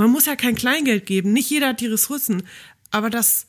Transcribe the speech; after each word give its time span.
man 0.00 0.10
muss 0.10 0.24
ja 0.24 0.34
kein 0.34 0.54
Kleingeld 0.54 1.04
geben, 1.04 1.34
nicht 1.34 1.50
jeder 1.50 1.68
hat 1.68 1.82
die 1.82 1.86
Ressourcen, 1.86 2.42
aber 2.90 3.10
dass, 3.10 3.46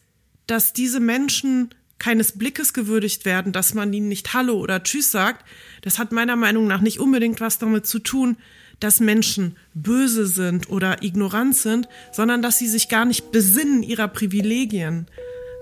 dass 0.47 0.73
diese 0.73 0.99
Menschen 0.99 1.69
keines 1.97 2.33
Blickes 2.33 2.73
gewürdigt 2.73 3.23
werden, 3.23 3.53
dass 3.53 3.73
man 3.73 3.93
ihnen 3.93 4.09
nicht 4.09 4.33
Hallo 4.33 4.59
oder 4.59 4.83
Tschüss 4.83 5.11
sagt, 5.11 5.45
das 5.81 5.97
hat 5.97 6.11
meiner 6.11 6.35
Meinung 6.35 6.67
nach 6.67 6.81
nicht 6.81 6.99
unbedingt 6.99 7.39
was 7.39 7.57
damit 7.57 7.87
zu 7.87 7.99
tun, 7.99 8.35
dass 8.81 8.99
Menschen 8.99 9.55
böse 9.73 10.27
sind 10.27 10.69
oder 10.69 11.03
ignorant 11.03 11.55
sind, 11.55 11.87
sondern 12.11 12.41
dass 12.41 12.57
sie 12.57 12.67
sich 12.67 12.89
gar 12.89 13.05
nicht 13.05 13.31
besinnen 13.31 13.81
ihrer 13.81 14.09
Privilegien. 14.09 15.05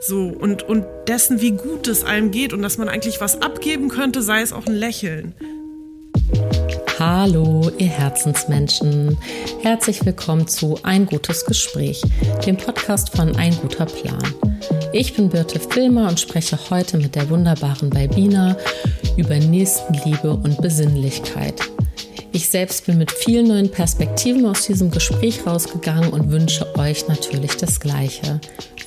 So, 0.01 0.23
und, 0.23 0.63
und 0.63 0.85
dessen, 1.07 1.39
wie 1.39 1.51
gut 1.51 1.87
es 1.87 2.03
einem 2.03 2.31
geht 2.31 2.51
und 2.51 2.63
dass 2.63 2.79
man 2.79 2.89
eigentlich 2.89 3.21
was 3.21 3.43
abgeben 3.43 3.89
könnte, 3.89 4.23
sei 4.23 4.41
es 4.41 4.53
auch 4.53 4.65
ein 4.65 4.75
Lächeln. 4.75 5.35
Hallo, 7.11 7.71
ihr 7.79 7.87
Herzensmenschen. 7.87 9.17
Herzlich 9.63 10.05
willkommen 10.05 10.47
zu 10.47 10.77
Ein 10.83 11.07
gutes 11.07 11.43
Gespräch, 11.43 12.03
dem 12.45 12.55
Podcast 12.55 13.17
von 13.17 13.35
Ein 13.35 13.55
guter 13.55 13.87
Plan. 13.87 14.21
Ich 14.93 15.15
bin 15.15 15.27
Birte 15.27 15.59
Filmer 15.59 16.07
und 16.07 16.19
spreche 16.19 16.59
heute 16.69 16.97
mit 16.97 17.15
der 17.15 17.27
wunderbaren 17.31 17.89
Balbina 17.89 18.55
über 19.17 19.39
Nächstenliebe 19.39 20.33
und 20.33 20.61
Besinnlichkeit. 20.61 21.59
Ich 22.31 22.47
selbst 22.47 22.85
bin 22.85 22.99
mit 22.99 23.11
vielen 23.11 23.47
neuen 23.47 23.71
Perspektiven 23.71 24.45
aus 24.45 24.67
diesem 24.67 24.91
Gespräch 24.91 25.47
rausgegangen 25.47 26.11
und 26.11 26.29
wünsche 26.29 26.67
euch 26.77 27.07
natürlich 27.07 27.57
das 27.57 27.79
Gleiche. 27.79 28.39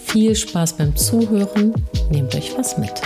Viel 0.06 0.36
Spaß 0.36 0.74
beim 0.74 0.94
Zuhören, 0.94 1.74
nehmt 2.12 2.36
euch 2.36 2.56
was 2.56 2.78
mit. 2.78 3.02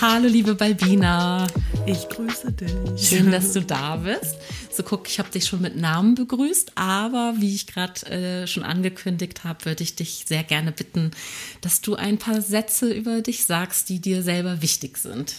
Hallo 0.00 0.26
liebe 0.26 0.56
Balbina. 0.56 1.46
Ich 1.86 2.08
grüße 2.08 2.52
dich. 2.52 3.08
Schön, 3.08 3.30
dass 3.30 3.52
du 3.52 3.60
da 3.66 3.96
bist. 3.96 4.36
So 4.72 4.82
guck, 4.82 5.08
ich 5.08 5.20
habe 5.20 5.30
dich 5.30 5.46
schon 5.46 5.62
mit 5.62 5.76
Namen 5.76 6.16
begrüßt, 6.16 6.72
aber 6.74 7.34
wie 7.38 7.54
ich 7.54 7.68
gerade 7.68 8.04
äh, 8.06 8.46
schon 8.48 8.64
angekündigt 8.64 9.44
habe, 9.44 9.64
würde 9.64 9.84
ich 9.84 9.94
dich 9.94 10.24
sehr 10.26 10.42
gerne 10.42 10.72
bitten, 10.72 11.12
dass 11.60 11.80
du 11.80 11.94
ein 11.94 12.18
paar 12.18 12.42
Sätze 12.42 12.92
über 12.92 13.22
dich 13.22 13.44
sagst, 13.44 13.88
die 13.88 14.00
dir 14.00 14.22
selber 14.22 14.62
wichtig 14.62 14.98
sind. 14.98 15.36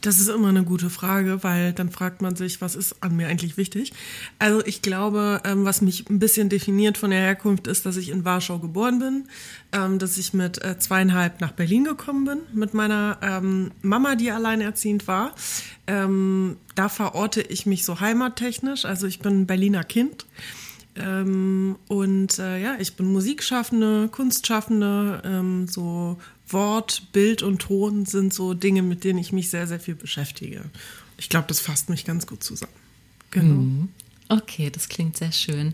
Das 0.00 0.20
ist 0.20 0.28
immer 0.28 0.48
eine 0.48 0.62
gute 0.62 0.90
Frage, 0.90 1.42
weil 1.42 1.72
dann 1.72 1.90
fragt 1.90 2.22
man 2.22 2.36
sich, 2.36 2.60
was 2.60 2.76
ist 2.76 3.02
an 3.02 3.16
mir 3.16 3.28
eigentlich 3.28 3.56
wichtig? 3.56 3.92
Also 4.38 4.64
ich 4.64 4.82
glaube, 4.82 5.40
ähm, 5.44 5.64
was 5.64 5.80
mich 5.80 6.08
ein 6.08 6.18
bisschen 6.18 6.48
definiert 6.48 6.98
von 6.98 7.10
der 7.10 7.20
Herkunft 7.20 7.66
ist, 7.66 7.84
dass 7.84 7.96
ich 7.96 8.10
in 8.10 8.24
Warschau 8.24 8.58
geboren 8.58 9.00
bin, 9.00 9.24
ähm, 9.72 9.98
dass 9.98 10.16
ich 10.16 10.34
mit 10.34 10.62
äh, 10.64 10.78
zweieinhalb 10.78 11.40
nach 11.40 11.52
Berlin 11.52 11.84
gekommen 11.84 12.24
bin, 12.24 12.38
mit 12.52 12.74
meiner 12.74 13.18
ähm, 13.22 13.72
Mama, 13.82 14.14
die 14.14 14.30
alleinerziehend 14.30 15.06
war. 15.06 15.34
Da 15.86 16.88
verorte 16.90 17.40
ich 17.40 17.64
mich 17.64 17.86
so 17.86 17.98
heimattechnisch, 17.98 18.84
also 18.84 19.06
ich 19.06 19.20
bin 19.20 19.40
ein 19.40 19.46
Berliner 19.46 19.84
Kind. 19.84 20.26
Und 20.98 22.38
äh, 22.38 22.62
ja, 22.62 22.76
ich 22.78 22.94
bin 22.94 23.12
Musikschaffende, 23.12 24.08
Kunstschaffende, 24.08 25.66
so 25.68 26.18
Wort, 26.48 27.02
Bild 27.12 27.42
und 27.42 27.60
Ton 27.60 28.06
sind 28.06 28.32
so 28.34 28.54
Dinge, 28.54 28.82
mit 28.82 29.04
denen 29.04 29.18
ich 29.18 29.32
mich 29.32 29.50
sehr, 29.50 29.66
sehr 29.66 29.80
viel 29.80 29.94
beschäftige. 29.94 30.64
Ich 31.16 31.28
glaube, 31.28 31.46
das 31.48 31.60
fasst 31.60 31.88
mich 31.90 32.04
ganz 32.04 32.26
gut 32.26 32.42
zusammen. 32.42 32.72
Genau. 33.30 33.54
Mhm. 33.54 33.88
Okay, 34.28 34.70
das 34.70 34.88
klingt 34.88 35.16
sehr 35.16 35.32
schön. 35.32 35.72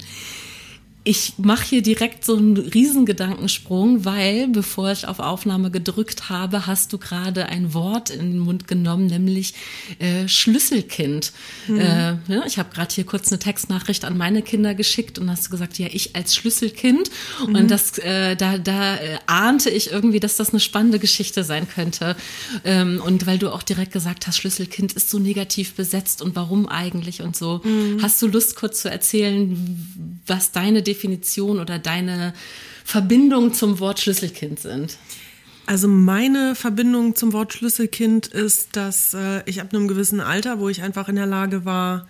Ich 1.07 1.35
mache 1.37 1.67
hier 1.67 1.83
direkt 1.83 2.25
so 2.25 2.35
einen 2.35 2.57
Riesengedankensprung, 2.57 4.07
weil 4.07 4.49
bevor 4.49 4.91
ich 4.91 5.07
auf 5.07 5.19
Aufnahme 5.19 5.71
gedrückt 5.71 6.31
habe, 6.31 6.67
hast 6.67 6.95
du 6.95 6.99
gerade 6.99 7.47
ein 7.47 7.75
Wort 7.75 8.09
in 8.09 8.33
den 8.33 8.39
Mund 8.39 8.67
genommen, 8.67 9.07
nämlich 9.07 9.53
äh, 9.99 10.27
Schlüsselkind. 10.27 11.33
Mhm. 11.69 11.79
Äh, 11.79 12.17
ja, 12.29 12.47
ich 12.47 12.59
habe 12.59 12.73
gerade 12.73 12.95
hier 12.95 13.05
kurz 13.05 13.31
eine 13.31 13.39
Textnachricht 13.39 14.07
an 14.07 14.17
meine 14.17 14.41
Kinder 14.41 14.75
geschickt 14.75 15.19
und 15.19 15.31
hast 15.31 15.51
gesagt, 15.51 15.79
ja, 15.79 15.89
ich 15.93 16.17
als 16.17 16.35
Schlüsselkind. 16.35 17.11
Mhm. 17.47 17.55
Und 17.55 17.71
das, 17.71 17.99
äh, 17.99 18.35
da, 18.35 18.57
da 18.57 18.97
äh, 18.97 19.19
ahnte 19.27 19.69
ich 19.69 19.93
irgendwie, 19.93 20.21
dass 20.21 20.37
das 20.37 20.51
eine 20.51 20.61
spannende 20.61 20.99
Geschichte 20.99 21.45
sein 21.45 21.69
könnte. 21.69 22.17
Ähm, 22.65 23.03
und 23.05 23.27
weil 23.27 23.37
du 23.37 23.51
auch 23.53 23.63
direkt 23.63 23.93
gesagt 23.93 24.27
hast, 24.27 24.39
Schlüsselkind 24.39 24.95
ist 24.95 25.11
so 25.11 25.19
negativ 25.19 25.75
besetzt 25.75 26.23
und 26.23 26.35
warum 26.35 26.67
eigentlich 26.67 27.21
und 27.21 27.37
so. 27.37 27.61
Mhm. 27.63 27.99
Hast 28.01 28.23
du 28.23 28.27
Lust, 28.27 28.57
kurz 28.57 28.81
zu 28.81 28.91
erzählen, 28.91 30.23
was 30.27 30.53
deine 30.53 30.83
Definition 30.95 31.59
oder 31.59 31.79
deine 31.79 32.33
Verbindung 32.85 33.53
zum 33.53 33.81
Wort 33.81 34.01
Schlüsselkind 34.01 34.61
sind? 34.61 34.97
Also 35.67 35.89
meine 35.89 36.55
Verbindung 36.55 37.17
zum 37.17 37.33
Wort 37.33 37.55
Schlüsselkind 37.55 38.27
ist, 38.29 38.77
dass 38.77 39.15
äh, 39.15 39.43
ich 39.47 39.61
ab 39.61 39.73
einem 39.73 39.89
gewissen 39.89 40.21
Alter, 40.21 40.61
wo 40.61 40.69
ich 40.69 40.83
einfach 40.83 41.09
in 41.09 41.17
der 41.17 41.27
Lage 41.27 41.65
war, 41.65 42.07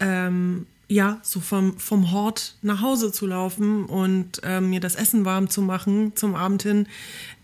ähm, 0.00 0.66
ja, 0.88 1.18
so 1.22 1.40
vom, 1.40 1.78
vom 1.78 2.12
Hort 2.12 2.56
nach 2.62 2.80
Hause 2.80 3.12
zu 3.12 3.26
laufen 3.26 3.86
und 3.86 4.42
äh, 4.44 4.60
mir 4.60 4.80
das 4.80 4.96
Essen 4.96 5.24
warm 5.24 5.48
zu 5.48 5.62
machen 5.62 6.12
zum 6.14 6.34
Abend 6.34 6.62
hin, 6.62 6.86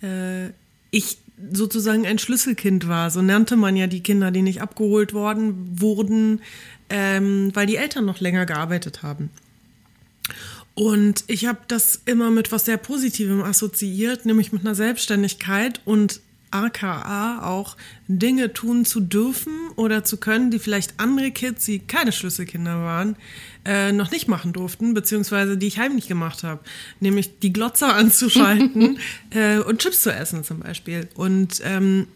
äh, 0.03 0.49
ich 0.91 1.19
sozusagen 1.53 2.07
ein 2.07 2.19
Schlüsselkind 2.19 2.87
war. 2.89 3.11
So 3.11 3.23
nannte 3.23 3.57
man 3.57 3.77
ja 3.77 3.87
die 3.87 4.03
Kinder, 4.03 4.31
die 4.31 4.43
nicht 4.43 4.63
abgeholt 4.63 5.13
worden 5.13 5.81
wurden, 5.81 6.41
ähm, 6.89 7.51
weil 7.55 7.67
die 7.67 7.77
Eltern 7.77 8.05
noch 8.05 8.21
länger 8.21 8.47
gearbeitet 8.47 9.03
haben. 9.03 9.31
Und 10.75 11.25
ich 11.27 11.47
habe 11.47 11.61
das 11.69 12.01
immer 12.07 12.31
mit 12.31 12.51
was 12.51 12.65
sehr 12.65 12.79
Positivem 12.79 13.43
assoziiert, 13.43 14.25
nämlich 14.25 14.53
mit 14.53 14.63
einer 14.63 14.75
Selbstständigkeit 14.75 15.81
und 15.85 16.21
aka 16.53 17.47
auch 17.47 17.77
Dinge 18.09 18.53
tun 18.53 18.85
zu 18.85 19.01
dürfen 19.01 19.53
oder 19.77 20.05
zu 20.05 20.19
können, 20.19 20.51
die 20.51 20.59
vielleicht 20.59 20.95
andere 20.99 21.31
Kids, 21.31 21.65
die 21.65 21.79
keine 21.81 22.13
Schlüsselkinder 22.13 22.83
waren, 22.83 23.17
äh, 23.65 23.93
noch 23.93 24.11
nicht 24.11 24.29
machen 24.29 24.53
durften, 24.53 24.95
beziehungsweise 24.95 25.57
die 25.57 25.67
ich 25.67 25.79
heimlich 25.79 26.09
gemacht 26.09 26.43
habe. 26.43 26.61
Nämlich 27.01 27.39
die 27.41 27.53
Glotzer 27.53 27.95
anzuschalten 27.95 28.99
äh, 29.31 29.59
und 29.59 29.81
Chips 29.81 30.03
zu 30.03 30.13
essen 30.13 30.45
zum 30.45 30.61
Beispiel. 30.61 31.09
Und 31.15 31.61
ähm, 31.65 32.07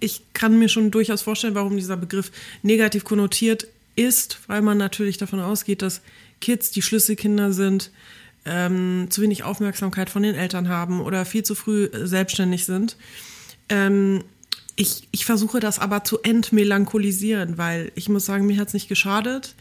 ich 0.00 0.22
kann 0.32 0.58
mir 0.58 0.68
schon 0.68 0.90
durchaus 0.90 1.22
vorstellen, 1.22 1.54
warum 1.54 1.76
dieser 1.76 1.96
Begriff 1.96 2.32
negativ 2.62 3.04
konnotiert 3.04 3.66
ist, 3.94 4.38
weil 4.46 4.62
man 4.62 4.78
natürlich 4.78 5.18
davon 5.18 5.40
ausgeht, 5.40 5.82
dass 5.82 6.00
Kids, 6.42 6.70
die 6.70 6.82
Schlüsselkinder 6.82 7.54
sind, 7.54 7.90
ähm, 8.44 9.06
zu 9.08 9.22
wenig 9.22 9.44
Aufmerksamkeit 9.44 10.10
von 10.10 10.22
den 10.22 10.34
Eltern 10.34 10.68
haben 10.68 11.00
oder 11.00 11.24
viel 11.24 11.44
zu 11.44 11.54
früh 11.54 11.84
äh, 11.84 12.06
selbstständig 12.06 12.66
sind. 12.66 12.98
Ähm, 13.70 14.24
ich, 14.76 15.08
ich 15.12 15.24
versuche 15.24 15.60
das 15.60 15.78
aber 15.78 16.04
zu 16.04 16.20
entmelancholisieren, 16.22 17.56
weil 17.56 17.92
ich 17.94 18.08
muss 18.08 18.26
sagen, 18.26 18.46
mir 18.46 18.58
hat 18.58 18.68
es 18.68 18.74
nicht 18.74 18.88
geschadet. 18.88 19.54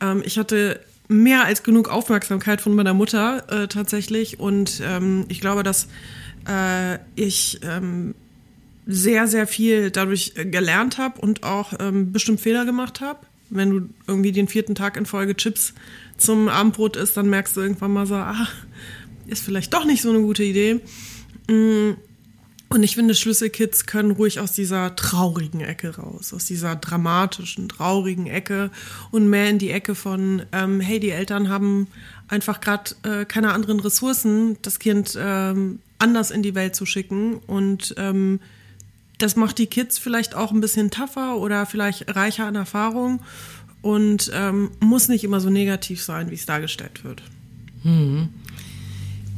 Ähm, 0.00 0.22
ich 0.24 0.38
hatte 0.38 0.80
mehr 1.08 1.44
als 1.44 1.62
genug 1.62 1.88
Aufmerksamkeit 1.88 2.60
von 2.60 2.74
meiner 2.74 2.94
Mutter 2.94 3.44
äh, 3.50 3.68
tatsächlich 3.68 4.40
und 4.40 4.82
ähm, 4.84 5.26
ich 5.28 5.40
glaube, 5.40 5.62
dass 5.62 5.88
äh, 6.48 6.98
ich 7.14 7.60
ähm, 7.62 8.14
sehr, 8.86 9.26
sehr 9.26 9.46
viel 9.46 9.90
dadurch 9.90 10.32
äh, 10.36 10.44
gelernt 10.44 10.98
habe 10.98 11.20
und 11.20 11.42
auch 11.42 11.72
ähm, 11.78 12.12
bestimmt 12.12 12.40
Fehler 12.40 12.64
gemacht 12.64 13.00
habe. 13.00 13.20
Wenn 13.50 13.70
du 13.70 13.88
irgendwie 14.06 14.32
den 14.32 14.48
vierten 14.48 14.74
Tag 14.74 14.96
in 14.96 15.06
Folge 15.06 15.36
Chips 15.36 15.74
zum 16.16 16.48
Abendbrot 16.48 16.96
isst, 16.96 17.16
dann 17.16 17.28
merkst 17.28 17.56
du 17.56 17.60
irgendwann 17.60 17.92
mal 17.92 18.06
so, 18.06 18.14
ah, 18.14 18.48
ist 19.26 19.44
vielleicht 19.44 19.72
doch 19.74 19.84
nicht 19.84 20.02
so 20.02 20.10
eine 20.10 20.20
gute 20.20 20.44
Idee. 20.44 20.80
Mm. 21.48 21.96
Und 22.70 22.82
ich 22.82 22.96
finde, 22.96 23.14
Schlüsselkids 23.14 23.86
können 23.86 24.10
ruhig 24.10 24.40
aus 24.40 24.52
dieser 24.52 24.96
traurigen 24.96 25.60
Ecke 25.60 25.94
raus, 25.94 26.32
aus 26.34 26.46
dieser 26.46 26.74
dramatischen, 26.74 27.68
traurigen 27.68 28.26
Ecke 28.26 28.70
und 29.12 29.28
mehr 29.28 29.48
in 29.48 29.60
die 29.60 29.70
Ecke 29.70 29.94
von, 29.94 30.42
ähm, 30.50 30.80
hey, 30.80 30.98
die 30.98 31.10
Eltern 31.10 31.50
haben 31.50 31.86
einfach 32.26 32.60
gerade 32.60 32.96
äh, 33.04 33.24
keine 33.26 33.52
anderen 33.52 33.78
Ressourcen, 33.78 34.56
das 34.62 34.80
Kind 34.80 35.16
ähm, 35.16 35.78
anders 35.98 36.32
in 36.32 36.42
die 36.42 36.56
Welt 36.56 36.74
zu 36.74 36.84
schicken. 36.84 37.36
Und 37.46 37.94
ähm, 37.96 38.40
das 39.18 39.36
macht 39.36 39.58
die 39.58 39.66
Kids 39.66 39.98
vielleicht 39.98 40.34
auch 40.34 40.52
ein 40.52 40.60
bisschen 40.60 40.90
tougher 40.90 41.36
oder 41.36 41.66
vielleicht 41.66 42.14
reicher 42.14 42.46
an 42.46 42.56
Erfahrung 42.56 43.20
und 43.82 44.30
ähm, 44.34 44.70
muss 44.80 45.08
nicht 45.08 45.24
immer 45.24 45.40
so 45.40 45.50
negativ 45.50 46.02
sein, 46.02 46.30
wie 46.30 46.34
es 46.34 46.46
dargestellt 46.46 47.04
wird. 47.04 47.22
Hm. 47.82 48.30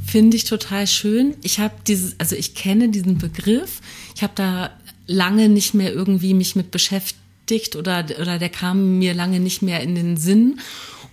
Finde 0.06 0.36
ich 0.36 0.44
total 0.44 0.86
schön. 0.86 1.34
Ich 1.42 1.58
habe 1.58 1.74
dieses, 1.86 2.18
also 2.20 2.36
ich 2.36 2.54
kenne 2.54 2.90
diesen 2.90 3.18
Begriff. 3.18 3.80
Ich 4.14 4.22
habe 4.22 4.32
da 4.36 4.70
lange 5.06 5.48
nicht 5.48 5.74
mehr 5.74 5.92
irgendwie 5.92 6.32
mich 6.32 6.54
mit 6.54 6.70
beschäftigt 6.70 7.74
oder, 7.74 8.04
oder 8.20 8.38
der 8.38 8.48
kam 8.48 8.98
mir 8.98 9.14
lange 9.14 9.40
nicht 9.40 9.62
mehr 9.62 9.80
in 9.80 9.94
den 9.94 10.16
Sinn. 10.16 10.60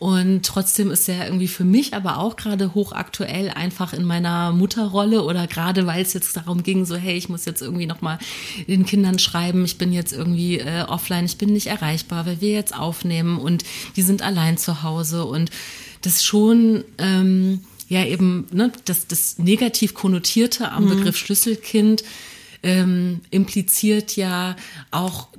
Und 0.03 0.45
trotzdem 0.45 0.91
ist 0.91 1.07
er 1.07 1.23
irgendwie 1.27 1.47
für 1.47 1.63
mich 1.63 1.93
aber 1.93 2.17
auch 2.17 2.35
gerade 2.35 2.73
hochaktuell 2.73 3.49
einfach 3.51 3.93
in 3.93 4.03
meiner 4.03 4.51
Mutterrolle 4.51 5.23
oder 5.23 5.47
gerade 5.47 5.87
weil 5.87 6.01
es 6.01 6.11
jetzt 6.11 6.35
darum 6.35 6.61
ging, 6.61 6.83
so 6.83 6.97
hey, 6.97 7.15
ich 7.15 7.29
muss 7.29 7.45
jetzt 7.45 7.61
irgendwie 7.61 7.85
nochmal 7.85 8.19
den 8.67 8.85
Kindern 8.85 9.17
schreiben, 9.17 9.63
ich 9.63 9.77
bin 9.77 9.93
jetzt 9.93 10.11
irgendwie 10.11 10.59
äh, 10.59 10.81
offline, 10.81 11.23
ich 11.23 11.37
bin 11.37 11.53
nicht 11.53 11.67
erreichbar, 11.67 12.25
weil 12.25 12.41
wir 12.41 12.51
jetzt 12.51 12.77
aufnehmen 12.77 13.37
und 13.37 13.63
die 13.95 14.01
sind 14.01 14.21
allein 14.21 14.57
zu 14.57 14.83
Hause 14.83 15.23
und 15.23 15.51
das 16.01 16.21
schon 16.21 16.83
ähm, 16.97 17.61
ja 17.87 18.03
eben 18.03 18.47
ne, 18.51 18.73
das, 18.83 19.07
das 19.07 19.37
negativ 19.37 19.93
konnotierte 19.93 20.73
am 20.73 20.83
mhm. 20.83 20.89
Begriff 20.89 21.15
Schlüsselkind 21.15 22.03
ähm, 22.61 23.21
impliziert 23.29 24.17
ja 24.17 24.57
auch 24.91 25.29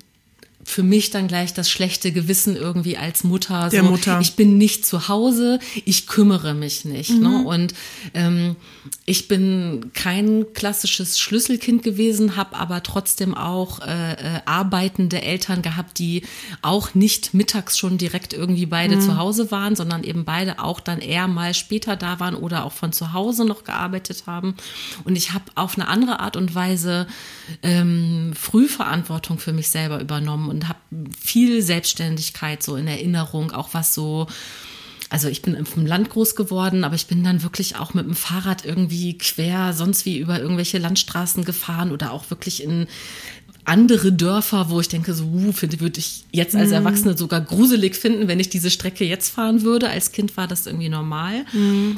für 0.64 0.82
mich 0.82 1.10
dann 1.10 1.28
gleich 1.28 1.52
das 1.54 1.70
schlechte 1.70 2.10
Gewissen 2.12 2.56
irgendwie 2.56 2.96
als 2.96 3.22
Mutter. 3.24 3.68
Der 3.68 3.82
so, 3.84 3.90
Mutter. 3.90 4.18
Ich 4.20 4.34
bin 4.34 4.58
nicht 4.58 4.86
zu 4.86 5.08
Hause, 5.08 5.58
ich 5.84 6.06
kümmere 6.06 6.54
mich 6.54 6.84
nicht. 6.84 7.10
Ne? 7.10 7.28
Mhm. 7.28 7.46
Und 7.46 7.74
ähm, 8.14 8.56
ich 9.04 9.28
bin 9.28 9.90
kein 9.94 10.46
klassisches 10.54 11.18
Schlüsselkind 11.18 11.82
gewesen, 11.82 12.36
habe 12.36 12.56
aber 12.56 12.82
trotzdem 12.82 13.34
auch 13.34 13.80
äh, 13.80 14.12
äh, 14.12 14.40
arbeitende 14.46 15.22
Eltern 15.22 15.62
gehabt, 15.62 15.98
die 15.98 16.22
auch 16.62 16.94
nicht 16.94 17.34
mittags 17.34 17.76
schon 17.78 17.98
direkt 17.98 18.32
irgendwie 18.32 18.66
beide 18.66 18.96
Mhm. 18.96 19.00
zu 19.00 19.16
Hause 19.18 19.50
waren, 19.50 19.76
sondern 19.76 20.04
eben 20.04 20.24
beide 20.24 20.58
auch 20.60 20.80
dann 20.80 21.00
eher 21.00 21.28
mal 21.28 21.54
später 21.54 21.96
da 21.96 22.20
waren 22.20 22.34
oder 22.34 22.64
auch 22.64 22.72
von 22.72 22.92
zu 22.92 23.12
Hause 23.12 23.44
noch 23.44 23.64
gearbeitet 23.64 24.24
haben. 24.26 24.54
Und 25.04 25.16
ich 25.16 25.32
habe 25.32 25.44
auf 25.54 25.76
eine 25.76 25.88
andere 25.88 26.20
Art 26.20 26.36
und 26.36 26.54
Weise 26.54 27.06
ähm, 27.62 28.32
Frühverantwortung 28.34 29.38
für 29.38 29.52
mich 29.52 29.68
selber 29.68 30.00
übernommen 30.00 30.48
und 30.54 30.68
habe 30.68 30.78
viel 31.20 31.62
Selbstständigkeit 31.62 32.62
so 32.62 32.76
in 32.76 32.86
Erinnerung, 32.86 33.50
auch 33.50 33.70
was 33.72 33.94
so 33.94 34.26
also 35.10 35.28
ich 35.28 35.42
bin 35.42 35.54
im 35.54 35.86
Land 35.86 36.10
groß 36.10 36.34
geworden, 36.34 36.82
aber 36.82 36.96
ich 36.96 37.06
bin 37.06 37.22
dann 37.22 37.44
wirklich 37.44 37.76
auch 37.76 37.94
mit 37.94 38.04
dem 38.04 38.16
Fahrrad 38.16 38.64
irgendwie 38.64 39.16
quer, 39.16 39.72
sonst 39.72 40.06
wie 40.06 40.18
über 40.18 40.40
irgendwelche 40.40 40.78
Landstraßen 40.78 41.44
gefahren 41.44 41.92
oder 41.92 42.10
auch 42.10 42.30
wirklich 42.30 42.64
in 42.64 42.88
andere 43.64 44.12
Dörfer, 44.12 44.70
wo 44.70 44.80
ich 44.80 44.88
denke, 44.88 45.14
so, 45.14 45.24
uh, 45.24 45.52
finde, 45.52 45.80
würde 45.80 46.00
ich 46.00 46.24
jetzt 46.32 46.56
als 46.56 46.70
Erwachsene 46.70 47.16
sogar 47.16 47.40
gruselig 47.40 47.96
finden, 47.96 48.28
wenn 48.28 48.40
ich 48.40 48.50
diese 48.50 48.70
Strecke 48.70 49.04
jetzt 49.04 49.30
fahren 49.30 49.62
würde. 49.62 49.88
Als 49.88 50.10
Kind 50.10 50.36
war 50.36 50.48
das 50.48 50.66
irgendwie 50.66 50.88
normal 50.88 51.44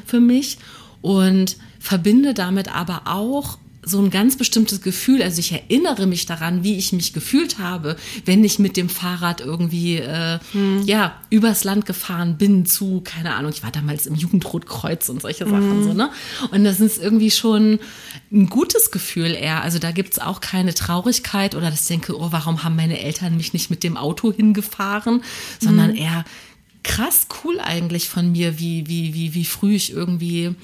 für 0.05 0.21
mich 0.21 0.59
und 1.01 1.57
verbinde 1.81 2.35
damit 2.35 2.75
aber 2.75 3.03
auch 3.07 3.59
so 3.89 4.03
ein 4.03 4.11
ganz 4.11 4.37
bestimmtes 4.37 4.81
Gefühl. 4.83 5.23
Also 5.23 5.39
ich 5.39 5.53
erinnere 5.53 6.07
mich 6.07 6.27
daran, 6.27 6.65
wie 6.65 6.77
ich 6.77 6.93
mich 6.93 7.13
gefühlt 7.13 7.61
habe, 7.61 7.97
wenn 8.25 8.43
ich 8.43 8.59
mit 8.59 8.77
dem 8.77 8.89
Fahrrad 8.89 9.41
irgendwie 9.41 9.99
äh, 9.99 10.41
ja 10.85 11.15
übers 11.31 11.63
Land 11.63 11.87
gefahren 11.87 12.37
bin 12.37 12.67
zu, 12.67 13.01
keine 13.03 13.37
Ahnung, 13.37 13.53
ich 13.55 13.63
war 13.63 13.71
damals 13.71 14.07
im 14.07 14.17
Jugendrotkreuz 14.17 15.09
und 15.09 15.23
solche 15.23 15.45
Sachen 15.49 15.85
so, 15.85 15.93
ne? 15.93 16.11
Und 16.51 16.65
das 16.65 16.81
ist 16.81 17.01
irgendwie 17.01 17.31
schon 17.31 17.79
ein 18.33 18.49
gutes 18.49 18.91
Gefühl 18.91 19.35
eher. 19.35 19.63
Also 19.63 19.79
da 19.79 19.93
gibt's 19.93 20.19
auch 20.19 20.41
keine 20.41 20.75
Traurigkeit 20.75 21.55
oder 21.55 21.73
ich 21.73 21.87
denke, 21.87 22.19
oh, 22.19 22.33
warum 22.33 22.65
haben 22.65 22.75
meine 22.75 22.99
Eltern 22.99 23.37
mich 23.37 23.53
nicht 23.53 23.71
mit 23.71 23.85
dem 23.85 23.97
Auto 23.97 24.33
hingefahren, 24.33 25.23
sondern 25.61 25.95
eher 25.95 26.25
krass 26.83 27.29
cool 27.45 27.61
eigentlich 27.61 28.09
von 28.09 28.33
mir, 28.33 28.59
wie, 28.59 28.89
wie, 28.89 29.15
wie, 29.15 29.35
wie 29.35 29.45
früh 29.45 29.77
ich 29.77 29.93
irgendwie 29.93 30.55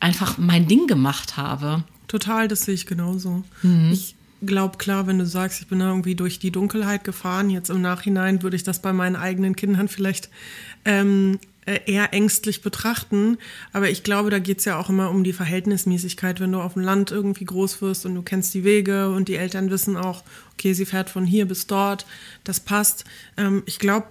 einfach 0.00 0.36
mein 0.36 0.68
Ding 0.68 0.86
gemacht 0.86 1.38
habe. 1.38 1.82
Total, 2.08 2.48
das 2.48 2.62
sehe 2.62 2.74
ich 2.74 2.86
genauso. 2.86 3.44
Mhm. 3.62 3.90
Ich 3.92 4.16
glaube, 4.42 4.78
klar, 4.78 5.06
wenn 5.06 5.18
du 5.18 5.26
sagst, 5.26 5.60
ich 5.60 5.68
bin 5.68 5.78
da 5.78 5.88
irgendwie 5.88 6.14
durch 6.14 6.38
die 6.38 6.50
Dunkelheit 6.50 7.04
gefahren, 7.04 7.50
jetzt 7.50 7.70
im 7.70 7.82
Nachhinein 7.82 8.42
würde 8.42 8.56
ich 8.56 8.62
das 8.62 8.80
bei 8.80 8.92
meinen 8.92 9.16
eigenen 9.16 9.56
Kindern 9.56 9.88
vielleicht 9.88 10.30
ähm, 10.84 11.38
äh, 11.66 11.80
eher 11.86 12.14
ängstlich 12.14 12.62
betrachten. 12.62 13.36
Aber 13.72 13.90
ich 13.90 14.02
glaube, 14.02 14.30
da 14.30 14.38
geht's 14.38 14.64
ja 14.64 14.78
auch 14.78 14.88
immer 14.88 15.10
um 15.10 15.22
die 15.22 15.32
Verhältnismäßigkeit, 15.32 16.40
wenn 16.40 16.52
du 16.52 16.60
auf 16.60 16.74
dem 16.74 16.82
Land 16.82 17.10
irgendwie 17.10 17.44
groß 17.44 17.82
wirst 17.82 18.06
und 18.06 18.14
du 18.14 18.22
kennst 18.22 18.54
die 18.54 18.64
Wege 18.64 19.10
und 19.10 19.28
die 19.28 19.36
Eltern 19.36 19.70
wissen 19.70 19.96
auch, 19.96 20.22
okay, 20.54 20.72
sie 20.72 20.86
fährt 20.86 21.10
von 21.10 21.26
hier 21.26 21.46
bis 21.46 21.66
dort, 21.66 22.06
das 22.44 22.60
passt. 22.60 23.04
Ähm, 23.36 23.64
ich 23.66 23.78
glaube, 23.78 24.06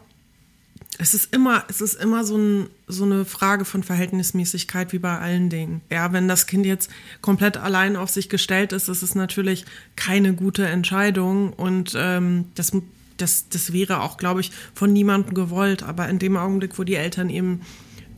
es 1.00 1.14
ist 1.14 1.34
immer, 1.34 1.64
es 1.70 1.82
ist 1.82 1.94
immer 2.02 2.24
so, 2.24 2.38
ein, 2.38 2.68
so 2.88 3.04
eine 3.04 3.26
Frage 3.26 3.66
von 3.66 3.84
Verhältnismäßigkeit 3.84 4.94
wie 4.94 5.00
bei 5.00 5.18
allen 5.18 5.50
Dingen. 5.50 5.82
Ja, 5.90 6.12
wenn 6.14 6.28
das 6.28 6.48
Kind 6.48 6.66
jetzt 6.66 6.90
komplett 7.22 7.58
allein 7.58 7.96
auf 7.96 8.10
sich 8.10 8.30
gestellt 8.30 8.74
ist, 8.74 8.90
ist 8.90 9.04
es 9.04 9.14
natürlich 9.14 9.66
keine 9.96 10.34
gute 10.34 10.66
Entscheidung 10.66 11.54
und 11.54 11.94
ähm, 11.96 12.46
das, 12.56 12.72
das, 13.18 13.50
das 13.50 13.74
wäre 13.74 14.02
auch, 14.02 14.18
glaube 14.18 14.42
ich, 14.42 14.52
von 14.74 14.92
niemandem 14.92 15.34
gewollt. 15.34 15.84
Aber 15.84 16.10
in 16.10 16.20
dem 16.20 16.36
Augenblick, 16.36 16.80
wo 16.80 16.84
die 16.84 16.96
Eltern 16.96 17.30
eben 17.30 17.62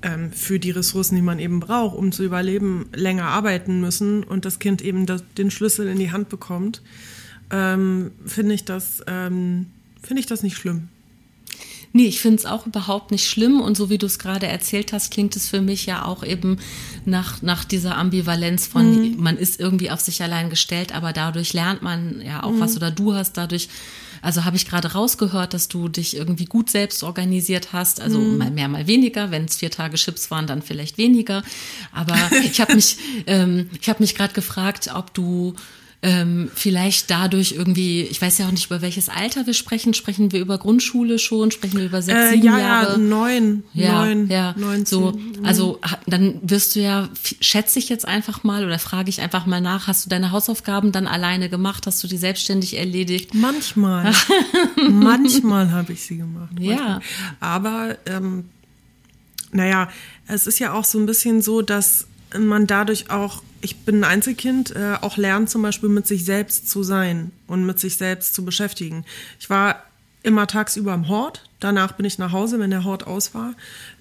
ähm, 0.01 0.31
für 0.31 0.59
die 0.59 0.71
Ressourcen, 0.71 1.15
die 1.15 1.21
man 1.21 1.39
eben 1.39 1.59
braucht, 1.59 1.97
um 1.97 2.11
zu 2.11 2.23
überleben, 2.23 2.87
länger 2.93 3.25
arbeiten 3.25 3.81
müssen 3.81 4.23
und 4.23 4.45
das 4.45 4.59
Kind 4.59 4.81
eben 4.81 5.05
das, 5.05 5.23
den 5.37 5.51
Schlüssel 5.51 5.87
in 5.87 5.99
die 5.99 6.11
Hand 6.11 6.29
bekommt, 6.29 6.81
ähm, 7.51 8.11
finde 8.25 8.53
ich 8.53 8.63
das, 8.63 9.03
ähm, 9.07 9.65
finde 10.01 10.21
ich 10.21 10.27
das 10.27 10.43
nicht 10.43 10.55
schlimm. 10.55 10.87
Nee, 11.91 12.05
ich 12.05 12.19
finde 12.19 12.37
es 12.37 12.45
auch 12.45 12.67
überhaupt 12.67 13.11
nicht 13.11 13.27
schlimm. 13.27 13.61
Und 13.61 13.75
so 13.75 13.89
wie 13.89 13.97
du 13.97 14.05
es 14.05 14.19
gerade 14.19 14.47
erzählt 14.47 14.93
hast, 14.93 15.11
klingt 15.11 15.35
es 15.35 15.47
für 15.47 15.61
mich 15.61 15.85
ja 15.87 16.05
auch 16.05 16.23
eben 16.23 16.59
nach, 17.05 17.41
nach 17.41 17.65
dieser 17.65 17.97
Ambivalenz 17.97 18.67
von, 18.67 19.19
man 19.19 19.37
ist 19.37 19.59
irgendwie 19.59 19.89
auf 19.89 19.99
sich 19.99 20.21
allein 20.21 20.49
gestellt, 20.49 20.93
aber 20.93 21.13
dadurch 21.13 21.53
lernt 21.53 21.81
man 21.81 22.21
ja 22.21 22.43
auch 22.43 22.53
was 22.59 22.75
oder 22.75 22.91
du 22.91 23.13
hast 23.15 23.33
dadurch, 23.37 23.69
also 24.21 24.45
habe 24.45 24.55
ich 24.55 24.67
gerade 24.67 24.91
rausgehört, 24.93 25.53
dass 25.53 25.67
du 25.67 25.87
dich 25.87 26.15
irgendwie 26.15 26.45
gut 26.45 26.69
selbst 26.69 27.03
organisiert 27.03 27.73
hast, 27.73 28.01
also 28.01 28.19
mal 28.19 28.51
mehr, 28.51 28.67
mal 28.67 28.85
weniger, 28.85 29.31
wenn 29.31 29.45
es 29.45 29.55
vier 29.55 29.71
Tage 29.71 29.97
Chips 29.97 30.29
waren, 30.29 30.45
dann 30.45 30.61
vielleicht 30.61 30.97
weniger, 30.97 31.41
aber 31.91 32.17
ich 32.43 32.61
habe 32.61 32.75
mich, 32.75 32.97
ähm, 33.27 33.69
ich 33.81 33.89
habe 33.89 34.03
mich 34.03 34.15
gerade 34.15 34.33
gefragt, 34.33 34.91
ob 34.93 35.13
du 35.13 35.55
ähm, 36.01 36.49
vielleicht 36.55 37.11
dadurch 37.11 37.51
irgendwie, 37.51 38.03
ich 38.03 38.21
weiß 38.21 38.37
ja 38.37 38.47
auch 38.47 38.51
nicht, 38.51 38.67
über 38.67 38.81
welches 38.81 39.09
Alter 39.09 39.45
wir 39.45 39.53
sprechen. 39.53 39.93
Sprechen 39.93 40.31
wir 40.31 40.39
über 40.39 40.57
Grundschule 40.57 41.19
schon? 41.19 41.51
Sprechen 41.51 41.77
wir 41.77 41.85
über 41.87 42.01
sechs, 42.01 42.17
Äh, 42.17 42.29
sieben 42.35 42.45
ja, 42.45 42.57
Jahre? 42.57 42.91
ja, 42.93 42.97
neun, 42.97 43.63
Ja, 43.73 44.05
neun, 44.05 44.29
ja, 44.29 44.55
19. 44.57 44.85
so, 44.85 45.19
also 45.43 45.77
ha- 45.83 45.99
dann 46.07 46.39
wirst 46.41 46.75
du 46.77 46.79
ja, 46.79 47.09
schätze 47.41 47.79
ich 47.79 47.89
jetzt 47.89 48.07
einfach 48.07 48.45
mal 48.45 48.65
oder 48.65 48.79
frage 48.79 49.09
ich 49.09 49.19
einfach 49.19 49.45
mal 49.45 49.59
nach, 49.59 49.87
hast 49.87 50.05
du 50.05 50.09
deine 50.09 50.31
Hausaufgaben 50.31 50.93
dann 50.93 51.05
alleine 51.05 51.49
gemacht, 51.49 51.85
hast 51.85 52.01
du 52.01 52.07
die 52.07 52.17
selbstständig 52.17 52.77
erledigt? 52.77 53.33
Manchmal. 53.33 54.13
Manchmal 54.89 55.71
habe 55.71 55.93
ich 55.93 56.03
sie 56.03 56.17
gemacht. 56.17 56.51
Ja. 56.59 56.75
Manchmal. 56.75 57.01
Aber 57.39 57.97
ähm, 58.05 58.45
naja, 59.51 59.89
es 60.27 60.47
ist 60.47 60.59
ja 60.59 60.73
auch 60.73 60.85
so 60.85 60.97
ein 60.99 61.05
bisschen 61.05 61.41
so, 61.41 61.61
dass 61.61 62.07
man 62.37 62.67
dadurch 62.67 63.09
auch, 63.09 63.41
ich 63.61 63.77
bin 63.77 64.01
ein 64.01 64.03
Einzelkind, 64.03 64.75
äh, 64.75 64.95
auch 65.01 65.17
lernt 65.17 65.49
zum 65.49 65.61
Beispiel 65.61 65.89
mit 65.89 66.07
sich 66.07 66.25
selbst 66.25 66.69
zu 66.69 66.83
sein 66.83 67.31
und 67.47 67.65
mit 67.65 67.79
sich 67.79 67.97
selbst 67.97 68.33
zu 68.33 68.45
beschäftigen. 68.45 69.05
Ich 69.39 69.49
war 69.49 69.83
immer 70.23 70.47
tagsüber 70.47 70.93
im 70.93 71.07
Hort, 71.07 71.49
danach 71.59 71.93
bin 71.93 72.05
ich 72.05 72.17
nach 72.17 72.31
Hause, 72.31 72.59
wenn 72.59 72.69
der 72.69 72.83
Hort 72.83 73.07
aus 73.07 73.33
war. 73.33 73.53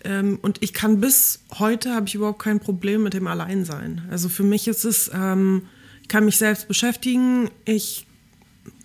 Ähm, 0.04 0.38
und 0.42 0.62
ich 0.62 0.72
kann 0.72 1.00
bis 1.00 1.40
heute, 1.58 1.94
habe 1.94 2.06
ich 2.06 2.14
überhaupt 2.14 2.42
kein 2.42 2.60
Problem 2.60 3.02
mit 3.02 3.14
dem 3.14 3.26
Alleinsein. 3.26 4.02
Also 4.10 4.28
für 4.28 4.42
mich 4.42 4.68
ist 4.68 4.84
es, 4.84 5.10
ähm, 5.14 5.62
ich 6.02 6.08
kann 6.08 6.24
mich 6.24 6.36
selbst 6.36 6.68
beschäftigen, 6.68 7.50
ich 7.64 8.06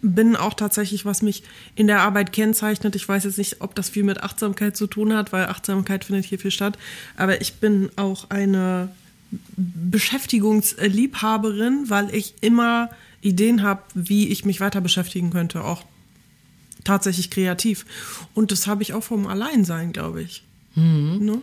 bin 0.01 0.35
auch 0.35 0.53
tatsächlich, 0.53 1.05
was 1.05 1.21
mich 1.21 1.43
in 1.75 1.87
der 1.87 2.01
Arbeit 2.01 2.33
kennzeichnet. 2.33 2.95
Ich 2.95 3.07
weiß 3.07 3.23
jetzt 3.23 3.37
nicht, 3.37 3.61
ob 3.61 3.73
das 3.75 3.89
viel 3.89 4.03
mit 4.03 4.21
Achtsamkeit 4.21 4.77
zu 4.77 4.87
tun 4.87 5.13
hat, 5.13 5.31
weil 5.33 5.45
Achtsamkeit 5.45 6.05
findet 6.05 6.25
hier 6.25 6.39
viel 6.39 6.51
statt. 6.51 6.77
Aber 7.15 7.41
ich 7.41 7.55
bin 7.55 7.89
auch 7.95 8.29
eine 8.29 8.89
Beschäftigungsliebhaberin, 9.57 11.89
weil 11.89 12.13
ich 12.13 12.36
immer 12.41 12.89
Ideen 13.22 13.63
habe, 13.63 13.84
wie 13.93 14.27
ich 14.27 14.46
mich 14.46 14.60
weiter 14.60 14.81
beschäftigen 14.81 15.29
könnte, 15.29 15.63
auch 15.63 15.84
tatsächlich 16.84 17.29
kreativ. 17.29 17.86
Und 18.34 18.51
das 18.51 18.67
habe 18.67 18.84
ich 18.84 18.93
auch 18.93 19.03
vom 19.03 19.27
Alleinsein, 19.27 19.93
glaube 19.93 20.22
ich. 20.22 20.43
Ne? 20.75 21.41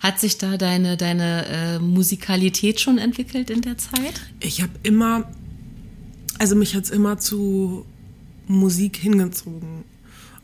Hat 0.00 0.20
sich 0.20 0.38
da 0.38 0.56
deine, 0.56 0.96
deine 0.96 1.46
äh, 1.46 1.78
Musikalität 1.78 2.80
schon 2.80 2.98
entwickelt 2.98 3.50
in 3.50 3.62
der 3.62 3.78
Zeit? 3.78 4.20
Ich 4.40 4.60
habe 4.60 4.72
immer, 4.82 5.30
also 6.38 6.56
mich 6.56 6.74
hat's 6.74 6.90
immer 6.90 7.18
zu 7.18 7.86
Musik 8.46 8.96
hingezogen. 8.96 9.84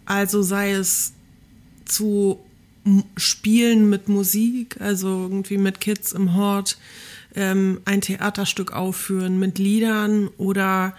Also 0.06 0.42
sei 0.42 0.72
es 0.72 1.12
zu 1.84 2.40
Spielen 3.16 3.90
mit 3.90 4.08
Musik, 4.08 4.80
also 4.80 5.08
irgendwie 5.08 5.58
mit 5.58 5.80
Kids 5.80 6.12
im 6.12 6.34
Hort, 6.34 6.78
ähm, 7.34 7.80
ein 7.84 8.00
Theaterstück 8.00 8.72
aufführen 8.72 9.38
mit 9.38 9.58
Liedern 9.58 10.28
oder 10.38 10.94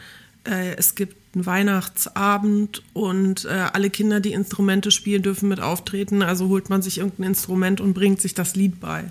äh, 0.48 0.76
es 0.76 0.96
gibt 0.96 1.16
einen 1.34 1.46
Weihnachtsabend 1.46 2.84
und 2.94 3.46
äh, 3.46 3.50
alle 3.50 3.90
Kinder, 3.90 4.20
die 4.20 4.34
Instrumente 4.34 4.92
spielen, 4.92 5.24
dürfen 5.24 5.50
mit 5.50 5.60
auftreten. 5.60 6.22
Also 6.22 6.50
holt 6.50 6.70
man 6.70 6.82
sich 6.82 7.00
irgendein 7.00 7.28
Instrument 7.28 7.82
und 7.82 7.94
bringt 7.94 8.22
sich 8.22 8.34
das 8.34 8.56
Lied 8.56 8.80
bei. 8.80 9.06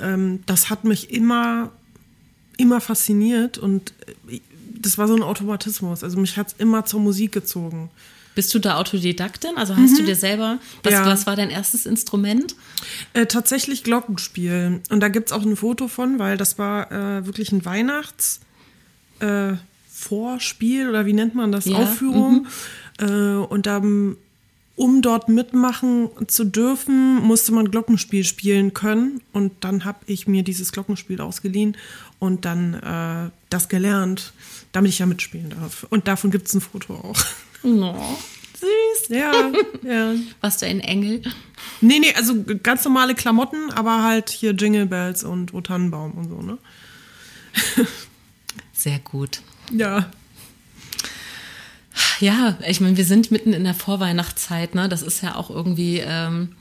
Ähm, 0.00 0.40
das 0.46 0.70
hat 0.70 0.84
mich 0.84 1.12
immer 1.12 1.72
immer 2.58 2.80
fasziniert 2.80 3.56
und 3.56 3.94
äh, 4.28 4.40
das 4.80 4.98
war 4.98 5.08
so 5.08 5.16
ein 5.16 5.22
Automatismus. 5.22 6.04
Also 6.04 6.18
mich 6.18 6.36
hat's 6.36 6.54
immer 6.58 6.84
zur 6.84 7.00
Musik 7.00 7.32
gezogen. 7.32 7.90
Bist 8.38 8.54
du 8.54 8.60
da 8.60 8.76
Autodidaktin? 8.76 9.56
Also 9.56 9.76
hast 9.76 9.98
du 9.98 10.04
dir 10.04 10.14
selber, 10.14 10.60
was, 10.84 10.92
Ja. 10.92 11.04
was 11.04 11.26
war 11.26 11.34
dein 11.34 11.50
erstes 11.50 11.86
Instrument? 11.86 12.54
Äh, 13.12 13.26
tatsächlich 13.26 13.82
Glockenspiel. 13.82 14.80
Und 14.90 15.00
da 15.00 15.08
gibt's 15.08 15.32
auch 15.32 15.42
ein 15.42 15.56
Foto 15.56 15.88
von, 15.88 16.20
weil 16.20 16.36
das 16.36 16.56
war 16.56 16.92
äh, 16.92 17.26
wirklich 17.26 17.50
ein 17.50 17.64
Weihnachts 17.64 18.38
äh, 19.18 19.54
Vorspiel 19.90 20.88
oder 20.88 21.04
wie 21.04 21.14
nennt 21.14 21.34
man 21.34 21.50
das? 21.50 21.64
Ja, 21.64 21.78
Aufführung. 21.78 22.46
Äh, 23.00 23.06
und 23.06 23.66
dann, 23.66 24.16
um 24.76 25.02
dort 25.02 25.28
mitmachen 25.28 26.08
zu 26.28 26.44
dürfen, 26.44 27.16
musste 27.16 27.50
man 27.50 27.68
Glockenspiel 27.72 28.22
spielen 28.22 28.72
können. 28.72 29.20
Und 29.32 29.52
dann 29.64 29.84
habe 29.84 29.98
ich 30.06 30.28
mir 30.28 30.44
dieses 30.44 30.70
Glockenspiel 30.70 31.20
ausgeliehen 31.20 31.76
und 32.20 32.44
dann 32.44 32.74
äh, 32.74 33.30
das 33.50 33.68
gelernt, 33.68 34.32
damit 34.70 34.92
ich 34.92 35.00
ja 35.00 35.06
mitspielen 35.06 35.50
darf. 35.50 35.88
Und 35.90 36.06
davon 36.06 36.30
gibt's 36.30 36.54
ein 36.54 36.60
Foto 36.60 36.94
auch. 36.94 37.16
Oh, 37.62 38.16
süß. 38.54 39.08
Ja, 39.08 39.52
ja. 39.82 40.14
Warst 40.40 40.62
du 40.62 40.66
ein 40.66 40.80
Engel? 40.80 41.22
Nee, 41.80 41.98
nee, 41.98 42.14
also 42.14 42.44
ganz 42.62 42.84
normale 42.84 43.14
Klamotten, 43.14 43.70
aber 43.70 44.02
halt 44.02 44.30
hier 44.30 44.52
Jingle 44.52 44.86
Bells 44.86 45.24
und 45.24 45.54
O 45.54 45.60
Tannenbaum 45.60 46.12
und 46.12 46.28
so, 46.28 46.42
ne? 46.42 46.58
Sehr 48.72 48.98
gut. 49.00 49.40
Ja. 49.72 50.10
Ja, 52.20 52.58
ich 52.66 52.80
meine, 52.80 52.96
wir 52.96 53.04
sind 53.04 53.30
mitten 53.30 53.52
in 53.52 53.64
der 53.64 53.74
Vorweihnachtszeit, 53.74 54.74
ne? 54.74 54.88
Das 54.88 55.02
ist 55.02 55.22
ja 55.22 55.36
auch 55.36 55.50
irgendwie. 55.50 55.98
Ähm 55.98 56.54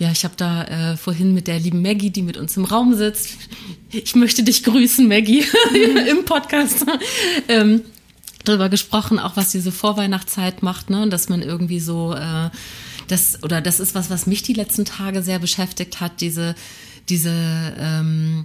ja, 0.00 0.10
ich 0.10 0.24
habe 0.24 0.34
da 0.36 0.64
äh, 0.64 0.96
vorhin 0.96 1.34
mit 1.34 1.46
der 1.46 1.58
lieben 1.58 1.82
Maggie, 1.82 2.08
die 2.08 2.22
mit 2.22 2.38
uns 2.38 2.56
im 2.56 2.64
Raum 2.64 2.94
sitzt. 2.94 3.36
Ich 3.90 4.14
möchte 4.14 4.42
dich 4.42 4.64
grüßen, 4.64 5.06
Maggie, 5.06 5.44
im 6.08 6.24
Podcast. 6.24 6.86
ähm, 7.48 7.82
darüber 8.44 8.68
gesprochen, 8.68 9.18
auch 9.18 9.36
was 9.36 9.50
diese 9.50 9.72
Vorweihnachtszeit 9.72 10.62
macht, 10.62 10.90
ne? 10.90 11.08
Dass 11.08 11.28
man 11.28 11.42
irgendwie 11.42 11.80
so 11.80 12.14
äh, 12.14 12.50
das 13.08 13.42
oder 13.42 13.60
das 13.60 13.80
ist 13.80 13.94
was, 13.94 14.08
was 14.10 14.26
mich 14.26 14.42
die 14.42 14.54
letzten 14.54 14.84
Tage 14.84 15.22
sehr 15.22 15.38
beschäftigt 15.38 16.00
hat, 16.00 16.20
diese 16.20 16.54
diese 17.08 17.32
ähm, 17.78 18.44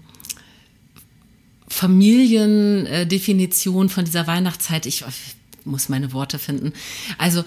Familiendefinition 1.68 3.90
von 3.90 4.06
dieser 4.06 4.28
Weihnachtszeit. 4.28 4.86
Ich, 4.86 5.04
ich 5.08 5.36
muss 5.66 5.90
meine 5.90 6.14
Worte 6.14 6.40
finden. 6.40 6.72
Also 7.18 7.44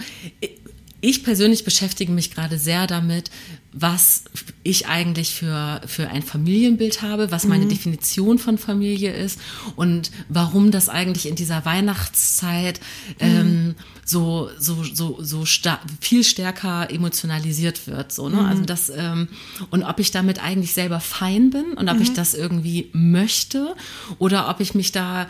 ich 1.01 1.25
persönlich 1.25 1.65
beschäftige 1.65 2.13
mich 2.13 2.33
gerade 2.33 2.59
sehr 2.59 2.87
damit, 2.87 3.31
was 3.81 4.25
ich 4.63 4.87
eigentlich 4.87 5.35
für, 5.35 5.81
für 5.87 6.09
ein 6.09 6.23
Familienbild 6.23 7.03
habe, 7.03 7.31
was 7.31 7.45
meine 7.47 7.65
mhm. 7.65 7.71
Definition 7.71 8.39
von 8.39 8.59
Familie 8.59 9.13
ist 9.13 9.41
und 9.77 10.11
warum 10.29 10.71
das 10.71 10.89
eigentlich 10.89 11.27
in 11.27 11.37
dieser 11.37 11.65
Weihnachtszeit 11.65 12.81
mhm. 13.21 13.27
ähm, 13.27 13.75
so, 14.05 14.49
so, 14.59 14.83
so, 14.85 15.19
so 15.21 15.45
star 15.45 15.81
viel 16.01 16.25
stärker 16.25 16.91
emotionalisiert 16.91 17.87
wird. 17.87 18.11
So, 18.11 18.29
ne? 18.31 18.37
Mhm. 18.37 18.47
Also 18.47 18.65
das, 18.65 18.91
ähm, 18.95 19.29
und 19.71 19.85
ob 19.85 20.01
ich 20.01 20.11
damit 20.11 20.43
eigentlich 20.43 20.73
selber 20.73 20.99
fein 21.01 21.51
bin 21.51 21.75
und 21.75 21.91
ob 21.91 22.01
ich 22.01 22.11
mhm. 22.11 22.15
das 22.15 22.33
irgendwie 22.33 22.89
möchte 22.93 23.75
oder 24.19 24.49
ob 24.49 24.61
ich 24.61 24.75
mich 24.75 24.93
da 24.93 25.27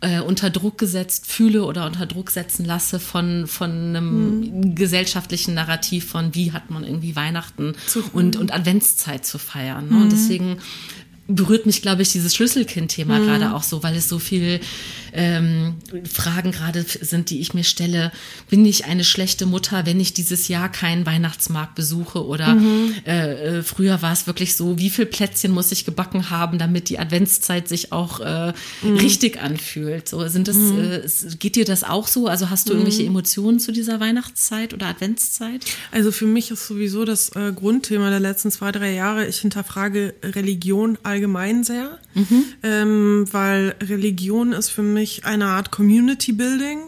äh, 0.00 0.20
unter 0.20 0.48
Druck 0.48 0.78
gesetzt 0.78 1.26
fühle 1.26 1.64
oder 1.64 1.86
unter 1.86 2.06
Druck 2.06 2.30
setzen 2.30 2.64
lasse 2.64 2.98
von, 2.98 3.46
von 3.46 3.70
einem 3.70 4.40
mhm. 4.40 4.74
gesellschaftlichen 4.74 5.52
Narrativ 5.52 6.06
von 6.06 6.34
wie 6.34 6.52
hat 6.52 6.70
man 6.70 6.84
irgendwie 6.84 7.14
Weihnachten 7.14 7.74
und, 8.00 8.36
und 8.36 8.52
Adventszeit 8.52 9.24
zu 9.24 9.38
feiern. 9.38 9.88
Ne? 9.88 9.96
Und 9.96 10.04
mhm. 10.06 10.10
deswegen 10.10 10.58
berührt 11.28 11.66
mich, 11.66 11.82
glaube 11.82 12.02
ich, 12.02 12.10
dieses 12.10 12.34
Schlüsselkind-Thema 12.34 13.18
mhm. 13.18 13.26
gerade 13.26 13.54
auch 13.54 13.62
so, 13.62 13.82
weil 13.82 13.96
es 13.96 14.08
so 14.08 14.18
viel 14.18 14.60
ähm, 15.12 15.74
Fragen 16.10 16.52
gerade 16.52 16.84
sind, 16.84 17.30
die 17.30 17.40
ich 17.40 17.54
mir 17.54 17.64
stelle. 17.64 18.12
Bin 18.48 18.64
ich 18.64 18.86
eine 18.86 19.04
schlechte 19.04 19.46
Mutter, 19.46 19.86
wenn 19.86 20.00
ich 20.00 20.14
dieses 20.14 20.48
Jahr 20.48 20.70
keinen 20.70 21.06
Weihnachtsmarkt 21.06 21.74
besuche? 21.74 22.24
Oder 22.24 22.54
mhm. 22.54 22.94
äh, 23.06 23.58
äh, 23.58 23.62
früher 23.62 24.02
war 24.02 24.12
es 24.12 24.26
wirklich 24.26 24.56
so, 24.56 24.78
wie 24.78 24.90
viel 24.90 25.06
Plätzchen 25.06 25.52
muss 25.52 25.70
ich 25.70 25.84
gebacken 25.84 26.30
haben, 26.30 26.58
damit 26.58 26.88
die 26.88 26.98
Adventszeit 26.98 27.68
sich 27.68 27.92
auch 27.92 28.20
äh, 28.20 28.52
mhm. 28.82 28.96
richtig 28.96 29.40
anfühlt? 29.40 30.08
So 30.08 30.26
sind 30.28 30.48
das, 30.48 30.56
mhm. 30.56 30.78
äh, 30.78 31.36
geht 31.38 31.56
dir 31.56 31.64
das 31.64 31.84
auch 31.84 32.08
so? 32.08 32.26
Also 32.26 32.50
hast 32.50 32.68
du 32.68 32.72
irgendwelche 32.72 33.02
mhm. 33.02 33.08
Emotionen 33.08 33.60
zu 33.60 33.72
dieser 33.72 34.00
Weihnachtszeit 34.00 34.74
oder 34.74 34.86
Adventszeit? 34.86 35.64
Also 35.90 36.10
für 36.10 36.26
mich 36.26 36.50
ist 36.50 36.66
sowieso 36.66 37.04
das 37.04 37.30
äh, 37.36 37.52
Grundthema 37.52 38.10
der 38.10 38.20
letzten 38.20 38.50
zwei, 38.50 38.72
drei 38.72 38.92
Jahre, 38.92 39.26
ich 39.26 39.38
hinterfrage 39.38 40.14
Religion 40.22 40.98
allgemein 41.12 41.62
sehr, 41.62 41.98
mhm. 42.14 42.44
ähm, 42.62 43.24
weil 43.30 43.74
Religion 43.82 44.52
ist 44.52 44.70
für 44.70 44.82
mich 44.82 45.24
eine 45.26 45.46
Art 45.46 45.70
Community 45.70 46.32
Building, 46.32 46.78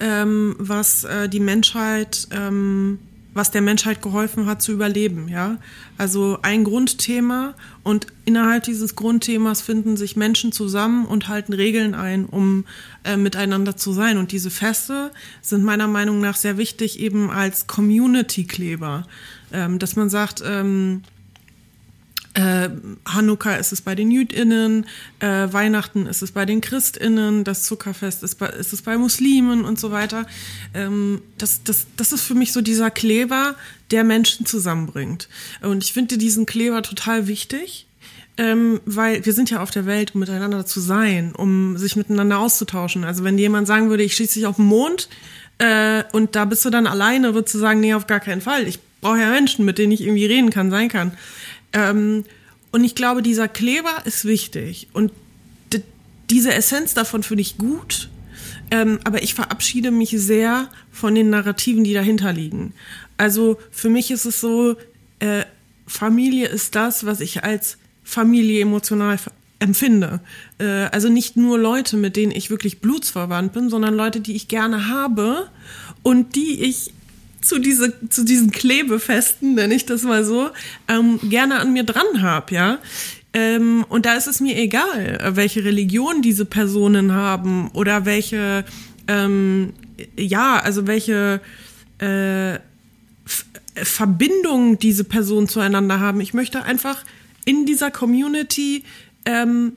ähm, 0.00 0.56
was 0.58 1.04
äh, 1.04 1.28
die 1.28 1.40
Menschheit, 1.40 2.28
ähm, 2.30 2.98
was 3.34 3.50
der 3.50 3.60
Menschheit 3.60 4.00
geholfen 4.02 4.46
hat 4.46 4.62
zu 4.62 4.72
überleben, 4.72 5.28
ja. 5.28 5.58
Also 5.98 6.38
ein 6.42 6.64
Grundthema 6.64 7.54
und 7.82 8.06
innerhalb 8.24 8.64
dieses 8.64 8.96
Grundthemas 8.96 9.60
finden 9.60 9.96
sich 9.96 10.16
Menschen 10.16 10.50
zusammen 10.50 11.04
und 11.04 11.28
halten 11.28 11.52
Regeln 11.52 11.94
ein, 11.94 12.24
um 12.24 12.64
äh, 13.04 13.16
miteinander 13.16 13.76
zu 13.76 13.92
sein. 13.92 14.16
Und 14.16 14.32
diese 14.32 14.50
Feste 14.50 15.10
sind 15.42 15.62
meiner 15.62 15.88
Meinung 15.88 16.20
nach 16.20 16.36
sehr 16.36 16.56
wichtig 16.56 17.00
eben 17.00 17.30
als 17.30 17.66
Community-Kleber, 17.66 19.06
ähm, 19.52 19.78
dass 19.78 19.94
man 19.94 20.08
sagt, 20.08 20.42
ähm, 20.44 21.02
äh, 22.38 22.70
Hanukkah 23.04 23.56
ist 23.56 23.72
es 23.72 23.80
bei 23.80 23.96
den 23.96 24.12
JüdInnen, 24.12 24.86
äh, 25.18 25.26
Weihnachten 25.26 26.06
ist 26.06 26.22
es 26.22 26.30
bei 26.30 26.46
den 26.46 26.60
ChristInnen, 26.60 27.42
das 27.42 27.64
Zuckerfest 27.64 28.22
ist, 28.22 28.36
bei, 28.36 28.46
ist 28.46 28.72
es 28.72 28.82
bei 28.82 28.96
Muslimen 28.96 29.64
und 29.64 29.80
so 29.80 29.90
weiter. 29.90 30.24
Ähm, 30.72 31.20
das, 31.36 31.64
das, 31.64 31.88
das 31.96 32.12
ist 32.12 32.22
für 32.22 32.34
mich 32.34 32.52
so 32.52 32.60
dieser 32.60 32.92
Kleber, 32.92 33.56
der 33.90 34.04
Menschen 34.04 34.46
zusammenbringt. 34.46 35.28
Und 35.62 35.82
ich 35.82 35.92
finde 35.92 36.16
diesen 36.16 36.46
Kleber 36.46 36.82
total 36.82 37.26
wichtig. 37.26 37.86
Ähm, 38.40 38.80
weil 38.86 39.26
wir 39.26 39.32
sind 39.32 39.50
ja 39.50 39.60
auf 39.60 39.72
der 39.72 39.84
Welt, 39.84 40.14
um 40.14 40.20
miteinander 40.20 40.64
zu 40.64 40.78
sein, 40.78 41.34
um 41.34 41.76
sich 41.76 41.96
miteinander 41.96 42.38
auszutauschen. 42.38 43.02
Also 43.02 43.24
wenn 43.24 43.36
jemand 43.36 43.66
sagen 43.66 43.90
würde, 43.90 44.04
ich 44.04 44.14
schieße 44.14 44.34
dich 44.34 44.46
auf 44.46 44.54
den 44.54 44.66
Mond 44.66 45.08
äh, 45.58 46.04
und 46.12 46.36
da 46.36 46.44
bist 46.44 46.64
du 46.64 46.70
dann 46.70 46.86
alleine, 46.86 47.34
würdest 47.34 47.56
du 47.56 47.58
sagen, 47.58 47.80
nee, 47.80 47.94
auf 47.94 48.06
gar 48.06 48.20
keinen 48.20 48.40
Fall. 48.40 48.68
Ich 48.68 48.78
brauche 49.00 49.18
ja 49.18 49.30
Menschen, 49.30 49.64
mit 49.64 49.78
denen 49.78 49.92
ich 49.92 50.02
irgendwie 50.02 50.26
reden 50.26 50.50
kann, 50.50 50.70
sein 50.70 50.88
kann. 50.88 51.12
Ähm, 51.72 52.24
und 52.70 52.84
ich 52.84 52.94
glaube, 52.94 53.22
dieser 53.22 53.48
Kleber 53.48 54.02
ist 54.04 54.24
wichtig. 54.24 54.88
Und 54.92 55.12
diese 56.30 56.52
Essenz 56.52 56.94
davon 56.94 57.22
finde 57.22 57.42
ich 57.42 57.58
gut. 57.58 58.08
Ähm, 58.70 58.98
aber 59.04 59.22
ich 59.22 59.34
verabschiede 59.34 59.90
mich 59.90 60.10
sehr 60.10 60.68
von 60.92 61.14
den 61.14 61.30
Narrativen, 61.30 61.84
die 61.84 61.94
dahinter 61.94 62.32
liegen. 62.32 62.74
Also 63.16 63.58
für 63.70 63.88
mich 63.88 64.10
ist 64.10 64.26
es 64.26 64.40
so, 64.40 64.76
äh, 65.20 65.44
Familie 65.86 66.48
ist 66.48 66.74
das, 66.74 67.06
was 67.06 67.20
ich 67.20 67.44
als 67.44 67.78
Familie 68.04 68.60
emotional 68.60 69.18
empfinde. 69.58 70.20
Äh, 70.58 70.64
also 70.66 71.08
nicht 71.08 71.36
nur 71.36 71.58
Leute, 71.58 71.96
mit 71.96 72.16
denen 72.16 72.32
ich 72.32 72.50
wirklich 72.50 72.80
blutsverwandt 72.80 73.54
bin, 73.54 73.70
sondern 73.70 73.94
Leute, 73.94 74.20
die 74.20 74.36
ich 74.36 74.48
gerne 74.48 74.88
habe 74.88 75.48
und 76.02 76.36
die 76.36 76.62
ich 76.62 76.92
zu, 77.40 77.58
diese, 77.58 77.92
zu 78.08 78.24
diesen 78.24 78.50
Klebefesten, 78.50 79.54
nenne 79.54 79.74
ich 79.74 79.86
das 79.86 80.02
mal 80.02 80.24
so, 80.24 80.50
ähm, 80.88 81.20
gerne 81.22 81.58
an 81.58 81.72
mir 81.72 81.84
dran 81.84 82.22
habe, 82.22 82.54
ja. 82.54 82.78
Ähm, 83.32 83.84
und 83.88 84.06
da 84.06 84.14
ist 84.14 84.26
es 84.26 84.40
mir 84.40 84.56
egal, 84.56 85.32
welche 85.34 85.64
Religion 85.64 86.22
diese 86.22 86.44
Personen 86.44 87.12
haben 87.12 87.70
oder 87.72 88.04
welche, 88.04 88.64
ähm, 89.06 89.74
ja, 90.16 90.58
also 90.58 90.86
welche 90.86 91.40
äh, 91.98 92.58
Verbindungen 93.74 94.78
diese 94.78 95.04
Personen 95.04 95.48
zueinander 95.48 96.00
haben. 96.00 96.20
Ich 96.20 96.34
möchte 96.34 96.64
einfach 96.64 97.04
in 97.44 97.66
dieser 97.66 97.90
Community 97.90 98.82
ähm, 99.24 99.72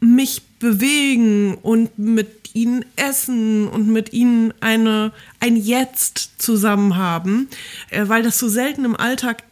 mich 0.00 0.42
bewegen 0.58 1.54
und 1.54 1.98
mit 1.98 2.37
ihnen 2.54 2.84
essen 2.96 3.68
und 3.68 3.88
mit 3.88 4.12
ihnen 4.12 4.52
eine, 4.60 5.12
ein 5.40 5.56
Jetzt 5.56 6.40
zusammen 6.40 6.96
haben, 6.96 7.48
äh, 7.90 8.08
weil 8.08 8.22
das 8.22 8.38
so 8.38 8.48
selten 8.48 8.84
im 8.84 8.96
Alltag 8.96 9.42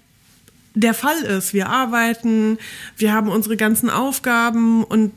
der 0.75 0.95
Fall 0.95 1.23
ist. 1.23 1.55
Wir 1.55 1.69
arbeiten, 1.69 2.59
wir 2.97 3.13
haben 3.13 3.29
unsere 3.29 3.57
ganzen 3.57 3.91
Aufgaben 3.91 4.85
und 4.85 5.13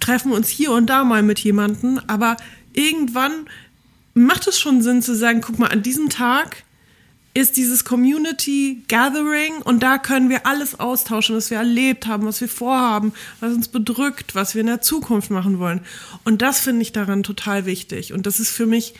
treffen 0.00 0.32
uns 0.32 0.48
hier 0.48 0.72
und 0.72 0.86
da 0.86 1.04
mal 1.04 1.22
mit 1.22 1.38
jemandem, 1.40 2.00
aber 2.06 2.36
irgendwann 2.72 3.46
macht 4.14 4.46
es 4.46 4.58
schon 4.58 4.82
Sinn 4.82 5.02
zu 5.02 5.14
sagen, 5.14 5.40
guck 5.40 5.58
mal, 5.58 5.68
an 5.68 5.82
diesem 5.82 6.08
Tag 6.08 6.64
ist 7.38 7.56
dieses 7.56 7.84
Community 7.84 8.82
Gathering 8.88 9.62
und 9.62 9.82
da 9.82 9.98
können 9.98 10.28
wir 10.28 10.46
alles 10.46 10.78
austauschen, 10.80 11.36
was 11.36 11.50
wir 11.50 11.58
erlebt 11.58 12.06
haben, 12.06 12.26
was 12.26 12.40
wir 12.40 12.48
vorhaben, 12.48 13.12
was 13.40 13.54
uns 13.54 13.68
bedrückt, 13.68 14.34
was 14.34 14.54
wir 14.54 14.60
in 14.60 14.66
der 14.66 14.80
Zukunft 14.80 15.30
machen 15.30 15.58
wollen. 15.58 15.80
Und 16.24 16.42
das 16.42 16.60
finde 16.60 16.82
ich 16.82 16.92
daran 16.92 17.22
total 17.22 17.64
wichtig. 17.64 18.12
Und 18.12 18.26
das 18.26 18.40
ist 18.40 18.50
für 18.50 18.66
mich 18.66 18.94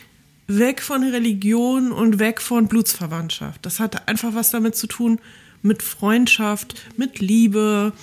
weg 0.47 0.81
von 0.81 1.03
Religion 1.03 1.91
und 1.91 2.17
weg 2.19 2.41
von 2.41 2.67
Blutsverwandtschaft. 2.67 3.65
Das 3.65 3.79
hat 3.79 4.07
einfach 4.07 4.33
was 4.33 4.51
damit 4.51 4.75
zu 4.75 4.87
tun 4.87 5.19
mit 5.61 5.83
Freundschaft, 5.83 6.75
mit 6.97 7.19
Liebe 7.19 7.93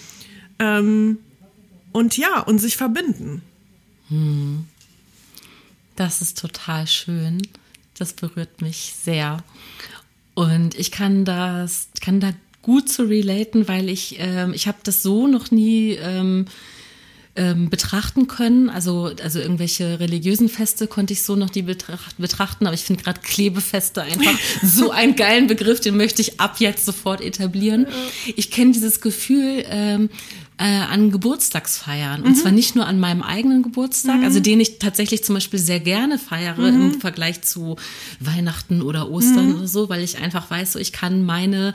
ähm, 0.58 1.18
und 1.92 2.16
ja, 2.16 2.40
und 2.40 2.58
sich 2.58 2.76
verbinden. 2.76 3.42
Hm. 4.08 4.66
Das 5.96 6.20
ist 6.20 6.38
total 6.38 6.86
schön. 6.86 7.40
Das 7.98 8.12
berührt 8.12 8.60
mich 8.60 8.94
sehr. 9.02 9.42
Und 10.36 10.78
ich 10.78 10.90
kann 10.90 11.24
das, 11.24 11.88
kann 12.02 12.20
da 12.20 12.34
gut 12.60 12.90
zu 12.90 13.04
relaten, 13.04 13.68
weil 13.68 13.88
ich, 13.88 14.16
ähm, 14.18 14.52
ich 14.52 14.68
habe 14.68 14.76
das 14.82 15.02
so 15.02 15.26
noch 15.26 15.50
nie 15.50 15.92
ähm, 15.92 16.44
ähm, 17.36 17.70
betrachten 17.70 18.26
können. 18.26 18.68
Also, 18.68 19.12
also 19.22 19.38
irgendwelche 19.38 19.98
religiösen 19.98 20.50
Feste 20.50 20.88
konnte 20.88 21.14
ich 21.14 21.22
so 21.22 21.36
noch 21.36 21.54
nie 21.54 21.62
betracht, 21.62 22.18
betrachten, 22.18 22.66
aber 22.66 22.74
ich 22.74 22.82
finde 22.82 23.02
gerade 23.02 23.22
Klebefeste 23.22 24.02
einfach 24.02 24.38
so 24.62 24.90
einen 24.90 25.16
geilen 25.16 25.46
Begriff, 25.46 25.80
den 25.80 25.96
möchte 25.96 26.20
ich 26.20 26.38
ab 26.38 26.56
jetzt 26.58 26.84
sofort 26.84 27.22
etablieren. 27.22 27.86
Ich 28.36 28.50
kenne 28.50 28.72
dieses 28.72 29.00
Gefühl, 29.00 29.64
ähm, 29.70 30.10
äh, 30.58 30.64
an 30.64 31.10
Geburtstagsfeiern. 31.10 32.22
Und 32.22 32.30
mhm. 32.30 32.34
zwar 32.36 32.52
nicht 32.52 32.74
nur 32.74 32.86
an 32.86 32.98
meinem 32.98 33.22
eigenen 33.22 33.62
Geburtstag, 33.62 34.18
mhm. 34.18 34.24
also 34.24 34.40
den 34.40 34.60
ich 34.60 34.78
tatsächlich 34.78 35.22
zum 35.22 35.34
Beispiel 35.34 35.58
sehr 35.58 35.80
gerne 35.80 36.18
feiere 36.18 36.70
mhm. 36.70 36.92
im 36.92 37.00
Vergleich 37.00 37.42
zu 37.42 37.76
Weihnachten 38.20 38.82
oder 38.82 39.10
Ostern 39.10 39.50
mhm. 39.50 39.54
oder 39.56 39.68
so, 39.68 39.88
weil 39.88 40.02
ich 40.02 40.18
einfach 40.18 40.50
weiß, 40.50 40.72
so 40.72 40.78
ich 40.78 40.92
kann 40.92 41.22
meine 41.22 41.74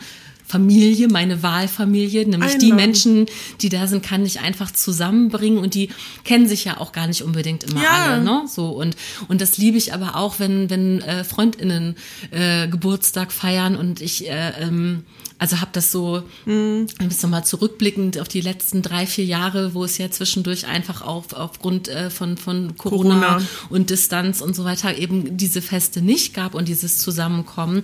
Familie, 0.51 1.07
meine 1.07 1.43
Wahlfamilie, 1.43 2.27
nämlich 2.27 2.57
die 2.57 2.73
Menschen, 2.73 3.27
die 3.61 3.69
da 3.69 3.88
sind, 3.88 4.03
kann 4.03 4.25
ich 4.25 4.41
einfach 4.41 4.71
zusammenbringen 4.71 5.57
und 5.57 5.75
die 5.75 5.89
kennen 6.25 6.45
sich 6.45 6.65
ja 6.65 6.77
auch 6.77 6.91
gar 6.91 7.07
nicht 7.07 7.21
unbedingt 7.23 7.63
immer 7.63 7.81
ja. 7.81 7.89
alle, 7.89 8.23
ne? 8.23 8.43
So 8.47 8.69
und 8.69 8.97
und 9.29 9.39
das 9.39 9.57
liebe 9.57 9.77
ich 9.77 9.93
aber 9.93 10.17
auch, 10.17 10.39
wenn 10.39 10.69
wenn 10.69 11.01
äh, 11.01 11.23
Freundinnen 11.23 11.95
äh, 12.31 12.67
Geburtstag 12.67 13.31
feiern 13.31 13.77
und 13.77 14.01
ich 14.01 14.29
äh, 14.29 14.51
ähm, 14.59 15.05
also 15.41 15.60
habe 15.60 15.71
das 15.74 15.91
so 15.91 16.21
mhm. 16.45 16.86
ein 17.00 17.07
bisschen 17.07 17.31
mal 17.31 17.43
zurückblickend 17.43 18.19
auf 18.19 18.27
die 18.27 18.41
letzten 18.41 18.83
drei, 18.83 19.07
vier 19.07 19.25
Jahre, 19.25 19.74
wo 19.74 19.83
es 19.83 19.98
ja 19.98 20.12
zwischendurch 20.12 20.67
einfach 20.67 21.01
auf, 21.01 21.33
aufgrund 21.33 21.88
äh, 21.88 22.12
von, 22.12 22.38
von 22.38 22.77
Corona, 22.77 23.15
Corona, 23.15 23.41
und 23.69 23.89
Distanz 23.89 24.41
und 24.41 24.55
so 24.55 24.65
weiter 24.65 24.95
eben 24.95 25.38
diese 25.38 25.63
Feste 25.63 26.03
nicht 26.03 26.36
gab 26.36 26.53
und 26.53 26.67
dieses 26.67 27.00
Zusammenkommen, 27.00 27.81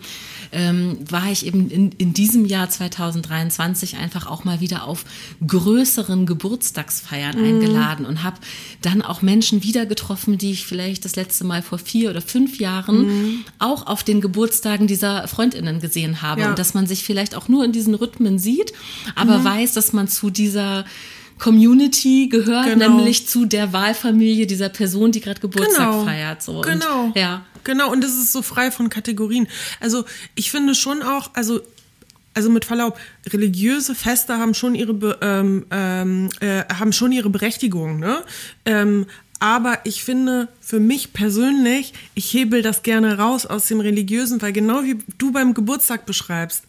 ähm, 0.52 1.00
war 1.10 1.32
ich 1.32 1.48
eben 1.48 1.72
in, 1.72 1.92
in 1.94 2.14
diesem 2.14 2.46
Jahr 2.46 2.70
2023 2.70 3.98
einfach 3.98 4.28
auch 4.28 4.44
mal 4.44 4.60
wieder 4.60 4.84
auf 4.84 5.04
größeren 5.46 6.28
Geburtstagsfeiern 6.28 7.40
mhm. 7.40 7.44
eingeladen 7.44 8.06
und 8.06 8.22
habe 8.22 8.38
dann 8.84 9.02
auch 9.02 9.24
Menschen 9.24 9.64
wieder 9.64 9.88
getroffen, 9.88 10.38
die 10.38 10.52
ich 10.52 10.68
vielleicht 10.68 11.06
das 11.06 11.16
letzte 11.16 11.44
Mal 11.44 11.64
vor 11.64 11.80
vier 11.80 12.12
oder 12.12 12.22
fünf 12.22 12.60
Jahren 12.60 13.08
mhm. 13.08 13.46
auch 13.58 13.88
auf 13.88 14.04
den 14.04 14.22
Geburtstagen 14.22 14.86
dieser 14.86 15.28
Freundinnen 15.28 15.80
gesehen 15.80 16.22
habe 16.22 16.42
ja. 16.42 16.50
und 16.52 16.60
dass 16.60 16.76
man 16.76 16.86
sich 16.86 17.04
vielleicht 17.04 17.34
auch 17.34 17.47
nur 17.50 17.64
in 17.64 17.72
diesen 17.72 17.94
Rhythmen 17.96 18.40
sieht, 18.40 18.74
aber 19.16 19.40
mhm. 19.40 19.44
weiß, 19.46 19.74
dass 19.74 19.94
man 19.94 20.08
zu 20.08 20.30
dieser 20.30 20.86
Community 21.40 22.30
gehört, 22.30 22.66
genau. 22.66 22.90
nämlich 22.90 23.28
zu 23.28 23.46
der 23.46 23.74
Wahlfamilie 23.74 24.48
dieser 24.48 24.70
Person, 24.70 25.12
die 25.12 25.22
gerade 25.22 25.40
Geburtstag 25.40 25.92
genau. 25.92 26.04
feiert. 26.04 26.42
So. 26.42 26.62
Genau. 26.62 27.06
Und, 27.06 27.18
ja. 27.18 27.46
Genau, 27.64 27.92
und 27.92 28.04
das 28.04 28.12
ist 28.12 28.32
so 28.32 28.42
frei 28.42 28.72
von 28.72 28.90
Kategorien. 28.90 29.48
Also 29.80 30.06
ich 30.36 30.52
finde 30.52 30.74
schon 30.74 31.02
auch, 31.02 31.32
also 31.34 31.62
also 32.34 32.52
mit 32.52 32.66
Verlaub, 32.66 33.00
religiöse 33.28 33.96
Feste 33.96 34.38
haben 34.38 34.54
schon 34.54 34.76
ihre 34.76 35.18
ähm, 35.22 35.66
ähm, 35.72 36.30
äh, 36.40 36.66
haben 36.72 36.94
schon 36.94 37.12
ihre 37.12 37.32
Berechtigung, 37.32 38.00
ne? 38.00 38.24
Ähm, 38.64 39.08
aber 39.40 39.80
ich 39.86 40.04
finde, 40.04 40.48
für 40.62 40.80
mich 40.80 41.14
persönlich, 41.14 41.94
ich 42.14 42.32
hebel 42.34 42.62
das 42.62 42.84
gerne 42.84 43.18
raus 43.18 43.46
aus 43.46 43.68
dem 43.68 43.80
Religiösen, 43.80 44.42
weil 44.42 44.54
genau 44.54 44.84
wie 44.84 44.98
du 45.18 45.32
beim 45.32 45.54
Geburtstag 45.54 46.06
beschreibst, 46.06 46.66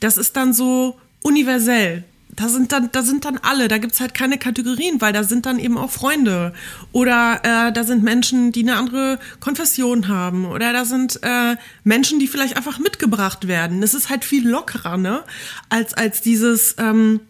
das 0.00 0.16
ist 0.16 0.36
dann 0.36 0.52
so 0.52 0.98
universell. 1.22 2.04
Da 2.38 2.48
sind 2.48 2.70
dann, 2.70 2.90
da 2.92 3.02
sind 3.02 3.24
dann 3.24 3.38
alle, 3.38 3.66
da 3.66 3.78
gibt's 3.78 4.00
halt 4.00 4.14
keine 4.14 4.38
Kategorien, 4.38 5.00
weil 5.00 5.12
da 5.12 5.24
sind 5.24 5.44
dann 5.44 5.58
eben 5.58 5.76
auch 5.76 5.90
Freunde. 5.90 6.52
Oder 6.92 7.40
äh, 7.42 7.72
da 7.72 7.82
sind 7.82 8.04
Menschen, 8.04 8.52
die 8.52 8.62
eine 8.62 8.76
andere 8.76 9.18
Konfession 9.40 10.06
haben. 10.06 10.46
Oder 10.46 10.72
da 10.72 10.84
sind 10.84 11.18
äh, 11.22 11.56
Menschen, 11.82 12.20
die 12.20 12.28
vielleicht 12.28 12.56
einfach 12.56 12.78
mitgebracht 12.78 13.48
werden. 13.48 13.80
Das 13.80 13.92
ist 13.92 14.08
halt 14.08 14.24
viel 14.24 14.46
lockerer, 14.48 14.96
ne? 14.96 15.24
Als, 15.68 15.94
als 15.94 16.20
dieses, 16.20 16.76
ähm, 16.78 17.20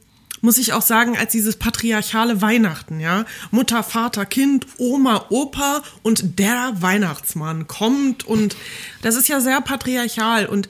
muss 0.43 0.59
ich 0.59 0.75
auch 0.75 0.83
sagen, 0.83 1.17
als 1.17 1.33
dieses 1.33 1.57
patriarchale 1.57 2.43
Weihnachten, 2.43 3.01
ja. 3.01 3.25
Mutter, 3.51 3.83
Vater, 3.83 4.27
Kind, 4.27 4.67
Oma, 4.77 5.27
Opa 5.31 5.83
und 6.03 6.39
der 6.39 6.73
Weihnachtsmann 6.81 7.67
kommt 7.67 8.25
und 8.27 8.57
das 9.03 9.15
ist 9.15 9.29
ja 9.29 9.41
sehr 9.41 9.61
patriarchal 9.63 10.47
und 10.47 10.69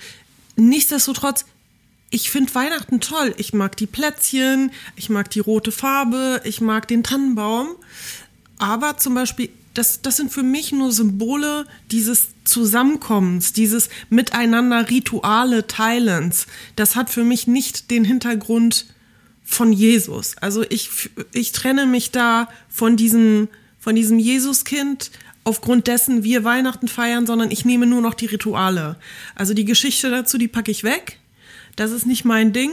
nichtsdestotrotz 0.57 1.45
ich 2.11 2.31
finde 2.31 2.55
Weihnachten 2.55 3.01
toll. 3.01 3.35
Ich 3.37 3.53
mag 3.53 3.77
die 3.77 3.87
Plätzchen, 3.87 4.71
ich 4.97 5.11
mag 5.11 5.31
die 5.31 5.41
rote 5.41 5.73
Farbe, 5.73 6.41
ich 6.45 6.61
mag 6.61 6.89
den 6.89 7.03
Tannenbaum. 7.03 7.69
Aber 8.59 8.97
zum 8.97 9.15
Beispiel, 9.15 9.51
das, 9.75 10.01
das 10.03 10.17
sind 10.17 10.33
für 10.33 10.43
mich 10.43 10.73
nur 10.73 10.91
Symbole 10.91 11.67
dieses 11.91 12.29
Zusammenkommens, 12.45 13.53
dieses 13.53 13.91
Miteinander 14.09 14.89
Rituale 14.89 15.67
Teilens. 15.67 16.47
Das 16.77 16.97
hat 16.97 17.11
für 17.11 17.25
mich 17.25 17.47
nicht 17.47 17.91
den 17.91 18.05
Hintergrund 18.05 18.87
von 19.45 19.73
Jesus. 19.73 20.37
Also 20.39 20.65
ich, 20.69 20.91
ich 21.33 21.53
trenne 21.53 21.87
mich 21.87 22.11
da 22.11 22.49
von 22.69 22.97
diesem, 22.97 23.49
von 23.79 23.95
diesem 23.95 24.19
Jesuskind 24.19 25.11
aufgrund 25.45 25.87
dessen 25.87 26.25
wir 26.25 26.45
Weihnachten 26.45 26.89
feiern, 26.89 27.27
sondern 27.27 27.51
ich 27.51 27.65
nehme 27.65 27.87
nur 27.87 28.03
noch 28.03 28.13
die 28.13 28.27
Rituale. 28.27 28.97
Also 29.35 29.55
die 29.55 29.65
Geschichte 29.65 30.11
dazu, 30.11 30.37
die 30.37 30.49
packe 30.49 30.71
ich 30.71 30.85
weg 30.85 31.19
das 31.79 31.91
ist 31.91 32.07
nicht 32.07 32.25
mein 32.25 32.53
Ding 32.53 32.71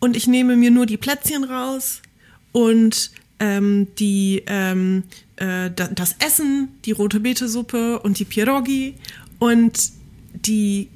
und 0.00 0.16
ich 0.16 0.26
nehme 0.26 0.56
mir 0.56 0.70
nur 0.70 0.86
die 0.86 0.96
Plätzchen 0.96 1.44
raus 1.44 2.02
und 2.52 3.10
ähm, 3.38 3.88
die 3.98 4.42
ähm, 4.46 5.04
äh, 5.36 5.70
das 5.70 6.16
Essen, 6.24 6.68
die 6.84 6.92
rote 6.92 7.20
Betesuppe 7.20 8.00
und 8.00 8.18
die 8.18 8.24
Pierogi 8.24 8.94
und 9.38 9.92
die 10.34 10.88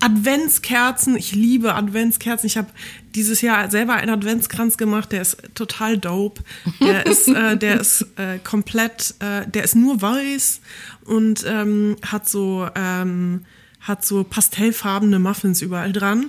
Adventskerzen. 0.00 1.16
Ich 1.16 1.34
liebe 1.34 1.74
Adventskerzen. 1.74 2.46
Ich 2.46 2.56
habe 2.56 2.68
dieses 3.14 3.40
Jahr 3.40 3.70
selber 3.70 3.94
einen 3.94 4.10
Adventskranz 4.10 4.76
gemacht. 4.76 5.12
Der 5.12 5.22
ist 5.22 5.38
total 5.54 5.96
dope. 5.96 6.42
Der 6.80 7.06
ist, 7.06 7.28
äh, 7.28 7.56
der 7.58 7.80
ist 7.80 8.06
äh, 8.16 8.38
komplett, 8.44 9.14
äh, 9.20 9.48
der 9.48 9.64
ist 9.64 9.74
nur 9.74 10.02
weiß 10.02 10.60
und 11.04 11.44
ähm, 11.48 11.96
hat 12.02 12.28
so 12.28 12.68
ähm, 12.74 13.44
hat 13.80 14.04
so 14.04 14.24
pastellfarbene 14.24 15.18
Muffins 15.20 15.62
überall 15.62 15.92
dran 15.92 16.26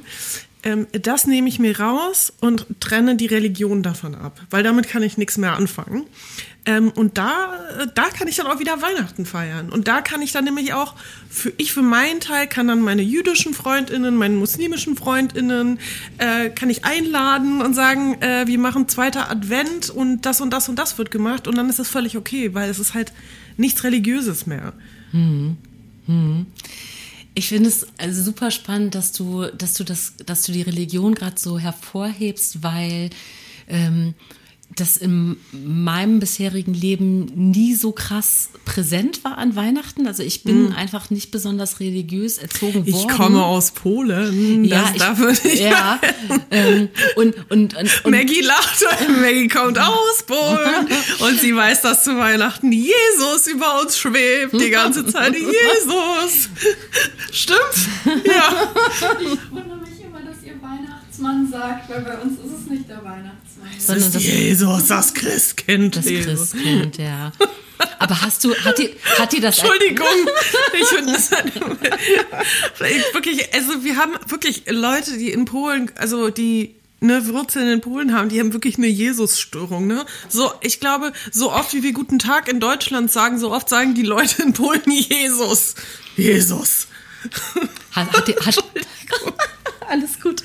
ähm, 0.64 0.88
das 0.92 1.28
nehme 1.28 1.48
ich 1.50 1.60
mir 1.60 1.80
raus 1.80 2.34
und 2.42 2.66
trenne 2.80 3.16
die 3.16 3.28
Religion 3.28 3.84
davon 3.84 4.16
ab, 4.16 4.40
weil 4.50 4.64
damit 4.64 4.88
kann 4.88 5.04
ich 5.04 5.18
nichts 5.18 5.38
mehr 5.38 5.54
anfangen. 5.54 6.06
Ähm, 6.66 6.92
und 6.92 7.18
da, 7.18 7.88
da 7.96 8.04
kann 8.10 8.28
ich 8.28 8.36
dann 8.36 8.48
auch 8.48 8.60
wieder 8.60 8.82
Weihnachten 8.82 9.26
feiern. 9.26 9.70
Und 9.70 9.88
da 9.88 10.02
kann 10.02 10.22
ich 10.22 10.34
dann 10.34 10.44
nämlich 10.44 10.74
auch, 10.74 10.96
für 11.30 11.54
ich 11.56 11.72
für 11.72 11.82
meinen 11.82 12.20
Teil 12.20 12.48
kann 12.48 12.68
dann 12.68 12.82
meine 12.82 13.04
jüdischen 13.04 13.54
Freundinnen, 13.54 14.16
meine 14.18 14.36
muslimischen 14.36 14.98
Freundinnen, 14.98 15.80
äh, 16.18 16.50
kann 16.50 16.70
ich 16.70 16.84
einladen 16.84 17.62
und 17.62 17.74
sagen, 17.74 18.22
äh, 18.22 18.48
wir 18.48 18.60
machen 18.60 18.90
zweiter 18.90 19.32
Advent 19.32 19.90
und 19.90 20.26
das 20.26 20.42
und 20.42 20.52
das 20.52 20.68
und 20.68 20.78
das 20.78 20.98
wird 20.98 21.10
gemacht. 21.10 21.48
Und 21.48 21.56
dann 21.56 21.70
ist 21.70 21.80
das 21.80 21.88
völlig 21.88 22.18
okay, 22.18 22.54
weil 22.54 22.70
es 22.70 22.80
ist 22.80 22.94
halt 22.94 23.14
nichts 23.56 23.86
Religiöses 23.86 24.46
mehr. 24.46 24.74
Hm. 25.12 25.56
Hm. 26.08 26.48
Ich 27.38 27.50
finde 27.50 27.70
es 27.70 27.86
also 28.00 28.24
super 28.24 28.50
spannend, 28.50 28.96
dass 28.96 29.12
du, 29.12 29.46
dass 29.46 29.76
du 29.76 29.84
das, 29.84 30.16
dass 30.26 30.42
du 30.42 30.52
die 30.54 30.64
Religion 30.64 31.14
gerade 31.14 31.40
so 31.40 31.60
hervorhebst, 31.60 32.64
weil 32.64 33.12
ähm, 33.68 34.16
das 34.76 34.98
in 34.98 35.38
meinem 35.52 36.20
bisherigen 36.20 36.74
Leben 36.74 37.26
nie 37.52 37.74
so 37.74 37.92
krass 37.92 38.50
präsent 38.66 39.24
war 39.24 39.38
an 39.38 39.56
Weihnachten. 39.56 40.06
Also 40.08 40.24
ich 40.24 40.44
bin 40.44 40.70
mm. 40.70 40.74
einfach 40.74 41.10
nicht 41.10 41.32
besonders 41.32 41.80
religiös 41.80 42.38
erzogen 42.38 42.86
worden. 42.86 42.88
Ich 42.88 43.08
komme 43.08 43.44
aus 43.44 43.72
Polen. 43.72 44.66
Ja, 44.66 44.92
das 44.94 44.98
darf 44.98 45.46
ich 45.46 45.62
ja. 45.62 46.00
Ähm, 46.52 46.90
und, 47.16 47.36
und, 47.50 47.76
und, 47.76 48.06
und, 48.06 48.12
Maggie 48.12 48.42
lacht. 48.42 48.84
Maggie 49.22 49.48
kommt 49.48 49.80
aus 49.80 50.24
Polen 50.26 50.88
und 51.20 51.40
sie 51.40 51.56
weiß, 51.56 51.82
dass 51.82 52.04
zu 52.04 52.18
Weihnachten 52.18 52.72
Jesus 52.72 53.48
über 53.48 53.82
uns 53.82 53.98
schwebt 53.98 54.54
die 54.54 54.70
ganze 54.70 55.06
Zeit. 55.06 55.34
Jesus. 55.34 56.50
Stimmt? 57.32 57.58
Ja. 58.26 58.72
Ich 59.20 59.52
wundere 59.52 59.78
mich 59.78 60.02
immer, 60.04 60.22
dass 60.22 60.44
ihr 60.44 60.62
Weihnachtsmann 60.62 61.50
sagt, 61.50 61.90
weil 61.90 62.02
bei 62.02 62.18
uns 62.18 62.34
ist 62.34 62.60
es 62.62 62.70
nicht 62.70 62.90
der 62.90 62.98
Weihnachtsmann. 62.98 63.37
Es 63.78 63.90
ist 63.90 64.16
das 64.16 64.24
Jesus, 64.24 64.88
das 64.88 65.14
Christkind. 65.14 65.96
Das 65.96 66.06
Jesus. 66.06 66.52
Christkind, 66.52 66.98
ja. 66.98 67.32
Aber 68.00 68.22
hast 68.22 68.44
du, 68.44 68.56
hat 68.56 68.78
die, 68.80 68.90
hat 69.18 69.32
die 69.32 69.40
das? 69.40 69.60
Entschuldigung, 69.60 70.08
ich 70.74 70.88
finde 70.88 71.14
das 71.14 71.32
halt, 71.32 71.54
wirklich, 73.14 73.54
also 73.54 73.84
wir 73.84 73.98
haben 73.98 74.14
wirklich 74.28 74.64
Leute, 74.68 75.18
die 75.18 75.32
in 75.32 75.46
Polen, 75.46 75.92
also 75.96 76.30
die 76.30 76.76
ne, 77.00 77.28
Wurzeln 77.28 77.70
in 77.70 77.82
Polen 77.82 78.14
haben, 78.14 78.30
die 78.30 78.40
haben 78.40 78.54
wirklich 78.54 78.78
eine 78.78 78.88
Jesus-Störung, 78.88 79.88
ne? 79.88 80.06
So, 80.30 80.52
ich 80.62 80.80
glaube, 80.80 81.14
so 81.32 81.52
oft 81.52 81.74
wie 81.74 81.84
wir 81.84 81.94
Guten 81.94 82.20
Tag 82.20 82.48
in 82.48 82.60
Deutschland 82.60 83.12
sagen, 83.12 83.40
so 83.40 83.52
oft 83.52 83.70
sagen 83.70 83.94
die 83.94 84.04
Leute 84.04 84.44
in 84.44 84.54
Polen 84.54 84.82
Jesus. 84.86 85.76
Jesus. 86.16 86.88
Hat, 87.92 88.12
hat, 88.14 88.28
die, 88.28 88.34
hat, 88.34 88.64
alles 89.90 90.20
gut. 90.20 90.44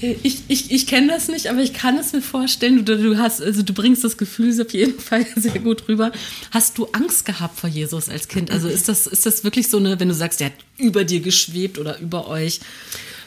ich 0.22 0.42
ich, 0.48 0.70
ich 0.70 0.86
kenne 0.86 1.08
das 1.08 1.28
nicht, 1.28 1.48
aber 1.48 1.60
ich 1.60 1.74
kann 1.74 1.98
es 1.98 2.12
mir 2.12 2.22
vorstellen. 2.22 2.84
Du, 2.84 2.96
du, 2.96 3.18
hast, 3.18 3.42
also 3.42 3.62
du 3.62 3.72
bringst 3.72 4.04
das 4.04 4.16
Gefühl 4.16 4.60
auf 4.60 4.72
jeden 4.72 4.98
Fall 4.98 5.26
sehr 5.36 5.58
gut 5.58 5.88
rüber. 5.88 6.12
Hast 6.50 6.78
du 6.78 6.86
Angst 6.92 7.24
gehabt 7.24 7.58
vor 7.58 7.68
Jesus 7.68 8.08
als 8.08 8.28
Kind? 8.28 8.50
Also 8.50 8.68
ist 8.68 8.88
das, 8.88 9.06
ist 9.06 9.26
das 9.26 9.44
wirklich 9.44 9.68
so 9.68 9.78
eine, 9.78 9.98
wenn 10.00 10.08
du 10.08 10.14
sagst, 10.14 10.40
der 10.40 10.48
hat 10.48 10.54
über 10.78 11.04
dir 11.04 11.20
geschwebt 11.20 11.78
oder 11.78 11.98
über 11.98 12.28
euch? 12.28 12.60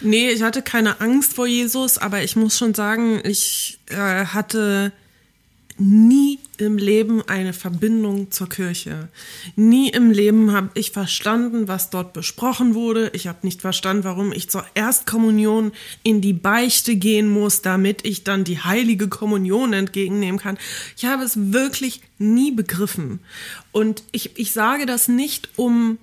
Nee, 0.01 0.31
ich 0.31 0.43
hatte 0.43 0.61
keine 0.61 1.01
Angst 1.01 1.33
vor 1.33 1.47
Jesus, 1.47 1.97
aber 1.97 2.23
ich 2.23 2.35
muss 2.35 2.57
schon 2.57 2.73
sagen, 2.73 3.21
ich 3.23 3.79
äh, 3.87 3.95
hatte 3.95 4.93
nie 5.79 6.39
im 6.57 6.77
Leben 6.77 7.21
eine 7.27 7.53
Verbindung 7.53 8.31
zur 8.31 8.49
Kirche. 8.49 9.07
Nie 9.55 9.89
im 9.89 10.11
Leben 10.11 10.51
habe 10.51 10.69
ich 10.73 10.91
verstanden, 10.91 11.67
was 11.67 11.89
dort 11.89 12.13
besprochen 12.13 12.75
wurde. 12.75 13.11
Ich 13.13 13.27
habe 13.27 13.39
nicht 13.43 13.61
verstanden, 13.61 14.03
warum 14.03 14.33
ich 14.33 14.49
zur 14.49 14.65
Erstkommunion 14.73 15.71
in 16.03 16.21
die 16.21 16.33
Beichte 16.33 16.95
gehen 16.95 17.29
muss, 17.29 17.61
damit 17.61 18.05
ich 18.05 18.23
dann 18.23 18.43
die 18.43 18.59
heilige 18.59 19.07
Kommunion 19.07 19.73
entgegennehmen 19.73 20.39
kann. 20.39 20.57
Ich 20.97 21.05
habe 21.05 21.23
es 21.23 21.53
wirklich 21.53 22.01
nie 22.17 22.51
begriffen. 22.51 23.19
Und 23.71 24.03
ich, 24.11 24.37
ich 24.37 24.51
sage 24.51 24.85
das 24.85 25.07
nicht, 25.07 25.49
um 25.55 25.97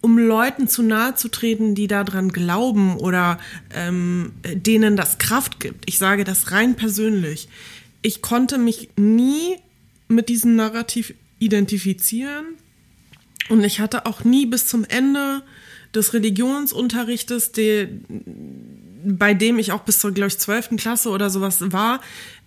um 0.00 0.16
Leuten 0.16 0.68
zu 0.68 0.84
nahe 0.84 1.16
zu 1.16 1.28
treten, 1.28 1.74
die 1.74 1.88
daran 1.88 2.30
glauben 2.30 2.96
oder 2.98 3.38
ähm, 3.74 4.32
denen 4.44 4.96
das 4.96 5.18
Kraft 5.18 5.58
gibt. 5.58 5.84
Ich 5.86 5.98
sage 5.98 6.22
das 6.22 6.52
rein 6.52 6.76
persönlich. 6.76 7.48
Ich 8.02 8.22
konnte 8.22 8.58
mich 8.58 8.90
nie 8.96 9.56
mit 10.08 10.28
diesem 10.28 10.56
Narrativ 10.56 11.14
identifizieren 11.38 12.46
und 13.48 13.64
ich 13.64 13.80
hatte 13.80 14.06
auch 14.06 14.24
nie 14.24 14.46
bis 14.46 14.66
zum 14.66 14.84
Ende 14.84 15.42
des 15.94 16.12
Religionsunterrichtes, 16.12 17.52
die, 17.52 17.88
bei 19.04 19.34
dem 19.34 19.58
ich 19.58 19.72
auch 19.72 19.82
bis 19.82 20.00
zur, 20.00 20.12
glaube 20.12 20.28
ich, 20.28 20.38
12. 20.38 20.76
Klasse 20.76 21.10
oder 21.10 21.30
sowas 21.30 21.72
war, 21.72 22.00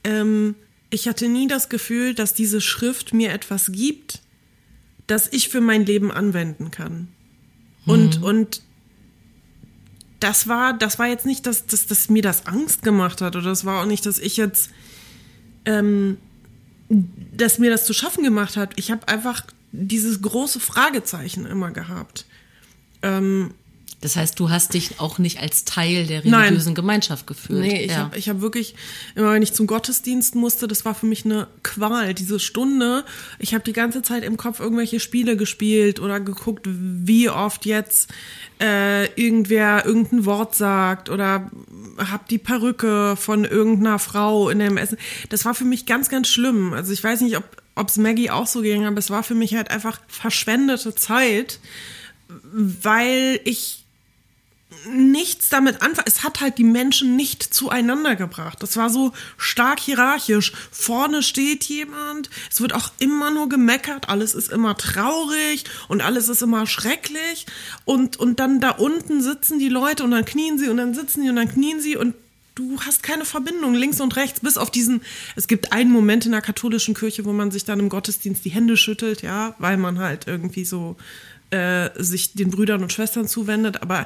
ähm, 0.03 0.55
ich 0.89 1.07
hatte 1.07 1.27
nie 1.27 1.47
das 1.47 1.69
Gefühl, 1.69 2.13
dass 2.13 2.33
diese 2.33 2.61
Schrift 2.61 3.13
mir 3.13 3.31
etwas 3.31 3.71
gibt, 3.71 4.21
das 5.07 5.31
ich 5.31 5.49
für 5.49 5.61
mein 5.61 5.85
Leben 5.85 6.11
anwenden 6.11 6.69
kann. 6.69 7.07
Und, 7.85 8.19
mhm. 8.19 8.23
und 8.23 8.61
das 10.19 10.47
war, 10.47 10.73
das 10.77 10.99
war 10.99 11.07
jetzt 11.07 11.25
nicht, 11.25 11.47
dass, 11.47 11.65
dass, 11.65 11.87
dass 11.87 12.09
mir 12.09 12.21
das 12.21 12.45
Angst 12.45 12.83
gemacht 12.83 13.21
hat 13.21 13.35
oder 13.35 13.49
das 13.49 13.65
war 13.65 13.81
auch 13.81 13.87
nicht, 13.87 14.05
dass 14.05 14.19
ich 14.19 14.37
jetzt, 14.37 14.69
ähm, 15.65 16.17
dass 16.89 17.59
mir 17.59 17.69
das 17.69 17.85
zu 17.85 17.93
schaffen 17.93 18.23
gemacht 18.23 18.57
hat. 18.57 18.73
Ich 18.75 18.91
habe 18.91 19.07
einfach 19.07 19.45
dieses 19.71 20.21
große 20.21 20.59
Fragezeichen 20.59 21.45
immer 21.45 21.71
gehabt. 21.71 22.25
Ähm, 23.01 23.53
das 24.01 24.15
heißt, 24.15 24.39
du 24.39 24.49
hast 24.49 24.73
dich 24.73 24.99
auch 24.99 25.19
nicht 25.19 25.39
als 25.39 25.63
Teil 25.63 26.07
der 26.07 26.25
religiösen 26.25 26.65
Nein. 26.69 26.75
Gemeinschaft 26.75 27.27
gefühlt. 27.27 27.61
Nee, 27.61 27.83
ich 27.83 27.91
ja. 27.91 27.97
habe 27.97 28.19
hab 28.19 28.41
wirklich, 28.41 28.73
immer 29.13 29.31
wenn 29.31 29.43
ich 29.43 29.53
zum 29.53 29.67
Gottesdienst 29.67 30.33
musste, 30.33 30.67
das 30.67 30.85
war 30.85 30.95
für 30.95 31.05
mich 31.05 31.23
eine 31.23 31.47
Qual. 31.61 32.15
Diese 32.15 32.39
Stunde, 32.39 33.05
ich 33.37 33.53
habe 33.53 33.63
die 33.63 33.73
ganze 33.73 34.01
Zeit 34.01 34.23
im 34.23 34.37
Kopf 34.37 34.59
irgendwelche 34.59 34.99
Spiele 34.99 35.37
gespielt 35.37 35.99
oder 35.99 36.19
geguckt, 36.19 36.67
wie 36.67 37.29
oft 37.29 37.67
jetzt 37.67 38.09
äh, 38.61 39.05
irgendwer 39.19 39.85
irgendein 39.85 40.25
Wort 40.25 40.55
sagt 40.55 41.09
oder 41.09 41.49
hab 41.97 42.27
die 42.27 42.37
Perücke 42.37 43.15
von 43.17 43.43
irgendeiner 43.43 43.99
Frau 43.99 44.49
in 44.49 44.59
dem 44.59 44.77
Essen. 44.77 44.97
Das 45.29 45.45
war 45.45 45.53
für 45.53 45.65
mich 45.65 45.85
ganz, 45.85 46.09
ganz 46.09 46.27
schlimm. 46.27 46.73
Also 46.73 46.93
ich 46.93 47.03
weiß 47.03 47.21
nicht, 47.21 47.37
ob 47.75 47.87
es 47.87 47.97
Maggie 47.97 48.29
auch 48.29 48.47
so 48.47 48.61
ging, 48.61 48.85
aber 48.85 48.97
es 48.97 49.09
war 49.09 49.23
für 49.23 49.35
mich 49.35 49.55
halt 49.55 49.71
einfach 49.71 49.99
verschwendete 50.07 50.93
Zeit, 50.95 51.59
weil 52.53 53.39
ich 53.43 53.80
nichts 54.89 55.49
damit 55.49 55.81
anfangen. 55.81 56.07
Es 56.07 56.23
hat 56.23 56.41
halt 56.41 56.57
die 56.57 56.63
Menschen 56.63 57.15
nicht 57.15 57.53
zueinander 57.53 58.15
gebracht. 58.15 58.61
Das 58.61 58.77
war 58.77 58.89
so 58.89 59.13
stark 59.37 59.79
hierarchisch. 59.79 60.53
Vorne 60.71 61.23
steht 61.23 61.63
jemand, 61.65 62.29
es 62.49 62.61
wird 62.61 62.73
auch 62.73 62.91
immer 62.99 63.31
nur 63.31 63.49
gemeckert, 63.49 64.09
alles 64.09 64.33
ist 64.33 64.51
immer 64.51 64.77
traurig 64.77 65.65
und 65.87 66.01
alles 66.01 66.29
ist 66.29 66.41
immer 66.41 66.65
schrecklich. 66.67 67.45
Und, 67.85 68.17
und 68.17 68.39
dann 68.39 68.59
da 68.59 68.71
unten 68.71 69.21
sitzen 69.21 69.59
die 69.59 69.69
Leute 69.69 70.03
und 70.03 70.11
dann 70.11 70.25
knien 70.25 70.57
sie 70.57 70.69
und 70.69 70.77
dann 70.77 70.93
sitzen 70.93 71.23
sie 71.23 71.29
und 71.29 71.35
dann 71.35 71.49
knien 71.49 71.79
sie 71.79 71.97
und 71.97 72.15
du 72.55 72.79
hast 72.81 73.03
keine 73.03 73.25
Verbindung 73.25 73.73
links 73.73 74.01
und 74.01 74.15
rechts, 74.15 74.41
bis 74.41 74.57
auf 74.57 74.71
diesen, 74.71 75.01
es 75.35 75.47
gibt 75.47 75.71
einen 75.71 75.91
Moment 75.91 76.25
in 76.25 76.31
der 76.31 76.41
katholischen 76.41 76.93
Kirche, 76.93 77.25
wo 77.25 77.31
man 77.31 77.49
sich 77.51 77.65
dann 77.65 77.79
im 77.79 77.89
Gottesdienst 77.89 78.43
die 78.43 78.49
Hände 78.49 78.77
schüttelt, 78.77 79.21
ja, 79.21 79.55
weil 79.57 79.77
man 79.77 79.99
halt 79.99 80.27
irgendwie 80.27 80.65
so 80.65 80.97
äh, 81.51 81.89
sich 81.95 82.33
den 82.33 82.49
Brüdern 82.49 82.81
und 82.81 82.91
Schwestern 82.91 83.27
zuwendet, 83.27 83.81
aber 83.81 84.05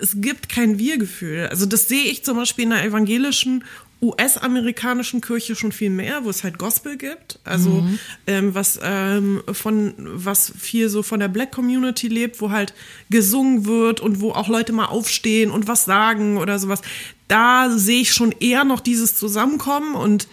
es 0.00 0.20
gibt 0.20 0.48
kein 0.48 0.78
Wir-Gefühl. 0.78 1.48
Also 1.50 1.66
das 1.66 1.88
sehe 1.88 2.04
ich 2.04 2.24
zum 2.24 2.36
Beispiel 2.36 2.64
in 2.64 2.70
der 2.70 2.84
evangelischen 2.84 3.64
US-amerikanischen 4.02 5.20
Kirche 5.20 5.54
schon 5.54 5.72
viel 5.72 5.90
mehr, 5.90 6.24
wo 6.24 6.30
es 6.30 6.42
halt 6.42 6.56
Gospel 6.56 6.96
gibt, 6.96 7.38
also 7.44 7.82
mhm. 7.82 7.98
ähm, 8.26 8.54
was 8.54 8.80
ähm, 8.82 9.42
von 9.52 9.94
was 9.98 10.52
viel 10.58 10.88
so 10.88 11.02
von 11.02 11.20
der 11.20 11.28
Black 11.28 11.52
Community 11.52 12.08
lebt, 12.08 12.40
wo 12.40 12.50
halt 12.50 12.72
gesungen 13.10 13.66
wird 13.66 14.00
und 14.00 14.20
wo 14.20 14.32
auch 14.32 14.48
Leute 14.48 14.72
mal 14.72 14.86
aufstehen 14.86 15.50
und 15.50 15.68
was 15.68 15.84
sagen 15.84 16.38
oder 16.38 16.58
sowas. 16.58 16.80
Da 17.28 17.68
sehe 17.70 18.00
ich 18.00 18.14
schon 18.14 18.32
eher 18.32 18.64
noch 18.64 18.80
dieses 18.80 19.16
Zusammenkommen 19.18 19.94
und 19.94 20.28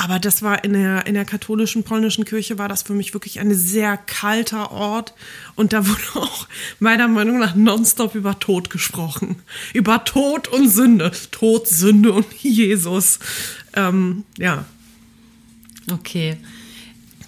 aber 0.00 0.18
das 0.18 0.40
war 0.40 0.64
in 0.64 0.72
der, 0.72 1.06
in 1.06 1.12
der 1.12 1.26
katholischen 1.26 1.84
polnischen 1.84 2.24
Kirche 2.24 2.56
war 2.56 2.68
das 2.68 2.82
für 2.82 2.94
mich 2.94 3.12
wirklich 3.12 3.38
ein 3.38 3.54
sehr 3.54 3.98
kalter 3.98 4.70
Ort. 4.70 5.12
Und 5.56 5.74
da 5.74 5.86
wurde 5.86 6.00
auch 6.14 6.48
meiner 6.78 7.06
Meinung 7.06 7.38
nach 7.38 7.54
nonstop 7.54 8.14
über 8.14 8.38
Tod 8.38 8.70
gesprochen. 8.70 9.36
Über 9.74 10.02
Tod 10.06 10.48
und 10.48 10.70
Sünde. 10.70 11.12
Tod, 11.32 11.68
Sünde 11.68 12.14
und 12.14 12.24
Jesus. 12.40 13.18
Ähm, 13.74 14.24
ja. 14.38 14.64
Okay. 15.92 16.38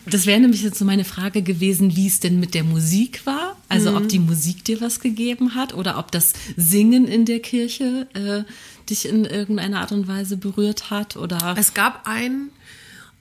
Das 0.06 0.24
wäre 0.24 0.40
nämlich 0.40 0.62
jetzt 0.62 0.78
so 0.78 0.86
meine 0.86 1.04
Frage 1.04 1.42
gewesen, 1.42 1.94
wie 1.94 2.06
es 2.06 2.20
denn 2.20 2.40
mit 2.40 2.54
der 2.54 2.64
Musik 2.64 3.26
war. 3.26 3.56
Also 3.68 3.90
mhm. 3.90 3.96
ob 3.98 4.08
die 4.08 4.18
Musik 4.18 4.64
dir 4.64 4.80
was 4.80 5.00
gegeben 5.00 5.54
hat 5.54 5.74
oder 5.74 5.98
ob 5.98 6.10
das 6.10 6.32
Singen 6.56 7.06
in 7.06 7.26
der 7.26 7.40
Kirche 7.40 8.08
äh, 8.14 8.50
dich 8.88 9.06
in 9.06 9.26
irgendeiner 9.26 9.80
Art 9.80 9.92
und 9.92 10.08
Weise 10.08 10.38
berührt 10.38 10.90
hat. 10.90 11.16
Oder 11.18 11.54
es 11.58 11.74
gab 11.74 12.08
einen 12.08 12.50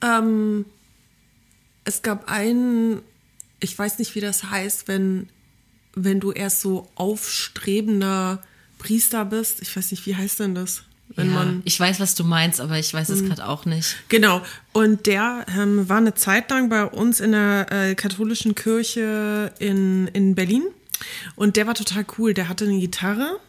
ähm, 0.01 0.65
es 1.83 2.01
gab 2.01 2.29
einen, 2.29 3.01
ich 3.59 3.77
weiß 3.77 3.99
nicht, 3.99 4.15
wie 4.15 4.21
das 4.21 4.45
heißt, 4.45 4.87
wenn, 4.87 5.29
wenn 5.95 6.19
du 6.19 6.31
erst 6.31 6.61
so 6.61 6.89
aufstrebender 6.95 8.41
Priester 8.77 9.25
bist. 9.25 9.61
Ich 9.61 9.75
weiß 9.75 9.91
nicht, 9.91 10.05
wie 10.05 10.15
heißt 10.15 10.39
denn 10.39 10.55
das? 10.55 10.83
Wenn 11.15 11.27
ja, 11.27 11.33
man, 11.33 11.61
ich 11.65 11.79
weiß, 11.79 11.99
was 11.99 12.15
du 12.15 12.23
meinst, 12.23 12.61
aber 12.61 12.79
ich 12.79 12.93
weiß 12.93 13.09
es 13.09 13.19
hm. 13.19 13.27
gerade 13.27 13.47
auch 13.47 13.65
nicht. 13.65 13.97
Genau. 14.07 14.41
Und 14.71 15.05
der 15.07 15.45
ähm, 15.57 15.89
war 15.89 15.97
eine 15.97 16.13
Zeit 16.13 16.49
lang 16.49 16.69
bei 16.69 16.85
uns 16.85 17.19
in 17.19 17.33
der 17.33 17.67
äh, 17.69 17.95
katholischen 17.95 18.55
Kirche 18.55 19.53
in, 19.59 20.07
in 20.07 20.35
Berlin. 20.35 20.63
Und 21.35 21.57
der 21.57 21.67
war 21.67 21.73
total 21.73 22.05
cool. 22.17 22.33
Der 22.33 22.47
hatte 22.47 22.65
eine 22.65 22.79
Gitarre 22.79 23.39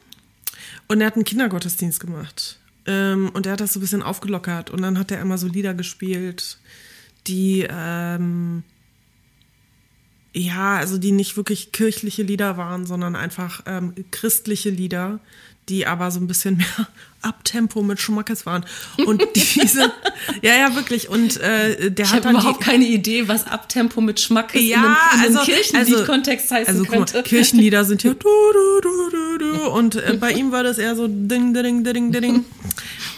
und 0.88 1.00
er 1.00 1.06
hat 1.06 1.14
einen 1.14 1.24
Kindergottesdienst 1.24 2.00
gemacht. 2.00 2.58
Ähm, 2.86 3.30
und 3.32 3.46
er 3.46 3.52
hat 3.52 3.60
das 3.60 3.72
so 3.72 3.78
ein 3.78 3.82
bisschen 3.82 4.02
aufgelockert. 4.02 4.70
Und 4.70 4.82
dann 4.82 4.98
hat 4.98 5.10
er 5.10 5.20
immer 5.20 5.38
so 5.38 5.46
Lieder 5.46 5.74
gespielt, 5.74 6.58
die 7.26 7.66
ähm, 7.68 8.64
ja, 10.34 10.76
also 10.76 10.98
die 10.98 11.12
nicht 11.12 11.36
wirklich 11.36 11.72
kirchliche 11.72 12.22
Lieder 12.22 12.56
waren, 12.56 12.86
sondern 12.86 13.16
einfach 13.16 13.62
ähm, 13.66 13.94
christliche 14.10 14.70
Lieder, 14.70 15.20
die 15.68 15.86
aber 15.86 16.10
so 16.10 16.20
ein 16.20 16.26
bisschen 16.26 16.56
mehr 16.58 16.88
Abtempo 17.22 17.82
mit 17.82 18.00
Schmackes 18.00 18.46
waren. 18.46 18.64
Und 19.06 19.22
diese, 19.36 19.92
ja, 20.42 20.54
ja, 20.56 20.74
wirklich. 20.74 21.08
Und 21.08 21.38
äh, 21.38 21.90
der 21.90 22.06
ich 22.06 22.12
hat 22.12 22.24
dann 22.24 22.36
überhaupt 22.36 22.60
die, 22.60 22.64
keine 22.64 22.84
Idee, 22.84 23.28
was 23.28 23.46
Abtempo 23.46 24.00
mit 24.00 24.20
Schmackes 24.20 24.62
ja, 24.62 24.76
in 24.76 25.20
einem, 25.20 25.32
in 25.32 25.36
also, 25.36 25.52
Kirchenlied-Kontext 25.52 26.50
heißen 26.50 26.74
also, 26.74 26.84
könnte. 26.84 27.14
Mal, 27.14 27.22
Kirchenlieder 27.22 27.84
sind 27.84 28.02
ja 28.02 28.14
du, 28.14 28.18
du, 28.18 28.80
du, 28.80 29.10
du, 29.10 29.38
du. 29.38 29.70
Und 29.70 29.96
äh, 29.96 30.16
bei 30.20 30.32
ihm 30.32 30.52
war 30.52 30.62
das 30.62 30.78
eher 30.78 30.96
so 30.96 31.06
ding, 31.08 31.54
ding, 31.54 31.84
ding, 31.84 31.84
ding, 31.84 32.12
ding. 32.12 32.44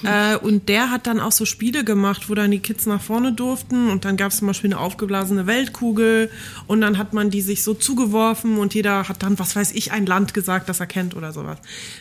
Äh, 0.04 0.36
und 0.36 0.68
der 0.68 0.90
hat 0.90 1.06
dann 1.06 1.18
auch 1.18 1.32
so 1.32 1.46
Spiele 1.46 1.82
gemacht, 1.82 2.28
wo 2.28 2.34
dann 2.34 2.50
die 2.50 2.58
Kids 2.58 2.84
nach 2.84 3.00
vorne 3.00 3.32
durften 3.32 3.88
und 3.90 4.04
dann 4.04 4.16
gab 4.18 4.32
es 4.32 4.38
zum 4.38 4.48
Beispiel 4.48 4.68
eine 4.68 4.78
aufgeblasene 4.78 5.46
Weltkugel 5.46 6.30
und 6.66 6.82
dann 6.82 6.98
hat 6.98 7.14
man 7.14 7.30
die 7.30 7.40
sich 7.40 7.62
so 7.62 7.72
zugeworfen 7.72 8.58
und 8.58 8.74
jeder 8.74 9.08
hat 9.08 9.22
dann, 9.22 9.38
was 9.38 9.56
weiß 9.56 9.72
ich, 9.72 9.92
ein 9.92 10.04
Land 10.04 10.34
gesagt, 10.34 10.68
das 10.68 10.80
er 10.80 10.86
kennt 10.86 11.16
oder 11.16 11.32
sowas. 11.32 11.58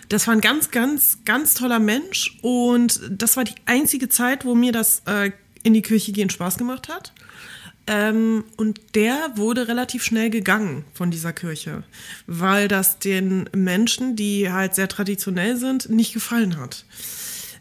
Das 0.10 0.28
war 0.28 0.34
ein 0.34 0.42
ganz, 0.42 0.72
ganz, 0.72 1.20
ganz 1.24 1.54
toller 1.54 1.80
Mensch 1.80 1.93
und 2.42 3.00
das 3.10 3.38
war 3.38 3.44
die 3.44 3.56
einzige 3.66 4.10
Zeit, 4.10 4.46
wo 4.46 4.56
mir 4.56 4.72
das 4.72 5.04
äh, 5.06 5.32
in 5.64 5.74
die 5.74 5.82
Kirche 5.82 6.12
gehen 6.12 6.30
Spaß 6.30 6.58
gemacht 6.58 6.90
hat. 6.90 7.14
Ähm, 7.86 8.46
und 8.56 8.80
der 8.96 9.32
wurde 9.36 9.68
relativ 9.68 10.04
schnell 10.04 10.30
gegangen 10.30 10.86
von 10.94 11.12
dieser 11.12 11.34
Kirche, 11.34 11.84
weil 12.28 12.70
das 12.70 13.00
den 13.00 13.50
Menschen, 13.54 14.16
die 14.16 14.50
halt 14.50 14.76
sehr 14.76 14.88
traditionell 14.88 15.58
sind, 15.58 15.90
nicht 15.90 16.14
gefallen 16.14 16.58
hat. 16.58 16.86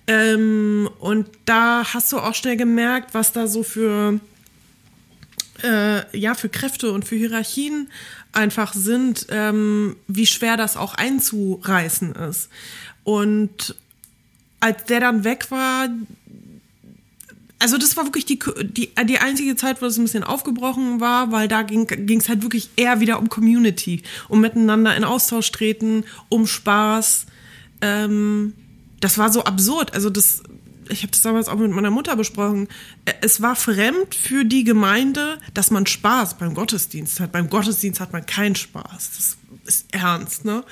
Ähm, 0.07 0.89
und 1.01 1.29
da 1.45 1.93
hast 1.93 2.13
du 2.13 2.19
auch 2.19 2.35
schnell 2.35 2.57
gemerkt, 2.57 3.15
was 3.15 3.33
da 3.33 3.49
so 3.49 3.65
für, 3.65 4.21
äh, 5.65 6.17
ja, 6.17 6.35
für 6.35 6.49
Kräfte 6.49 6.93
und 6.93 7.05
für 7.05 7.17
Hierarchien 7.17 7.89
einfach 8.33 8.75
sind, 8.75 9.27
ähm, 9.31 9.97
wie 10.07 10.27
schwer 10.27 10.57
das 10.57 10.77
auch 10.77 10.95
einzureißen 10.95 12.15
ist. 12.15 12.49
Und 13.05 13.75
als 14.63 14.85
der 14.85 15.01
dann 15.01 15.25
weg 15.25 15.51
war, 15.51 15.89
also 17.59 17.79
das 17.79 17.97
war 17.97 18.05
wirklich 18.05 18.27
die, 18.27 18.41
die, 18.63 18.91
die 19.05 19.19
einzige 19.19 19.55
Zeit, 19.55 19.83
wo 19.83 19.87
es 19.87 19.97
ein 19.97 20.03
bisschen 20.03 20.25
aufgebrochen 20.25 21.01
war, 21.01 21.31
weil 21.31 21.47
da 21.47 21.63
ging 21.63 21.87
es 22.19 22.29
halt 22.29 22.43
wirklich 22.43 22.71
eher 22.77 22.99
wieder 22.99 23.21
um 23.21 23.29
Community, 23.29 24.03
um 24.29 24.41
miteinander 24.41 24.97
in 24.97 25.05
Austausch 25.05 25.53
treten, 25.53 26.05
um 26.29 26.49
Spaß. 26.49 27.27
Ähm, 27.81 28.55
das 29.01 29.17
war 29.17 29.31
so 29.31 29.45
absurd. 29.45 29.95
Also 29.95 30.11
das 30.11 30.43
ich 30.89 31.03
habe 31.03 31.13
das 31.13 31.23
damals 31.23 31.49
auch 31.49 31.57
mit 31.57 31.71
meiner 31.71 31.91
Mutter 31.91 32.17
besprochen, 32.17 32.69
äh, 33.05 33.13
es 33.21 33.41
war 33.41 33.57
fremd 33.57 34.15
für 34.15 34.45
die 34.45 34.65
Gemeinde, 34.65 35.39
dass 35.55 35.71
man 35.71 35.87
Spaß 35.87 36.39
beim 36.39 36.55
Gottesdienst 36.55 37.21
hat. 37.21 37.33
Beim 37.33 37.49
Gottesdienst 37.49 38.01
hat 38.01 38.13
man 38.13 38.27
keinen 38.27 38.57
Spaß. 38.57 39.11
Das 39.17 39.37
ist 39.65 39.87
ernst, 39.93 40.45
ne? 40.45 40.65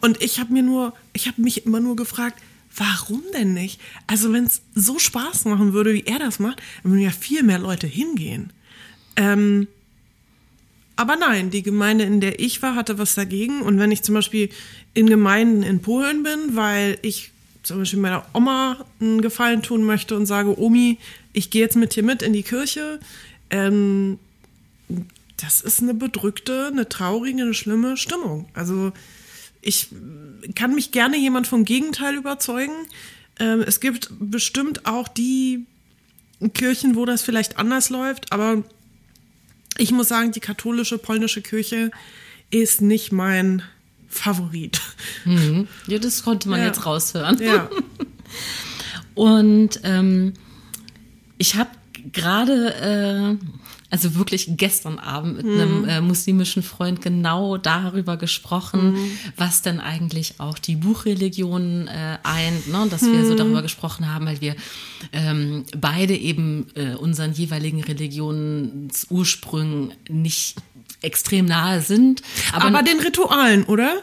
Und 0.00 0.22
ich 0.22 0.38
habe 0.38 0.52
mir 0.52 0.62
nur, 0.62 0.94
ich 1.12 1.26
habe 1.26 1.42
mich 1.42 1.66
immer 1.66 1.80
nur 1.80 1.96
gefragt, 1.96 2.40
warum 2.76 3.22
denn 3.32 3.54
nicht? 3.54 3.80
Also 4.06 4.32
wenn 4.32 4.44
es 4.44 4.62
so 4.74 4.98
Spaß 4.98 5.44
machen 5.46 5.72
würde, 5.72 5.94
wie 5.94 6.04
er 6.04 6.18
das 6.18 6.38
macht, 6.38 6.60
dann 6.82 6.92
würden 6.92 7.02
ja 7.02 7.10
viel 7.10 7.42
mehr 7.42 7.58
Leute 7.58 7.86
hingehen. 7.86 8.52
Ähm, 9.16 9.68
aber 10.96 11.16
nein, 11.16 11.50
die 11.50 11.62
Gemeinde, 11.62 12.04
in 12.04 12.20
der 12.20 12.40
ich 12.40 12.62
war, 12.62 12.74
hatte 12.74 12.98
was 12.98 13.14
dagegen. 13.14 13.60
Und 13.60 13.78
wenn 13.78 13.92
ich 13.92 14.02
zum 14.02 14.14
Beispiel 14.14 14.48
in 14.94 15.06
Gemeinden 15.06 15.62
in 15.62 15.80
Polen 15.80 16.22
bin, 16.22 16.56
weil 16.56 16.98
ich 17.02 17.32
zum 17.62 17.78
Beispiel 17.78 17.98
meiner 17.98 18.24
Oma 18.32 18.84
einen 19.00 19.20
Gefallen 19.20 19.62
tun 19.62 19.84
möchte 19.84 20.16
und 20.16 20.26
sage, 20.26 20.58
Omi, 20.58 20.98
ich 21.32 21.50
gehe 21.50 21.62
jetzt 21.62 21.76
mit 21.76 21.94
dir 21.94 22.02
mit 22.02 22.22
in 22.22 22.32
die 22.32 22.42
Kirche, 22.42 22.98
ähm, 23.50 24.18
das 25.36 25.60
ist 25.60 25.82
eine 25.82 25.92
bedrückte, 25.92 26.68
eine 26.68 26.88
traurige, 26.88 27.42
eine 27.42 27.54
schlimme 27.54 27.96
Stimmung. 27.96 28.48
Also 28.54 28.92
ich 29.66 29.88
kann 30.54 30.74
mich 30.74 30.92
gerne 30.92 31.16
jemand 31.18 31.46
vom 31.46 31.64
Gegenteil 31.64 32.14
überzeugen. 32.14 32.72
Ähm, 33.38 33.62
es 33.66 33.80
gibt 33.80 34.08
bestimmt 34.18 34.86
auch 34.86 35.08
die 35.08 35.66
Kirchen, 36.54 36.94
wo 36.96 37.04
das 37.04 37.22
vielleicht 37.22 37.58
anders 37.58 37.90
läuft, 37.90 38.32
aber 38.32 38.62
ich 39.78 39.90
muss 39.90 40.08
sagen, 40.08 40.32
die 40.32 40.40
katholische 40.40 40.98
polnische 40.98 41.42
Kirche 41.42 41.90
ist 42.50 42.80
nicht 42.80 43.10
mein 43.12 43.62
Favorit. 44.08 44.80
Mhm. 45.24 45.66
Ja, 45.86 45.98
das 45.98 46.22
konnte 46.22 46.48
man 46.48 46.60
Ja. 46.60 46.66
jetzt 46.66 46.86
raushören. 46.86 47.38
Ja. 47.42 47.68
Und 49.14 49.80
ähm, 49.82 50.34
ich 51.38 51.56
habe 51.56 51.70
gerade, 52.12 53.38
äh, 53.40 53.46
also 53.90 54.14
wirklich 54.16 54.48
gestern 54.56 54.98
Abend 54.98 55.36
mit 55.36 55.46
einem 55.46 55.84
äh, 55.84 56.00
muslimischen 56.00 56.62
Freund 56.62 57.02
genau 57.02 57.56
darüber 57.56 58.16
gesprochen, 58.16 58.96
was 59.36 59.62
denn 59.62 59.78
eigentlich 59.80 60.34
auch 60.38 60.58
die 60.58 60.74
Buchreligion 60.76 61.86
äh, 61.86 62.18
eint, 62.22 62.68
ne? 62.68 62.86
dass 62.90 63.02
wir 63.02 63.24
so 63.24 63.34
darüber 63.34 63.62
gesprochen 63.62 64.12
haben, 64.12 64.26
weil 64.26 64.40
wir 64.40 64.56
ähm, 65.12 65.64
beide 65.76 66.16
eben 66.16 66.66
äh, 66.74 66.94
unseren 66.94 67.32
jeweiligen 67.32 67.82
Religionsursprüngen 67.82 69.92
nicht 70.08 70.56
extrem 71.02 71.44
nahe 71.44 71.82
sind. 71.82 72.22
Aber, 72.52 72.64
Aber 72.66 72.82
den 72.82 72.98
Ritualen, 72.98 73.64
oder? 73.64 74.02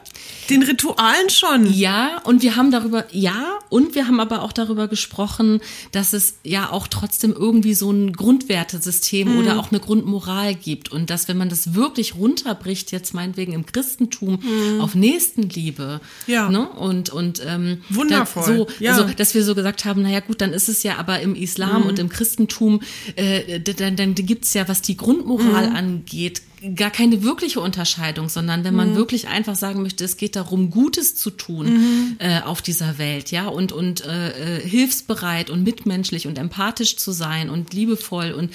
Den 0.50 0.62
Ritualen 0.62 1.30
schon. 1.30 1.72
ja, 1.74 2.22
und 2.26 2.44
wir 2.44 2.56
haben 2.56 2.70
darüber, 2.70 3.06
ja, 3.12 3.60
und 3.70 3.96
wir 3.96 4.08
haben 4.08 4.20
aber 4.20 4.42
auch 4.44 4.52
darüber 4.54 4.88
gesprochen, 4.88 5.60
dass 5.92 6.14
es 6.14 6.36
ja 6.44 6.70
auch 6.70 6.88
trotzdem 6.88 7.34
irgendwie 7.34 7.74
so 7.74 7.90
ein 7.92 8.14
Grundwertesystem 8.14 9.34
Mhm. 9.34 9.40
oder 9.40 9.60
auch 9.60 9.72
eine 9.72 9.80
Grundmoral 9.80 10.54
gibt. 10.54 10.92
Und 10.92 11.10
dass, 11.10 11.28
wenn 11.28 11.38
man 11.38 11.50
das 11.50 11.74
wirklich 11.74 12.16
runterbricht, 12.16 12.92
jetzt 12.92 13.14
meinetwegen 13.14 13.54
im 13.54 13.66
Christentum 13.66 14.40
auf 14.80 14.96
Nächstenliebe, 14.96 16.00
Mhm. 16.28 16.34
Ja. 16.34 16.50
ne? 16.50 16.70
und, 16.70 17.10
und 17.10 17.42
ähm, 17.46 17.82
Wundervoll, 17.90 18.44
so, 18.44 18.68
ja. 18.80 18.92
also, 18.96 19.06
dass 19.16 19.34
wir 19.34 19.44
so 19.44 19.56
gesagt 19.56 19.86
haben, 19.86 20.04
naja 20.04 20.20
gut, 20.20 20.42
dann 20.42 20.54
ist 20.54 20.70
es 20.70 20.84
ja 20.84 20.98
aber 20.98 21.20
im 21.22 21.36
Islam 21.36 21.82
Mhm. 21.84 21.88
und 21.88 22.00
im 22.00 22.10
Christentum, 22.10 22.82
äh, 23.16 23.60
dann, 23.60 23.96
dann 23.96 24.14
gibt's 24.16 24.54
ja, 24.54 24.68
was 24.68 24.82
die 24.82 24.98
Grundmoral 24.98 25.70
Mhm. 25.72 25.76
angeht, 25.76 26.42
gar 26.76 26.92
keine 26.92 27.24
wirkliche 27.24 27.60
Unterscheidung, 27.60 28.30
sondern 28.30 28.64
wenn 28.64 28.74
man 28.76 28.92
Mhm. 28.92 28.96
wirklich 28.96 29.28
einfach 29.28 29.56
sagen 29.56 29.82
möchte, 29.82 30.04
es 30.06 30.18
geht 30.18 30.36
darum, 30.36 30.70
Gutes 30.70 31.16
zu 31.16 31.30
tun 31.30 31.74
Mhm. 31.74 32.16
äh, 32.20 32.40
auf 32.42 32.62
dieser 32.62 32.98
Welt, 32.98 33.32
ja, 33.32 33.48
und, 33.48 33.72
und 33.72 34.06
äh, 34.06 34.60
äh, 34.60 34.62
hilfsbereit 34.68 35.50
und 35.50 35.64
mitmenschlich 35.64 36.26
und 36.28 36.38
empathisch 36.38 36.96
zu 36.98 37.12
sein 37.12 37.50
und 37.50 37.74
liebevoll 37.74 38.32
und 38.32 38.54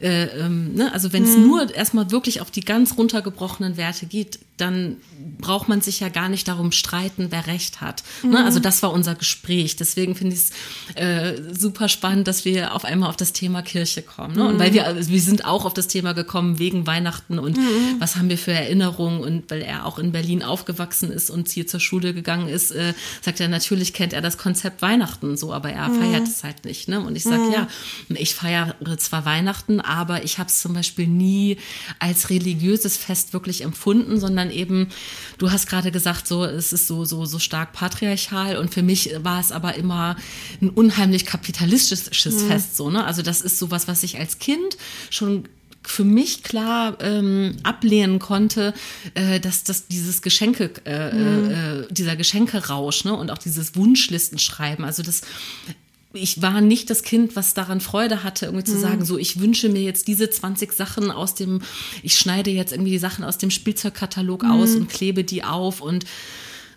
äh, 0.00 0.24
ähm, 0.24 0.74
ne, 0.74 0.92
also 0.92 1.12
wenn 1.12 1.24
es 1.24 1.36
Mhm. 1.36 1.42
nur 1.46 1.74
erstmal 1.74 2.10
wirklich 2.10 2.40
auf 2.40 2.50
die 2.50 2.62
ganz 2.62 2.96
runtergebrochenen 2.96 3.76
Werte 3.76 4.06
geht, 4.06 4.38
dann 4.62 4.96
braucht 5.40 5.68
man 5.68 5.80
sich 5.80 6.00
ja 6.00 6.08
gar 6.08 6.28
nicht 6.28 6.46
darum 6.48 6.72
streiten, 6.72 7.26
wer 7.30 7.46
recht 7.46 7.80
hat. 7.80 8.02
Mhm. 8.22 8.30
Ne? 8.30 8.44
Also 8.44 8.60
das 8.60 8.82
war 8.82 8.92
unser 8.92 9.14
Gespräch. 9.14 9.76
Deswegen 9.76 10.14
finde 10.14 10.34
ich 10.36 10.40
es 10.42 10.50
äh, 10.96 11.42
super 11.52 11.88
spannend, 11.88 12.28
dass 12.28 12.44
wir 12.44 12.74
auf 12.74 12.84
einmal 12.84 13.08
auf 13.10 13.16
das 13.16 13.32
Thema 13.32 13.62
Kirche 13.62 14.02
kommen. 14.02 14.36
Ne? 14.36 14.46
Und 14.46 14.54
Mhm. 14.54 14.58
weil 14.60 14.72
wir, 14.72 14.86
also 14.86 15.10
wir 15.10 15.20
sind 15.20 15.44
auch 15.44 15.64
auf 15.64 15.74
das 15.74 15.88
Thema 15.88 16.12
gekommen 16.14 16.58
wegen 16.58 16.86
Weihnachten 16.86 17.38
und 17.38 17.56
Mhm. 17.58 17.96
was 17.98 18.16
haben 18.16 18.28
wir 18.28 18.38
für 18.38 18.52
Erinnerungen 18.52 19.20
und 19.20 19.50
weil 19.50 19.62
er 19.62 19.84
auch 19.86 19.98
in 19.98 20.12
Berlin 20.12 20.42
aufgewachsen 20.42 21.10
ist 21.10 21.28
und 21.30 21.48
hier 21.48 21.66
zur 21.66 21.80
Schule 21.80 22.14
gegangen 22.14 22.48
ist, 22.48 22.70
äh, 22.70 22.94
sagt 23.20 23.40
er, 23.40 23.48
natürlich 23.48 23.92
kennt 23.92 24.12
er 24.12 24.22
das 24.22 24.38
Konzept 24.38 24.80
Weihnachten 24.82 25.36
so, 25.36 25.52
aber 25.52 25.70
er 25.72 25.88
Mhm. 25.88 26.00
feiert 26.00 26.28
es 26.28 26.44
halt 26.44 26.64
nicht. 26.64 26.88
Ne? 26.88 27.00
Und 27.00 27.16
ich 27.16 27.24
sage, 27.24 27.42
ja, 27.52 27.68
ich 28.08 28.34
feiere 28.34 28.74
zwar 28.98 29.24
Weihnachten, 29.24 29.80
aber 29.80 30.24
ich 30.24 30.38
habe 30.38 30.48
es 30.48 30.60
zum 30.60 30.72
Beispiel 30.74 31.06
nie 31.08 31.56
als 31.98 32.30
religiöses 32.30 32.96
Fest 32.96 33.32
wirklich 33.32 33.62
empfunden, 33.62 34.20
sondern 34.20 34.50
eben, 34.52 34.88
du 35.38 35.50
hast 35.50 35.66
gerade 35.66 35.90
gesagt, 35.90 36.28
so, 36.28 36.44
es 36.44 36.72
ist 36.72 36.86
so, 36.86 37.04
so, 37.04 37.24
so 37.24 37.38
stark 37.38 37.72
patriarchal 37.72 38.56
und 38.56 38.72
für 38.72 38.82
mich 38.82 39.10
war 39.22 39.40
es 39.40 39.52
aber 39.52 39.74
immer 39.74 40.16
ein 40.60 40.70
unheimlich 40.70 41.26
kapitalistisches 41.26 42.42
Fest, 42.42 42.76
so, 42.76 42.90
ne? 42.90 43.04
Also 43.04 43.22
das 43.22 43.40
ist 43.40 43.58
sowas, 43.58 43.88
was 43.88 44.02
ich 44.02 44.18
als 44.18 44.38
Kind 44.38 44.76
schon 45.10 45.48
für 45.84 46.04
mich 46.04 46.42
klar 46.42 46.96
ähm, 47.00 47.56
ablehnen 47.62 48.18
konnte, 48.18 48.72
äh, 49.14 49.40
dass, 49.40 49.64
dass 49.64 49.88
dieses 49.88 50.22
Geschenke, 50.22 50.70
äh, 50.84 51.80
äh, 51.80 51.86
dieser 51.90 52.16
Geschenkerausch 52.16 53.04
ne, 53.04 53.14
und 53.14 53.30
auch 53.30 53.38
dieses 53.38 53.74
Wunschlistenschreiben, 53.74 54.84
also 54.84 55.02
das 55.02 55.22
ich 56.12 56.42
war 56.42 56.60
nicht 56.60 56.90
das 56.90 57.02
Kind, 57.02 57.36
was 57.36 57.54
daran 57.54 57.80
Freude 57.80 58.22
hatte, 58.22 58.46
irgendwie 58.46 58.64
zu 58.64 58.78
sagen, 58.78 59.04
so, 59.04 59.18
ich 59.18 59.40
wünsche 59.40 59.68
mir 59.68 59.82
jetzt 59.82 60.08
diese 60.08 60.28
20 60.28 60.72
Sachen 60.72 61.10
aus 61.10 61.34
dem, 61.34 61.62
ich 62.02 62.16
schneide 62.16 62.50
jetzt 62.50 62.72
irgendwie 62.72 62.90
die 62.90 62.98
Sachen 62.98 63.24
aus 63.24 63.38
dem 63.38 63.50
Spielzeugkatalog 63.50 64.44
aus 64.44 64.74
und 64.74 64.88
klebe 64.88 65.24
die 65.24 65.44
auf 65.44 65.80
und 65.80 66.04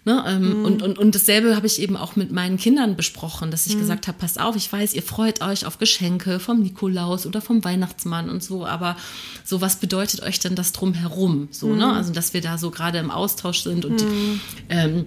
Ne, 0.08 0.24
ähm, 0.28 0.64
und, 0.64 0.84
und, 0.84 1.00
und 1.00 1.16
dasselbe 1.16 1.56
habe 1.56 1.66
ich 1.66 1.82
eben 1.82 1.98
auch 1.98 2.16
mit 2.16 2.32
meinen 2.32 2.58
Kindern 2.58 2.96
besprochen, 2.96 3.50
dass 3.50 3.66
ich 3.66 3.76
gesagt 3.76 4.08
habe, 4.08 4.20
passt 4.20 4.40
auf, 4.40 4.56
ich 4.56 4.72
weiß, 4.72 4.94
ihr 4.94 5.02
freut 5.02 5.42
euch 5.42 5.66
auf 5.66 5.80
Geschenke 5.80 6.40
vom 6.40 6.62
Nikolaus 6.62 7.26
oder 7.26 7.42
vom 7.42 7.64
Weihnachtsmann 7.64 8.30
und 8.30 8.44
so, 8.44 8.68
aber 8.68 8.98
so 9.44 9.62
was 9.62 9.78
bedeutet 9.78 10.22
euch 10.22 10.40
denn 10.40 10.54
das 10.54 10.74
drumherum? 10.74 11.48
So, 11.50 11.74
ne? 11.74 11.92
Also 11.92 12.14
dass 12.14 12.36
wir 12.36 12.42
da 12.42 12.60
so 12.60 12.70
gerade 12.70 13.00
im 13.00 13.10
Austausch 13.10 13.64
sind 13.64 13.84
und 13.84 14.00
die, 14.00 14.40
ähm, 14.70 15.06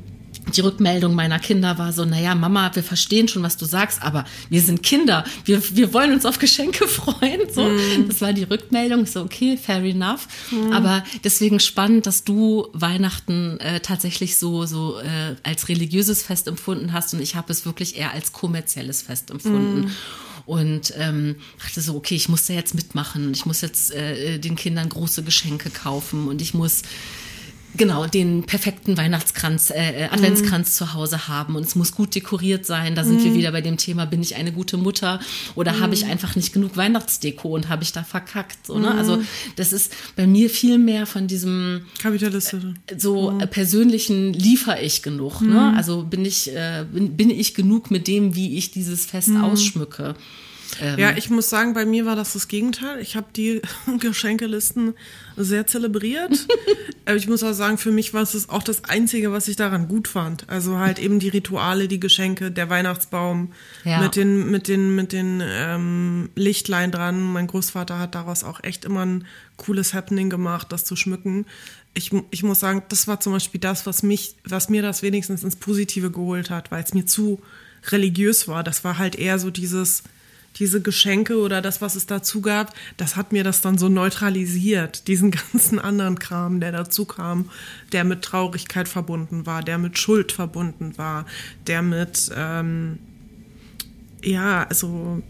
die 0.56 0.60
Rückmeldung 0.60 1.14
meiner 1.14 1.38
Kinder 1.38 1.78
war 1.78 1.92
so, 1.92 2.04
naja, 2.04 2.34
Mama, 2.34 2.70
wir 2.74 2.82
verstehen 2.82 3.28
schon, 3.28 3.42
was 3.42 3.56
du 3.56 3.64
sagst, 3.64 4.02
aber 4.02 4.24
wir 4.48 4.62
sind 4.62 4.82
Kinder. 4.82 5.24
Wir, 5.44 5.62
wir 5.76 5.92
wollen 5.92 6.12
uns 6.12 6.26
auf 6.26 6.38
Geschenke 6.38 6.86
freuen. 6.88 7.40
So, 7.52 7.68
das 8.06 8.20
war 8.20 8.32
die 8.32 8.44
Rückmeldung. 8.44 9.06
So, 9.06 9.22
okay, 9.22 9.56
fair 9.56 9.82
enough. 9.82 10.28
Aber 10.72 11.04
deswegen 11.24 11.60
spannend, 11.60 12.06
dass 12.06 12.24
du 12.24 12.68
Weihnachten 12.72 13.58
äh, 13.60 13.80
tatsächlich 13.80 14.38
so, 14.38 14.66
so 14.66 14.98
äh, 14.98 15.36
als 15.42 15.68
religiöses 15.68 16.22
Fest 16.22 16.48
empfunden 16.48 16.92
hast 16.92 17.14
und 17.14 17.20
ich 17.20 17.34
habe 17.34 17.52
es 17.52 17.64
wirklich 17.64 17.96
eher 17.96 18.12
als 18.12 18.32
kommerzielles 18.32 19.02
Fest 19.02 19.30
empfunden. 19.30 19.90
Und 20.46 20.94
ähm, 20.96 21.36
dachte 21.62 21.82
so, 21.82 21.94
okay, 21.94 22.14
ich 22.14 22.30
muss 22.30 22.46
da 22.46 22.54
jetzt 22.54 22.74
mitmachen. 22.74 23.32
Ich 23.34 23.44
muss 23.44 23.60
jetzt 23.60 23.92
äh, 23.92 24.38
den 24.38 24.56
Kindern 24.56 24.88
große 24.88 25.22
Geschenke 25.22 25.68
kaufen 25.68 26.26
und 26.26 26.40
ich 26.40 26.54
muss 26.54 26.82
genau 27.76 28.06
den 28.06 28.44
perfekten 28.44 28.96
Weihnachtskranz, 28.96 29.70
äh, 29.70 30.04
äh, 30.04 30.08
Adventskranz 30.08 30.74
zu 30.74 30.94
Hause 30.94 31.28
haben 31.28 31.56
und 31.56 31.64
es 31.64 31.74
muss 31.74 31.92
gut 31.92 32.14
dekoriert 32.14 32.66
sein. 32.66 32.94
Da 32.94 33.04
sind 33.04 33.22
wir 33.22 33.34
wieder 33.34 33.52
bei 33.52 33.60
dem 33.60 33.76
Thema, 33.76 34.06
bin 34.06 34.20
ich 34.22 34.36
eine 34.36 34.52
gute 34.52 34.76
Mutter 34.76 35.20
oder 35.54 35.78
habe 35.80 35.94
ich 35.94 36.06
einfach 36.06 36.34
nicht 36.36 36.52
genug 36.52 36.76
Weihnachtsdeko 36.76 37.48
und 37.48 37.68
habe 37.68 37.82
ich 37.82 37.92
da 37.92 38.02
verkackt? 38.02 38.66
So, 38.66 38.78
ne? 38.78 38.92
Also 38.92 39.22
das 39.56 39.72
ist 39.72 39.92
bei 40.16 40.26
mir 40.26 40.50
viel 40.50 40.78
mehr 40.78 41.06
von 41.06 41.26
diesem 41.26 41.82
Kapitalistische. 42.00 42.74
so 42.96 43.38
äh, 43.38 43.46
persönlichen 43.46 44.32
liefere 44.32 44.80
ich 44.80 45.02
genug. 45.02 45.40
Ne? 45.40 45.74
Also 45.76 46.02
bin 46.02 46.24
ich, 46.24 46.54
äh, 46.54 46.84
bin, 46.90 47.16
bin 47.16 47.30
ich 47.30 47.54
genug 47.54 47.90
mit 47.90 48.08
dem, 48.08 48.34
wie 48.34 48.56
ich 48.56 48.70
dieses 48.70 49.06
Fest 49.06 49.30
ausschmücke. 49.40 50.14
Ähm, 50.80 50.98
Ja, 50.98 51.16
ich 51.16 51.30
muss 51.30 51.48
sagen, 51.50 51.72
bei 51.74 51.84
mir 51.86 52.04
war 52.06 52.16
das 52.16 52.32
das 52.34 52.48
Gegenteil. 52.48 53.00
Ich 53.00 53.16
habe 53.16 53.26
die 53.34 53.62
Geschenkelisten 54.00 54.94
sehr 55.36 55.66
zelebriert. 55.66 56.46
Aber 57.06 57.16
ich 57.16 57.28
muss 57.28 57.42
auch 57.42 57.52
sagen, 57.52 57.78
für 57.78 57.90
mich 57.92 58.12
war 58.12 58.22
es 58.22 58.48
auch 58.48 58.62
das 58.62 58.84
Einzige, 58.84 59.32
was 59.32 59.48
ich 59.48 59.56
daran 59.56 59.88
gut 59.88 60.08
fand. 60.08 60.48
Also 60.48 60.78
halt 60.78 60.98
eben 60.98 61.18
die 61.20 61.28
Rituale, 61.28 61.88
die 61.88 62.00
Geschenke, 62.00 62.50
der 62.50 62.68
Weihnachtsbaum 62.68 63.52
Ja. 63.84 64.00
mit 64.00 64.16
den, 64.16 64.50
mit 64.50 64.68
den, 64.68 64.94
mit 64.94 65.12
den 65.12 65.42
ähm, 65.44 66.30
Lichtlein 66.34 66.90
dran. 66.90 67.22
Mein 67.22 67.46
Großvater 67.46 67.98
hat 67.98 68.14
daraus 68.14 68.44
auch 68.44 68.62
echt 68.62 68.84
immer 68.84 69.04
ein 69.06 69.24
cooles 69.56 69.94
Happening 69.94 70.28
gemacht, 70.30 70.70
das 70.70 70.84
zu 70.84 70.96
schmücken. 70.96 71.46
Ich, 71.94 72.12
ich 72.30 72.42
muss 72.42 72.60
sagen, 72.60 72.82
das 72.90 73.08
war 73.08 73.18
zum 73.20 73.32
Beispiel 73.32 73.60
das, 73.60 73.86
was 73.86 74.02
mich, 74.02 74.36
was 74.44 74.68
mir 74.68 74.82
das 74.82 75.02
wenigstens 75.02 75.42
ins 75.42 75.56
Positive 75.56 76.10
geholt 76.10 76.50
hat, 76.50 76.70
weil 76.70 76.84
es 76.84 76.94
mir 76.94 77.06
zu 77.06 77.40
religiös 77.90 78.46
war. 78.48 78.62
Das 78.62 78.84
war 78.84 78.98
halt 78.98 79.16
eher 79.16 79.38
so 79.38 79.50
dieses, 79.50 80.02
diese 80.56 80.82
Geschenke 80.82 81.38
oder 81.38 81.62
das, 81.62 81.80
was 81.80 81.94
es 81.94 82.06
dazu 82.06 82.40
gab, 82.40 82.74
das 82.96 83.16
hat 83.16 83.32
mir 83.32 83.44
das 83.44 83.60
dann 83.60 83.78
so 83.78 83.88
neutralisiert, 83.88 85.06
diesen 85.08 85.30
ganzen 85.52 85.78
anderen 85.78 86.18
Kram, 86.18 86.60
der 86.60 86.72
dazu 86.72 87.04
kam, 87.04 87.50
der 87.92 88.04
mit 88.04 88.22
Traurigkeit 88.22 88.88
verbunden 88.88 89.46
war, 89.46 89.62
der 89.62 89.78
mit 89.78 89.98
Schuld 89.98 90.32
verbunden 90.32 90.98
war, 90.98 91.26
der 91.66 91.82
mit, 91.82 92.30
ähm, 92.34 92.98
ja, 94.22 94.64
also 94.64 95.22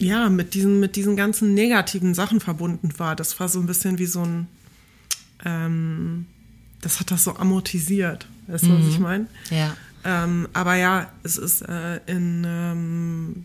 ja, 0.00 0.28
mit 0.28 0.54
diesen, 0.54 0.80
mit 0.80 0.96
diesen 0.96 1.16
ganzen 1.16 1.54
negativen 1.54 2.14
Sachen 2.14 2.40
verbunden 2.40 2.98
war. 2.98 3.14
Das 3.14 3.38
war 3.38 3.48
so 3.48 3.60
ein 3.60 3.66
bisschen 3.66 3.98
wie 3.98 4.06
so 4.06 4.22
ein, 4.22 4.48
ähm, 5.44 6.26
das 6.80 7.00
hat 7.00 7.10
das 7.10 7.24
so 7.24 7.36
amortisiert. 7.36 8.26
Weißt 8.46 8.64
du, 8.64 8.70
mhm. 8.70 8.80
was 8.80 8.88
ich 8.88 8.98
meine? 8.98 9.26
Ja. 9.50 9.76
Ähm, 10.04 10.48
aber 10.52 10.76
ja, 10.76 11.10
es 11.22 11.38
ist 11.38 11.62
äh, 11.62 12.00
in, 12.06 12.44
ähm, 12.46 13.44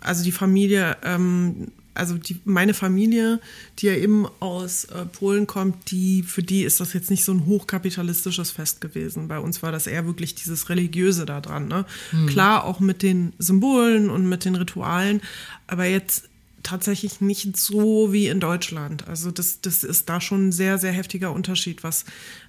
also 0.00 0.24
die 0.24 0.32
Familie, 0.32 0.96
ähm, 1.04 1.68
also 1.94 2.18
die, 2.18 2.40
meine 2.44 2.74
Familie, 2.74 3.40
die 3.78 3.86
ja 3.86 3.94
eben 3.94 4.26
aus 4.40 4.86
äh, 4.86 5.04
Polen 5.06 5.46
kommt, 5.46 5.92
die, 5.92 6.24
für 6.24 6.42
die 6.42 6.64
ist 6.64 6.80
das 6.80 6.92
jetzt 6.92 7.10
nicht 7.10 7.24
so 7.24 7.32
ein 7.32 7.46
hochkapitalistisches 7.46 8.50
Fest 8.50 8.80
gewesen. 8.80 9.28
Bei 9.28 9.38
uns 9.38 9.62
war 9.62 9.70
das 9.70 9.86
eher 9.86 10.04
wirklich 10.04 10.34
dieses 10.34 10.68
Religiöse 10.68 11.24
da 11.24 11.40
dran. 11.40 11.68
Ne? 11.68 11.86
Mhm. 12.10 12.26
Klar, 12.26 12.64
auch 12.64 12.80
mit 12.80 13.02
den 13.02 13.32
Symbolen 13.38 14.10
und 14.10 14.28
mit 14.28 14.44
den 14.44 14.56
Ritualen, 14.56 15.20
aber 15.68 15.84
jetzt 15.84 16.28
tatsächlich 16.64 17.20
nicht 17.20 17.56
so 17.56 18.12
wie 18.12 18.26
in 18.26 18.40
Deutschland. 18.40 19.06
Also 19.06 19.30
das, 19.30 19.60
das 19.60 19.84
ist 19.84 20.08
da 20.08 20.20
schon 20.20 20.48
ein 20.48 20.52
sehr, 20.52 20.78
sehr 20.78 20.92
heftiger 20.92 21.32
Unterschied, 21.32 21.84
was 21.84 22.04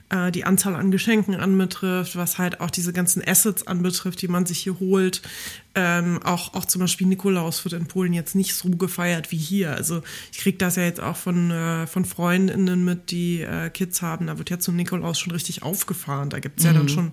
äh, 0.09 0.31
die 0.31 0.45
Anzahl 0.45 0.75
an 0.75 0.91
Geschenken 0.91 1.35
anbetrifft, 1.35 2.15
was 2.15 2.37
halt 2.37 2.61
auch 2.61 2.69
diese 2.69 2.93
ganzen 2.93 3.27
Assets 3.27 3.65
anbetrifft, 3.65 4.21
die 4.21 4.27
man 4.27 4.45
sich 4.45 4.59
hier 4.59 4.79
holt. 4.79 5.21
Ähm, 5.73 6.21
auch, 6.23 6.53
auch 6.53 6.65
zum 6.65 6.81
Beispiel 6.81 7.07
Nikolaus 7.07 7.63
wird 7.65 7.73
in 7.73 7.87
Polen 7.87 8.13
jetzt 8.13 8.35
nicht 8.35 8.53
so 8.53 8.69
gefeiert 8.69 9.31
wie 9.31 9.37
hier. 9.37 9.73
Also 9.73 10.03
ich 10.31 10.39
kriege 10.39 10.57
das 10.57 10.75
ja 10.75 10.83
jetzt 10.83 11.01
auch 11.01 11.15
von, 11.15 11.51
äh, 11.51 11.87
von 11.87 12.05
Freundinnen 12.05 12.85
mit, 12.85 13.11
die 13.11 13.41
äh, 13.41 13.69
Kids 13.69 14.01
haben. 14.01 14.27
Da 14.27 14.37
wird 14.37 14.49
ja 14.49 14.59
zum 14.59 14.75
Nikolaus 14.75 15.19
schon 15.19 15.31
richtig 15.31 15.63
aufgefahren. 15.63 16.29
Da 16.29 16.39
gibt's 16.39 16.63
ja 16.63 16.71
mhm. 16.71 16.77
dann 16.77 16.89
schon 16.89 17.11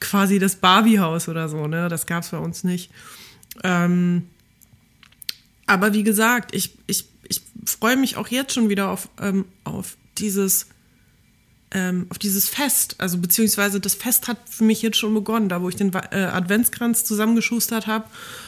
quasi 0.00 0.38
das 0.38 0.56
Barbie-Haus 0.56 1.28
oder 1.28 1.48
so, 1.48 1.66
ne? 1.66 1.88
Das 1.88 2.06
gab's 2.06 2.30
bei 2.30 2.38
uns 2.38 2.64
nicht. 2.64 2.90
Ähm, 3.62 4.26
aber 5.66 5.94
wie 5.94 6.02
gesagt, 6.02 6.54
ich, 6.54 6.76
ich, 6.86 7.06
ich 7.28 7.42
freue 7.64 7.96
mich 7.96 8.16
auch 8.16 8.28
jetzt 8.28 8.52
schon 8.52 8.68
wieder 8.68 8.90
auf, 8.90 9.08
ähm, 9.20 9.46
auf 9.64 9.96
dieses 10.18 10.66
ähm, 11.72 12.06
auf 12.10 12.18
dieses 12.18 12.48
Fest, 12.48 12.94
also 12.98 13.18
beziehungsweise 13.18 13.80
das 13.80 13.94
Fest 13.94 14.28
hat 14.28 14.38
für 14.48 14.62
mich 14.62 14.82
jetzt 14.82 14.98
schon 14.98 15.12
begonnen, 15.12 15.48
da 15.48 15.60
wo 15.62 15.68
ich 15.68 15.74
den 15.74 15.92
äh, 15.92 16.16
Adventskranz 16.16 17.04
zusammengeschustert 17.04 17.88
habe 17.88 18.04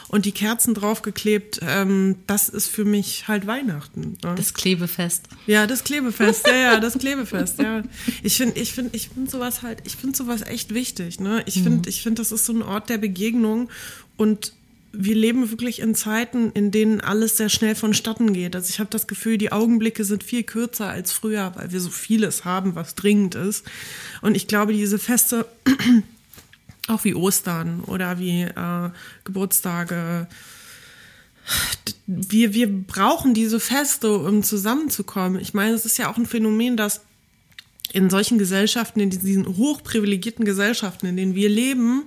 und 0.07 0.25
die 0.25 0.31
Kerzen 0.31 0.73
draufgeklebt, 0.73 1.59
ähm, 1.61 2.15
das 2.27 2.47
ist 2.47 2.67
für 2.67 2.85
mich 2.85 3.27
halt 3.27 3.45
Weihnachten. 3.45 4.17
Ne? 4.23 4.35
Das 4.35 4.53
Klebefest. 4.53 5.27
Ja, 5.47 5.67
das 5.67 5.83
Klebefest, 5.83 6.47
ja, 6.47 6.55
ja, 6.55 6.79
das 6.79 6.93
Klebefest, 6.99 7.59
ja. 7.59 7.83
Ich 8.23 8.37
finde, 8.37 8.57
ich 8.57 8.71
finde, 8.73 8.95
ich 8.95 9.09
finde 9.09 9.29
sowas 9.29 9.63
halt, 9.63 9.81
ich 9.85 9.97
finde 9.97 10.17
sowas 10.17 10.41
echt 10.41 10.73
wichtig, 10.73 11.19
ne? 11.19 11.43
Ich 11.45 11.55
finde, 11.55 11.77
mhm. 11.77 11.83
ich 11.87 12.01
finde, 12.01 12.21
das 12.21 12.31
ist 12.31 12.45
so 12.45 12.53
ein 12.53 12.61
Ort 12.61 12.89
der 12.89 12.99
Begegnung 12.99 13.69
und 14.15 14.53
wir 14.91 15.15
leben 15.15 15.51
wirklich 15.51 15.79
in 15.79 15.93
Zeiten, 15.93 16.51
in 16.51 16.71
denen 16.71 17.01
alles 17.01 17.37
sehr 17.37 17.49
schnell 17.49 17.75
vonstatten 17.75 18.33
geht. 18.33 18.55
Also 18.55 18.69
ich 18.69 18.79
habe 18.79 18.89
das 18.89 19.07
Gefühl, 19.07 19.37
die 19.37 19.51
Augenblicke 19.51 20.03
sind 20.03 20.23
viel 20.23 20.43
kürzer 20.43 20.89
als 20.89 21.11
früher, 21.11 21.51
weil 21.55 21.71
wir 21.71 21.79
so 21.79 21.89
vieles 21.89 22.45
haben, 22.45 22.75
was 22.75 22.95
dringend 22.95 23.35
ist. 23.35 23.65
Und 24.21 24.35
ich 24.35 24.47
glaube, 24.47 24.73
diese 24.73 24.97
Feste, 24.97 25.45
auch 26.87 27.03
wie 27.03 27.13
Ostern 27.13 27.81
oder 27.81 28.19
wie 28.19 28.41
äh, 28.41 28.89
Geburtstage, 29.23 30.27
wir, 32.07 32.53
wir 32.53 32.71
brauchen 32.71 33.33
diese 33.33 33.59
Feste, 33.59 34.17
um 34.17 34.43
zusammenzukommen. 34.43 35.39
Ich 35.39 35.53
meine, 35.53 35.75
es 35.75 35.85
ist 35.85 35.97
ja 35.97 36.11
auch 36.11 36.17
ein 36.17 36.25
Phänomen, 36.25 36.77
dass 36.77 37.01
in 37.91 38.09
solchen 38.09 38.37
Gesellschaften, 38.37 38.99
in 38.99 39.09
diesen 39.09 39.57
hochprivilegierten 39.57 40.45
Gesellschaften, 40.45 41.07
in 41.07 41.17
denen 41.17 41.35
wir 41.35 41.49
leben, 41.49 42.03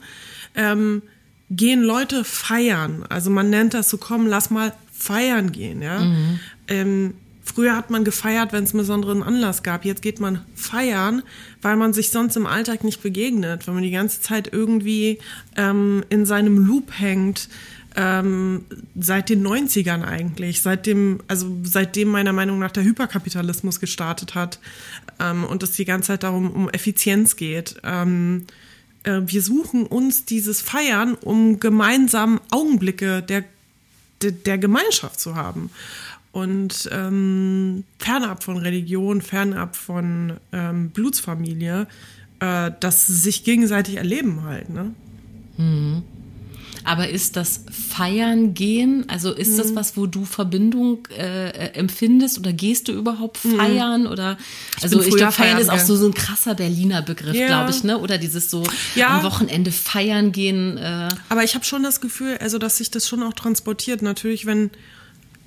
ähm, 0.54 1.02
gehen 1.56 1.82
Leute 1.82 2.24
feiern. 2.24 3.04
Also 3.08 3.30
man 3.30 3.50
nennt 3.50 3.74
das 3.74 3.90
so, 3.90 3.98
komm, 3.98 4.26
lass 4.26 4.50
mal 4.50 4.72
feiern 4.92 5.52
gehen, 5.52 5.82
ja. 5.82 6.00
Mhm. 6.00 6.40
Ähm, 6.68 7.14
früher 7.44 7.76
hat 7.76 7.90
man 7.90 8.04
gefeiert, 8.04 8.52
wenn 8.52 8.64
es 8.64 8.70
einen 8.70 8.80
besonderen 8.80 9.22
Anlass 9.22 9.62
gab. 9.62 9.84
Jetzt 9.84 10.02
geht 10.02 10.20
man 10.20 10.40
feiern, 10.54 11.22
weil 11.60 11.76
man 11.76 11.92
sich 11.92 12.10
sonst 12.10 12.36
im 12.36 12.46
Alltag 12.46 12.84
nicht 12.84 13.02
begegnet, 13.02 13.66
weil 13.66 13.74
man 13.74 13.82
die 13.82 13.90
ganze 13.90 14.20
Zeit 14.20 14.52
irgendwie 14.52 15.18
ähm, 15.56 16.04
in 16.08 16.24
seinem 16.24 16.66
Loop 16.66 16.92
hängt. 16.98 17.48
Ähm, 17.94 18.64
seit 18.98 19.28
den 19.28 19.46
90ern 19.46 20.02
eigentlich, 20.02 20.62
seitdem, 20.62 21.20
also 21.28 21.54
seitdem 21.62 22.08
meiner 22.08 22.32
Meinung 22.32 22.58
nach 22.58 22.70
der 22.70 22.84
Hyperkapitalismus 22.84 23.80
gestartet 23.80 24.34
hat 24.34 24.60
ähm, 25.20 25.44
und 25.44 25.62
es 25.62 25.72
die 25.72 25.84
ganze 25.84 26.06
Zeit 26.06 26.22
darum 26.22 26.50
um 26.50 26.70
Effizienz 26.70 27.36
geht. 27.36 27.76
Ähm, 27.84 28.46
äh, 29.04 29.20
wir 29.24 29.42
suchen 29.42 29.86
uns 29.86 30.24
dieses 30.24 30.60
Feiern, 30.60 31.14
um 31.14 31.60
gemeinsam 31.60 32.40
Augenblicke 32.50 33.22
der, 33.22 33.44
der, 34.22 34.32
der 34.32 34.58
Gemeinschaft 34.58 35.20
zu 35.20 35.36
haben. 35.36 35.70
Und 36.32 36.88
ähm, 36.92 37.84
fernab 37.98 38.42
von 38.42 38.56
Religion, 38.56 39.20
fernab 39.20 39.76
von 39.76 40.34
ähm, 40.52 40.90
Blutsfamilie, 40.90 41.86
äh, 42.40 42.70
das 42.80 43.06
sich 43.06 43.44
gegenseitig 43.44 43.96
erleben 43.96 44.44
halt. 44.44 44.70
Ne? 44.70 44.94
Mhm. 45.58 46.02
Aber 46.84 47.08
ist 47.08 47.36
das 47.36 47.64
Feiern 47.70 48.54
gehen, 48.54 49.04
also 49.08 49.32
ist 49.32 49.52
mhm. 49.52 49.56
das 49.58 49.74
was, 49.74 49.96
wo 49.96 50.06
du 50.06 50.24
Verbindung 50.24 51.06
äh, 51.16 51.50
äh, 51.50 51.74
empfindest 51.74 52.38
oder 52.38 52.52
gehst 52.52 52.88
du 52.88 52.92
überhaupt 52.92 53.44
mhm. 53.44 53.56
feiern? 53.56 54.00
Mhm. 54.02 54.06
Oder 54.08 54.38
also 54.82 55.00
ich, 55.00 55.08
ich 55.08 55.16
glaube, 55.16 55.32
feiern 55.32 55.58
ist 55.58 55.68
auch 55.68 55.78
so, 55.78 55.96
so 55.96 56.06
ein 56.06 56.14
krasser 56.14 56.54
Berliner 56.54 57.02
Begriff, 57.02 57.34
ja. 57.34 57.46
glaube 57.46 57.70
ich, 57.70 57.84
ne? 57.84 57.98
Oder 57.98 58.18
dieses 58.18 58.50
so 58.50 58.64
ja. 58.94 59.18
am 59.18 59.22
Wochenende 59.22 59.70
feiern 59.70 60.32
gehen. 60.32 60.76
Äh. 60.78 61.08
Aber 61.28 61.44
ich 61.44 61.54
habe 61.54 61.64
schon 61.64 61.82
das 61.82 62.00
Gefühl, 62.00 62.38
also 62.38 62.58
dass 62.58 62.78
sich 62.78 62.90
das 62.90 63.08
schon 63.08 63.22
auch 63.22 63.34
transportiert. 63.34 64.02
Natürlich, 64.02 64.46
wenn 64.46 64.70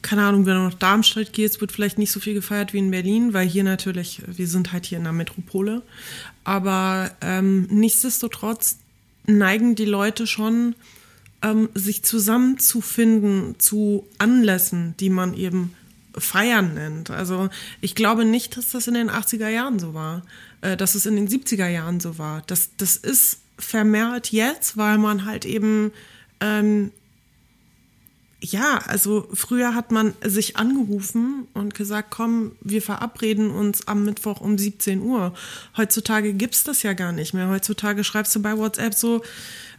keine 0.06 0.24
Ahnung, 0.24 0.46
wenn 0.46 0.54
du 0.54 0.62
nach 0.62 0.76
Darmstadt 0.76 1.34
gehst, 1.34 1.62
wird 1.62 1.72
vielleicht 1.72 1.98
nicht 1.98 2.12
so 2.12 2.20
viel 2.20 2.36
gefeiert 2.36 2.74
wie 2.74 2.78
in 2.78 2.92
Berlin, 2.92 3.34
weil 3.34 3.48
hier 3.48 3.64
natürlich, 3.64 4.22
wir 4.28 4.48
sind 4.48 4.72
halt 4.72 4.86
hier 4.86 5.00
in 5.00 5.04
der 5.04 5.14
Metropole. 5.14 5.82
Aber 6.44 7.10
ähm, 7.22 7.68
nichtsdestotrotz 7.72 8.78
neigen 9.26 9.74
die 9.74 9.86
Leute 9.86 10.28
schon 10.28 10.76
ähm, 11.46 11.70
sich 11.76 12.04
zusammenzufinden 12.04 13.56
zu 13.60 14.08
Anlässen, 14.18 14.96
die 15.00 15.12
man 15.12 15.36
eben 15.36 15.76
Feiern 16.18 16.74
nennt. 16.74 17.12
Also 17.12 17.50
ich 17.82 17.94
glaube 17.94 18.26
nicht, 18.26 18.58
dass 18.58 18.72
das 18.72 18.88
in 18.88 18.96
den 18.96 19.12
80er 19.12 19.50
Jahren 19.50 19.78
so 19.78 19.94
war, 19.94 20.24
äh, 20.62 20.76
dass 20.76 20.96
es 20.96 21.06
in 21.06 21.16
den 21.16 21.28
70er 21.28 21.68
Jahren 21.68 22.00
so 22.00 22.18
war. 22.18 22.42
Das, 22.48 22.70
das 22.78 22.96
ist 22.96 23.40
vermehrt 23.60 24.32
jetzt, 24.32 24.76
weil 24.76 24.98
man 24.98 25.26
halt 25.26 25.46
eben 25.46 25.92
ähm, 26.42 26.92
ja, 28.52 28.80
also 28.86 29.28
früher 29.34 29.74
hat 29.74 29.92
man 29.92 30.14
sich 30.24 30.58
angerufen 30.58 31.48
und 31.54 31.74
gesagt, 31.74 32.12
komm, 32.12 32.52
wir 32.62 32.82
verabreden 32.82 33.50
uns 33.50 33.88
am 33.88 34.06
Mittwoch 34.06 34.42
um 34.42 34.58
17 34.58 35.02
Uhr. 35.02 35.34
Heutzutage 35.78 36.34
gibt's 36.34 36.64
das 36.64 36.84
ja 36.84 36.94
gar 36.94 37.12
nicht 37.12 37.34
mehr. 37.34 37.50
Heutzutage 37.50 38.04
schreibst 38.04 38.36
du 38.36 38.42
bei 38.42 38.58
WhatsApp 38.58 38.94
so, 38.94 39.24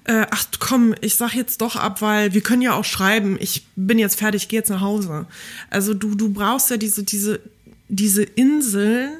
äh, 0.07 0.27
ach 0.31 0.47
komm, 0.61 0.95
ich 1.01 1.17
sag 1.17 1.35
jetzt 1.35 1.61
doch 1.61 1.75
ab, 1.75 2.01
weil 2.01 2.33
wir 2.33 2.41
können 2.41 2.63
ja 2.63 2.75
auch 2.75 2.85
schreiben, 2.85 3.37
ich 3.41 3.67
bin 3.75 3.99
jetzt 3.99 4.19
fertig, 4.19 4.49
gehe 4.49 4.61
jetzt 4.61 4.71
nach 4.71 4.81
Hause. 4.81 5.27
Also 5.69 5.95
du, 5.95 6.15
du 6.15 6.33
brauchst 6.33 6.71
ja 6.71 6.77
diese, 6.77 7.03
diese, 7.03 7.41
diese 7.89 8.23
Inseln, 8.23 9.19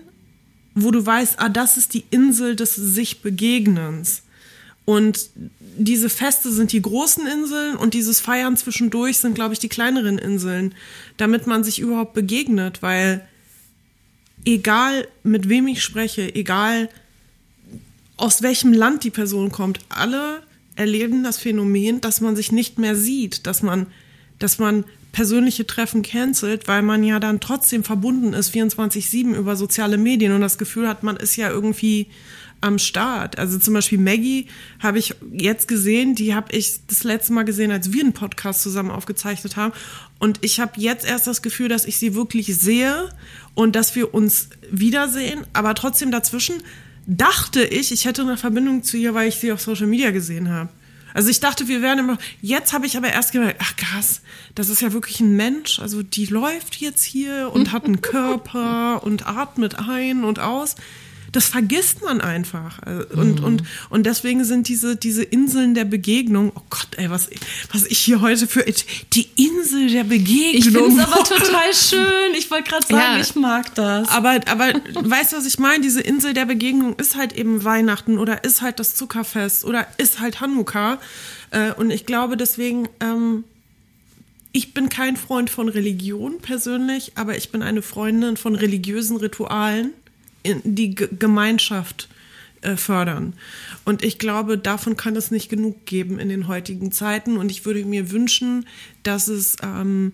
wo 0.75 0.93
du 0.93 1.05
weißt, 1.05 1.41
ah, 1.41 1.49
das 1.49 1.77
ist 1.77 1.93
die 1.95 2.05
Insel 2.11 2.55
des 2.55 2.77
sich 2.77 3.21
Begegnens. 3.21 4.23
Und 4.85 5.31
diese 5.77 6.09
Feste 6.09 6.53
sind 6.53 6.71
die 6.71 6.83
großen 6.83 7.27
Inseln 7.27 7.75
und 7.75 7.93
dieses 7.93 8.21
Feiern 8.21 8.57
zwischendurch 8.57 9.19
sind, 9.19 9.35
glaube 9.35 9.55
ich, 9.55 9.59
die 9.59 9.69
kleineren 9.69 10.19
Inseln, 10.19 10.73
damit 11.17 11.49
man 11.49 11.65
sich 11.65 11.81
überhaupt 11.81 12.15
begegnet, 12.15 12.83
weil 12.83 13.27
egal 14.45 15.09
mit 15.25 15.49
wem 15.49 15.67
ich 15.67 15.83
spreche, 15.83 16.33
egal 16.33 16.89
aus 18.17 18.43
welchem 18.43 18.73
Land 18.73 19.03
die 19.03 19.11
Person 19.11 19.51
kommt, 19.51 19.81
alle 19.89 20.46
erleben 20.77 21.25
das 21.25 21.39
Phänomen, 21.39 22.01
dass 22.01 22.21
man 22.21 22.37
sich 22.37 22.53
nicht 22.53 22.79
mehr 22.79 22.95
sieht, 22.95 23.47
dass 23.47 23.63
man, 23.63 23.87
dass 24.39 24.59
man 24.59 24.85
persönliche 25.13 25.67
Treffen 25.67 26.03
cancelt, 26.03 26.69
weil 26.69 26.83
man 26.83 27.03
ja 27.03 27.19
dann 27.19 27.41
trotzdem 27.41 27.85
verbunden 27.85 28.35
ist 28.35 28.55
24-7 28.55 29.35
über 29.35 29.57
soziale 29.57 29.97
Medien 29.97 30.33
und 30.33 30.43
das 30.43 30.59
Gefühl 30.59 30.87
hat, 30.87 31.03
man 31.03 31.17
ist 31.17 31.37
ja 31.37 31.49
irgendwie 31.49 32.09
am 32.61 32.79
Start. 32.79 33.39
Also 33.39 33.59
zum 33.59 33.75
Beispiel 33.75 33.99
Maggie 33.99 34.47
habe 34.79 34.99
ich 34.99 35.15
jetzt 35.33 35.69
gesehen, 35.69 36.15
die 36.15 36.35
habe 36.35 36.55
ich 36.55 36.81
das 36.87 37.05
letzte 37.05 37.33
Mal 37.33 37.45
gesehen, 37.45 37.71
als 37.71 37.93
wir 37.93 38.03
einen 38.03 38.13
Podcast 38.13 38.63
zusammen 38.63 38.91
aufgezeichnet 38.91 39.57
haben. 39.57 39.73
Und 40.19 40.39
ich 40.43 40.61
habe 40.61 40.73
jetzt 40.77 41.07
erst 41.07 41.27
das 41.27 41.43
Gefühl, 41.43 41.69
dass 41.69 41.85
ich 41.85 41.99
sie 41.99 42.15
wirklich 42.15 42.55
sehe 42.57 43.09
und 43.55 43.77
dass 43.77 43.95
wir 43.95 44.15
uns 44.15 44.49
wiedersehen, 44.71 45.41
aber 45.53 45.75
trotzdem 45.75 46.11
dazwischen 46.11 46.57
dachte 47.07 47.63
ich, 47.63 47.93
ich 47.93 48.05
hätte 48.05 48.23
eine 48.23 48.37
Verbindung 48.37 48.83
zu 48.83 48.97
ihr, 48.97 49.15
weil 49.15 49.29
ich 49.29 49.37
sie 49.37 49.53
auf 49.53 49.61
Social 49.61 49.87
Media 49.87 50.11
gesehen 50.11 50.51
habe. 50.51 50.69
Also 51.15 51.31
ich 51.31 51.41
dachte, 51.41 51.67
wir 51.67 51.81
wären 51.81 51.99
immer. 51.99 52.19
Jetzt 52.43 52.75
habe 52.75 52.85
ich 52.85 52.99
aber 52.99 53.11
erst 53.11 53.33
gemerkt, 53.33 53.59
ach 53.63 53.75
krass, 53.77 54.21
das 54.55 54.69
ist 54.69 54.83
ja 54.83 54.93
wirklich 54.93 55.21
ein 55.21 55.35
Mensch. 55.35 55.79
Also 55.79 56.03
die 56.03 56.27
läuft 56.27 56.77
jetzt 56.77 57.05
hier 57.05 57.51
und 57.55 57.73
hat 57.73 57.87
einen 57.87 58.03
Körper 58.03 59.03
und 59.03 59.27
atmet 59.27 59.79
ein 59.79 60.25
und 60.25 60.41
aus. 60.41 60.75
Das 61.33 61.47
vergisst 61.47 62.03
man 62.03 62.21
einfach. 62.21 62.81
Und, 63.15 63.41
mhm. 63.41 63.45
und, 63.45 63.63
und 63.91 64.07
deswegen 64.07 64.45
sind 64.45 64.69
diese, 64.69 64.97
diese 64.97 65.23
Inseln 65.23 65.75
der 65.75 65.85
Begegnung, 65.85 66.53
oh 66.55 66.63
Gott, 66.71 66.89
ey, 66.97 67.11
was, 67.11 67.29
was 67.73 67.85
ich 67.85 67.99
hier 67.99 68.21
heute 68.21 68.47
für 68.47 68.65
die 69.13 69.29
Insel 69.37 69.91
der 69.91 70.05
Begegnung. 70.05 70.55
Ich 70.55 70.65
finde 70.65 70.87
es 70.87 70.99
aber 70.99 71.25
total 71.25 71.75
schön. 71.75 72.35
Ich 72.39 72.51
wollte 72.51 72.71
gerade 72.71 72.87
sagen, 72.87 73.17
ja, 73.17 73.21
ich 73.21 73.35
mag 73.35 73.75
das. 73.75 74.09
Aber, 74.09 74.41
aber 74.47 74.73
weißt 74.95 75.33
du, 75.33 75.37
was 75.37 75.47
ich 75.47 75.59
meine? 75.59 75.83
Diese 75.83 76.01
Insel 76.01 76.35
der 76.35 76.47
Begegnung 76.47 76.97
ist 76.97 77.17
halt 77.17 77.33
eben 77.33 77.65
Weihnachten 77.65 78.19
oder 78.19 78.45
ist 78.45 78.63
halt 78.63 78.79
das 78.79 78.95
Zuckerfest 78.95 79.65
oder 79.65 79.87
ist 79.99 80.21
halt 80.21 80.41
Hanukkah. 80.41 80.99
Äh, 81.51 81.73
und 81.73 81.91
ich 81.91 82.07
glaube 82.07 82.37
deswegen, 82.37 82.89
ähm, 83.01 83.45
ich 84.53 84.73
bin 84.73 84.89
kein 84.89 85.17
Freund 85.17 85.51
von 85.51 85.69
Religion 85.69 86.39
persönlich, 86.39 87.13
aber 87.17 87.37
ich 87.37 87.51
bin 87.51 87.63
eine 87.63 87.83
Freundin 87.83 88.37
von 88.37 88.55
religiösen 88.55 89.19
Ritualen, 89.19 89.93
die 90.65 90.95
G 90.95 91.09
Gemeinschaft 91.19 92.09
äh, 92.63 92.77
fördern. 92.77 93.35
Und 93.85 94.03
ich 94.03 94.19
glaube, 94.19 94.59
davon 94.59 94.97
kann 94.97 95.15
es 95.17 95.31
nicht 95.31 95.49
genug 95.49 95.87
geben 95.87 96.19
in 96.19 96.29
den 96.29 96.49
heutigen 96.49 96.91
Zeiten. 96.91 97.37
Und 97.37 97.51
ich 97.51 97.65
würde 97.65 97.85
mir 97.85 98.11
wünschen, 98.11 98.67
dass 99.03 99.29
es, 99.29 99.57
ähm, 99.63 100.13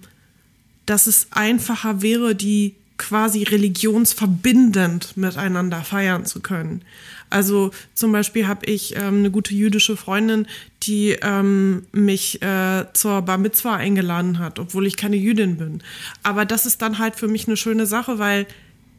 dass 0.87 1.07
es 1.07 1.29
einfacher 1.31 2.03
wäre, 2.03 2.35
die 2.35 2.75
quasi 2.99 3.43
religionsverbindend 3.43 5.17
miteinander 5.17 5.83
feiern 5.83 6.27
zu 6.27 6.41
können. 6.41 6.83
Also 7.31 7.71
zum 7.95 8.13
Beispiel 8.13 8.47
habe 8.47 8.67
ich 8.67 8.95
ähm, 8.95 9.19
eine 9.19 9.31
gute 9.31 9.55
jüdische 9.55 9.97
Freundin, 9.97 10.47
die 10.83 11.17
ähm, 11.23 11.87
mich 11.93 12.43
äh, 12.43 12.85
zur 12.93 13.23
Bar 13.23 13.39
Mitzwa 13.39 13.77
eingeladen 13.77 14.39
hat, 14.39 14.59
obwohl 14.59 14.87
ich 14.87 14.97
keine 14.97 15.17
Jüdin 15.17 15.57
bin. 15.57 15.83
Aber 16.23 16.45
das 16.45 16.67
ist 16.67 16.83
dann 16.83 16.99
halt 16.99 17.17
für 17.17 17.29
mich 17.29 17.49
eine 17.49 17.57
schöne 17.57 17.87
Sache, 17.87 18.19
weil 18.19 18.47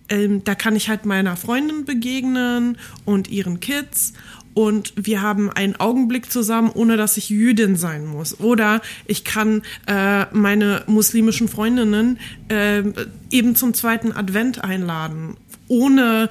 ähm, 0.09 0.43
da 0.43 0.55
kann 0.55 0.75
ich 0.75 0.89
halt 0.89 1.05
meiner 1.05 1.37
Freundin 1.37 1.85
begegnen 1.85 2.77
und 3.05 3.29
ihren 3.29 3.59
Kids 3.59 4.13
und 4.53 4.93
wir 4.95 5.21
haben 5.21 5.49
einen 5.49 5.75
Augenblick 5.79 6.31
zusammen, 6.31 6.71
ohne 6.73 6.97
dass 6.97 7.17
ich 7.17 7.29
Jüdin 7.29 7.75
sein 7.75 8.05
muss. 8.05 8.39
Oder 8.39 8.81
ich 9.05 9.23
kann 9.23 9.63
äh, 9.87 10.25
meine 10.31 10.83
muslimischen 10.87 11.47
Freundinnen 11.47 12.19
äh, 12.49 12.83
eben 13.31 13.55
zum 13.55 13.73
zweiten 13.73 14.11
Advent 14.11 14.63
einladen, 14.63 15.37
ohne 15.67 16.29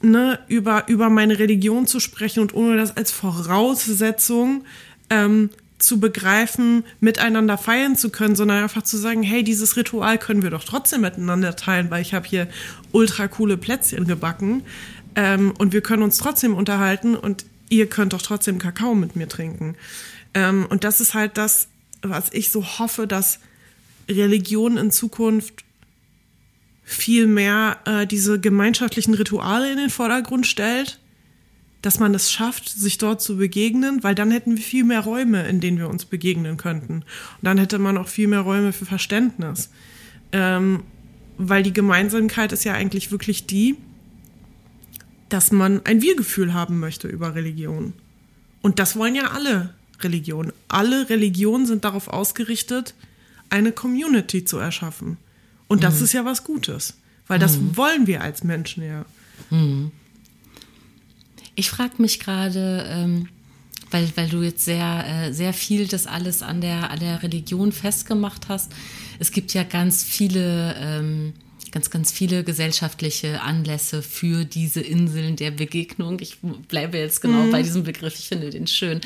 ne, 0.00 0.38
über, 0.48 0.88
über 0.88 1.10
meine 1.10 1.38
Religion 1.38 1.86
zu 1.86 2.00
sprechen 2.00 2.40
und 2.40 2.54
ohne 2.54 2.76
das 2.76 2.96
als 2.96 3.10
Voraussetzung 3.10 4.64
ähm, 5.10 5.50
zu 5.80 5.98
begreifen, 5.98 6.84
miteinander 7.00 7.58
feiern 7.58 7.96
zu 7.96 8.10
können, 8.10 8.36
sondern 8.36 8.62
einfach 8.62 8.82
zu 8.82 8.96
sagen, 8.96 9.22
hey, 9.22 9.42
dieses 9.42 9.76
Ritual 9.76 10.18
können 10.18 10.42
wir 10.42 10.50
doch 10.50 10.64
trotzdem 10.64 11.00
miteinander 11.00 11.56
teilen, 11.56 11.90
weil 11.90 12.02
ich 12.02 12.14
habe 12.14 12.28
hier 12.28 12.48
ultra 12.92 13.28
coole 13.28 13.56
Plätzchen 13.56 14.06
gebacken 14.06 14.62
ähm, 15.16 15.52
und 15.58 15.72
wir 15.72 15.80
können 15.80 16.02
uns 16.02 16.18
trotzdem 16.18 16.54
unterhalten 16.54 17.16
und 17.16 17.44
ihr 17.68 17.88
könnt 17.88 18.12
doch 18.12 18.22
trotzdem 18.22 18.58
Kakao 18.58 18.94
mit 18.94 19.16
mir 19.16 19.28
trinken. 19.28 19.76
Ähm, 20.34 20.66
und 20.68 20.84
das 20.84 21.00
ist 21.00 21.14
halt 21.14 21.36
das, 21.36 21.68
was 22.02 22.32
ich 22.32 22.50
so 22.50 22.78
hoffe, 22.78 23.06
dass 23.06 23.40
Religion 24.08 24.76
in 24.76 24.90
Zukunft 24.90 25.64
viel 26.84 27.26
mehr 27.26 27.78
äh, 27.84 28.06
diese 28.06 28.40
gemeinschaftlichen 28.40 29.14
Rituale 29.14 29.70
in 29.70 29.78
den 29.78 29.90
Vordergrund 29.90 30.46
stellt, 30.46 30.99
dass 31.82 31.98
man 31.98 32.14
es 32.14 32.30
schafft, 32.30 32.68
sich 32.68 32.98
dort 32.98 33.22
zu 33.22 33.36
begegnen, 33.36 34.02
weil 34.02 34.14
dann 34.14 34.30
hätten 34.30 34.56
wir 34.56 34.62
viel 34.62 34.84
mehr 34.84 35.00
Räume, 35.00 35.46
in 35.48 35.60
denen 35.60 35.78
wir 35.78 35.88
uns 35.88 36.04
begegnen 36.04 36.56
könnten. 36.56 36.96
Und 36.96 37.04
dann 37.42 37.58
hätte 37.58 37.78
man 37.78 37.96
auch 37.96 38.08
viel 38.08 38.28
mehr 38.28 38.40
Räume 38.40 38.72
für 38.72 38.84
Verständnis. 38.84 39.70
Ähm, 40.32 40.82
weil 41.38 41.62
die 41.62 41.72
Gemeinsamkeit 41.72 42.52
ist 42.52 42.64
ja 42.64 42.74
eigentlich 42.74 43.10
wirklich 43.10 43.46
die, 43.46 43.76
dass 45.30 45.52
man 45.52 45.80
ein 45.86 46.02
Wir-Gefühl 46.02 46.52
haben 46.52 46.80
möchte 46.80 47.08
über 47.08 47.34
Religion. 47.34 47.94
Und 48.60 48.78
das 48.78 48.96
wollen 48.96 49.14
ja 49.14 49.30
alle 49.30 49.72
Religionen. 50.00 50.52
Alle 50.68 51.08
Religionen 51.08 51.64
sind 51.64 51.84
darauf 51.84 52.08
ausgerichtet, 52.08 52.94
eine 53.48 53.72
Community 53.72 54.44
zu 54.44 54.58
erschaffen. 54.58 55.16
Und 55.66 55.82
das 55.82 55.98
mhm. 55.98 56.04
ist 56.04 56.12
ja 56.12 56.24
was 56.24 56.44
Gutes, 56.44 56.94
weil 57.26 57.38
das 57.38 57.56
mhm. 57.56 57.76
wollen 57.76 58.06
wir 58.06 58.22
als 58.22 58.44
Menschen 58.44 58.84
ja. 58.84 59.04
Mhm. 59.50 59.92
Ich 61.60 61.68
frage 61.68 62.00
mich 62.00 62.20
gerade, 62.20 62.86
ähm, 62.88 63.28
weil, 63.90 64.10
weil 64.14 64.30
du 64.30 64.40
jetzt 64.40 64.64
sehr, 64.64 65.04
äh, 65.06 65.32
sehr 65.34 65.52
viel 65.52 65.86
das 65.86 66.06
alles 66.06 66.42
an 66.42 66.62
der, 66.62 66.90
an 66.90 67.00
der 67.00 67.22
Religion 67.22 67.70
festgemacht 67.70 68.48
hast. 68.48 68.72
Es 69.18 69.30
gibt 69.30 69.52
ja 69.52 69.62
ganz 69.62 70.02
viele. 70.02 70.74
Ähm, 70.78 71.34
ganz, 71.72 71.90
ganz 71.90 72.12
viele 72.12 72.44
gesellschaftliche 72.44 73.42
Anlässe 73.42 74.02
für 74.02 74.44
diese 74.44 74.80
Inseln 74.80 75.36
der 75.36 75.50
Begegnung. 75.50 76.18
Ich 76.20 76.38
bleibe 76.68 76.98
jetzt 76.98 77.20
genau 77.20 77.44
mhm. 77.44 77.50
bei 77.50 77.62
diesem 77.62 77.84
Begriff, 77.84 78.18
ich 78.18 78.28
finde 78.28 78.50
den 78.50 78.66
schön. 78.66 79.00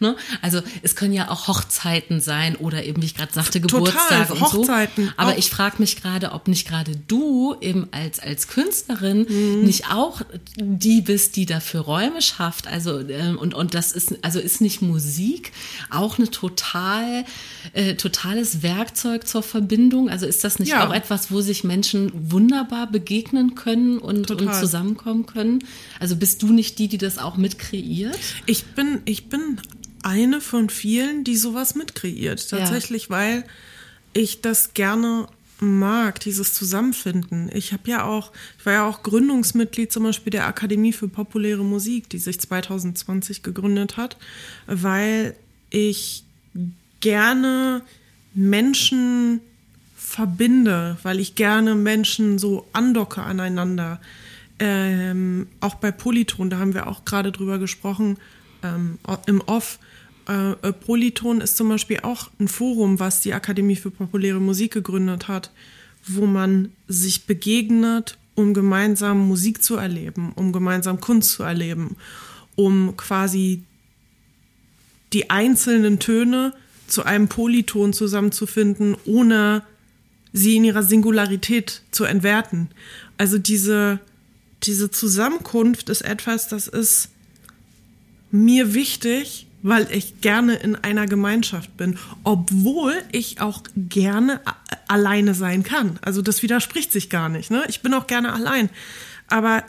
Ne? 0.00 0.16
Also 0.42 0.60
es 0.82 0.96
können 0.96 1.12
ja 1.12 1.30
auch 1.30 1.48
Hochzeiten 1.48 2.20
sein 2.20 2.56
oder 2.56 2.84
eben, 2.84 3.02
wie 3.02 3.06
ich 3.06 3.14
gerade 3.14 3.32
sagte, 3.32 3.60
Geburtstage 3.60 4.32
und 4.34 4.40
Hochzeiten. 4.40 5.06
so. 5.06 5.12
Aber 5.16 5.32
auch. 5.32 5.38
ich 5.38 5.50
frage 5.50 5.76
mich 5.78 6.00
gerade, 6.00 6.32
ob 6.32 6.48
nicht 6.48 6.66
gerade 6.66 6.92
du 7.08 7.56
eben 7.60 7.88
als, 7.92 8.20
als 8.20 8.48
Künstlerin 8.48 9.26
mhm. 9.28 9.64
nicht 9.64 9.90
auch 9.90 10.22
die 10.56 11.00
bist, 11.00 11.36
die 11.36 11.46
dafür 11.46 11.82
Räume 11.82 12.22
schafft. 12.22 12.66
Also 12.66 13.00
ähm, 13.00 13.38
und, 13.38 13.54
und 13.54 13.74
das 13.74 13.92
ist, 13.92 14.22
also 14.22 14.40
ist 14.40 14.60
nicht 14.60 14.82
Musik 14.82 15.52
auch 15.90 16.18
eine 16.18 16.30
total, 16.30 17.24
äh, 17.72 17.94
totales 17.94 18.62
Werkzeug 18.62 19.26
zur 19.26 19.42
Verbindung? 19.42 20.10
Also 20.10 20.26
ist 20.26 20.44
das 20.44 20.58
nicht 20.58 20.70
ja. 20.70 20.86
auch 20.86 20.92
etwas, 20.92 21.30
wo 21.30 21.40
sich 21.40 21.64
Menschen 21.64 22.07
wunderbar 22.14 22.90
begegnen 22.90 23.54
können 23.54 23.98
und, 23.98 24.30
und, 24.30 24.54
zusammenkommen 24.54 25.26
können. 25.26 25.60
Also 26.00 26.16
bist 26.16 26.42
du 26.42 26.52
nicht 26.52 26.78
die, 26.78 26.88
die 26.88 26.98
das 26.98 27.18
auch 27.18 27.36
mitkreiert? 27.36 28.18
Ich 28.46 28.64
bin, 28.66 29.00
ich 29.04 29.28
bin 29.28 29.60
eine 30.02 30.40
von 30.40 30.70
vielen, 30.70 31.24
die 31.24 31.36
sowas 31.36 31.74
mitkreiert. 31.74 32.48
Tatsächlich, 32.48 33.04
ja. 33.04 33.10
weil 33.10 33.44
ich 34.12 34.40
das 34.40 34.74
gerne 34.74 35.28
mag, 35.60 36.20
dieses 36.20 36.54
Zusammenfinden. 36.54 37.50
Ich 37.52 37.72
habe 37.72 37.90
ja 37.90 38.04
auch, 38.04 38.32
ich 38.58 38.66
war 38.66 38.72
ja 38.72 38.86
auch 38.86 39.02
Gründungsmitglied 39.02 39.90
zum 39.90 40.04
Beispiel 40.04 40.30
der 40.30 40.46
Akademie 40.46 40.92
für 40.92 41.08
populäre 41.08 41.64
Musik, 41.64 42.08
die 42.10 42.18
sich 42.18 42.40
2020 42.40 43.42
gegründet 43.42 43.96
hat, 43.96 44.16
weil 44.66 45.34
ich 45.70 46.24
gerne 47.00 47.82
Menschen 48.34 49.40
verbinde, 50.08 50.96
weil 51.02 51.20
ich 51.20 51.34
gerne 51.34 51.74
Menschen 51.74 52.38
so 52.38 52.66
andocke 52.72 53.22
aneinander. 53.22 54.00
Ähm, 54.58 55.48
auch 55.60 55.74
bei 55.74 55.92
Polyton, 55.92 56.48
da 56.48 56.58
haben 56.58 56.72
wir 56.72 56.86
auch 56.86 57.04
gerade 57.04 57.30
drüber 57.30 57.58
gesprochen, 57.58 58.16
ähm, 58.62 58.98
im 59.26 59.42
Off. 59.42 59.78
Äh, 60.26 60.52
äh, 60.52 60.72
Polyton 60.72 61.42
ist 61.42 61.58
zum 61.58 61.68
Beispiel 61.68 62.00
auch 62.02 62.30
ein 62.40 62.48
Forum, 62.48 62.98
was 62.98 63.20
die 63.20 63.34
Akademie 63.34 63.76
für 63.76 63.90
populäre 63.90 64.40
Musik 64.40 64.72
gegründet 64.72 65.28
hat, 65.28 65.52
wo 66.06 66.24
man 66.24 66.72
sich 66.88 67.26
begegnet, 67.26 68.16
um 68.34 68.54
gemeinsam 68.54 69.28
Musik 69.28 69.62
zu 69.62 69.76
erleben, 69.76 70.32
um 70.36 70.52
gemeinsam 70.52 71.00
Kunst 71.00 71.32
zu 71.32 71.42
erleben, 71.42 71.96
um 72.56 72.96
quasi 72.96 73.62
die 75.12 75.28
einzelnen 75.28 75.98
Töne 75.98 76.54
zu 76.86 77.04
einem 77.04 77.28
Polyton 77.28 77.92
zusammenzufinden, 77.92 78.96
ohne 79.04 79.62
sie 80.32 80.56
in 80.56 80.64
ihrer 80.64 80.82
Singularität 80.82 81.82
zu 81.90 82.04
entwerten. 82.04 82.68
Also 83.16 83.38
diese, 83.38 84.00
diese 84.62 84.90
Zusammenkunft 84.90 85.88
ist 85.88 86.02
etwas, 86.02 86.48
das 86.48 86.68
ist 86.68 87.10
mir 88.30 88.74
wichtig, 88.74 89.46
weil 89.62 89.88
ich 89.90 90.20
gerne 90.20 90.54
in 90.54 90.76
einer 90.76 91.06
Gemeinschaft 91.06 91.76
bin, 91.76 91.98
obwohl 92.22 92.94
ich 93.10 93.40
auch 93.40 93.62
gerne 93.76 94.40
alleine 94.86 95.34
sein 95.34 95.62
kann. 95.62 95.98
Also 96.02 96.22
das 96.22 96.42
widerspricht 96.42 96.92
sich 96.92 97.10
gar 97.10 97.28
nicht. 97.28 97.50
Ne? 97.50 97.64
Ich 97.68 97.80
bin 97.82 97.92
auch 97.94 98.06
gerne 98.06 98.32
allein. 98.32 98.70
Aber, 99.28 99.64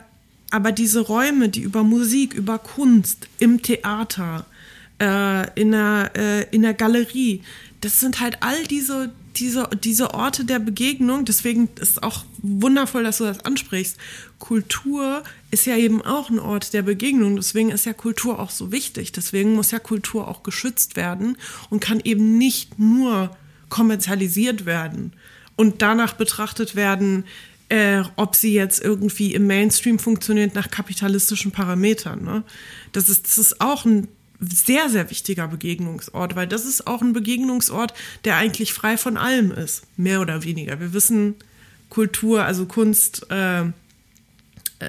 aber 0.50 0.72
diese 0.72 1.00
Räume, 1.00 1.48
die 1.48 1.62
über 1.62 1.82
Musik, 1.82 2.34
über 2.34 2.58
Kunst, 2.58 3.26
im 3.38 3.62
Theater, 3.62 4.46
äh, 5.00 5.60
in, 5.60 5.72
der, 5.72 6.12
äh, 6.14 6.42
in 6.54 6.62
der 6.62 6.74
Galerie, 6.74 7.42
das 7.80 7.98
sind 7.98 8.20
halt 8.20 8.38
all 8.42 8.62
diese, 8.66 9.10
diese, 9.36 9.68
diese 9.82 10.14
Orte 10.14 10.44
der 10.44 10.58
Begegnung, 10.58 11.24
deswegen 11.24 11.68
ist 11.76 11.92
es 11.92 12.02
auch 12.02 12.24
wundervoll, 12.38 13.04
dass 13.04 13.18
du 13.18 13.24
das 13.24 13.44
ansprichst. 13.44 13.96
Kultur 14.38 15.22
ist 15.50 15.66
ja 15.66 15.76
eben 15.76 16.02
auch 16.02 16.30
ein 16.30 16.38
Ort 16.38 16.72
der 16.72 16.82
Begegnung, 16.82 17.36
deswegen 17.36 17.70
ist 17.70 17.86
ja 17.86 17.92
Kultur 17.92 18.38
auch 18.38 18.50
so 18.50 18.72
wichtig. 18.72 19.12
Deswegen 19.12 19.54
muss 19.54 19.70
ja 19.70 19.78
Kultur 19.78 20.28
auch 20.28 20.42
geschützt 20.42 20.96
werden 20.96 21.36
und 21.68 21.80
kann 21.80 22.00
eben 22.02 22.38
nicht 22.38 22.78
nur 22.78 23.36
kommerzialisiert 23.68 24.66
werden 24.66 25.12
und 25.56 25.82
danach 25.82 26.14
betrachtet 26.14 26.74
werden, 26.76 27.24
äh, 27.68 28.02
ob 28.16 28.34
sie 28.34 28.52
jetzt 28.52 28.82
irgendwie 28.82 29.34
im 29.34 29.46
Mainstream 29.46 29.98
funktioniert 29.98 30.54
nach 30.54 30.70
kapitalistischen 30.70 31.52
Parametern. 31.52 32.24
Ne? 32.24 32.42
Das, 32.92 33.08
ist, 33.08 33.26
das 33.26 33.38
ist 33.38 33.60
auch 33.60 33.84
ein 33.84 34.08
sehr, 34.40 34.88
sehr 34.88 35.10
wichtiger 35.10 35.48
Begegnungsort, 35.48 36.34
weil 36.34 36.46
das 36.46 36.64
ist 36.64 36.86
auch 36.86 37.02
ein 37.02 37.12
Begegnungsort, 37.12 37.94
der 38.24 38.36
eigentlich 38.36 38.72
frei 38.72 38.96
von 38.96 39.16
allem 39.16 39.52
ist, 39.52 39.84
mehr 39.96 40.20
oder 40.20 40.42
weniger. 40.42 40.80
Wir 40.80 40.92
wissen, 40.92 41.36
Kultur, 41.90 42.44
also 42.44 42.66
Kunst, 42.66 43.26
äh, 43.30 43.60
äh, 43.60 43.70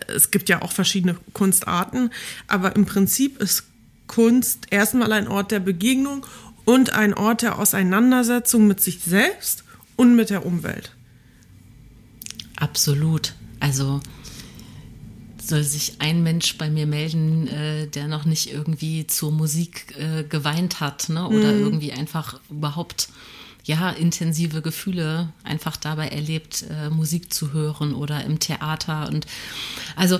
es 0.07 0.31
gibt 0.31 0.49
ja 0.49 0.61
auch 0.61 0.71
verschiedene 0.71 1.17
Kunstarten, 1.33 2.11
aber 2.47 2.75
im 2.75 2.85
Prinzip 2.85 3.41
ist 3.41 3.65
Kunst 4.07 4.67
erstmal 4.71 5.11
ein 5.11 5.27
Ort 5.27 5.51
der 5.51 5.59
Begegnung 5.59 6.25
und 6.65 6.93
ein 6.93 7.13
Ort 7.13 7.41
der 7.41 7.59
Auseinandersetzung 7.59 8.67
mit 8.67 8.81
sich 8.81 8.99
selbst 8.99 9.63
und 9.95 10.15
mit 10.15 10.29
der 10.29 10.45
Umwelt. 10.45 10.95
Absolut. 12.55 13.33
Also 13.59 14.01
soll 15.41 15.63
sich 15.63 15.95
ein 15.99 16.23
Mensch 16.23 16.57
bei 16.57 16.69
mir 16.69 16.85
melden, 16.85 17.47
äh, 17.47 17.87
der 17.87 18.07
noch 18.07 18.25
nicht 18.25 18.51
irgendwie 18.51 19.07
zur 19.07 19.31
Musik 19.31 19.95
äh, 19.97 20.23
geweint 20.23 20.79
hat, 20.79 21.09
ne? 21.09 21.27
Oder 21.27 21.51
mhm. 21.51 21.63
irgendwie 21.63 21.91
einfach 21.91 22.39
überhaupt 22.49 23.09
ja 23.63 23.89
intensive 23.91 24.61
Gefühle 24.61 25.33
einfach 25.43 25.77
dabei 25.77 26.07
erlebt, 26.07 26.65
äh, 26.69 26.89
Musik 26.89 27.33
zu 27.33 27.53
hören 27.53 27.93
oder 27.93 28.23
im 28.23 28.39
Theater 28.39 29.07
und 29.07 29.27
also 29.95 30.19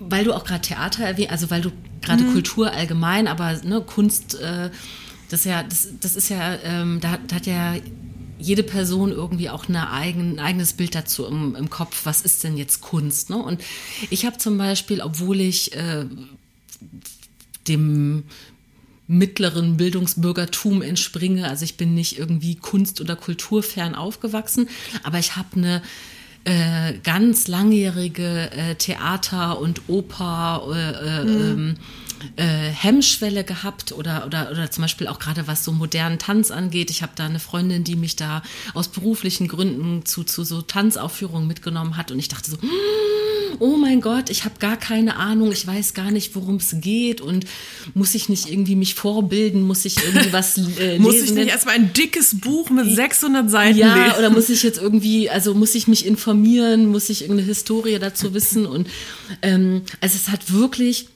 weil 0.00 0.24
du 0.24 0.32
auch 0.32 0.44
gerade 0.44 0.62
Theater 0.62 1.04
erwähnt, 1.04 1.30
also 1.30 1.50
weil 1.50 1.60
du 1.60 1.72
gerade 2.02 2.22
mhm. 2.22 2.32
Kultur 2.32 2.70
allgemein, 2.70 3.26
aber 3.26 3.54
ne, 3.64 3.80
Kunst, 3.80 4.36
äh, 4.36 4.70
das 5.28 5.44
ja, 5.44 5.62
das, 5.62 5.88
das 6.00 6.16
ist 6.16 6.28
ja, 6.28 6.54
ähm, 6.62 7.00
da, 7.00 7.18
da 7.26 7.36
hat 7.36 7.46
ja 7.46 7.74
jede 8.38 8.62
Person 8.62 9.12
irgendwie 9.12 9.50
auch 9.50 9.68
eine 9.68 9.90
eigen, 9.90 10.34
ein 10.34 10.38
eigenes 10.38 10.72
Bild 10.72 10.94
dazu 10.94 11.26
im, 11.26 11.54
im, 11.54 11.70
Kopf, 11.70 12.04
was 12.04 12.22
ist 12.22 12.44
denn 12.44 12.56
jetzt 12.56 12.80
Kunst? 12.80 13.30
Ne? 13.30 13.36
Und 13.36 13.62
ich 14.10 14.24
habe 14.24 14.38
zum 14.38 14.58
Beispiel, 14.58 15.00
obwohl 15.00 15.40
ich 15.40 15.74
äh, 15.74 16.06
dem 17.66 18.24
mittleren 19.06 19.76
Bildungsbürgertum 19.76 20.82
entspringe, 20.82 21.48
also 21.48 21.64
ich 21.64 21.76
bin 21.76 21.94
nicht 21.94 22.18
irgendwie 22.18 22.56
kunst- 22.56 23.00
oder 23.00 23.16
kulturfern 23.16 23.94
aufgewachsen, 23.94 24.68
aber 25.02 25.18
ich 25.18 25.34
habe 25.34 25.48
eine 25.56 25.82
äh, 26.44 26.94
ganz 27.02 27.48
langjährige 27.48 28.50
äh, 28.52 28.74
Theater- 28.74 29.58
und 29.60 29.82
Oper- 29.88 30.62
äh, 30.74 31.24
mhm. 31.24 31.40
ähm, 31.40 31.76
äh, 32.36 32.44
Hemmschwelle 32.44 33.44
gehabt 33.44 33.92
oder, 33.92 34.26
oder, 34.26 34.50
oder 34.50 34.70
zum 34.70 34.82
Beispiel 34.82 35.08
auch 35.08 35.18
gerade 35.18 35.46
was 35.46 35.64
so 35.64 35.72
modernen 35.72 36.18
Tanz 36.18 36.50
angeht. 36.50 36.90
Ich 36.90 37.02
habe 37.02 37.12
da 37.14 37.26
eine 37.26 37.40
Freundin, 37.40 37.84
die 37.84 37.96
mich 37.96 38.16
da 38.16 38.42
aus 38.74 38.88
beruflichen 38.88 39.48
Gründen 39.48 40.04
zu, 40.04 40.24
zu 40.24 40.44
so 40.44 40.62
Tanzaufführungen 40.62 41.46
mitgenommen 41.46 41.96
hat. 41.96 42.10
Und 42.10 42.18
ich 42.18 42.28
dachte 42.28 42.50
so, 42.50 42.60
hm, 42.60 42.68
oh 43.58 43.76
mein 43.76 44.00
Gott, 44.00 44.30
ich 44.30 44.44
habe 44.44 44.56
gar 44.58 44.76
keine 44.76 45.16
Ahnung, 45.16 45.52
ich 45.52 45.66
weiß 45.66 45.94
gar 45.94 46.10
nicht, 46.10 46.34
worum 46.34 46.56
es 46.56 46.76
geht. 46.80 47.20
Und 47.20 47.46
muss 47.94 48.14
ich 48.14 48.28
nicht 48.28 48.48
irgendwie 48.48 48.76
mich 48.76 48.94
vorbilden, 48.94 49.62
muss 49.62 49.84
ich 49.84 49.96
irgendwie 50.02 50.32
was 50.32 50.58
äh, 50.78 50.98
Muss 50.98 51.16
ich 51.16 51.32
nicht 51.32 51.48
erstmal 51.48 51.74
ein 51.74 51.92
dickes 51.92 52.40
Buch 52.40 52.70
mit 52.70 52.94
600 52.94 53.50
Seiten 53.50 53.78
ja, 53.78 53.94
lesen? 53.94 54.18
oder 54.18 54.30
muss 54.30 54.48
ich 54.48 54.62
jetzt 54.62 54.78
irgendwie, 54.78 55.30
also 55.30 55.54
muss 55.54 55.74
ich 55.74 55.88
mich 55.88 56.06
informieren, 56.06 56.86
muss 56.86 57.08
ich 57.08 57.22
irgendeine 57.22 57.48
Historie 57.48 57.98
dazu 57.98 58.34
wissen? 58.34 58.66
Und 58.66 58.88
ähm, 59.42 59.82
also 60.00 60.16
es 60.16 60.28
hat 60.28 60.52
wirklich 60.52 61.08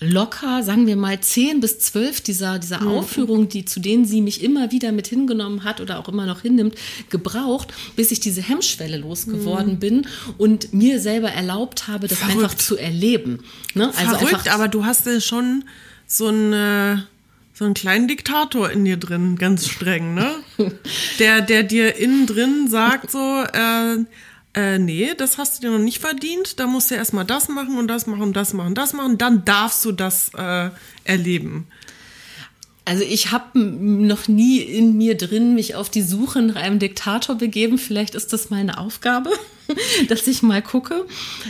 locker, 0.00 0.62
sagen 0.62 0.86
wir 0.86 0.96
mal, 0.96 1.20
zehn 1.20 1.60
bis 1.60 1.78
zwölf 1.78 2.20
dieser, 2.20 2.58
dieser 2.58 2.80
mhm. 2.80 2.88
Aufführungen, 2.88 3.48
die, 3.48 3.64
zu 3.64 3.80
denen 3.80 4.04
sie 4.04 4.20
mich 4.20 4.42
immer 4.42 4.70
wieder 4.70 4.92
mit 4.92 5.06
hingenommen 5.06 5.64
hat 5.64 5.80
oder 5.80 5.98
auch 5.98 6.08
immer 6.08 6.26
noch 6.26 6.42
hinnimmt, 6.42 6.74
gebraucht, 7.08 7.72
bis 7.96 8.10
ich 8.10 8.20
diese 8.20 8.42
Hemmschwelle 8.42 8.98
losgeworden 8.98 9.74
mhm. 9.74 9.78
bin 9.78 10.06
und 10.38 10.74
mir 10.74 11.00
selber 11.00 11.30
erlaubt 11.30 11.88
habe, 11.88 12.08
das 12.08 12.18
Verrückt. 12.18 12.38
einfach 12.38 12.54
zu 12.54 12.76
erleben. 12.76 13.40
Ne? 13.74 13.86
Also 13.96 14.16
Verrückt, 14.16 14.34
einfach, 14.34 14.52
aber 14.52 14.68
du 14.68 14.84
hast 14.84 15.06
ja 15.06 15.20
schon 15.20 15.64
so 16.06 16.28
ein 16.28 17.04
so 17.58 17.64
einen 17.64 17.72
kleinen 17.72 18.06
Diktator 18.06 18.70
in 18.70 18.84
dir 18.84 18.98
drin, 18.98 19.36
ganz 19.36 19.66
streng, 19.66 20.12
ne? 20.12 20.34
Der, 21.18 21.40
der 21.40 21.62
dir 21.62 21.96
innen 21.96 22.26
drin 22.26 22.68
sagt 22.68 23.10
so, 23.10 23.18
äh, 23.18 23.96
äh, 24.56 24.78
nee, 24.78 25.14
das 25.14 25.36
hast 25.36 25.58
du 25.58 25.66
dir 25.66 25.72
noch 25.72 25.84
nicht 25.84 26.00
verdient, 26.00 26.58
da 26.58 26.66
musst 26.66 26.90
du 26.90 26.94
erstmal 26.94 27.26
das 27.26 27.48
machen 27.48 27.78
und 27.78 27.88
das 27.88 28.06
machen, 28.06 28.32
das 28.32 28.54
machen, 28.54 28.74
das 28.74 28.94
machen, 28.94 29.18
dann 29.18 29.44
darfst 29.44 29.84
du 29.84 29.92
das 29.92 30.30
äh, 30.34 30.70
erleben. 31.04 31.68
Also 32.86 33.02
ich 33.02 33.32
habe 33.32 33.58
noch 33.58 34.28
nie 34.28 34.60
in 34.60 34.96
mir 34.96 35.16
drin 35.16 35.56
mich 35.56 35.74
auf 35.74 35.90
die 35.90 36.02
Suche 36.02 36.40
nach 36.40 36.54
einem 36.54 36.78
Diktator 36.78 37.34
begeben. 37.34 37.78
Vielleicht 37.78 38.14
ist 38.14 38.32
das 38.32 38.48
meine 38.48 38.78
Aufgabe, 38.78 39.30
dass 40.08 40.24
ich 40.28 40.40
mal 40.40 40.62
gucke. 40.62 41.04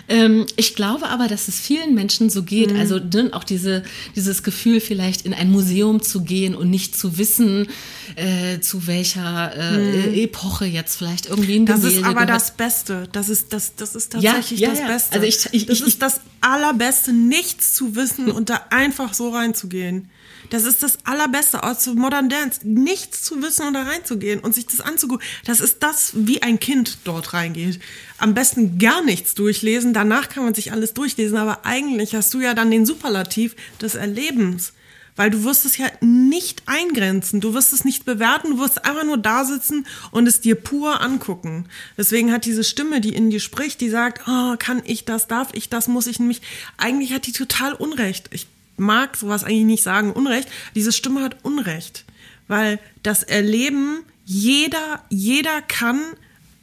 Ähm, 0.09 0.47
ich 0.57 0.74
glaube 0.74 1.11
aber, 1.11 1.28
dass 1.28 1.49
es 1.49 1.61
vielen 1.61 1.95
Menschen 1.95 2.30
so 2.30 2.43
geht. 2.43 2.72
Mhm. 2.72 2.80
Also 2.80 2.99
ne, 2.99 3.28
auch 3.32 3.45
diese, 3.45 3.84
dieses 4.16 4.45
Gefühl, 4.45 4.80
vielleicht 4.80 5.26
in 5.26 5.34
ein 5.34 5.51
Museum 5.51 6.01
zu 6.01 6.22
gehen 6.22 6.55
und 6.55 6.70
nicht 6.70 6.99
zu 6.99 7.18
wissen, 7.18 7.68
äh, 8.14 8.61
zu 8.61 8.87
welcher 8.87 9.55
äh, 9.55 10.09
mhm. 10.09 10.14
Epoche 10.14 10.64
jetzt 10.64 10.97
vielleicht 10.97 11.26
irgendwie 11.26 11.57
ein 11.57 11.66
Das 11.66 11.82
Gemälde 11.82 11.99
ist 11.99 12.05
aber 12.07 12.24
gehört. 12.24 12.30
das 12.30 12.57
Beste. 12.57 13.09
Das 13.12 13.28
ist, 13.28 13.53
das, 13.53 13.76
das 13.76 13.95
ist 13.95 14.12
tatsächlich 14.14 14.61
ja, 14.61 14.68
ja, 14.68 14.74
das 14.74 14.80
ja. 14.80 14.87
Beste. 14.87 15.12
Also 15.12 15.26
ich, 15.26 15.49
ich, 15.53 15.66
das 15.66 15.80
ich, 15.80 15.87
ist 15.87 16.01
das 16.01 16.22
Allerbeste, 16.41 17.12
nichts 17.12 17.74
zu 17.74 17.95
wissen 17.95 18.30
und 18.30 18.49
da 18.49 18.62
einfach 18.70 19.12
so 19.12 19.28
reinzugehen. 19.28 20.09
Das 20.51 20.64
ist 20.64 20.82
das 20.82 20.99
Allerbeste 21.05 21.62
aus 21.62 21.86
Modern 21.86 22.28
Dance. 22.28 22.61
Nichts 22.64 23.22
zu 23.22 23.42
wissen 23.42 23.66
und 23.66 23.74
da 23.74 23.82
reinzugehen 23.82 24.40
und 24.40 24.55
sich 24.55 24.66
das 24.66 24.80
anzugucken. 24.80 25.26
Das 25.44 25.61
ist 25.61 25.82
das, 25.82 26.12
wie 26.14 26.42
ein 26.42 26.61
Kind 26.61 26.99
dort 27.05 27.32
reingeht. 27.32 27.80
Am 28.18 28.34
besten 28.34 28.78
gar 28.78 29.03
nichts 29.03 29.34
durchlesen. 29.34 29.92
Danach 29.92 30.28
kann 30.28 30.44
man 30.44 30.55
sich 30.55 30.72
alles 30.72 30.94
durchlesen. 30.94 31.36
Aber 31.36 31.64
eigentlich 31.64 32.14
hast 32.14 32.32
du 32.34 32.40
ja 32.40 32.55
dann 32.55 32.70
den 32.70 32.86
Superlativ 32.86 33.57
des 33.80 33.94
Erlebens. 33.94 34.72
Weil 35.16 35.30
du 35.30 35.44
wirst 35.44 35.64
es 35.64 35.78
ja 35.78 35.86
nicht 36.03 36.62
eingrenzen, 36.66 37.40
du 37.40 37.55
wirst 37.55 37.72
es 37.72 37.86
nicht 37.86 38.05
bewerten, 38.05 38.51
du 38.51 38.59
wirst 38.59 38.84
einfach 38.84 39.05
nur 39.05 39.16
da 39.16 39.47
sitzen 39.47 39.86
und 40.11 40.26
es 40.28 40.42
dir 40.42 40.57
pur 40.57 41.01
angucken. 41.01 41.64
Deswegen 41.97 42.30
hat 42.30 42.44
diese 42.44 42.64
Stimme, 42.64 43.01
die 43.01 43.14
in 43.14 43.30
dir 43.30 43.40
spricht, 43.40 43.80
die 43.80 43.88
sagt, 43.88 44.28
oh, 44.28 44.57
kann 44.59 44.82
ich 44.84 45.07
das, 45.07 45.26
darf 45.26 45.49
ich 45.55 45.70
das, 45.70 45.88
muss 45.88 46.07
ich 46.07 46.20
nämlich, 46.20 46.42
eigentlich 46.76 47.14
hat 47.14 47.26
die 47.26 47.32
total 47.32 47.72
Unrecht. 47.72 48.28
Ich 48.30 48.47
mag 48.76 49.16
sowas 49.16 49.44
eigentlich 49.44 49.64
nicht 49.64 49.82
sagen, 49.82 50.12
Unrecht. 50.12 50.48
Diese 50.74 50.92
Stimme 50.92 51.22
hat 51.22 51.44
Unrecht, 51.44 52.04
weil 52.48 52.78
das 53.02 53.22
Erleben 53.22 54.02
jeder, 54.24 55.02
jeder 55.08 55.62
kann, 55.62 56.00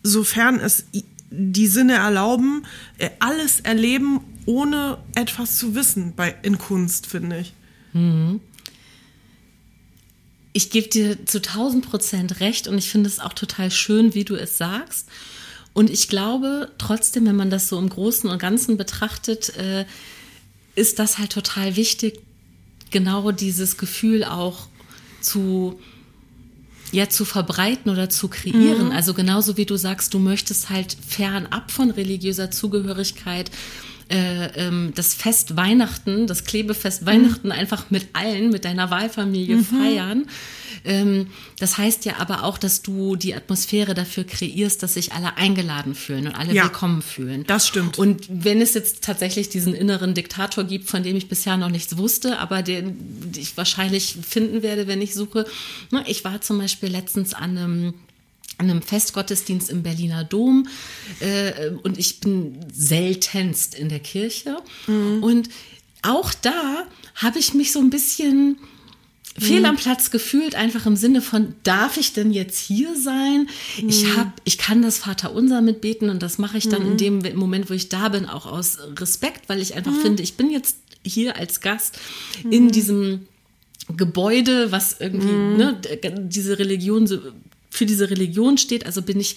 sofern 0.03 0.59
es 0.59 0.85
die 1.29 1.67
Sinne 1.67 1.93
erlauben, 1.93 2.65
äh, 2.99 3.09
alles 3.19 3.61
erleben, 3.61 4.19
ohne 4.45 4.97
etwas 5.15 5.57
zu 5.57 5.73
wissen 5.73 6.13
bei, 6.15 6.35
in 6.43 6.57
Kunst, 6.57 7.07
finde 7.07 7.39
ich. 7.39 7.53
Mhm. 7.93 8.39
Ich 10.51 10.69
gebe 10.69 10.89
dir 10.89 11.25
zu 11.25 11.39
1000 11.39 11.89
Prozent 11.89 12.39
recht 12.39 12.67
und 12.67 12.77
ich 12.77 12.89
finde 12.89 13.09
es 13.09 13.19
auch 13.19 13.33
total 13.33 13.71
schön, 13.71 14.13
wie 14.13 14.25
du 14.25 14.35
es 14.35 14.57
sagst. 14.57 15.09
Und 15.73 15.89
ich 15.89 16.07
glaube 16.07 16.71
trotzdem, 16.77 17.25
wenn 17.25 17.35
man 17.35 17.49
das 17.49 17.67
so 17.67 17.79
im 17.79 17.89
Großen 17.89 18.29
und 18.29 18.37
Ganzen 18.37 18.77
betrachtet, 18.77 19.57
äh, 19.57 19.85
ist 20.75 20.99
das 20.99 21.17
halt 21.17 21.31
total 21.31 21.75
wichtig, 21.75 22.19
genau 22.91 23.31
dieses 23.31 23.77
Gefühl 23.77 24.23
auch 24.23 24.67
zu 25.21 25.79
ja 26.91 27.09
zu 27.09 27.25
verbreiten 27.25 27.89
oder 27.91 28.09
zu 28.09 28.27
kreieren. 28.27 28.87
Mhm. 28.87 28.91
Also 28.91 29.15
genauso 29.15 29.57
wie 29.57 29.65
du 29.65 29.75
sagst, 29.77 30.13
du 30.13 30.19
möchtest 30.19 30.69
halt 30.69 30.95
fernab 31.05 31.71
von 31.71 31.89
religiöser 31.89 32.51
Zugehörigkeit 32.51 33.49
äh, 34.13 34.67
ähm, 34.67 34.93
das 34.93 35.15
Fest 35.15 35.57
Weihnachten, 35.57 36.27
das 36.27 36.43
Klebefest 36.43 37.05
Weihnachten 37.07 37.47
mhm. 37.47 37.51
einfach 37.51 37.89
mit 37.89 38.09
allen, 38.13 38.51
mit 38.51 38.63
deiner 38.63 38.91
Wahlfamilie 38.91 39.57
mhm. 39.57 39.63
feiern. 39.63 40.25
Ähm, 40.85 41.27
das 41.57 41.79
heißt 41.79 42.05
ja 42.05 42.17
aber 42.19 42.43
auch, 42.43 42.59
dass 42.59 42.83
du 42.83 43.15
die 43.15 43.33
Atmosphäre 43.33 43.95
dafür 43.95 44.23
kreierst, 44.23 44.83
dass 44.83 44.93
sich 44.93 45.13
alle 45.13 45.37
eingeladen 45.37 45.95
fühlen 45.95 46.27
und 46.27 46.35
alle 46.35 46.53
ja, 46.53 46.65
willkommen 46.65 47.01
fühlen. 47.01 47.43
Das 47.47 47.67
stimmt. 47.67 47.97
Und 47.97 48.27
wenn 48.29 48.61
es 48.61 48.75
jetzt 48.75 49.03
tatsächlich 49.03 49.49
diesen 49.49 49.73
inneren 49.73 50.13
Diktator 50.13 50.63
gibt, 50.63 50.89
von 50.89 51.01
dem 51.01 51.15
ich 51.15 51.27
bisher 51.27 51.57
noch 51.57 51.69
nichts 51.69 51.97
wusste, 51.97 52.37
aber 52.37 52.61
den 52.61 53.31
ich 53.35 53.57
wahrscheinlich 53.57 54.17
finden 54.21 54.61
werde, 54.61 54.85
wenn 54.85 55.01
ich 55.01 55.15
suche. 55.15 55.45
Ich 56.05 56.23
war 56.23 56.39
zum 56.41 56.59
Beispiel 56.59 56.89
letztens 56.89 57.33
an 57.33 57.57
einem 57.57 57.93
einem 58.57 58.81
Festgottesdienst 58.81 59.69
im 59.69 59.83
Berliner 59.83 60.23
Dom 60.23 60.67
äh, 61.19 61.71
und 61.83 61.97
ich 61.97 62.19
bin 62.19 62.59
seltenst 62.71 63.75
in 63.75 63.89
der 63.89 63.99
Kirche. 63.99 64.57
Mhm. 64.87 65.23
Und 65.23 65.49
auch 66.01 66.33
da 66.33 66.85
habe 67.15 67.39
ich 67.39 67.53
mich 67.53 67.71
so 67.71 67.79
ein 67.79 67.89
bisschen 67.89 68.57
fehl 69.37 69.61
mhm. 69.61 69.65
am 69.65 69.75
Platz 69.77 70.11
gefühlt, 70.11 70.55
einfach 70.55 70.85
im 70.85 70.95
Sinne 70.95 71.21
von, 71.21 71.55
darf 71.63 71.97
ich 71.97 72.13
denn 72.13 72.31
jetzt 72.31 72.59
hier 72.59 72.95
sein? 72.95 73.49
Mhm. 73.81 73.89
Ich 73.89 74.15
habe, 74.15 74.31
ich 74.43 74.57
kann 74.57 74.81
das 74.81 74.99
Vaterunser 74.99 75.61
mitbeten 75.61 76.09
und 76.09 76.21
das 76.21 76.37
mache 76.37 76.57
ich 76.57 76.69
dann 76.69 76.83
in 76.83 76.93
mhm. 76.93 77.23
dem 77.23 77.35
Moment, 77.35 77.69
wo 77.69 77.73
ich 77.73 77.89
da 77.89 78.09
bin, 78.09 78.25
auch 78.25 78.45
aus 78.45 78.77
Respekt, 78.99 79.49
weil 79.49 79.61
ich 79.61 79.75
einfach 79.75 79.91
mhm. 79.91 80.01
finde, 80.01 80.23
ich 80.23 80.35
bin 80.35 80.51
jetzt 80.51 80.77
hier 81.05 81.35
als 81.37 81.61
Gast 81.61 81.99
in 82.49 82.69
diesem 82.69 83.27
Gebäude, 83.97 84.71
was 84.71 84.97
irgendwie 84.99 85.33
ne, 85.33 85.81
diese 86.29 86.59
Religion 86.59 87.07
so 87.07 87.19
für 87.73 87.85
diese 87.85 88.09
Religion 88.09 88.57
steht. 88.57 88.85
Also 88.85 89.01
bin 89.01 89.19
ich 89.19 89.35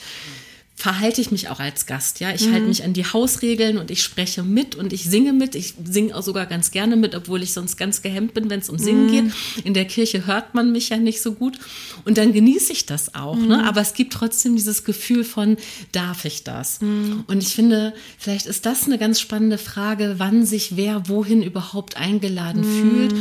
verhalte 0.78 1.22
ich 1.22 1.30
mich 1.30 1.48
auch 1.48 1.58
als 1.58 1.86
Gast, 1.86 2.20
ja. 2.20 2.34
Ich 2.34 2.52
halte 2.52 2.66
mich 2.66 2.84
an 2.84 2.92
die 2.92 3.04
Hausregeln 3.04 3.78
und 3.78 3.90
ich 3.90 4.02
spreche 4.02 4.42
mit 4.42 4.74
und 4.74 4.92
ich 4.92 5.04
singe 5.04 5.32
mit. 5.32 5.54
Ich 5.54 5.72
singe 5.82 6.14
auch 6.14 6.22
sogar 6.22 6.44
ganz 6.44 6.70
gerne 6.70 6.96
mit, 6.96 7.14
obwohl 7.14 7.42
ich 7.42 7.54
sonst 7.54 7.78
ganz 7.78 8.02
gehemmt 8.02 8.34
bin, 8.34 8.50
wenn 8.50 8.60
es 8.60 8.68
um 8.68 8.78
Singen 8.78 9.10
geht. 9.10 9.64
In 9.64 9.72
der 9.72 9.86
Kirche 9.86 10.26
hört 10.26 10.54
man 10.54 10.72
mich 10.72 10.90
ja 10.90 10.98
nicht 10.98 11.22
so 11.22 11.32
gut. 11.32 11.58
Und 12.04 12.18
dann 12.18 12.34
genieße 12.34 12.72
ich 12.72 12.84
das 12.84 13.14
auch, 13.14 13.38
ne? 13.38 13.66
Aber 13.66 13.80
es 13.80 13.94
gibt 13.94 14.12
trotzdem 14.12 14.54
dieses 14.54 14.84
Gefühl 14.84 15.24
von, 15.24 15.56
darf 15.92 16.26
ich 16.26 16.44
das? 16.44 16.78
Und 17.26 17.42
ich 17.42 17.54
finde, 17.54 17.94
vielleicht 18.18 18.44
ist 18.44 18.66
das 18.66 18.84
eine 18.84 18.98
ganz 18.98 19.18
spannende 19.18 19.56
Frage, 19.56 20.16
wann 20.18 20.44
sich 20.44 20.76
wer 20.76 21.08
wohin 21.08 21.42
überhaupt 21.42 21.96
eingeladen 21.96 22.62
fühlt 22.62 23.14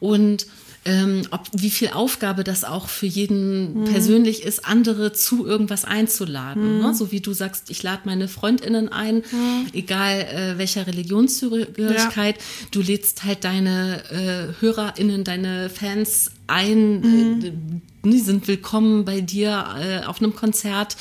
und 0.00 0.46
ähm, 0.84 1.22
ob, 1.30 1.46
wie 1.52 1.70
viel 1.70 1.90
Aufgabe 1.90 2.42
das 2.42 2.64
auch 2.64 2.88
für 2.88 3.06
jeden 3.06 3.84
persönlich 3.84 4.42
ist, 4.42 4.66
andere 4.66 5.12
zu 5.12 5.46
irgendwas 5.46 5.84
einzuladen. 5.84 6.80
Ne? 6.80 6.94
So 6.94 7.12
wie 7.12 7.20
du 7.20 7.32
sagst, 7.32 7.70
ich 7.70 7.82
lade 7.82 8.02
meine 8.04 8.26
Freundinnen 8.26 8.88
ein, 8.88 9.22
egal 9.72 10.20
äh, 10.20 10.58
welcher 10.58 10.86
Religionszugehörigkeit, 10.86 12.36
du 12.72 12.80
lädst 12.80 13.24
halt 13.24 13.44
deine 13.44 14.02
äh, 14.10 14.60
HörerInnen, 14.60 15.24
deine 15.24 15.70
Fans 15.70 16.32
ein, 16.48 17.42
äh, 17.44 17.52
die 18.04 18.20
sind 18.20 18.48
willkommen 18.48 19.04
bei 19.04 19.20
dir 19.20 19.64
äh, 19.80 20.04
auf 20.04 20.20
einem 20.20 20.34
Konzert 20.34 20.96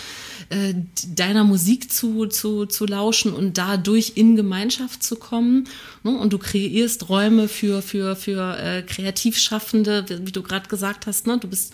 äh, 0.51 0.73
deiner 1.07 1.45
Musik 1.45 1.91
zu, 1.91 2.25
zu, 2.27 2.65
zu 2.65 2.85
lauschen 2.85 3.31
und 3.31 3.57
dadurch 3.57 4.13
in 4.15 4.35
Gemeinschaft 4.35 5.01
zu 5.01 5.15
kommen. 5.15 5.69
Ne? 6.03 6.11
Und 6.11 6.33
du 6.33 6.37
kreierst 6.37 7.07
Räume 7.07 7.47
für, 7.47 7.81
für, 7.81 8.17
für 8.17 8.57
äh, 8.57 8.81
Kreativschaffende, 8.81 10.05
wie, 10.09 10.27
wie 10.27 10.31
du 10.31 10.43
gerade 10.43 10.67
gesagt 10.67 11.07
hast. 11.07 11.25
Ne? 11.25 11.37
Du 11.37 11.47
bist 11.47 11.73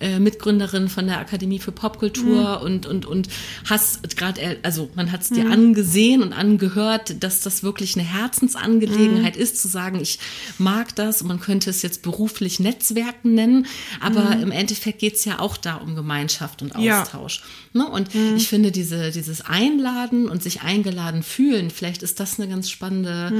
äh, 0.00 0.18
Mitgründerin 0.18 0.88
von 0.88 1.06
der 1.06 1.18
Akademie 1.18 1.58
für 1.58 1.72
Popkultur 1.72 2.62
und, 2.62 2.86
und, 2.86 3.06
und 3.06 3.28
hast 3.68 4.16
gerade, 4.16 4.58
also 4.62 4.88
man 4.94 5.12
hat 5.12 5.22
es 5.22 5.30
dir 5.30 5.50
angesehen 5.50 6.22
und 6.22 6.32
angehört, 6.32 7.22
dass 7.22 7.40
das 7.40 7.62
wirklich 7.62 7.96
eine 7.96 8.06
Herzensangelegenheit 8.06 9.36
ist, 9.36 9.60
zu 9.60 9.68
sagen, 9.68 10.00
ich 10.00 10.18
mag 10.58 10.94
das 10.96 11.22
und 11.22 11.28
man 11.28 11.40
könnte 11.40 11.70
es 11.70 11.82
jetzt 11.82 12.02
beruflich 12.02 12.60
Netzwerken 12.60 13.34
nennen, 13.34 13.66
aber 14.00 14.36
im 14.40 14.50
Endeffekt 14.50 14.98
geht 15.00 15.16
es 15.16 15.24
ja 15.24 15.38
auch 15.38 15.56
da 15.56 15.76
um 15.76 15.94
Gemeinschaft 15.94 16.62
und 16.62 16.74
Ja. 16.78 17.02
Austausch. 17.02 17.42
Ne? 17.72 17.86
Und 17.88 18.08
ich 18.36 18.48
finde 18.48 18.72
diese, 18.72 19.10
dieses 19.10 19.42
Einladen 19.42 20.28
und 20.28 20.42
sich 20.42 20.62
eingeladen 20.62 21.22
fühlen, 21.22 21.70
vielleicht 21.70 22.02
ist 22.02 22.18
das 22.20 22.38
eine 22.38 22.48
ganz 22.48 22.68
spannende 22.70 23.32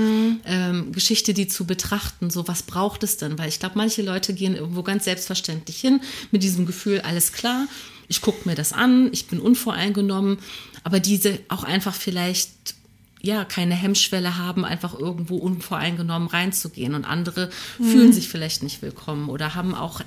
ähm, 0.45 0.93
Geschichte, 0.93 1.35
die 1.35 1.49
zu 1.49 1.65
betrachten. 1.65 2.31
So, 2.31 2.47
was 2.47 2.63
braucht 2.63 3.03
es 3.03 3.17
denn? 3.17 3.39
Weil 3.39 3.49
ich 3.49 3.59
glaube, 3.59 3.75
manche 3.77 4.03
Leute 4.03 4.35
gehen 4.35 4.55
irgendwo 4.55 4.83
ganz 4.83 5.05
selbstverständlich 5.05 5.81
hin 5.81 6.01
mit 6.31 6.43
diesem 6.43 6.50
Gefühl, 6.67 7.01
alles 7.01 7.33
klar, 7.33 7.67
ich 8.09 8.21
gucke 8.21 8.49
mir 8.49 8.55
das 8.55 8.73
an, 8.73 9.09
ich 9.13 9.27
bin 9.27 9.39
unvoreingenommen, 9.39 10.39
aber 10.85 11.01
diese 11.01 11.39
auch 11.49 11.65
einfach 11.65 11.95
vielleicht 11.95 12.75
ja, 13.23 13.45
keine 13.45 13.75
Hemmschwelle 13.75 14.39
haben, 14.39 14.65
einfach 14.65 14.99
irgendwo 14.99 15.37
unvoreingenommen 15.37 16.29
reinzugehen. 16.29 16.95
Und 16.95 17.05
andere 17.05 17.51
fühlen 17.77 18.13
sich 18.13 18.29
vielleicht 18.29 18.63
nicht 18.63 18.81
willkommen 18.83 19.29
oder 19.29 19.55
haben 19.55 19.75
auch 19.75 20.01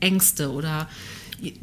Ängste 0.00 0.52
oder 0.52 0.86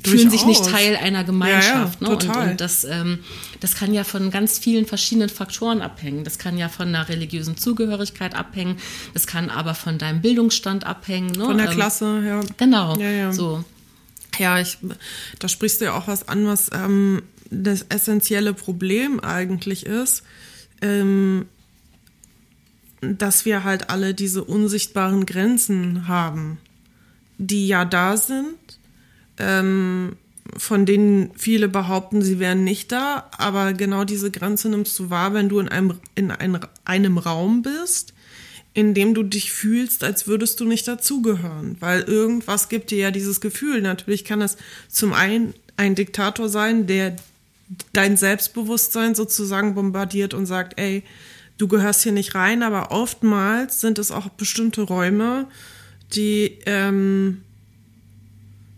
fühlen 0.03 0.29
sich 0.29 0.45
nicht 0.45 0.61
Durchaus. 0.61 0.71
Teil 0.71 0.95
einer 0.95 1.23
Gemeinschaft. 1.23 2.01
Ja, 2.01 2.07
ja, 2.07 2.13
ne? 2.13 2.15
und, 2.15 2.35
und 2.51 2.61
das, 2.61 2.85
ähm, 2.85 3.19
das 3.59 3.75
kann 3.75 3.93
ja 3.93 4.03
von 4.03 4.31
ganz 4.31 4.57
vielen 4.57 4.85
verschiedenen 4.85 5.29
Faktoren 5.29 5.81
abhängen. 5.81 6.23
Das 6.23 6.37
kann 6.39 6.57
ja 6.57 6.69
von 6.69 6.87
einer 6.87 7.09
religiösen 7.09 7.57
Zugehörigkeit 7.57 8.35
abhängen, 8.35 8.77
das 9.13 9.27
kann 9.27 9.49
aber 9.49 9.75
von 9.75 9.97
deinem 9.97 10.21
Bildungsstand 10.21 10.85
abhängen. 10.85 11.31
Ne? 11.31 11.45
Von 11.45 11.57
der 11.57 11.69
Ähm, 11.69 11.75
Klasse, 11.75 12.23
ja. 12.25 12.41
Genau. 12.57 12.97
Ja. 12.97 13.31
So. 13.33 13.63
Ja, 14.39 14.59
ich, 14.59 14.77
da 15.39 15.47
sprichst 15.47 15.81
du 15.81 15.85
ja 15.85 15.93
auch 15.93 16.07
was 16.07 16.27
an, 16.27 16.47
was 16.47 16.69
ähm, 16.73 17.23
das 17.49 17.85
essentielle 17.89 18.53
Problem 18.53 19.19
eigentlich 19.19 19.85
ist, 19.85 20.23
ähm, 20.81 21.45
dass 23.01 23.45
wir 23.45 23.63
halt 23.63 23.89
alle 23.89 24.13
diese 24.13 24.43
unsichtbaren 24.43 25.25
Grenzen 25.25 26.07
haben, 26.07 26.57
die 27.37 27.67
ja 27.67 27.85
da 27.85 28.17
sind, 28.17 28.79
ähm, 29.37 30.15
von 30.57 30.85
denen 30.85 31.31
viele 31.35 31.67
behaupten, 31.67 32.21
sie 32.21 32.39
wären 32.39 32.63
nicht 32.63 32.91
da, 32.91 33.29
aber 33.37 33.73
genau 33.73 34.05
diese 34.05 34.31
Grenze 34.31 34.69
nimmst 34.69 34.97
du 34.99 35.09
wahr, 35.09 35.33
wenn 35.33 35.49
du 35.49 35.59
in 35.59 35.69
einem, 35.69 35.99
in 36.15 36.31
ein, 36.31 36.59
einem 36.85 37.17
Raum 37.17 37.61
bist, 37.61 38.13
in 38.75 38.93
dem 38.93 39.13
du 39.15 39.23
dich 39.23 39.51
fühlst, 39.51 40.03
als 40.03 40.27
würdest 40.27 40.59
du 40.59 40.65
nicht 40.65 40.87
dazugehören, 40.87 41.77
weil 41.79 42.01
irgendwas 42.01 42.69
gibt 42.69 42.91
dir 42.91 42.97
ja 42.97 43.11
dieses 43.11 43.41
Gefühl. 43.41 43.81
Natürlich 43.81 44.25
kann 44.25 44.41
es 44.41 44.57
zum 44.89 45.13
einen 45.13 45.53
ein 45.77 45.95
Diktator 45.95 46.49
sein, 46.49 46.85
der 46.85 47.15
dein 47.93 48.17
Selbstbewusstsein 48.17 49.15
sozusagen 49.15 49.75
bombardiert 49.75 50.33
und 50.33 50.45
sagt, 50.45 50.77
ey, 50.77 51.03
du 51.57 51.69
gehörst 51.69 52.03
hier 52.03 52.11
nicht 52.11 52.35
rein, 52.35 52.63
aber 52.63 52.91
oftmals 52.91 53.79
sind 53.79 53.97
es 53.97 54.11
auch 54.11 54.27
bestimmte 54.29 54.81
Räume, 54.81 55.47
die 56.13 56.59
ähm, 56.65 57.41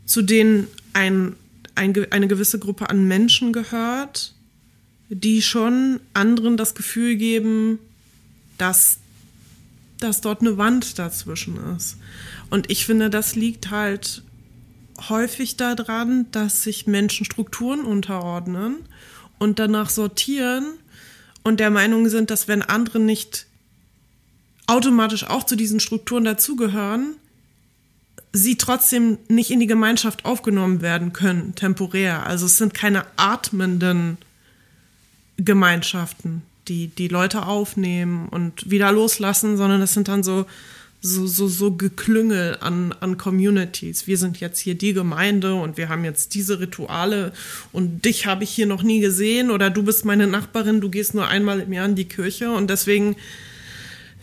zu 0.05 0.21
denen 0.21 0.67
ein, 0.93 1.35
ein, 1.73 1.95
eine 2.11 2.27
gewisse 2.27 2.59
Gruppe 2.59 2.89
an 2.91 3.07
Menschen 3.07 3.51
gehört, 3.51 4.35
die 5.09 5.41
schon 5.41 5.99
anderen 6.13 6.55
das 6.55 6.75
Gefühl 6.75 7.15
geben, 7.15 7.79
dass, 8.59 8.97
dass 9.99 10.21
dort 10.21 10.41
eine 10.41 10.57
Wand 10.57 10.99
dazwischen 10.99 11.57
ist. 11.75 11.97
Und 12.49 12.69
ich 12.69 12.85
finde, 12.85 13.09
das 13.09 13.35
liegt 13.35 13.71
halt 13.71 14.23
häufig 15.09 15.57
daran, 15.57 16.25
dass 16.31 16.63
sich 16.63 16.87
Menschen 16.87 17.25
Strukturen 17.25 17.81
unterordnen 17.81 18.77
und 19.39 19.59
danach 19.59 19.89
sortieren 19.89 20.65
und 21.43 21.59
der 21.59 21.69
Meinung 21.69 22.09
sind, 22.09 22.29
dass 22.31 22.47
wenn 22.47 22.61
andere 22.61 22.99
nicht 22.99 23.45
automatisch 24.65 25.23
auch 25.23 25.45
zu 25.45 25.55
diesen 25.55 25.79
Strukturen 25.79 26.25
dazugehören, 26.25 27.15
sie 28.33 28.57
trotzdem 28.57 29.17
nicht 29.27 29.51
in 29.51 29.59
die 29.59 29.67
Gemeinschaft 29.67 30.25
aufgenommen 30.25 30.81
werden 30.81 31.13
können, 31.13 31.55
temporär. 31.55 32.25
Also 32.25 32.45
es 32.45 32.57
sind 32.57 32.73
keine 32.73 33.05
atmenden 33.15 34.17
Gemeinschaften, 35.37 36.41
die 36.68 36.88
die 36.88 37.07
Leute 37.07 37.45
aufnehmen 37.45 38.28
und 38.30 38.70
wieder 38.70 38.91
loslassen, 38.91 39.57
sondern 39.57 39.80
das 39.80 39.93
sind 39.93 40.07
dann 40.07 40.24
so 40.24 40.45
so, 40.99 41.28
so, 41.28 41.47
so 41.47 41.72
Geklüngel 41.72 42.57
an, 42.59 42.93
an 42.99 43.18
Communities. 43.18 44.07
Wir 44.07 44.18
sind 44.18 44.39
jetzt 44.39 44.59
hier 44.59 44.76
die 44.76 44.93
Gemeinde 44.93 45.53
und 45.53 45.78
wir 45.78 45.89
haben 45.89 46.03
jetzt 46.03 46.34
diese 46.34 46.59
Rituale 46.59 47.34
und 47.72 48.05
dich 48.05 48.26
habe 48.26 48.43
ich 48.43 48.49
hier 48.49 48.65
noch 48.65 48.82
nie 48.82 48.99
gesehen 48.99 49.51
oder 49.51 49.70
du 49.70 49.84
bist 49.84 50.05
meine 50.05 50.28
Nachbarin, 50.28 50.82
du 50.82 50.89
gehst 50.89 51.13
nur 51.13 51.28
einmal 51.28 51.59
im 51.59 51.72
Jahr 51.72 51.86
in 51.86 51.95
die 51.95 52.07
Kirche 52.07 52.51
und 52.51 52.70
deswegen 52.70 53.15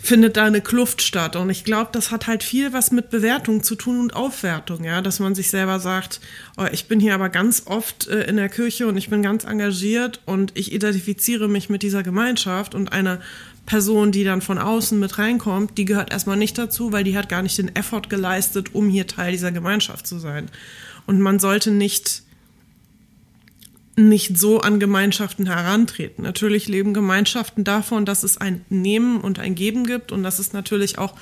findet 0.05 0.36
da 0.36 0.44
eine 0.44 0.61
Kluft 0.61 1.00
statt. 1.00 1.34
Und 1.34 1.48
ich 1.48 1.64
glaube, 1.64 1.88
das 1.92 2.11
hat 2.11 2.26
halt 2.26 2.42
viel 2.42 2.74
was 2.74 2.90
mit 2.90 3.09
Bewertung 3.09 3.62
zu 3.62 3.74
tun 3.74 3.98
und 4.00 4.14
Aufwertung, 4.14 4.84
ja, 4.84 5.00
dass 5.00 5.18
man 5.18 5.34
sich 5.34 5.48
selber 5.48 5.80
sagt, 5.80 6.20
oh, 6.59 6.66
ich 6.70 6.88
bin 6.88 7.00
hier 7.00 7.14
aber 7.14 7.30
ganz 7.30 7.62
oft 7.64 8.07
äh, 8.09 8.24
in 8.24 8.36
der 8.36 8.50
Kirche 8.50 8.86
und 8.86 8.98
ich 8.98 9.09
bin 9.09 9.22
ganz 9.22 9.44
engagiert 9.44 10.20
und 10.26 10.52
ich 10.55 10.72
identifiziere 10.74 11.48
mich 11.48 11.70
mit 11.70 11.82
dieser 11.82 12.02
Gemeinschaft 12.02 12.74
und 12.74 12.92
eine 12.92 13.20
Person, 13.64 14.12
die 14.12 14.24
dann 14.24 14.42
von 14.42 14.59
außen 14.59 14.98
mit 15.00 15.18
reinkommt, 15.18 15.78
die 15.78 15.86
gehört 15.86 16.12
erstmal 16.12 16.36
nicht 16.36 16.59
dazu, 16.59 16.92
weil 16.92 17.05
die 17.05 17.16
hat 17.16 17.30
gar 17.30 17.40
nicht 17.40 17.57
den 17.57 17.74
Effort 17.74 18.11
geleistet, 18.11 18.74
um 18.74 18.90
hier 18.90 19.07
Teil 19.07 19.32
dieser 19.32 19.52
Gemeinschaft 19.52 20.07
zu 20.07 20.18
sein. 20.18 20.50
Und 21.07 21.18
man 21.20 21.38
sollte 21.38 21.70
nicht 21.70 22.23
nicht 23.97 24.36
so 24.38 24.61
an 24.61 24.80
Gemeinschaften 24.80 25.47
herantreten. 25.47 26.24
Natürlich 26.24 26.68
leben 26.68 26.95
Gemeinschaften 26.95 27.64
davon, 27.64 28.05
dass 28.05 28.22
es 28.22 28.38
ein 28.38 28.64
Nehmen 28.68 29.20
und 29.20 29.38
ein 29.38 29.55
Geben 29.55 29.84
gibt 29.84 30.11
und 30.11 30.22
dass 30.22 30.38
es 30.38 30.53
natürlich 30.53 30.99
auch 30.99 31.14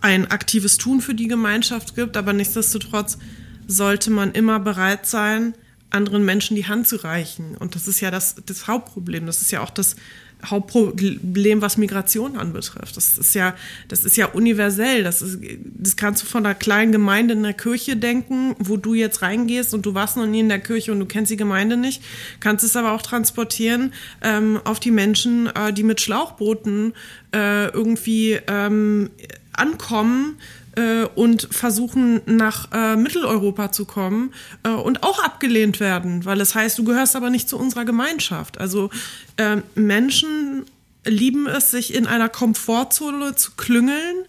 ein 0.00 0.30
aktives 0.30 0.76
Tun 0.76 1.00
für 1.00 1.14
die 1.14 1.28
Gemeinschaft 1.28 1.96
gibt, 1.96 2.16
aber 2.16 2.32
nichtsdestotrotz 2.32 3.18
sollte 3.66 4.10
man 4.10 4.32
immer 4.32 4.60
bereit 4.60 5.06
sein, 5.06 5.54
anderen 5.90 6.24
Menschen 6.24 6.56
die 6.56 6.66
Hand 6.66 6.86
zu 6.86 6.96
reichen. 6.96 7.56
Und 7.56 7.74
das 7.74 7.88
ist 7.88 8.00
ja 8.00 8.10
das, 8.10 8.36
das 8.46 8.66
Hauptproblem. 8.66 9.26
Das 9.26 9.42
ist 9.42 9.50
ja 9.50 9.60
auch 9.62 9.70
das 9.70 9.96
Hauptproblem, 10.44 11.62
was 11.62 11.76
Migration 11.76 12.36
anbetrifft. 12.36 12.96
Das 12.96 13.18
ist 13.18 13.34
ja, 13.34 13.54
das 13.88 14.04
ist 14.04 14.16
ja 14.16 14.26
universell. 14.26 15.02
Das, 15.02 15.22
ist, 15.22 15.38
das 15.62 15.96
kannst 15.96 16.22
du 16.22 16.26
von 16.26 16.44
einer 16.44 16.54
kleinen 16.54 16.92
Gemeinde 16.92 17.34
in 17.34 17.42
der 17.42 17.52
Kirche 17.52 17.96
denken, 17.96 18.54
wo 18.58 18.76
du 18.76 18.94
jetzt 18.94 19.22
reingehst 19.22 19.74
und 19.74 19.86
du 19.86 19.94
warst 19.94 20.16
noch 20.16 20.26
nie 20.26 20.40
in 20.40 20.48
der 20.48 20.60
Kirche 20.60 20.92
und 20.92 21.00
du 21.00 21.06
kennst 21.06 21.30
die 21.30 21.36
Gemeinde 21.36 21.76
nicht. 21.76 22.02
Kannst 22.40 22.64
es 22.64 22.76
aber 22.76 22.92
auch 22.92 23.02
transportieren 23.02 23.92
ähm, 24.22 24.60
auf 24.64 24.80
die 24.80 24.90
Menschen, 24.90 25.46
äh, 25.54 25.72
die 25.72 25.82
mit 25.82 26.00
Schlauchbooten 26.00 26.94
äh, 27.34 27.68
irgendwie 27.68 28.38
ähm, 28.46 29.10
ankommen 29.52 30.36
äh, 30.76 31.04
und 31.14 31.48
versuchen 31.50 32.20
nach 32.26 32.68
äh, 32.72 32.96
Mitteleuropa 32.96 33.72
zu 33.72 33.84
kommen 33.84 34.32
äh, 34.62 34.70
und 34.70 35.02
auch 35.02 35.22
abgelehnt 35.22 35.80
werden, 35.80 36.24
weil 36.24 36.40
es 36.40 36.54
heißt, 36.54 36.78
du 36.78 36.84
gehörst 36.84 37.16
aber 37.16 37.30
nicht 37.30 37.48
zu 37.48 37.58
unserer 37.58 37.84
Gemeinschaft. 37.84 38.58
Also 38.58 38.90
äh, 39.36 39.58
Menschen 39.74 40.64
lieben 41.04 41.46
es, 41.46 41.70
sich 41.70 41.94
in 41.94 42.06
einer 42.06 42.28
Komfortzone 42.28 43.34
zu 43.34 43.52
klüngeln, 43.56 44.24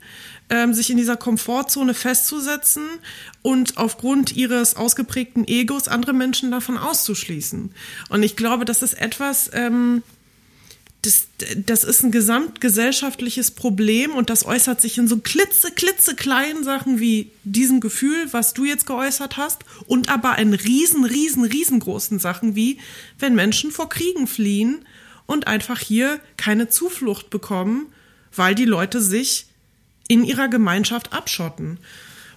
ähm, 0.50 0.74
sich 0.74 0.89
in 0.89 0.98
dieser 0.98 1.18
Komfortzone 1.18 1.93
festzusetzen 1.93 2.84
und 3.41 3.78
aufgrund 3.78 4.36
ihres 4.36 4.76
ausgeprägten 4.76 5.48
Egos 5.48 5.88
andere 5.88 6.14
Menschen 6.14 6.52
davon 6.52 6.78
auszuschließen. 6.78 7.72
Und 8.10 8.24
ich 8.24 8.36
glaube, 8.36 8.66
das 8.66 8.82
ist 8.82 8.93
etwas, 8.93 9.50
ähm, 9.54 10.04
das, 11.06 11.28
das 11.66 11.84
ist 11.84 12.03
ein 12.03 12.12
gesamtgesellschaftliches 12.12 13.51
Problem 13.51 14.14
und 14.16 14.30
das 14.30 14.45
äußert 14.45 14.82
sich 14.82 14.97
in 14.97 15.08
so 15.08 15.18
klitze, 15.18 15.72
klitze 15.72 16.16
kleinen 16.16 16.64
Sachen 16.64 16.99
wie 16.99 17.32
diesem 17.43 17.80
Gefühl, 17.80 18.28
was 18.32 18.53
du 18.53 18.66
jetzt 18.66 18.86
geäußert 18.86 19.38
hast, 19.38 19.64
und 19.88 20.10
aber 20.10 20.38
in 20.38 20.53
riesen, 20.53 21.06
riesen, 21.06 21.45
riesengroßen 21.45 22.20
Sachen 22.20 22.56
wie, 22.56 22.80
wenn 23.20 23.36
Menschen 23.36 23.72
vor 23.72 23.89
Kriegen 23.89 24.28
fliehen 24.28 24.86
und 25.26 25.47
einfach 25.47 25.80
hier 25.80 26.20
keine 26.38 26.70
Zuflucht 26.70 27.30
bekommen, 27.30 27.88
weil 28.36 28.56
die 28.56 28.66
Leute 28.66 29.01
sich 29.01 29.47
in 30.08 30.24
ihrer 30.24 30.47
Gemeinschaft 30.47 31.14
abschotten. 31.14 31.80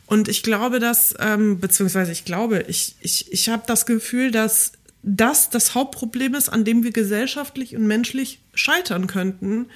Und 0.06 0.28
ich 0.28 0.42
glaube, 0.42 0.78
dass, 0.78 1.14
ähm, 1.18 1.60
beziehungsweise 1.60 2.12
ich 2.12 2.24
glaube, 2.24 2.64
ich, 2.68 2.96
ich, 3.00 3.30
ich 3.30 3.48
habe 3.50 3.64
das 3.66 3.84
Gefühl, 3.84 4.30
dass 4.30 4.72
das 5.02 5.50
das 5.50 5.74
Hauptproblem 5.74 6.34
ist, 6.34 6.48
an 6.48 6.64
dem 6.64 6.82
wir 6.82 6.92
gesellschaftlich 6.92 7.76
und 7.76 7.86
menschlich 7.86 8.40
scheitern 8.54 9.06
könnten. 9.06 9.66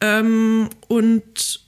Ähm, 0.00 0.70
und 0.88 1.60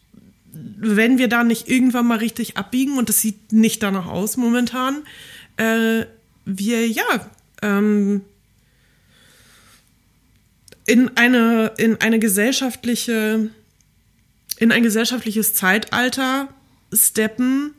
wenn 0.53 1.19
wir 1.19 1.29
da 1.29 1.45
nicht 1.45 1.69
irgendwann 1.69 2.07
mal 2.07 2.19
richtig 2.19 2.57
abbiegen, 2.57 2.99
und 2.99 3.09
das 3.09 3.21
sieht 3.21 3.53
nicht 3.53 3.83
danach 3.83 4.07
aus 4.07 4.37
momentan, 4.37 5.03
äh, 5.57 6.05
wir 6.45 6.89
ja 6.89 7.31
ähm, 7.63 8.23
in 10.87 11.17
eine, 11.17 11.73
in 11.79 12.01
eine 12.01 12.19
gesellschaftliche, 12.19 13.51
in 14.59 14.73
ein 14.73 14.83
gesellschaftliches 14.83 15.55
Zeitalter 15.55 16.49
steppen, 16.93 17.75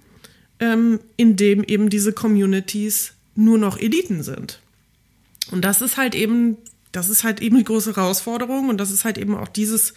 ähm, 0.60 1.00
in 1.18 1.36
dem 1.36 1.64
eben 1.64 1.90
diese 1.90 2.14
Communities 2.14 3.14
nur 3.36 3.58
noch 3.58 3.78
Eliten 3.78 4.24
sind. 4.24 4.60
Und 5.52 5.66
das 5.66 5.82
ist 5.82 5.98
halt 5.98 6.16
eben, 6.16 6.58
das 6.92 7.10
ist 7.10 7.24
halt 7.24 7.42
eben 7.42 7.58
die 7.58 7.64
große 7.64 7.96
Herausforderung 7.96 8.70
und 8.70 8.78
das 8.78 8.92
ist 8.92 9.06
halt 9.06 9.18
eben 9.18 9.36
auch 9.36 9.48
dieses, 9.48 9.94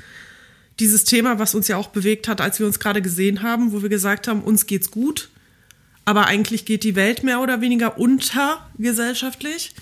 dieses 0.81 1.05
Thema, 1.05 1.39
was 1.39 1.55
uns 1.55 1.69
ja 1.69 1.77
auch 1.77 1.89
bewegt 1.89 2.29
hat, 2.29 2.41
als 2.41 2.59
wir 2.59 2.67
uns 2.67 2.79
gerade 2.79 3.03
gesehen 3.03 3.43
haben, 3.43 3.73
wo 3.73 3.83
wir 3.83 3.89
gesagt 3.89 4.29
haben, 4.29 4.43
uns 4.43 4.67
geht's 4.67 4.91
gut, 4.91 5.31
aber 6.05 6.27
eigentlich 6.27 6.65
geht 6.65 6.85
die 6.85 6.97
Welt 6.97 7.23
mehr 7.23 7.41
oder 7.41 7.61
weniger 7.61 7.99
unter 7.99 8.71
gesellschaftlich. 8.79 9.75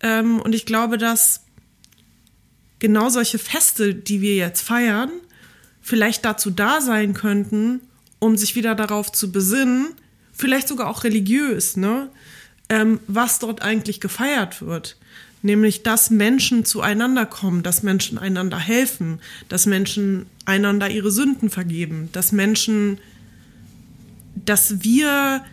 Ähm, 0.00 0.40
und 0.40 0.54
ich 0.54 0.66
glaube, 0.66 0.98
dass 0.98 1.42
genau 2.78 3.08
solche 3.08 3.38
Feste, 3.38 3.94
die 3.94 4.20
wir 4.20 4.36
jetzt 4.36 4.62
feiern, 4.62 5.10
vielleicht 5.80 6.24
dazu 6.24 6.50
da 6.50 6.80
sein 6.80 7.14
könnten, 7.14 7.80
um 8.18 8.36
sich 8.36 8.54
wieder 8.56 8.74
darauf 8.74 9.12
zu 9.12 9.32
besinnen, 9.32 9.94
vielleicht 10.32 10.68
sogar 10.68 10.88
auch 10.88 11.04
religiös, 11.04 11.76
ne, 11.76 12.10
ähm, 12.68 13.00
was 13.06 13.38
dort 13.38 13.62
eigentlich 13.62 14.00
gefeiert 14.00 14.62
wird. 14.62 14.97
Nämlich, 15.42 15.82
dass 15.84 16.10
Menschen 16.10 16.64
zueinander 16.64 17.24
kommen, 17.24 17.62
dass 17.62 17.82
Menschen 17.82 18.18
einander 18.18 18.58
helfen, 18.58 19.20
dass 19.48 19.66
Menschen 19.66 20.26
einander 20.44 20.90
ihre 20.90 21.12
Sünden 21.12 21.48
vergeben, 21.48 22.08
dass 22.12 22.32
Menschen, 22.32 22.98
dass 24.34 24.82
wir, 24.82 25.44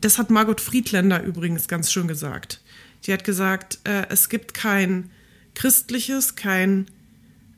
das 0.00 0.18
hat 0.18 0.30
Margot 0.30 0.60
Friedländer 0.60 1.22
übrigens 1.22 1.66
ganz 1.66 1.90
schön 1.90 2.06
gesagt. 2.06 2.60
Die 3.04 3.12
hat 3.12 3.24
gesagt, 3.24 3.80
äh, 3.84 4.06
es 4.10 4.28
gibt 4.28 4.54
kein 4.54 5.10
christliches, 5.54 6.36
kein 6.36 6.86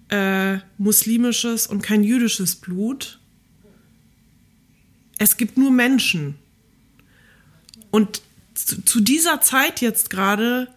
äh, 0.08 0.58
muslimisches 0.78 1.66
und 1.66 1.82
kein 1.82 2.02
jüdisches 2.02 2.56
Blut. 2.56 3.20
Es 5.18 5.36
gibt 5.36 5.58
nur 5.58 5.70
Menschen. 5.70 6.36
Und 7.90 8.22
zu, 8.54 8.82
zu 8.84 9.00
dieser 9.00 9.42
Zeit 9.42 9.82
jetzt 9.82 10.08
gerade 10.08 10.68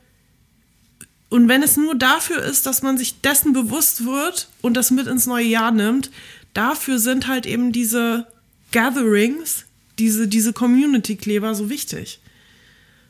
und 1.33 1.47
wenn 1.47 1.63
es 1.63 1.77
nur 1.77 1.95
dafür 1.95 2.43
ist, 2.43 2.67
dass 2.67 2.83
man 2.83 2.95
sich 2.95 3.21
dessen 3.21 3.53
bewusst 3.53 4.05
wird 4.05 4.49
und 4.61 4.77
das 4.77 4.91
mit 4.91 5.07
ins 5.07 5.25
neue 5.25 5.47
Jahr 5.47 5.71
nimmt, 5.71 6.11
dafür 6.53 6.99
sind 6.99 7.25
halt 7.25 7.47
eben 7.47 7.71
diese 7.71 8.27
Gatherings, 8.71 9.65
diese, 9.97 10.27
diese 10.27 10.53
Community-Kleber 10.53 11.55
so 11.55 11.71
wichtig. 11.71 12.19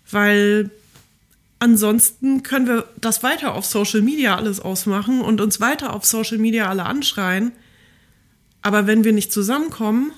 Weil 0.09 0.71
ansonsten 1.59 2.43
können 2.43 2.65
wir 2.65 2.88
das 2.95 3.24
weiter 3.24 3.55
auf 3.55 3.65
Social 3.65 4.01
Media 4.01 4.38
alles 4.38 4.61
ausmachen 4.61 5.19
und 5.19 5.41
uns 5.41 5.59
weiter 5.59 5.91
auf 5.91 6.05
Social 6.05 6.38
Media 6.38 6.69
alle 6.69 6.86
anschreien. 6.86 7.51
Aber 8.61 8.88
wenn 8.88 9.03
wir 9.03 9.11
nicht 9.11 9.34
zusammenkommen, 9.34 10.13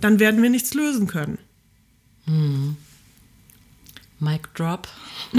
dann 0.00 0.18
werden 0.18 0.42
wir 0.42 0.50
nichts 0.50 0.74
lösen 0.74 1.06
können. 1.06 1.38
Hm. 2.24 2.76
Mic 4.18 4.48
drop. 4.56 4.88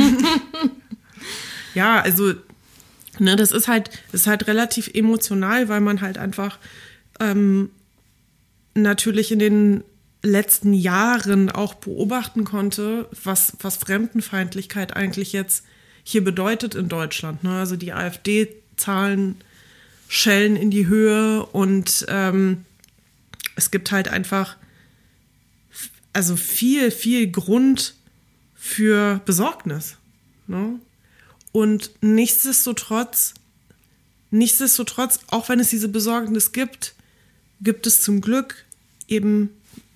ja, 1.74 2.02
also, 2.02 2.34
ne, 3.20 3.36
das 3.36 3.52
ist 3.52 3.68
halt, 3.68 3.90
ist 4.12 4.28
halt 4.28 4.48
relativ 4.48 4.90
emotional, 4.94 5.70
weil 5.70 5.82
man 5.82 6.02
halt 6.02 6.18
einfach 6.18 6.60
ähm, 7.20 7.70
natürlich 8.74 9.32
in 9.32 9.40
den 9.40 9.84
letzten 10.24 10.74
Jahren 10.74 11.50
auch 11.50 11.74
beobachten 11.74 12.44
konnte, 12.44 13.08
was, 13.24 13.54
was 13.60 13.78
Fremdenfeindlichkeit 13.78 14.96
eigentlich 14.96 15.34
jetzt 15.34 15.66
hier 16.04 16.24
bedeutet 16.24 16.76
in 16.76 16.90
Deutschland. 16.90 17.44
Ne? 17.44 17.60
Also 17.60 17.76
die 17.76 17.94
AfD-Zahlen 17.94 19.36
schellen 20.08 20.56
in 20.56 20.72
die 20.72 20.88
Höhe 20.88 21.46
und 21.46 22.06
ähm, 22.10 22.66
es 23.56 23.72
gibt 23.72 23.92
halt 23.92 24.10
einfach 24.10 24.58
also 26.14 26.36
viel, 26.36 26.92
viel 26.92 27.32
Grund 27.32 27.96
für 28.56 29.22
Besorgnis. 29.26 29.98
Ne? 30.48 30.80
Und 31.52 31.92
nichtsdestotrotz, 32.02 33.34
nichtsdestotrotz, 34.30 35.20
auch 35.28 35.50
wenn 35.50 35.60
es 35.60 35.70
diese 35.70 35.90
Besorgnis 35.90 36.52
gibt, 36.52 36.94
gibt 37.62 37.86
es 37.88 38.02
zum 38.02 38.22
Glück 38.22 38.66
eben 39.08 39.50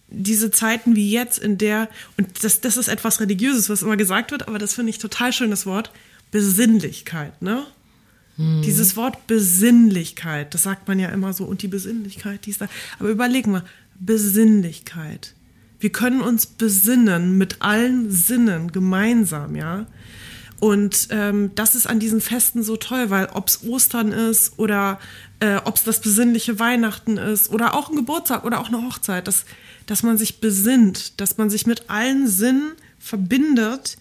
diese 0.08 0.52
Zeiten 0.52 0.96
wie 0.96 1.12
jetzt, 1.12 1.40
in 1.40 1.58
der, 1.58 1.90
und 2.18 2.44
das, 2.44 2.62
das 2.62 2.78
ist 2.78 2.88
etwas 2.88 3.20
Religiöses, 3.20 3.70
was 3.70 3.82
immer 3.82 3.98
gesagt 3.98 4.32
wird, 4.32 4.48
aber 4.48 4.60
das 4.60 4.74
finde 4.74 4.92
ich 4.92 5.00
total 5.00 5.34
schönes 5.34 5.66
Wort, 5.66 5.92
Besinnlichkeit, 6.32 7.42
ne? 7.42 7.66
Hm. 8.38 8.62
Dieses 8.62 8.96
Wort 8.96 9.28
Besinnlichkeit, 9.28 10.54
das 10.54 10.64
sagt 10.64 10.88
man 10.88 11.00
ja 11.00 11.10
immer 11.10 11.34
so, 11.34 11.46
und 11.46 11.62
die 11.62 11.68
Besinnlichkeit, 11.68 12.46
die 12.46 12.52
ist 12.52 12.62
da. 12.62 12.68
Aber 13.00 13.10
überlegen 13.10 13.52
wir, 13.52 13.64
Besinnlichkeit. 14.00 15.34
Wir 15.80 15.92
können 15.92 16.22
uns 16.22 16.46
besinnen 16.46 17.38
mit 17.38 17.62
allen 17.62 18.12
Sinnen 18.12 18.72
gemeinsam, 18.72 19.56
ja. 19.56 19.86
Und 20.60 21.10
ähm, 21.12 21.52
das 21.56 21.76
ist 21.76 21.86
an 21.88 22.00
diesen 22.00 22.22
Festen 22.22 22.64
so 22.64 22.78
toll, 22.78 23.10
weil 23.10 23.28
ob 23.34 23.48
es 23.48 23.64
Ostern 23.64 24.12
ist 24.12 24.58
oder 24.58 25.00
äh, 25.40 25.58
ob 25.58 25.76
es 25.76 25.84
das 25.84 26.00
besinnliche 26.00 26.60
Weihnachten 26.60 27.18
ist 27.18 27.50
oder 27.50 27.74
auch 27.76 27.90
ein 27.90 27.96
Geburtstag 27.96 28.46
oder 28.46 28.62
auch 28.62 28.70
eine 28.70 28.82
Hochzeit, 28.82 29.28
dass, 29.28 29.46
dass 29.86 30.04
man 30.04 30.18
sich 30.18 30.40
besinnt, 30.40 31.20
dass 31.20 31.38
man 31.38 31.50
sich 31.50 31.68
mit 31.68 31.90
allen 31.90 32.28
Sinnen 32.28 32.72
verbindet 33.00 33.98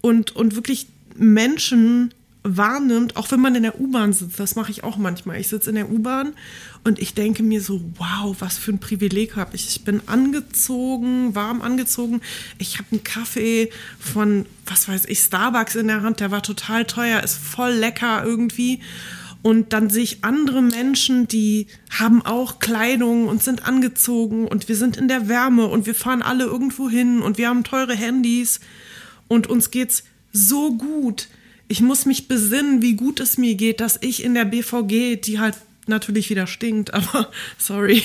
und, 0.00 0.34
und 0.34 0.56
wirklich 0.56 0.88
Menschen 1.16 2.12
wahrnimmt, 2.44 3.16
auch 3.16 3.30
wenn 3.30 3.40
man 3.40 3.54
in 3.54 3.62
der 3.62 3.80
U-Bahn 3.80 4.12
sitzt. 4.12 4.38
Das 4.38 4.54
mache 4.54 4.70
ich 4.70 4.84
auch 4.84 4.98
manchmal. 4.98 5.40
Ich 5.40 5.48
sitze 5.48 5.70
in 5.70 5.76
der 5.76 5.90
U-Bahn 5.90 6.34
und 6.84 6.98
ich 6.98 7.14
denke 7.14 7.42
mir 7.42 7.62
so, 7.62 7.80
wow, 7.96 8.36
was 8.38 8.58
für 8.58 8.70
ein 8.70 8.78
Privileg 8.78 9.34
habe 9.34 9.56
ich. 9.56 9.66
Ich 9.66 9.84
bin 9.84 10.02
angezogen, 10.06 11.34
warm 11.34 11.62
angezogen. 11.62 12.20
Ich 12.58 12.76
habe 12.76 12.88
einen 12.92 13.02
Kaffee 13.02 13.70
von, 13.98 14.44
was 14.66 14.88
weiß 14.88 15.06
ich, 15.06 15.20
Starbucks 15.20 15.74
in 15.74 15.88
der 15.88 16.02
Hand. 16.02 16.20
Der 16.20 16.30
war 16.30 16.42
total 16.42 16.84
teuer, 16.84 17.22
ist 17.22 17.38
voll 17.38 17.72
lecker 17.72 18.22
irgendwie. 18.24 18.80
Und 19.40 19.72
dann 19.72 19.88
sehe 19.88 20.02
ich 20.02 20.24
andere 20.24 20.60
Menschen, 20.60 21.26
die 21.26 21.66
haben 21.90 22.24
auch 22.24 22.58
Kleidung 22.58 23.26
und 23.26 23.42
sind 23.42 23.66
angezogen 23.66 24.48
und 24.48 24.68
wir 24.68 24.76
sind 24.76 24.96
in 24.96 25.08
der 25.08 25.28
Wärme 25.28 25.66
und 25.66 25.84
wir 25.86 25.94
fahren 25.94 26.22
alle 26.22 26.44
irgendwo 26.44 26.88
hin 26.88 27.20
und 27.20 27.36
wir 27.36 27.48
haben 27.48 27.62
teure 27.62 27.94
Handys 27.94 28.60
und 29.28 29.46
uns 29.46 29.70
geht's 29.70 30.04
so 30.32 30.74
gut 30.76 31.28
ich 31.68 31.80
muss 31.80 32.06
mich 32.06 32.28
besinnen, 32.28 32.82
wie 32.82 32.94
gut 32.94 33.20
es 33.20 33.38
mir 33.38 33.54
geht, 33.54 33.80
dass 33.80 33.98
ich 34.00 34.22
in 34.22 34.34
der 34.34 34.44
BVG, 34.44 35.16
die 35.20 35.38
halt 35.38 35.56
natürlich 35.86 36.30
wieder 36.30 36.46
stinkt, 36.46 36.94
aber 36.94 37.30
sorry, 37.58 38.02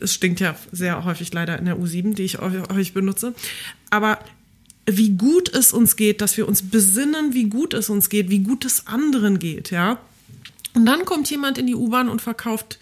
es 0.00 0.14
stinkt 0.14 0.40
ja 0.40 0.56
sehr 0.70 1.04
häufig 1.04 1.32
leider 1.32 1.58
in 1.58 1.64
der 1.64 1.78
U7, 1.78 2.14
die 2.14 2.24
ich 2.24 2.38
häufig 2.38 2.92
benutze, 2.92 3.34
aber 3.90 4.18
wie 4.86 5.10
gut 5.10 5.48
es 5.54 5.72
uns 5.72 5.94
geht, 5.94 6.20
dass 6.20 6.36
wir 6.36 6.48
uns 6.48 6.62
besinnen, 6.62 7.34
wie 7.34 7.48
gut 7.48 7.72
es 7.72 7.88
uns 7.88 8.08
geht, 8.08 8.30
wie 8.30 8.40
gut 8.40 8.64
es 8.64 8.86
anderen 8.86 9.38
geht, 9.38 9.70
ja. 9.70 10.00
Und 10.74 10.86
dann 10.86 11.04
kommt 11.04 11.30
jemand 11.30 11.58
in 11.58 11.66
die 11.66 11.74
U-Bahn 11.74 12.08
und 12.08 12.22
verkauft 12.22 12.78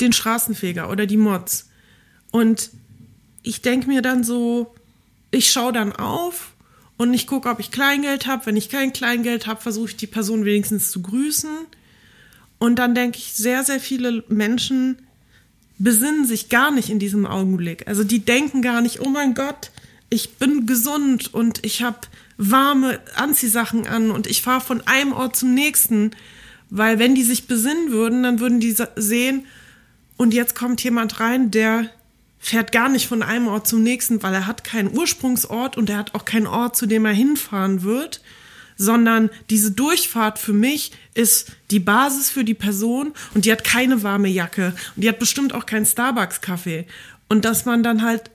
den 0.00 0.12
Straßenfeger 0.12 0.90
oder 0.90 1.06
die 1.06 1.18
Mods. 1.18 1.68
Und 2.30 2.70
ich 3.42 3.62
denke 3.62 3.86
mir 3.86 4.02
dann 4.02 4.24
so, 4.24 4.74
ich 5.30 5.50
schaue 5.50 5.72
dann 5.72 5.92
auf 5.92 6.49
und 7.00 7.14
ich 7.14 7.26
gucke, 7.26 7.48
ob 7.48 7.60
ich 7.60 7.70
Kleingeld 7.70 8.26
habe. 8.26 8.44
Wenn 8.44 8.58
ich 8.58 8.68
kein 8.68 8.92
Kleingeld 8.92 9.46
habe, 9.46 9.62
versuche 9.62 9.88
ich 9.88 9.96
die 9.96 10.06
Person 10.06 10.44
wenigstens 10.44 10.90
zu 10.90 11.00
grüßen. 11.00 11.48
Und 12.58 12.78
dann 12.78 12.94
denke 12.94 13.16
ich, 13.16 13.32
sehr, 13.32 13.64
sehr 13.64 13.80
viele 13.80 14.22
Menschen 14.28 14.98
besinnen 15.78 16.26
sich 16.26 16.50
gar 16.50 16.70
nicht 16.70 16.90
in 16.90 16.98
diesem 16.98 17.24
Augenblick. 17.24 17.88
Also 17.88 18.04
die 18.04 18.18
denken 18.18 18.60
gar 18.60 18.82
nicht, 18.82 19.00
oh 19.00 19.08
mein 19.08 19.32
Gott, 19.32 19.70
ich 20.10 20.34
bin 20.34 20.66
gesund 20.66 21.32
und 21.32 21.64
ich 21.64 21.82
habe 21.82 21.96
warme 22.36 23.00
Anziehsachen 23.14 23.86
an 23.86 24.10
und 24.10 24.26
ich 24.26 24.42
fahre 24.42 24.60
von 24.60 24.82
einem 24.86 25.14
Ort 25.14 25.36
zum 25.36 25.54
nächsten. 25.54 26.10
Weil 26.68 26.98
wenn 26.98 27.14
die 27.14 27.24
sich 27.24 27.46
besinnen 27.46 27.92
würden, 27.92 28.24
dann 28.24 28.40
würden 28.40 28.60
die 28.60 28.76
sehen, 28.96 29.46
und 30.18 30.34
jetzt 30.34 30.54
kommt 30.54 30.84
jemand 30.84 31.18
rein, 31.18 31.50
der 31.50 31.88
fährt 32.42 32.72
gar 32.72 32.88
nicht 32.88 33.06
von 33.06 33.22
einem 33.22 33.46
Ort 33.46 33.68
zum 33.68 33.82
nächsten, 33.82 34.22
weil 34.22 34.32
er 34.32 34.46
hat 34.46 34.64
keinen 34.64 34.96
Ursprungsort 34.96 35.76
und 35.76 35.90
er 35.90 35.98
hat 35.98 36.14
auch 36.14 36.24
keinen 36.24 36.46
Ort, 36.46 36.74
zu 36.74 36.86
dem 36.86 37.04
er 37.04 37.12
hinfahren 37.12 37.82
wird, 37.82 38.22
sondern 38.78 39.28
diese 39.50 39.72
Durchfahrt 39.72 40.38
für 40.38 40.54
mich 40.54 40.92
ist 41.12 41.52
die 41.70 41.80
Basis 41.80 42.30
für 42.30 42.42
die 42.42 42.54
Person 42.54 43.12
und 43.34 43.44
die 43.44 43.52
hat 43.52 43.62
keine 43.62 44.02
warme 44.02 44.28
Jacke 44.28 44.74
und 44.96 45.04
die 45.04 45.08
hat 45.08 45.18
bestimmt 45.18 45.52
auch 45.52 45.66
keinen 45.66 45.84
Starbucks-Kaffee. 45.84 46.86
Und 47.28 47.44
dass 47.44 47.66
man 47.66 47.82
dann 47.82 48.02
halt, 48.02 48.30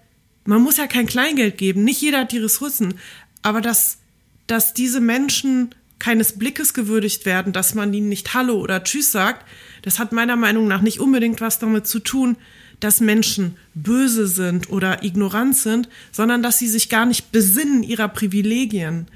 man 0.46 0.62
muss 0.62 0.78
ja 0.78 0.86
kein 0.86 1.08
Kleingeld 1.08 1.58
geben, 1.58 1.84
nicht 1.84 2.00
jeder 2.00 2.20
hat 2.20 2.32
die 2.32 2.38
Ressourcen, 2.38 3.00
aber 3.42 3.60
dass, 3.60 3.98
dass 4.46 4.76
diese 4.76 5.02
Menschen 5.02 5.74
keines 5.98 6.38
Blickes 6.38 6.76
gewürdigt 6.76 7.26
werden, 7.26 7.54
dass 7.54 7.74
man 7.74 7.92
ihnen 7.92 8.10
nicht 8.10 8.36
Hallo 8.36 8.60
oder 8.60 8.84
Tschüss 8.84 9.12
sagt, 9.12 9.48
das 9.82 9.98
hat 9.98 10.12
meiner 10.12 10.36
Meinung 10.36 10.68
nach 10.68 10.82
nicht 10.82 11.00
unbedingt 11.00 11.42
was 11.42 11.58
damit 11.58 11.88
zu 11.88 12.00
tun, 12.00 12.38
dass 12.86 13.02
Menschen 13.02 13.58
böse 13.74 14.28
sind 14.28 14.70
oder 14.70 15.04
ignorant 15.04 15.58
sind, 15.58 15.90
sondern 16.12 16.44
dass 16.44 16.60
sie 16.60 16.68
sich 16.68 16.88
gar 16.88 17.08
nicht 17.08 17.32
besinnen 17.32 17.82
ihrer 17.82 18.08
Privilegien. 18.08 19.08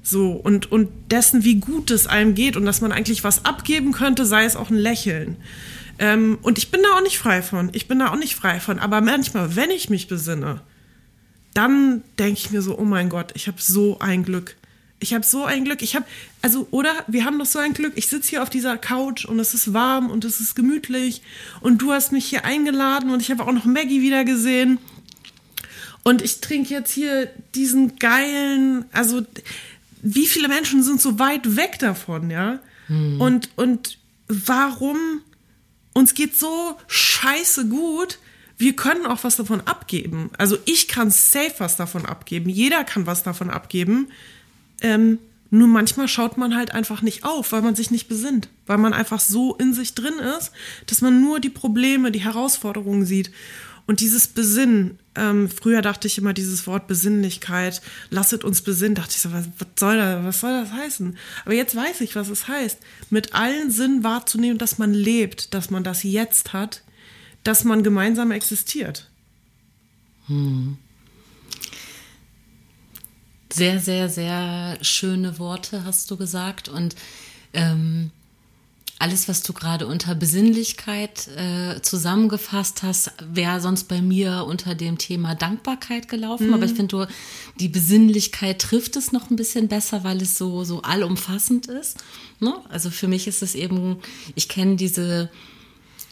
So, 0.00 0.30
und, 0.30 0.70
und 0.70 0.88
dessen, 1.10 1.42
wie 1.42 1.56
gut 1.56 1.90
es 1.90 2.06
einem 2.06 2.36
geht 2.36 2.56
und 2.56 2.64
dass 2.64 2.80
man 2.80 2.92
eigentlich 2.92 3.24
was 3.24 3.44
abgeben 3.44 3.90
könnte, 3.90 4.24
sei 4.24 4.44
es 4.44 4.54
auch 4.54 4.70
ein 4.70 4.76
Lächeln. 4.76 5.36
Ähm, 5.98 6.38
und 6.42 6.58
ich 6.58 6.70
bin 6.70 6.82
da 6.84 6.96
auch 6.96 7.02
nicht 7.02 7.18
frei 7.18 7.42
von. 7.42 7.70
Ich 7.72 7.88
bin 7.88 7.98
da 7.98 8.12
auch 8.12 8.16
nicht 8.16 8.36
frei 8.36 8.60
von. 8.60 8.78
Aber 8.78 9.00
manchmal, 9.00 9.56
wenn 9.56 9.70
ich 9.70 9.90
mich 9.90 10.06
besinne, 10.06 10.60
dann 11.52 12.04
denke 12.20 12.38
ich 12.38 12.50
mir 12.52 12.62
so, 12.62 12.78
oh 12.78 12.84
mein 12.84 13.08
Gott, 13.08 13.32
ich 13.34 13.48
habe 13.48 13.60
so 13.60 13.98
ein 13.98 14.24
Glück. 14.24 14.54
Ich 14.98 15.12
habe 15.12 15.24
so 15.24 15.44
ein 15.44 15.64
Glück. 15.64 15.82
Ich 15.82 15.94
habe, 15.94 16.06
also, 16.42 16.66
oder 16.70 16.92
wir 17.06 17.24
haben 17.24 17.38
doch 17.38 17.46
so 17.46 17.58
ein 17.58 17.74
Glück. 17.74 17.92
Ich 17.96 18.08
sitze 18.08 18.30
hier 18.30 18.42
auf 18.42 18.50
dieser 18.50 18.78
Couch 18.78 19.24
und 19.24 19.38
es 19.38 19.52
ist 19.52 19.74
warm 19.74 20.10
und 20.10 20.24
es 20.24 20.40
ist 20.40 20.54
gemütlich 20.54 21.22
und 21.60 21.82
du 21.82 21.92
hast 21.92 22.12
mich 22.12 22.26
hier 22.26 22.44
eingeladen 22.44 23.10
und 23.10 23.20
ich 23.20 23.30
habe 23.30 23.44
auch 23.44 23.52
noch 23.52 23.66
Maggie 23.66 24.00
wieder 24.00 24.24
gesehen. 24.24 24.78
Und 26.02 26.22
ich 26.22 26.40
trinke 26.40 26.72
jetzt 26.72 26.92
hier 26.92 27.30
diesen 27.54 27.96
geilen, 27.96 28.84
also 28.92 29.22
wie 30.02 30.26
viele 30.26 30.48
Menschen 30.48 30.82
sind 30.82 31.00
so 31.00 31.18
weit 31.18 31.56
weg 31.56 31.78
davon, 31.80 32.30
ja? 32.30 32.60
Hm. 32.86 33.20
Und, 33.20 33.50
und 33.56 33.98
warum 34.28 34.96
uns 35.92 36.14
geht 36.14 36.36
so 36.36 36.78
scheiße 36.86 37.68
gut, 37.68 38.18
wir 38.58 38.76
können 38.76 39.06
auch 39.06 39.24
was 39.24 39.36
davon 39.36 39.62
abgeben. 39.62 40.30
Also 40.38 40.56
ich 40.64 40.88
kann 40.88 41.10
safe 41.10 41.54
was 41.58 41.76
davon 41.76 42.06
abgeben. 42.06 42.48
Jeder 42.48 42.84
kann 42.84 43.06
was 43.06 43.22
davon 43.22 43.50
abgeben. 43.50 44.08
Ähm, 44.80 45.18
nur 45.50 45.68
manchmal 45.68 46.08
schaut 46.08 46.38
man 46.38 46.56
halt 46.56 46.72
einfach 46.72 47.02
nicht 47.02 47.24
auf, 47.24 47.52
weil 47.52 47.62
man 47.62 47.74
sich 47.74 47.90
nicht 47.90 48.08
besinnt, 48.08 48.48
weil 48.66 48.78
man 48.78 48.92
einfach 48.92 49.20
so 49.20 49.54
in 49.54 49.74
sich 49.74 49.94
drin 49.94 50.18
ist, 50.38 50.50
dass 50.86 51.00
man 51.00 51.20
nur 51.20 51.40
die 51.40 51.50
Probleme, 51.50 52.10
die 52.10 52.24
Herausforderungen 52.24 53.06
sieht. 53.06 53.30
Und 53.86 54.00
dieses 54.00 54.26
Besinnen, 54.26 54.98
ähm, 55.14 55.48
früher 55.48 55.80
dachte 55.80 56.08
ich 56.08 56.18
immer 56.18 56.32
dieses 56.32 56.66
Wort 56.66 56.88
Besinnlichkeit, 56.88 57.80
lasset 58.10 58.42
uns 58.42 58.62
besinnen, 58.62 58.96
dachte 58.96 59.12
ich 59.12 59.20
so, 59.20 59.32
was, 59.32 59.46
was, 59.58 59.68
soll 59.78 59.96
das, 59.96 60.24
was 60.24 60.40
soll 60.40 60.60
das 60.60 60.72
heißen? 60.72 61.16
Aber 61.44 61.54
jetzt 61.54 61.76
weiß 61.76 62.00
ich, 62.00 62.16
was 62.16 62.28
es 62.28 62.48
heißt. 62.48 62.78
Mit 63.10 63.34
allen 63.34 63.70
Sinnen 63.70 64.02
wahrzunehmen, 64.02 64.58
dass 64.58 64.78
man 64.78 64.92
lebt, 64.92 65.54
dass 65.54 65.70
man 65.70 65.84
das 65.84 66.02
jetzt 66.02 66.52
hat, 66.52 66.82
dass 67.44 67.62
man 67.62 67.84
gemeinsam 67.84 68.32
existiert. 68.32 69.08
Hm 70.26 70.78
sehr, 73.52 73.80
sehr, 73.80 74.08
sehr 74.08 74.78
schöne 74.82 75.38
Worte 75.38 75.84
hast 75.84 76.10
du 76.10 76.16
gesagt 76.16 76.68
und 76.68 76.96
ähm, 77.52 78.10
alles, 78.98 79.28
was 79.28 79.42
du 79.42 79.52
gerade 79.52 79.86
unter 79.86 80.14
Besinnlichkeit 80.14 81.28
äh, 81.36 81.82
zusammengefasst 81.82 82.82
hast, 82.82 83.12
wäre 83.30 83.60
sonst 83.60 83.84
bei 83.84 84.00
mir 84.00 84.46
unter 84.48 84.74
dem 84.74 84.96
Thema 84.96 85.34
Dankbarkeit 85.34 86.08
gelaufen. 86.08 86.48
Mhm. 86.48 86.54
Aber 86.54 86.64
ich 86.64 86.72
finde, 86.72 87.06
die 87.60 87.68
Besinnlichkeit 87.68 88.58
trifft 88.58 88.96
es 88.96 89.12
noch 89.12 89.30
ein 89.30 89.36
bisschen 89.36 89.68
besser, 89.68 90.02
weil 90.02 90.22
es 90.22 90.38
so, 90.38 90.64
so 90.64 90.80
allumfassend 90.80 91.66
ist. 91.66 91.98
Ne? 92.40 92.54
Also 92.70 92.88
für 92.88 93.06
mich 93.06 93.26
ist 93.26 93.42
es 93.42 93.54
eben, 93.54 93.98
ich 94.34 94.48
kenne 94.48 94.76
diese, 94.76 95.28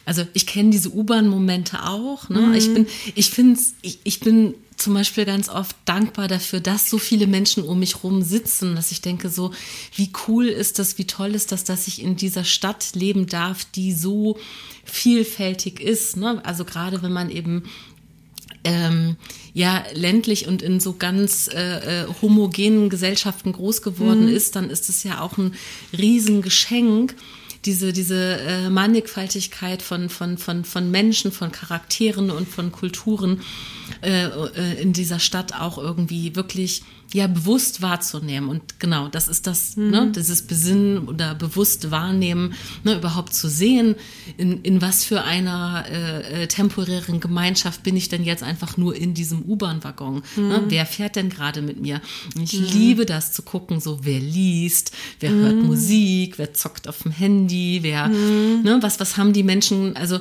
also 0.04 0.26
ich 0.34 0.46
kenne 0.46 0.68
diese 0.68 0.90
U-Bahn-Momente 0.90 1.84
auch. 1.84 2.28
Ne? 2.28 2.40
Mhm. 2.40 2.54
Ich 2.54 2.74
bin, 2.74 2.86
ich 3.14 3.30
finde, 3.30 3.60
ich, 3.80 4.00
ich 4.04 4.20
bin 4.20 4.54
zum 4.84 4.92
Beispiel 4.92 5.24
ganz 5.24 5.48
oft 5.48 5.74
dankbar 5.86 6.28
dafür, 6.28 6.60
dass 6.60 6.90
so 6.90 6.98
viele 6.98 7.26
Menschen 7.26 7.62
um 7.62 7.78
mich 7.78 8.04
rum 8.04 8.20
sitzen, 8.20 8.76
dass 8.76 8.90
ich 8.90 9.00
denke 9.00 9.30
so, 9.30 9.50
wie 9.96 10.10
cool 10.28 10.46
ist 10.46 10.78
das, 10.78 10.98
wie 10.98 11.06
toll 11.06 11.34
ist 11.34 11.52
das, 11.52 11.64
dass 11.64 11.88
ich 11.88 12.02
in 12.02 12.16
dieser 12.16 12.44
Stadt 12.44 12.90
leben 12.94 13.26
darf, 13.26 13.64
die 13.64 13.94
so 13.94 14.38
vielfältig 14.84 15.80
ist. 15.80 16.18
Ne? 16.18 16.44
Also 16.44 16.66
gerade 16.66 17.02
wenn 17.02 17.14
man 17.14 17.30
eben 17.30 17.62
ähm, 18.62 19.16
ja 19.54 19.82
ländlich 19.94 20.48
und 20.48 20.60
in 20.60 20.80
so 20.80 20.92
ganz 20.92 21.48
äh, 21.48 22.02
äh 22.02 22.06
homogenen 22.20 22.90
Gesellschaften 22.90 23.52
groß 23.52 23.80
geworden 23.80 24.26
mhm. 24.26 24.36
ist, 24.36 24.54
dann 24.54 24.68
ist 24.68 24.90
es 24.90 25.02
ja 25.02 25.22
auch 25.22 25.38
ein 25.38 25.54
Riesengeschenk 25.96 27.16
diese, 27.64 27.92
diese 27.92 28.38
äh, 28.40 28.68
Mannigfaltigkeit 28.68 29.80
von, 29.80 30.08
von, 30.10 30.36
von, 30.36 30.64
von 30.64 30.90
Menschen, 30.90 31.32
von 31.32 31.50
Charakteren 31.52 32.30
und 32.30 32.48
von 32.48 32.72
Kulturen 32.72 33.40
äh, 34.04 34.26
äh, 34.26 34.82
in 34.82 34.92
dieser 34.92 35.18
Stadt 35.18 35.58
auch 35.58 35.78
irgendwie 35.78 36.36
wirklich 36.36 36.82
ja 37.12 37.26
bewusst 37.26 37.80
wahrzunehmen. 37.80 38.48
Und 38.48 38.80
genau, 38.80 39.08
das 39.08 39.28
ist 39.28 39.46
das, 39.46 39.76
mhm. 39.76 39.90
ne, 39.90 40.12
dieses 40.14 40.42
Besinnen 40.42 41.08
oder 41.08 41.34
bewusst 41.34 41.90
wahrnehmen, 41.90 42.54
ne, 42.82 42.96
überhaupt 42.96 43.34
zu 43.34 43.48
sehen, 43.48 43.94
in, 44.36 44.62
in 44.62 44.82
was 44.82 45.04
für 45.04 45.22
einer 45.22 45.84
äh, 45.90 46.42
äh 46.42 46.46
temporären 46.48 47.20
Gemeinschaft 47.20 47.82
bin 47.82 47.96
ich 47.96 48.08
denn 48.08 48.24
jetzt 48.24 48.42
einfach 48.42 48.76
nur 48.76 48.96
in 48.96 49.14
diesem 49.14 49.42
U-Bahn-Waggon. 49.42 50.14
Ne? 50.14 50.22
Mhm. 50.36 50.48
Ne? 50.48 50.64
Wer 50.68 50.86
fährt 50.86 51.16
denn 51.16 51.30
gerade 51.30 51.62
mit 51.62 51.80
mir? 51.80 52.00
Ich 52.40 52.58
mhm. 52.58 52.66
liebe 52.66 53.06
das 53.06 53.32
zu 53.32 53.42
gucken, 53.42 53.80
so 53.80 54.00
wer 54.02 54.20
liest, 54.20 54.92
wer 55.20 55.30
hört 55.30 55.56
mhm. 55.56 55.66
Musik, 55.66 56.38
wer 56.38 56.52
zockt 56.52 56.88
auf 56.88 57.02
dem 57.02 57.12
Handy, 57.12 57.78
wer, 57.82 58.08
mhm. 58.08 58.62
ne, 58.64 58.78
was, 58.80 58.98
was 59.00 59.16
haben 59.16 59.32
die 59.32 59.42
Menschen, 59.44 59.96
also 59.96 60.18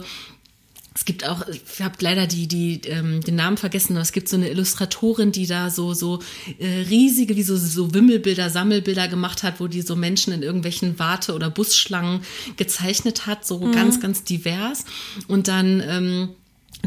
es 0.95 1.05
gibt 1.05 1.27
auch, 1.27 1.43
ich 1.47 1.81
habe 1.81 1.95
leider 1.99 2.27
die, 2.27 2.47
die, 2.47 2.81
ähm, 2.85 3.21
den 3.21 3.35
Namen 3.35 3.57
vergessen, 3.57 3.93
aber 3.93 4.03
es 4.03 4.11
gibt 4.11 4.29
so 4.29 4.35
eine 4.35 4.49
Illustratorin, 4.49 5.31
die 5.31 5.47
da 5.47 5.69
so, 5.69 5.93
so 5.93 6.19
äh, 6.59 6.67
riesige, 6.89 7.35
wie 7.35 7.43
so, 7.43 7.57
so 7.57 7.93
Wimmelbilder, 7.93 8.49
Sammelbilder 8.49 9.07
gemacht 9.07 9.41
hat, 9.41 9.59
wo 9.59 9.67
die 9.67 9.81
so 9.81 9.95
Menschen 9.95 10.33
in 10.33 10.43
irgendwelchen 10.43 10.99
Warte- 10.99 11.33
oder 11.33 11.49
Busschlangen 11.49 12.21
gezeichnet 12.57 13.25
hat, 13.25 13.45
so 13.45 13.59
mhm. 13.59 13.71
ganz, 13.71 13.99
ganz 13.99 14.23
divers. 14.23 14.85
Und 15.27 15.47
dann 15.47 15.81
ähm, 15.81 16.29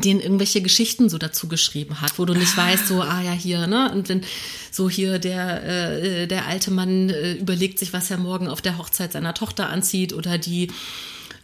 denen 0.05 0.21
irgendwelche 0.21 0.61
Geschichten 0.61 1.09
so 1.09 1.19
dazu 1.19 1.49
geschrieben 1.49 2.01
hat, 2.01 2.19
wo 2.19 2.27
du 2.27 2.35
nicht 2.35 2.53
ah. 2.57 2.69
weißt, 2.69 2.87
so, 2.87 3.01
ah 3.01 3.23
ja, 3.23 3.33
hier, 3.33 3.67
ne? 3.67 3.91
Und 3.93 4.09
wenn 4.09 4.23
so 4.71 4.91
hier 4.91 5.19
der, 5.19 5.65
äh, 5.65 6.27
der 6.27 6.47
alte 6.47 6.71
Mann 6.71 7.09
äh, 7.09 7.33
überlegt 7.35 7.79
sich, 7.79 7.93
was 7.93 8.11
er 8.11 8.19
morgen 8.19 8.47
auf 8.47 8.61
der 8.61 8.79
Hochzeit 8.79 9.13
seiner 9.13 9.35
Tochter 9.35 9.71
anzieht 9.71 10.13
oder 10.13 10.39
die 10.39 10.69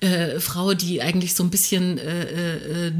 äh, 0.03 0.41
Frau, 0.41 0.75
die 0.75 1.01
eigentlich 1.01 1.35
so 1.35 1.45
ein 1.45 1.51
bisschen 1.51 1.97
äh, 1.97 2.89
äh, 2.89 2.93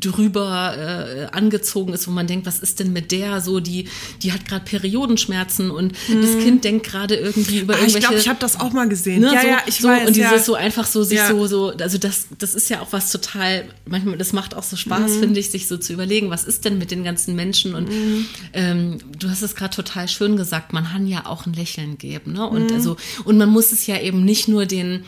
drüber 0.00 0.76
äh, 0.76 1.24
angezogen 1.26 1.92
ist, 1.92 2.08
wo 2.08 2.10
man 2.10 2.26
denkt, 2.26 2.46
was 2.46 2.58
ist 2.58 2.80
denn 2.80 2.92
mit 2.92 3.12
der 3.12 3.40
so, 3.40 3.60
die, 3.60 3.88
die 4.22 4.32
hat 4.32 4.44
gerade 4.44 4.64
Periodenschmerzen 4.64 5.70
und 5.70 5.92
mhm. 6.08 6.20
das 6.20 6.38
Kind 6.38 6.64
denkt 6.64 6.84
gerade 6.86 7.14
irgendwie 7.14 7.60
über 7.60 7.74
ah, 7.74 7.78
irgendwelche... 7.78 7.98
Ich 7.98 8.04
glaube, 8.04 8.20
ich 8.20 8.28
habe 8.28 8.40
das 8.40 8.58
auch 8.58 8.72
mal 8.72 8.88
gesehen. 8.88 9.20
Ne, 9.20 9.32
ja, 9.32 9.40
so, 9.40 9.46
ja, 9.46 9.58
ich 9.66 9.76
so, 9.76 9.88
weiß. 9.88 10.08
Und 10.08 10.16
dieses 10.16 10.32
ja. 10.32 10.38
so 10.40 10.54
einfach 10.54 10.86
so 10.86 11.04
sich 11.04 11.18
ja. 11.18 11.28
so, 11.28 11.46
so, 11.46 11.68
also 11.68 11.96
das, 11.96 12.26
das 12.38 12.56
ist 12.56 12.68
ja 12.70 12.80
auch 12.80 12.88
was 12.90 13.12
total, 13.12 13.64
manchmal, 13.86 14.18
das 14.18 14.32
macht 14.32 14.56
auch 14.56 14.64
so 14.64 14.76
Spaß, 14.76 15.12
mhm. 15.12 15.20
finde 15.20 15.40
ich, 15.40 15.50
sich 15.50 15.68
so 15.68 15.76
zu 15.76 15.92
überlegen, 15.92 16.28
was 16.30 16.42
ist 16.42 16.64
denn 16.64 16.78
mit 16.78 16.90
den 16.90 17.04
ganzen 17.04 17.36
Menschen 17.36 17.76
und 17.76 17.88
mhm. 17.88 18.26
ähm, 18.52 18.98
du 19.16 19.30
hast 19.30 19.42
es 19.42 19.54
gerade 19.54 19.76
total 19.76 20.08
schön 20.08 20.36
gesagt, 20.36 20.72
man 20.72 20.86
kann 20.86 21.06
ja 21.06 21.26
auch 21.26 21.46
ein 21.46 21.52
Lächeln 21.52 21.98
geben, 21.98 22.32
ne? 22.32 22.48
Und 22.48 22.70
mhm. 22.70 22.76
also, 22.76 22.96
und 23.24 23.38
man 23.38 23.48
muss 23.48 23.70
es 23.70 23.86
ja 23.86 24.00
eben 24.00 24.24
nicht 24.24 24.48
nur 24.48 24.66
den 24.66 25.04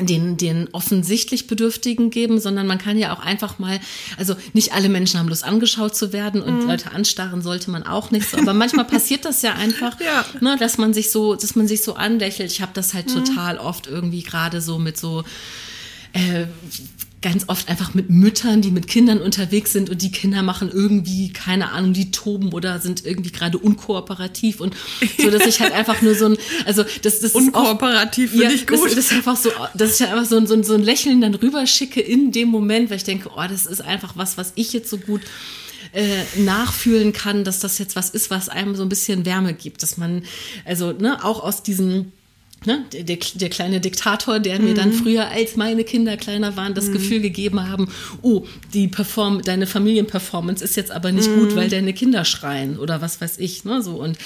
den, 0.00 0.36
den 0.36 0.68
offensichtlich 0.72 1.46
Bedürftigen 1.46 2.10
geben, 2.10 2.38
sondern 2.38 2.66
man 2.66 2.78
kann 2.78 2.98
ja 2.98 3.14
auch 3.14 3.20
einfach 3.20 3.58
mal, 3.58 3.80
also 4.18 4.36
nicht 4.52 4.72
alle 4.72 4.88
Menschen 4.88 5.18
haben 5.18 5.28
Lust 5.28 5.44
angeschaut 5.44 5.96
zu 5.96 6.12
werden 6.12 6.42
und 6.42 6.62
mhm. 6.62 6.68
Leute 6.68 6.92
anstarren 6.92 7.40
sollte 7.42 7.70
man 7.70 7.82
auch 7.84 8.10
nicht 8.10 8.28
so, 8.28 8.36
aber 8.36 8.52
manchmal 8.52 8.84
passiert 8.84 9.24
das 9.24 9.42
ja 9.42 9.54
einfach, 9.54 9.98
ja. 10.04 10.24
Ne, 10.40 10.56
dass 10.58 10.76
man 10.76 10.92
sich 10.92 11.10
so, 11.10 11.34
dass 11.34 11.56
man 11.56 11.66
sich 11.66 11.82
so 11.82 11.94
anlächelt. 11.94 12.52
Ich 12.52 12.60
habe 12.60 12.72
das 12.74 12.92
halt 12.94 13.08
mhm. 13.08 13.24
total 13.24 13.58
oft 13.58 13.86
irgendwie 13.86 14.22
gerade 14.22 14.60
so 14.60 14.78
mit 14.78 14.98
so 14.98 15.24
äh, 16.12 16.46
ganz 17.22 17.44
oft 17.48 17.68
einfach 17.68 17.94
mit 17.94 18.10
Müttern, 18.10 18.60
die 18.60 18.70
mit 18.70 18.86
Kindern 18.88 19.20
unterwegs 19.20 19.72
sind 19.72 19.90
und 19.90 20.02
die 20.02 20.12
Kinder 20.12 20.42
machen 20.42 20.70
irgendwie, 20.72 21.32
keine 21.32 21.72
Ahnung, 21.72 21.92
die 21.92 22.10
toben 22.10 22.52
oder 22.52 22.78
sind 22.80 23.04
irgendwie 23.04 23.32
gerade 23.32 23.58
unkooperativ 23.58 24.60
und 24.60 24.76
so, 25.18 25.30
dass 25.30 25.46
ich 25.46 25.60
halt 25.60 25.72
einfach 25.74 26.02
nur 26.02 26.14
so 26.14 26.26
ein, 26.26 26.36
also 26.66 26.84
das, 27.02 27.20
das 27.20 27.32
Unkooperativ 27.32 28.30
finde 28.30 28.44
ja, 28.44 28.50
ich 28.50 28.66
gut. 28.66 28.84
Das, 28.86 28.94
das 28.94 29.06
ist 29.06 29.12
einfach 29.12 29.36
so, 29.36 29.50
dass 29.74 29.94
ich 29.94 30.00
halt 30.06 30.12
einfach 30.12 30.28
so, 30.28 30.36
ein- 30.36 30.46
so, 30.46 30.62
so 30.62 30.74
ein 30.74 30.82
Lächeln 30.82 31.20
dann 31.20 31.34
rüberschicke 31.34 32.00
in 32.00 32.32
dem 32.32 32.48
Moment, 32.48 32.90
weil 32.90 32.98
ich 32.98 33.04
denke, 33.04 33.30
oh, 33.34 33.44
das 33.48 33.66
ist 33.66 33.80
einfach 33.80 34.12
was, 34.16 34.36
was 34.36 34.52
ich 34.54 34.72
jetzt 34.72 34.90
so 34.90 34.98
gut 34.98 35.22
äh, 35.92 36.22
nachfühlen 36.40 37.12
kann, 37.12 37.44
dass 37.44 37.60
das 37.60 37.78
jetzt 37.78 37.96
was 37.96 38.10
ist, 38.10 38.30
was 38.30 38.48
einem 38.48 38.76
so 38.76 38.82
ein 38.82 38.88
bisschen 38.88 39.24
Wärme 39.24 39.54
gibt, 39.54 39.82
dass 39.82 39.96
man, 39.96 40.22
also 40.64 40.92
ne, 40.92 41.24
auch 41.24 41.42
aus 41.42 41.62
diesem 41.62 42.12
Ne, 42.66 42.84
der, 42.92 43.04
der, 43.04 43.18
der 43.34 43.48
kleine 43.48 43.80
Diktator, 43.80 44.40
der 44.40 44.60
mir 44.60 44.74
dann 44.74 44.92
früher, 44.92 45.28
als 45.28 45.56
meine 45.56 45.84
Kinder 45.84 46.16
kleiner 46.16 46.56
waren, 46.56 46.74
das 46.74 46.90
Gefühl 46.90 47.20
gegeben 47.20 47.68
haben, 47.68 47.88
oh, 48.22 48.44
die 48.74 48.88
Perform 48.88 49.42
deine 49.42 49.66
Familienperformance 49.66 50.64
ist 50.64 50.74
jetzt 50.76 50.90
aber 50.90 51.12
nicht 51.12 51.32
gut, 51.32 51.54
weil 51.54 51.68
deine 51.68 51.92
Kinder 51.92 52.24
schreien 52.24 52.78
oder 52.78 53.00
was 53.00 53.20
weiß 53.20 53.38
ich. 53.38 53.64
Ne, 53.64 53.82
so 53.82 53.92
und 54.02 54.18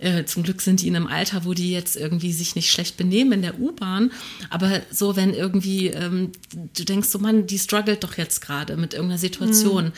äh, 0.00 0.24
zum 0.24 0.42
Glück 0.42 0.62
sind 0.62 0.82
die 0.82 0.88
in 0.88 0.96
einem 0.96 1.06
Alter, 1.06 1.44
wo 1.44 1.52
die 1.52 1.72
jetzt 1.72 1.96
irgendwie 1.96 2.32
sich 2.32 2.54
nicht 2.54 2.70
schlecht 2.70 2.96
benehmen 2.96 3.32
in 3.32 3.42
der 3.42 3.60
U-Bahn. 3.60 4.12
Aber 4.48 4.80
so, 4.90 5.16
wenn 5.16 5.34
irgendwie 5.34 5.88
ähm, 5.88 6.32
du 6.76 6.84
denkst, 6.84 7.08
so 7.08 7.18
Mann, 7.18 7.46
die 7.46 7.58
struggelt 7.58 8.02
doch 8.02 8.16
jetzt 8.16 8.40
gerade 8.40 8.76
mit 8.76 8.94
irgendeiner 8.94 9.18
Situation, 9.18 9.92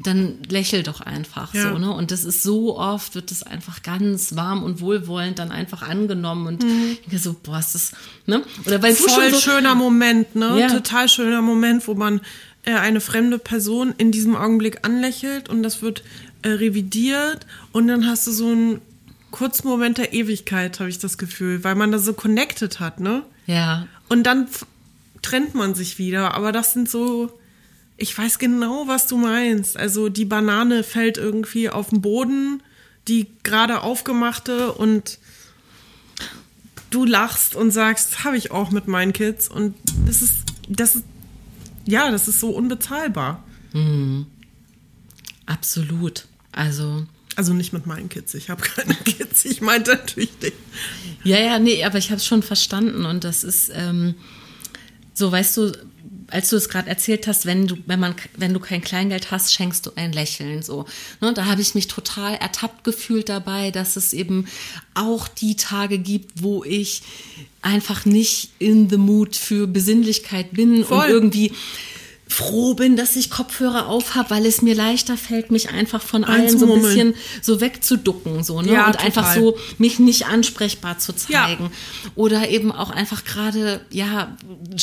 dann 0.00 0.38
lächel 0.48 0.82
doch 0.84 1.00
einfach 1.00 1.52
Ja. 1.54 1.72
so, 1.72 1.78
ne? 1.78 1.92
Und 1.92 2.10
das 2.12 2.24
ist 2.24 2.42
so 2.42 2.78
oft, 2.78 3.14
wird 3.14 3.30
das 3.30 3.42
einfach 3.42 3.82
ganz 3.82 4.36
warm 4.36 4.62
und 4.62 4.80
wohlwollend 4.80 5.38
dann 5.38 5.50
einfach 5.50 5.82
angenommen 5.82 6.46
und 6.46 6.64
ich 6.64 7.00
denke 7.00 7.18
so, 7.18 7.34
boah, 7.42 7.58
ist 7.58 7.74
das, 7.74 7.92
ne? 8.26 8.42
Oder 8.64 8.80
weil 8.82 8.94
du 8.94 9.02
Voll 9.02 9.30
so, 9.32 9.40
schöner 9.40 9.74
Moment, 9.74 10.34
ne? 10.36 10.60
Ja. 10.60 10.68
Total 10.68 11.08
schöner 11.08 11.42
Moment, 11.42 11.88
wo 11.88 11.94
man 11.94 12.20
äh, 12.64 12.74
eine 12.74 13.00
fremde 13.00 13.38
Person 13.38 13.94
in 13.98 14.12
diesem 14.12 14.36
Augenblick 14.36 14.84
anlächelt 14.86 15.48
und 15.48 15.62
das 15.64 15.82
wird 15.82 16.04
äh, 16.42 16.48
revidiert 16.50 17.46
und 17.72 17.88
dann 17.88 18.06
hast 18.06 18.26
du 18.26 18.30
so 18.32 18.46
einen 18.48 18.80
kurzen 19.32 19.68
Moment 19.68 19.98
der 19.98 20.12
Ewigkeit, 20.14 20.78
habe 20.80 20.88
ich 20.88 20.98
das 20.98 21.18
Gefühl, 21.18 21.64
weil 21.64 21.74
man 21.74 21.90
da 21.92 21.98
so 21.98 22.12
connected 22.12 22.80
hat, 22.80 23.00
ne? 23.00 23.22
ja, 23.46 23.86
Und 24.08 24.22
dann 24.24 24.46
trennt 25.22 25.54
man 25.54 25.74
sich 25.74 25.98
wieder, 25.98 26.34
aber 26.34 26.52
das 26.52 26.72
sind 26.72 26.88
so, 26.88 27.37
ich 27.98 28.16
weiß 28.16 28.38
genau, 28.38 28.84
was 28.86 29.08
du 29.08 29.18
meinst. 29.18 29.76
Also 29.76 30.08
die 30.08 30.24
Banane 30.24 30.84
fällt 30.84 31.18
irgendwie 31.18 31.68
auf 31.68 31.90
den 31.90 32.00
Boden, 32.00 32.62
die 33.08 33.26
gerade 33.42 33.82
aufgemachte 33.82 34.72
und 34.72 35.18
du 36.90 37.04
lachst 37.04 37.54
und 37.56 37.72
sagst, 37.72 38.24
habe 38.24 38.36
ich 38.36 38.50
auch 38.50 38.70
mit 38.70 38.86
meinen 38.86 39.12
Kids 39.12 39.48
und 39.48 39.74
das 40.06 40.22
ist, 40.22 40.34
das 40.68 40.96
ist, 40.96 41.04
ja, 41.86 42.10
das 42.10 42.28
ist 42.28 42.40
so 42.40 42.50
unbezahlbar. 42.50 43.42
absolut. 45.46 46.26
Also, 46.52 47.06
Also 47.36 47.52
nicht 47.52 47.72
mit 47.72 47.86
meinen 47.86 48.08
Kids, 48.08 48.32
ich 48.34 48.48
habe 48.48 48.62
keine 48.62 48.94
Kids, 49.04 49.44
ich 49.44 49.60
meinte 49.60 49.92
natürlich 49.92 50.36
dich. 50.38 50.54
Ja, 51.24 51.38
ja, 51.38 51.58
nee, 51.58 51.84
aber 51.84 51.98
ich 51.98 52.10
habe 52.10 52.18
es 52.18 52.26
schon 52.26 52.42
verstanden 52.42 53.04
und 53.04 53.24
das 53.24 53.44
ist 53.44 53.70
ähm, 53.74 54.14
so, 55.14 55.30
weißt 55.32 55.56
du, 55.56 55.72
als 56.30 56.50
du 56.50 56.56
es 56.56 56.68
gerade 56.68 56.88
erzählt 56.88 57.26
hast, 57.26 57.46
wenn 57.46 57.66
du, 57.66 57.76
wenn 57.86 58.00
man, 58.00 58.14
wenn 58.36 58.52
du 58.52 58.60
kein 58.60 58.82
Kleingeld 58.82 59.30
hast, 59.30 59.52
schenkst 59.52 59.86
du 59.86 59.90
ein 59.96 60.12
Lächeln 60.12 60.62
so. 60.62 60.84
Ne, 61.20 61.32
da 61.32 61.46
habe 61.46 61.62
ich 61.62 61.74
mich 61.74 61.88
total 61.88 62.34
ertappt 62.34 62.84
gefühlt 62.84 63.28
dabei, 63.28 63.70
dass 63.70 63.96
es 63.96 64.12
eben 64.12 64.46
auch 64.94 65.28
die 65.28 65.56
Tage 65.56 65.98
gibt, 65.98 66.42
wo 66.42 66.64
ich 66.64 67.02
einfach 67.62 68.04
nicht 68.04 68.50
in 68.58 68.88
the 68.88 68.98
mood 68.98 69.36
für 69.36 69.66
Besinnlichkeit 69.66 70.52
bin 70.52 70.84
Voll. 70.84 70.98
und 70.98 71.10
irgendwie 71.10 71.52
froh 72.28 72.74
bin, 72.74 72.94
dass 72.96 73.16
ich 73.16 73.30
Kopfhörer 73.30 73.86
auf 73.86 74.14
habe, 74.14 74.30
weil 74.30 74.44
es 74.46 74.60
mir 74.62 74.74
leichter 74.74 75.16
fällt, 75.16 75.50
mich 75.50 75.70
einfach 75.70 76.02
von 76.02 76.24
allen 76.24 76.58
so 76.58 76.72
ein 76.72 76.82
bisschen 76.82 77.14
so 77.42 77.60
wegzuducken 77.60 78.44
so 78.44 78.60
ne 78.60 78.72
Ja, 78.72 78.86
und 78.86 79.02
einfach 79.02 79.32
total. 79.34 79.40
so 79.40 79.58
mich 79.78 79.98
nicht 79.98 80.26
ansprechbar 80.26 80.98
zu 80.98 81.12
Ja. 81.28 81.46
zeigen 81.46 81.70
oder 82.14 82.48
eben 82.50 82.70
auch 82.70 82.90
einfach 82.90 83.24
gerade 83.24 83.80
ja 83.90 84.36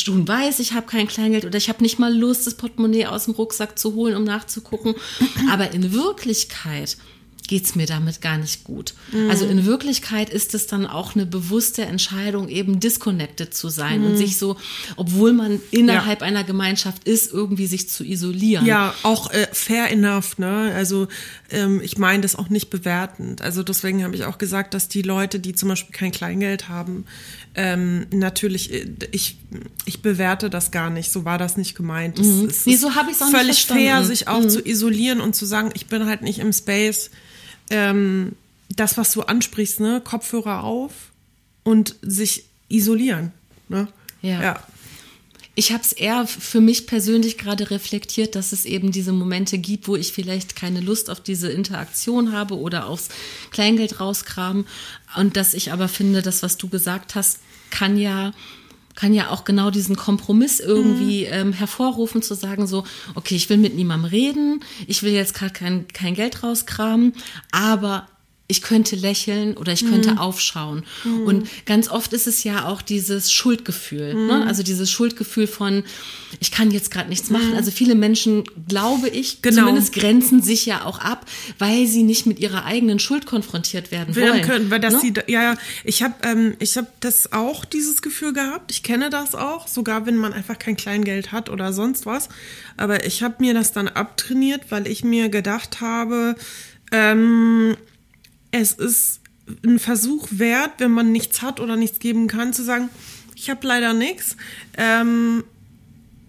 du 0.06 0.28
weißt 0.28 0.60
ich 0.60 0.74
habe 0.74 0.88
kein 0.88 1.08
Kleingeld 1.08 1.46
oder 1.46 1.58
ich 1.58 1.70
habe 1.70 1.84
nicht 1.84 2.00
mal 2.00 2.14
Lust 2.16 2.48
das 2.48 2.56
Portemonnaie 2.56 3.06
aus 3.06 3.26
dem 3.26 3.36
Rucksack 3.36 3.78
zu 3.78 3.94
holen 3.94 4.16
um 4.16 4.24
nachzugucken 4.24 4.96
aber 5.52 5.72
in 5.72 5.94
Wirklichkeit 5.94 6.98
geht's 7.48 7.76
mir 7.76 7.86
damit 7.86 8.22
gar 8.22 8.38
nicht 8.38 8.64
gut. 8.64 8.94
Mhm. 9.12 9.30
Also 9.30 9.46
in 9.46 9.66
Wirklichkeit 9.66 10.30
ist 10.30 10.54
es 10.54 10.68
dann 10.68 10.86
auch 10.86 11.16
eine 11.16 11.26
bewusste 11.26 11.84
Entscheidung, 11.84 12.50
eben 12.50 12.80
disconnected 12.80 13.54
zu 13.54 13.70
sein 13.70 14.02
Mhm. 14.02 14.08
und 14.08 14.18
sich 14.18 14.38
so, 14.38 14.58
obwohl 14.96 15.34
man 15.34 15.60
innerhalb 15.72 16.22
einer 16.22 16.44
Gemeinschaft 16.44 17.04
ist, 17.08 17.32
irgendwie 17.32 17.68
sich 17.68 17.90
zu 17.90 18.04
isolieren. 18.04 18.66
Ja, 18.66 18.94
auch 19.04 19.32
äh, 19.32 19.48
fair 19.52 19.92
enough, 19.92 20.38
ne? 20.38 20.72
Also 20.76 21.08
ähm, 21.52 21.82
ich 21.84 21.98
meine 21.98 22.22
das 22.22 22.36
auch 22.36 22.50
nicht 22.50 22.70
bewertend. 22.70 23.42
Also 23.42 23.64
deswegen 23.64 24.04
habe 24.04 24.16
ich 24.16 24.26
auch 24.26 24.38
gesagt, 24.38 24.74
dass 24.74 24.88
die 24.88 25.02
Leute, 25.04 25.40
die 25.40 25.54
zum 25.54 25.70
Beispiel 25.70 25.96
kein 25.96 26.12
Kleingeld 26.12 26.70
haben, 26.70 27.06
ähm, 27.54 28.08
natürlich, 28.12 28.74
äh, 28.74 28.88
ich, 29.12 29.38
ich 29.86 30.02
bewerte 30.02 30.50
das 30.50 30.72
gar 30.72 30.90
nicht. 30.90 31.12
So 31.12 31.24
war 31.26 31.38
das 31.38 31.58
nicht 31.58 31.76
gemeint. 31.76 32.20
Es, 32.20 32.28
es 32.28 32.66
Nee, 32.66 32.76
so 32.76 32.96
hab 32.96 33.10
ich's 33.10 33.22
auch 33.22 33.28
nicht 33.28 33.38
völlig 33.38 33.66
fair. 33.66 34.02
Mhm. 34.02 34.06
sich 34.06 34.28
auch 34.28 34.46
zu 34.48 34.66
isolieren 34.66 35.22
und 35.22 35.36
zu 35.36 35.46
sagen, 35.46 35.70
ich 35.74 35.86
bin 35.88 36.06
halt 36.06 36.22
nicht 36.22 36.40
im 36.40 36.52
Space. 36.52 37.12
Ähm, 37.70 38.34
das, 38.70 38.98
was 38.98 39.14
du 39.14 39.22
ansprichst, 39.22 39.80
ne? 39.80 40.02
Kopfhörer 40.04 40.64
auf 40.64 40.92
und 41.64 41.96
sich 42.02 42.46
isolieren. 42.68 43.32
Ne? 43.70 43.88
Ja. 44.22 44.42
ja. 44.42 44.64
Ich 45.58 45.72
habe 45.72 45.84
es 45.84 45.94
eher 45.94 46.28
für 46.28 46.60
mich 46.60 46.86
persönlich 46.86 47.38
gerade 47.38 47.72
reflektiert, 47.72 48.36
dass 48.36 48.52
es 48.52 48.66
eben 48.66 48.92
diese 48.92 49.14
Momente 49.14 49.58
gibt, 49.58 49.88
wo 49.88 49.96
ich 49.96 50.12
vielleicht 50.12 50.58
keine 50.58 50.82
Lust 50.82 51.10
auf 51.10 51.22
diese 51.22 51.50
Interaktion 51.50 52.34
habe 52.34 52.58
oder 52.58 52.88
aufs 52.88 53.08
Kleingeld 53.52 54.02
rauskramen. 54.02 54.68
Und 55.16 55.38
dass 55.38 55.54
ich 55.54 55.72
aber 55.72 55.88
finde, 55.88 56.22
das, 56.22 56.44
was 56.44 56.58
du 56.58 56.68
gesagt 56.68 57.16
hast, 57.16 57.40
kann 57.70 57.98
ja 57.98 58.34
kann 58.96 59.14
ja 59.14 59.30
auch 59.30 59.44
genau 59.44 59.70
diesen 59.70 59.96
Kompromiss 59.96 60.60
irgendwie 60.60 61.26
ähm, 61.26 61.54
hervorrufen, 61.54 62.22
zu 62.22 62.34
sagen 62.34 62.66
so, 62.66 62.86
okay, 63.14 63.36
ich 63.36 63.50
will 63.50 63.58
mit 63.58 63.76
niemandem 63.76 64.10
reden, 64.10 64.64
ich 64.88 65.04
will 65.04 65.14
jetzt 65.14 65.34
gerade 65.34 65.54
kein, 65.54 65.88
kein 65.90 66.16
Geld 66.16 66.44
rauskramen, 66.44 67.14
aber 67.52 68.08
ich 68.48 68.62
könnte 68.62 68.96
lächeln 68.96 69.58
oder 69.58 69.74
ich 69.74 69.88
könnte 69.88 70.20
aufschauen. 70.20 70.84
Und 71.26 71.48
ganz 71.66 71.90
oft 71.90 72.14
ist 72.14 72.28
es 72.28 72.44
ja 72.44 72.68
auch 72.68 72.84
dieses 72.84 73.32
Schuldgefühl, 73.32 74.14
ne? 74.14 74.46
also 74.46 74.62
dieses 74.62 74.92
Schuldgefühl 74.92 75.48
von, 75.48 75.84
ich 76.40 76.52
kann 76.52 76.70
jetzt 76.70 76.92
gerade 76.92 77.10
nichts 77.10 77.32
machen. 77.32 77.56
Also 77.56 77.72
viele 77.72 77.96
Menschen, 77.96 78.44
glaube 78.68 79.10
ich, 79.10 79.42
Genau. 79.42 79.62
zumindest 79.62 79.94
grenzen 79.94 80.44
sich 80.44 80.66
ja 80.68 80.86
auch 80.86 81.00
ab, 81.00 81.26
weil 81.58 81.88
sie 81.88 82.04
nicht 82.04 82.28
mit 82.28 82.40
ihrer 82.40 82.66
eigenen 82.66 83.00
Schuld 83.00 83.26
konfrontiert 83.26 83.92
werden 83.92 84.16
wollen. 84.16 84.42
können, 84.44 84.70
weil 84.70 84.80
das 84.80 84.94
ne? 84.94 85.00
sie, 85.02 85.14
ja, 85.26 85.42
ja, 85.42 85.58
ich 85.84 86.04
habe 86.04 86.14
ähm, 86.22 86.56
ich 86.60 86.78
habe 86.78 86.88
das 87.00 87.32
auch, 87.34 87.66
dieses 87.66 88.04
Gefühl 88.04 88.34
gehabt. 88.34 88.72
Ich 88.72 88.84
kenne 88.84 89.10
das 89.10 89.34
auch, 89.34 89.68
sogar 89.68 90.06
wenn 90.06 90.18
man 90.18 90.34
einfach 90.34 90.60
kein 90.60 90.78
Kleingeld 90.78 91.32
hat 91.32 91.50
oder 91.50 91.74
sonst 91.74 92.06
was. 92.06 92.30
Aber 92.78 93.06
ich 93.06 93.24
habe 93.24 93.36
mir 93.40 93.54
das 93.56 93.72
dann 93.72 93.88
abtrainiert, 93.88 94.66
weil 94.70 94.86
ich 94.88 95.04
mir 95.04 95.30
gedacht 95.30 95.82
habe, 95.82 96.36
ähm, 96.92 97.76
es 98.62 98.72
ist 98.72 99.20
ein 99.64 99.80
Versuch 99.80 100.28
wert, 100.32 100.74
wenn 100.78 100.92
man 100.92 101.12
nichts 101.12 101.42
hat 101.42 101.60
oder 101.60 101.76
nichts 101.76 102.00
geben 102.00 102.28
kann, 102.28 102.54
zu 102.54 102.64
sagen, 102.64 102.90
ich 103.36 103.50
habe 103.50 103.68
leider 103.68 103.94
nichts. 103.94 104.38
Ähm, 104.78 105.44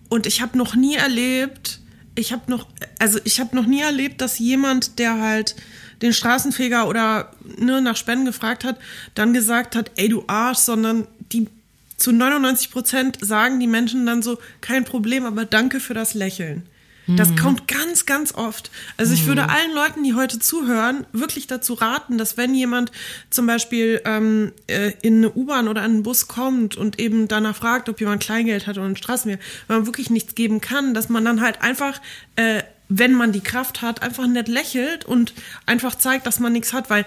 und 0.09 0.27
ich 0.27 0.41
habe 0.41 0.59
noch 0.59 0.75
nie 0.75 0.95
erlebt, 0.95 1.81
ich 2.15 2.33
habe 2.33 2.51
noch, 2.51 2.67
also 2.99 3.19
ich 3.25 3.41
habe 3.41 3.55
noch 3.55 3.67
nie 3.67 3.81
erlebt, 3.81 4.21
dass 4.21 4.39
jemand, 4.39 4.99
der 4.99 5.19
halt 5.19 5.57
den 6.03 6.13
Straßenfeger 6.13 6.89
oder 6.89 7.33
ne, 7.59 7.81
nach 7.81 7.97
Spenden 7.97 8.27
gefragt 8.27 8.65
hat, 8.65 8.79
dann 9.15 9.33
gesagt 9.33 9.77
hat, 9.77 9.93
ey 9.97 10.09
du 10.09 10.25
Arsch, 10.27 10.59
sondern 10.59 11.07
die 11.33 11.49
zu 11.97 12.13
99 12.13 12.71
Prozent 12.71 13.19
sagen 13.21 13.59
die 13.59 13.67
Menschen 13.67 14.05
dann 14.05 14.23
so, 14.23 14.39
kein 14.61 14.85
Problem, 14.85 15.25
aber 15.25 15.45
danke 15.45 15.81
für 15.81 15.95
das 15.95 16.13
Lächeln. 16.15 16.69
Das 17.09 17.37
kommt 17.37 17.69
ganz, 17.69 18.05
ganz 18.05 18.35
oft. 18.35 18.71
Also 18.97 19.15
ich 19.15 19.27
würde 19.27 19.49
allen 19.49 19.73
Leuten, 19.73 20.03
die 20.03 20.15
heute 20.15 20.41
zuhören, 20.41 21.07
wirklich 21.13 21.47
dazu 21.47 21.75
raten, 21.75 22.19
dass 22.19 22.37
wenn 22.37 22.53
jemand 22.53 22.91
zum 23.31 23.47
Beispiel 23.47 24.01
ähm, 24.05 24.53
äh, 24.67 24.93
in 25.03 25.19
eine 25.19 25.33
U-Bahn 25.33 25.69
oder 25.69 25.83
einen 25.83 26.03
Bus 26.03 26.27
kommt 26.27 26.77
und 26.77 26.99
eben 26.99 27.29
danach 27.29 27.55
fragt, 27.55 27.89
ob 27.89 28.01
jemand 28.01 28.23
Kleingeld 28.23 28.67
hat 28.67 28.77
oder 28.77 28.87
ein 28.87 28.97
Straßenmeer, 28.97 29.39
wenn 29.69 29.77
man 29.77 29.87
wirklich 29.87 30.11
nichts 30.11 30.35
geben 30.35 30.61
kann, 30.61 30.95
dass 30.95 31.09
man 31.09 31.25
dann 31.25 31.41
halt 31.41 31.63
einfach, 31.63 32.01
äh, 32.35 32.63
wenn 32.89 33.15
man 33.15 33.31
die 33.31 33.41
Kraft 33.41 33.83
hat, 33.83 34.03
einfach 34.03 34.27
nett 34.27 34.49
lächelt 34.49 35.05
und 35.05 35.33
einfach 35.65 35.95
zeigt, 35.95 36.27
dass 36.27 36.41
man 36.41 36.53
nichts 36.53 36.73
hat, 36.73 36.91
weil 36.91 37.05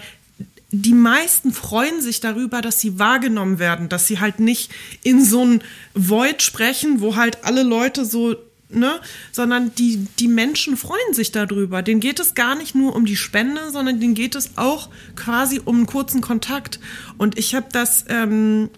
die 0.72 0.94
meisten 0.94 1.52
freuen 1.52 2.02
sich 2.02 2.20
darüber, 2.20 2.62
dass 2.62 2.80
sie 2.80 3.00
wahrgenommen 3.00 3.60
werden, 3.60 3.90
dass 3.90 4.08
sie 4.08 4.20
halt 4.20 4.40
nicht 4.40 4.72
in 5.04 5.26
so 5.26 5.44
ein 5.44 5.64
Void 5.96 6.42
sprechen, 6.44 7.02
wo 7.02 7.16
halt 7.16 7.44
alle 7.44 7.64
Leute 7.64 8.06
so, 8.06 8.36
ne, 8.70 9.00
sondern 9.32 9.74
die, 9.76 10.06
die 10.20 10.28
Menschen 10.28 10.78
freuen 10.78 11.14
sich 11.14 11.32
darüber. 11.32 11.82
Denen 11.82 12.00
geht 12.00 12.20
es 12.20 12.36
gar 12.36 12.56
nicht 12.56 12.76
nur 12.76 12.96
um 12.96 13.06
die 13.06 13.16
Spende, 13.16 13.72
sondern 13.72 14.00
denen 14.00 14.14
geht 14.14 14.36
es 14.36 14.52
auch 14.58 14.90
quasi 15.16 15.62
um 15.64 15.78
einen 15.78 15.86
kurzen 15.86 16.22
Kontakt. 16.22 16.80
Und 17.18 17.38
ich 17.38 17.56
habe 17.56 17.68
das 17.72 18.06
ähm, 18.10 18.70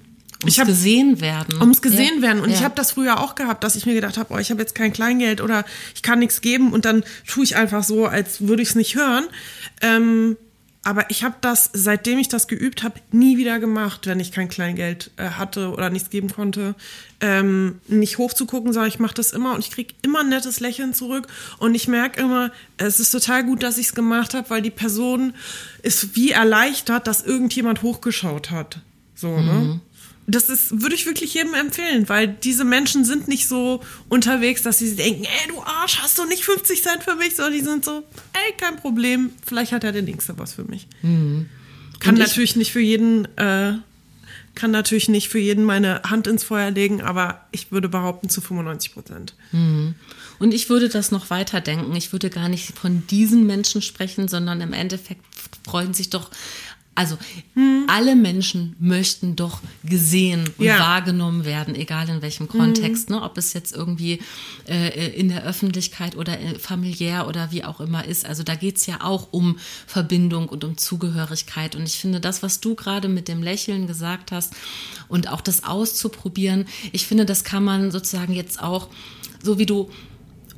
ums 0.41 0.53
Ich 0.53 0.59
hab- 0.59 0.67
gesehen 0.67 1.21
werden. 1.21 1.59
ums 1.61 1.81
gesehen 1.81 2.15
Ja, 2.17 2.21
werden. 2.23 2.41
Und 2.41 2.49
ja. 2.49 2.55
ich 2.55 2.63
habe 2.63 2.73
das 2.75 2.91
früher 2.93 3.19
auch 3.19 3.35
gehabt, 3.35 3.63
dass 3.63 3.75
ich 3.75 3.85
mir 3.85 3.93
gedacht 3.93 4.17
habe, 4.17 4.33
oh, 4.33 4.37
ich 4.37 4.49
habe 4.49 4.61
jetzt 4.61 4.75
kein 4.75 4.93
Kleingeld 4.93 5.41
oder 5.41 5.65
ich 5.93 6.01
kann 6.01 6.19
nichts 6.19 6.41
geben 6.41 6.73
und 6.73 6.85
dann 6.85 7.03
tue 7.27 7.43
ich 7.43 7.55
einfach 7.55 7.83
so, 7.83 8.05
als 8.07 8.41
würde 8.47 8.61
ich 8.63 8.69
es 8.69 8.75
nicht 8.75 8.95
hören. 8.95 9.25
Ähm, 9.81 10.37
aber 10.83 11.09
ich 11.11 11.23
habe 11.23 11.35
das, 11.41 11.69
seitdem 11.73 12.17
ich 12.17 12.27
das 12.27 12.47
geübt 12.47 12.81
habe, 12.81 12.99
nie 13.11 13.37
wieder 13.37 13.59
gemacht, 13.59 14.07
wenn 14.07 14.19
ich 14.19 14.31
kein 14.31 14.49
Kleingeld 14.49 15.11
äh, 15.17 15.29
hatte 15.29 15.71
oder 15.71 15.91
nichts 15.91 16.09
geben 16.09 16.31
konnte. 16.31 16.73
Ähm, 17.19 17.79
nicht 17.87 18.17
hochzugucken, 18.17 18.73
sondern 18.73 18.89
ich 18.89 18.97
mache 18.97 19.13
das 19.13 19.31
immer 19.31 19.53
und 19.53 19.59
ich 19.59 19.69
krieg 19.69 19.93
immer 20.01 20.21
ein 20.21 20.29
nettes 20.29 20.59
Lächeln 20.59 20.95
zurück. 20.95 21.27
Und 21.59 21.75
ich 21.75 21.87
merke 21.87 22.19
immer, 22.19 22.51
es 22.77 22.99
ist 22.99 23.11
total 23.11 23.43
gut, 23.43 23.61
dass 23.61 23.77
ich 23.77 23.87
es 23.87 23.93
gemacht 23.93 24.33
habe, 24.33 24.49
weil 24.49 24.63
die 24.63 24.71
Person 24.71 25.35
ist 25.83 26.15
wie 26.15 26.31
erleichtert, 26.31 27.05
dass 27.05 27.21
irgendjemand 27.21 27.83
hochgeschaut 27.83 28.49
hat. 28.49 28.79
So, 29.13 29.39
ne? 29.39 29.81
Das 30.31 30.49
ist, 30.49 30.81
würde 30.81 30.95
ich 30.95 31.05
wirklich 31.05 31.33
jedem 31.33 31.53
empfehlen, 31.53 32.07
weil 32.09 32.27
diese 32.27 32.63
Menschen 32.63 33.03
sind 33.05 33.27
nicht 33.27 33.47
so 33.47 33.81
unterwegs, 34.09 34.63
dass 34.63 34.79
sie 34.79 34.95
denken, 34.95 35.25
ey, 35.25 35.47
du 35.49 35.61
Arsch, 35.61 35.99
hast 35.99 36.17
du 36.17 36.25
nicht 36.25 36.43
50 36.43 36.81
Cent 36.81 37.03
für 37.03 37.15
mich, 37.15 37.35
sondern 37.35 37.53
die 37.53 37.61
sind 37.63 37.83
so, 37.85 38.03
ey, 38.33 38.53
kein 38.57 38.77
Problem, 38.77 39.31
vielleicht 39.45 39.71
hat 39.71 39.83
ja 39.83 39.91
der 39.91 40.01
Nächste 40.03 40.37
was 40.39 40.53
für 40.53 40.63
mich. 40.63 40.87
Kann 41.01 41.47
Und 42.05 42.13
ich- 42.13 42.19
natürlich 42.19 42.55
nicht 42.55 42.71
für 42.71 42.79
jeden, 42.81 43.25
äh, 43.37 43.73
kann 44.55 44.71
natürlich 44.71 45.07
nicht 45.07 45.29
für 45.29 45.39
jeden 45.39 45.63
meine 45.63 46.01
Hand 46.03 46.27
ins 46.27 46.43
Feuer 46.43 46.71
legen, 46.71 47.01
aber 47.01 47.45
ich 47.51 47.71
würde 47.71 47.87
behaupten 47.87 48.29
zu 48.29 48.41
95 48.41 48.93
Prozent. 48.93 49.33
Und 49.51 50.53
ich 50.53 50.69
würde 50.69 50.89
das 50.89 51.11
noch 51.11 51.29
weiter 51.29 51.61
denken. 51.61 51.95
Ich 51.95 52.11
würde 52.11 52.29
gar 52.29 52.49
nicht 52.49 52.77
von 52.77 53.05
diesen 53.07 53.45
Menschen 53.45 53.81
sprechen, 53.81 54.27
sondern 54.27 54.59
im 54.61 54.73
Endeffekt 54.73 55.21
freuen 55.63 55.93
sich 55.93 56.09
doch, 56.09 56.31
also 56.93 57.17
alle 57.87 58.15
Menschen 58.15 58.75
möchten 58.79 59.35
doch 59.35 59.61
gesehen 59.83 60.49
und 60.57 60.65
Ja. 60.65 60.77
wahrgenommen 60.79 61.45
werden, 61.45 61.73
egal 61.73 62.09
in 62.09 62.21
welchem 62.21 62.47
Kontext, 62.47 63.09
ne? 63.09 63.21
ob 63.21 63.37
es 63.37 63.53
jetzt 63.53 63.73
irgendwie 63.73 64.19
äh, 64.67 65.09
in 65.17 65.29
der 65.29 65.43
Öffentlichkeit 65.43 66.15
oder 66.15 66.39
äh, 66.39 66.59
familiär 66.59 67.27
oder 67.27 67.51
wie 67.51 67.63
auch 67.63 67.79
immer 67.79 68.05
ist. 68.05 68.25
Also 68.25 68.43
da 68.43 68.55
geht's 68.55 68.85
ja 68.87 69.01
auch 69.03 69.29
um 69.31 69.57
Verbindung 69.87 70.49
und 70.49 70.63
um 70.63 70.77
Zugehörigkeit. 70.77 71.75
Und 71.75 71.83
ich 71.83 71.97
finde, 71.97 72.19
das, 72.19 72.43
was 72.43 72.59
du 72.59 72.75
gerade 72.75 73.07
mit 73.07 73.27
dem 73.29 73.41
Lächeln 73.41 73.87
gesagt 73.87 74.31
hast 74.31 74.53
und 75.07 75.29
auch 75.29 75.41
das 75.41 75.63
auszuprobieren, 75.63 76.65
ich 76.91 77.07
finde, 77.07 77.25
das 77.25 77.43
kann 77.43 77.63
man 77.63 77.91
sozusagen 77.91 78.33
jetzt 78.33 78.61
auch, 78.61 78.89
so 79.41 79.57
wie 79.57 79.65
du 79.65 79.89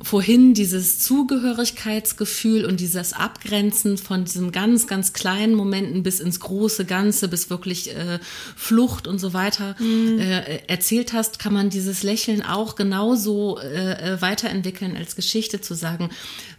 vorhin 0.04 0.54
dieses 0.54 1.00
Zugehörigkeitsgefühl 1.00 2.64
und 2.66 2.78
dieses 2.78 3.14
Abgrenzen 3.14 3.96
von 3.96 4.24
diesen 4.24 4.52
ganz, 4.52 4.86
ganz 4.86 5.12
kleinen 5.12 5.54
Momenten 5.54 6.02
bis 6.02 6.20
ins 6.20 6.40
große 6.40 6.84
Ganze, 6.84 7.28
bis 7.28 7.50
wirklich 7.50 7.94
äh, 7.94 8.18
Flucht 8.54 9.08
und 9.08 9.18
so 9.18 9.32
weiter 9.32 9.76
äh, 9.80 10.60
erzählt 10.66 11.12
hast, 11.12 11.38
kann 11.38 11.54
man 11.54 11.70
dieses 11.70 12.02
Lächeln 12.02 12.42
auch 12.42 12.76
genauso 12.76 13.58
äh, 13.58 14.14
äh, 14.14 14.20
weiterentwickeln 14.20 14.96
als 14.96 15.16
Geschichte 15.16 15.60
zu 15.60 15.74
sagen, 15.74 16.10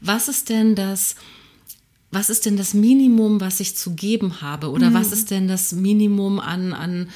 was 0.02 0.28
ist 0.28 0.50
denn 0.50 0.76
das, 0.76 1.16
was 2.12 2.30
ist 2.30 2.46
denn 2.46 2.58
das 2.58 2.74
Minimum, 2.74 3.42
was 3.42 3.60
ich 3.60 3.76
zu 3.78 3.94
geben 3.94 4.42
habe? 4.42 4.72
Oder 4.72 4.94
was 4.94 5.12
ist 5.12 5.32
denn 5.32 5.48
das 5.48 5.74
Minimum 5.74 6.40
an, 6.40 6.74
an, 6.74 7.10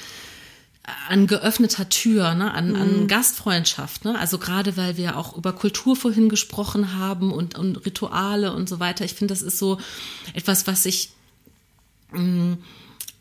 an 1.07 1.27
geöffneter 1.27 1.89
Tür, 1.89 2.33
ne? 2.33 2.53
an, 2.53 2.75
an 2.75 3.07
Gastfreundschaft. 3.07 4.05
Ne? 4.05 4.17
Also 4.17 4.37
gerade 4.37 4.77
weil 4.77 4.97
wir 4.97 5.17
auch 5.17 5.35
über 5.35 5.53
Kultur 5.53 5.95
vorhin 5.95 6.29
gesprochen 6.29 6.97
haben 6.97 7.31
und, 7.31 7.57
und 7.57 7.85
Rituale 7.85 8.53
und 8.53 8.69
so 8.69 8.79
weiter. 8.79 9.05
Ich 9.05 9.13
finde, 9.13 9.33
das 9.33 9.41
ist 9.41 9.57
so 9.57 9.79
etwas, 10.33 10.67
was 10.67 10.85
ich 10.85 11.11
mh, 12.11 12.57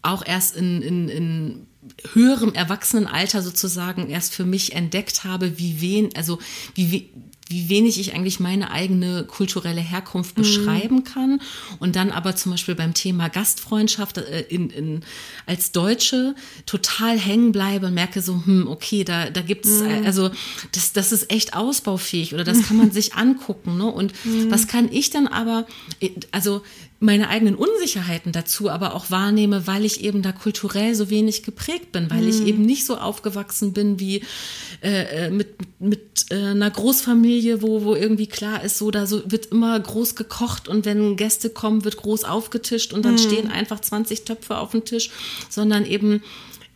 auch 0.02 0.24
erst 0.24 0.56
in, 0.56 0.82
in, 0.82 1.08
in 1.08 1.66
höherem 2.12 2.54
Erwachsenenalter 2.54 3.42
sozusagen 3.42 4.08
erst 4.08 4.34
für 4.34 4.44
mich 4.44 4.74
entdeckt 4.74 5.24
habe, 5.24 5.58
wie 5.58 5.80
wen, 5.80 6.14
also 6.16 6.38
wie, 6.74 7.10
wie 7.48 7.68
wenig 7.68 7.98
ich 7.98 8.14
eigentlich 8.14 8.40
meine 8.40 8.70
eigene 8.70 9.24
kulturelle 9.24 9.80
Herkunft 9.80 10.34
beschreiben 10.34 11.04
kann 11.04 11.40
und 11.78 11.96
dann 11.96 12.10
aber 12.10 12.36
zum 12.36 12.52
Beispiel 12.52 12.74
beim 12.74 12.94
Thema 12.94 13.28
Gastfreundschaft 13.28 14.18
äh, 14.18 14.42
in, 14.48 14.70
in, 14.70 15.00
als 15.46 15.72
Deutsche 15.72 16.34
total 16.66 17.18
hängen 17.18 17.52
bleibe 17.52 17.86
und 17.86 17.94
merke 17.94 18.20
so, 18.20 18.42
hm, 18.44 18.68
okay, 18.68 19.04
da, 19.04 19.30
da 19.30 19.40
gibt's 19.40 19.80
äh, 19.80 20.02
also 20.04 20.30
das, 20.72 20.92
das 20.92 21.12
ist 21.12 21.32
echt 21.32 21.54
ausbaufähig 21.54 22.34
oder 22.34 22.44
das 22.44 22.62
kann 22.62 22.76
man 22.76 22.90
sich 22.92 23.14
angucken. 23.14 23.78
Ne? 23.78 23.86
Und 23.86 24.12
was 24.50 24.66
kann 24.66 24.90
ich 24.92 25.10
dann 25.10 25.26
aber, 25.26 25.66
äh, 26.00 26.10
also 26.32 26.62
meine 27.00 27.28
eigenen 27.28 27.54
Unsicherheiten 27.54 28.32
dazu 28.32 28.68
aber 28.68 28.94
auch 28.94 29.10
wahrnehme, 29.10 29.66
weil 29.66 29.84
ich 29.84 30.02
eben 30.02 30.22
da 30.22 30.32
kulturell 30.32 30.94
so 30.94 31.10
wenig 31.10 31.44
geprägt 31.44 31.92
bin, 31.92 32.10
weil 32.10 32.26
ich 32.26 32.44
eben 32.44 32.62
nicht 32.66 32.86
so 32.86 32.96
aufgewachsen 32.96 33.72
bin 33.72 34.00
wie 34.00 34.22
äh, 34.82 35.26
äh, 35.26 35.30
mit, 35.30 35.54
mit 35.78 36.26
äh, 36.30 36.34
einer 36.34 36.70
Großfamilie, 36.70 37.62
wo, 37.62 37.84
wo 37.84 37.94
irgendwie 37.94 38.26
klar 38.26 38.64
ist, 38.64 38.78
so 38.78 38.90
da 38.90 39.06
so 39.06 39.22
wird 39.30 39.46
immer 39.46 39.78
groß 39.78 40.16
gekocht 40.16 40.66
und 40.66 40.84
wenn 40.84 41.16
Gäste 41.16 41.50
kommen, 41.50 41.84
wird 41.84 41.98
groß 41.98 42.24
aufgetischt 42.24 42.92
und 42.92 43.04
dann 43.04 43.16
stehen 43.18 43.48
einfach 43.48 43.80
20 43.80 44.24
Töpfe 44.24 44.58
auf 44.58 44.72
dem 44.72 44.84
Tisch, 44.84 45.10
sondern 45.48 45.86
eben 45.86 46.22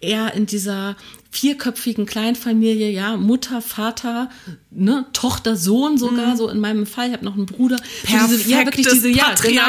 eher 0.00 0.34
in 0.34 0.46
dieser 0.46 0.96
vierköpfigen 1.32 2.04
Kleinfamilie, 2.04 2.90
ja, 2.90 3.16
Mutter, 3.16 3.62
Vater, 3.62 4.28
ne, 4.70 5.06
Tochter, 5.14 5.56
Sohn 5.56 5.96
sogar, 5.96 6.36
so 6.36 6.50
in 6.50 6.60
meinem 6.60 6.84
Fall, 6.84 7.08
ich 7.08 7.14
habe 7.14 7.24
noch 7.24 7.34
einen 7.34 7.46
Bruder. 7.46 7.78
So 7.78 8.26
diese, 8.28 8.50
ja, 8.50 8.66
wirklich 8.66 8.86
Perfektes 8.86 8.92
diese, 8.92 9.08
ja, 9.08 9.34
genau, 9.42 9.62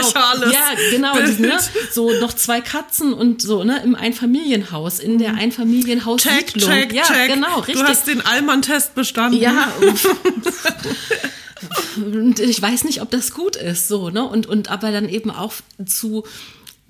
ja, 0.51 0.71
genau, 0.91 1.13
Bild. 1.13 1.29
diese, 1.29 1.41
ne, 1.41 1.57
so 1.91 2.11
noch 2.19 2.33
zwei 2.33 2.59
Katzen 2.59 3.13
und 3.13 3.41
so, 3.41 3.63
ne, 3.63 3.81
im 3.81 3.95
Einfamilienhaus, 3.95 4.99
in 4.99 5.19
der 5.19 5.35
Einfamilienhaussiedlung. 5.35 6.69
Check, 6.69 6.89
check, 6.89 6.93
ja, 6.93 7.03
check. 7.03 7.33
genau, 7.33 7.59
richtig. 7.59 7.75
Du 7.75 7.83
hast 7.83 8.07
den 8.07 8.19
Allmann-Test 8.19 8.93
bestanden. 8.93 9.39
Ja. 9.39 9.73
und 11.95 12.41
ich 12.41 12.61
weiß 12.61 12.83
nicht, 12.83 13.01
ob 13.01 13.09
das 13.09 13.33
gut 13.33 13.55
ist, 13.55 13.87
so, 13.87 14.09
ne? 14.09 14.27
Und, 14.27 14.47
und 14.47 14.69
aber 14.69 14.91
dann 14.91 15.07
eben 15.07 15.31
auch 15.31 15.53
zu, 15.85 16.25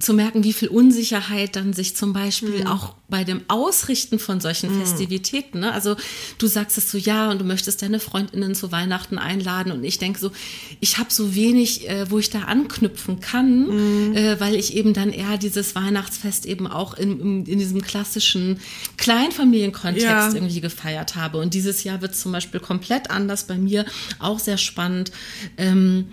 zu 0.03 0.13
merken, 0.13 0.43
wie 0.43 0.53
viel 0.53 0.67
Unsicherheit 0.67 1.55
dann 1.55 1.73
sich 1.73 1.95
zum 1.95 2.13
Beispiel 2.13 2.65
auch 2.67 2.95
bei 3.09 3.23
dem 3.23 3.41
Ausrichten 3.47 4.19
von 4.19 4.39
solchen 4.41 4.69
Festivitäten, 4.79 5.59
ne? 5.59 5.71
Also 5.71 5.95
du 6.37 6.47
sagst 6.47 6.77
es 6.77 6.91
so, 6.91 6.97
ja, 6.97 7.29
und 7.31 7.39
du 7.39 7.45
möchtest 7.45 7.81
deine 7.81 7.99
Freundinnen 7.99 8.53
zu 8.55 8.71
Weihnachten 8.71 9.17
einladen 9.17 9.71
und 9.71 9.83
ich 9.83 9.99
denke 9.99 10.19
so, 10.19 10.31
ich 10.79 10.97
habe 10.97 11.11
so 11.11 11.35
wenig, 11.35 11.87
äh, 11.89 12.09
wo 12.09 12.19
ich 12.19 12.29
da 12.29 12.41
anknüpfen 12.41 13.19
kann, 13.19 14.15
äh, 14.15 14.39
weil 14.39 14.55
ich 14.55 14.75
eben 14.75 14.93
dann 14.93 15.11
eher 15.11 15.37
dieses 15.37 15.75
Weihnachtsfest 15.75 16.45
eben 16.45 16.67
auch 16.67 16.95
in, 16.95 17.19
in, 17.19 17.45
in 17.45 17.59
diesem 17.59 17.81
klassischen 17.81 18.59
Kleinfamilienkontext 18.97 20.05
Ja. 20.05 20.33
irgendwie 20.33 20.61
gefeiert 20.61 21.15
habe. 21.15 21.37
Und 21.37 21.53
dieses 21.53 21.83
Jahr 21.83 22.01
wird 22.01 22.15
zum 22.15 22.31
Beispiel 22.31 22.59
komplett 22.59 23.09
anders 23.11 23.45
bei 23.45 23.57
mir, 23.57 23.85
auch 24.19 24.39
sehr 24.39 24.57
spannend. 24.57 25.11
Ähm, 25.57 26.07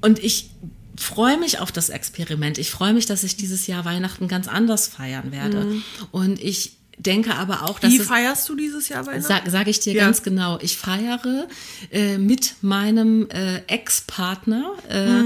und 0.00 0.22
ich 0.22 0.50
freue 0.98 1.38
mich 1.38 1.58
auf 1.60 1.72
das 1.72 1.88
Experiment. 1.90 2.58
Ich 2.58 2.70
freue 2.70 2.92
mich, 2.92 3.06
dass 3.06 3.24
ich 3.24 3.36
dieses 3.36 3.66
Jahr 3.66 3.84
Weihnachten 3.84 4.28
ganz 4.28 4.48
anders 4.48 4.88
feiern 4.88 5.32
werde. 5.32 5.76
Und 6.10 6.42
ich 6.42 6.72
denke 6.98 7.34
aber 7.36 7.62
auch, 7.62 7.78
dass 7.78 7.92
Wie 7.92 8.00
feierst 8.00 8.48
du 8.48 8.56
dieses 8.56 8.88
Jahr 8.88 9.06
Weihnachten? 9.06 9.22
Sag, 9.26 9.42
sag 9.48 9.68
ich 9.68 9.78
dir 9.80 9.92
Ja. 9.94 10.04
ganz 10.04 10.22
genau. 10.22 10.58
Ich 10.60 10.76
feiere 10.76 11.46
äh, 11.92 12.18
mit 12.18 12.54
meinem 12.60 13.28
äh, 13.30 13.58
Ex-Partner, 13.68 14.72
äh, 14.88 15.22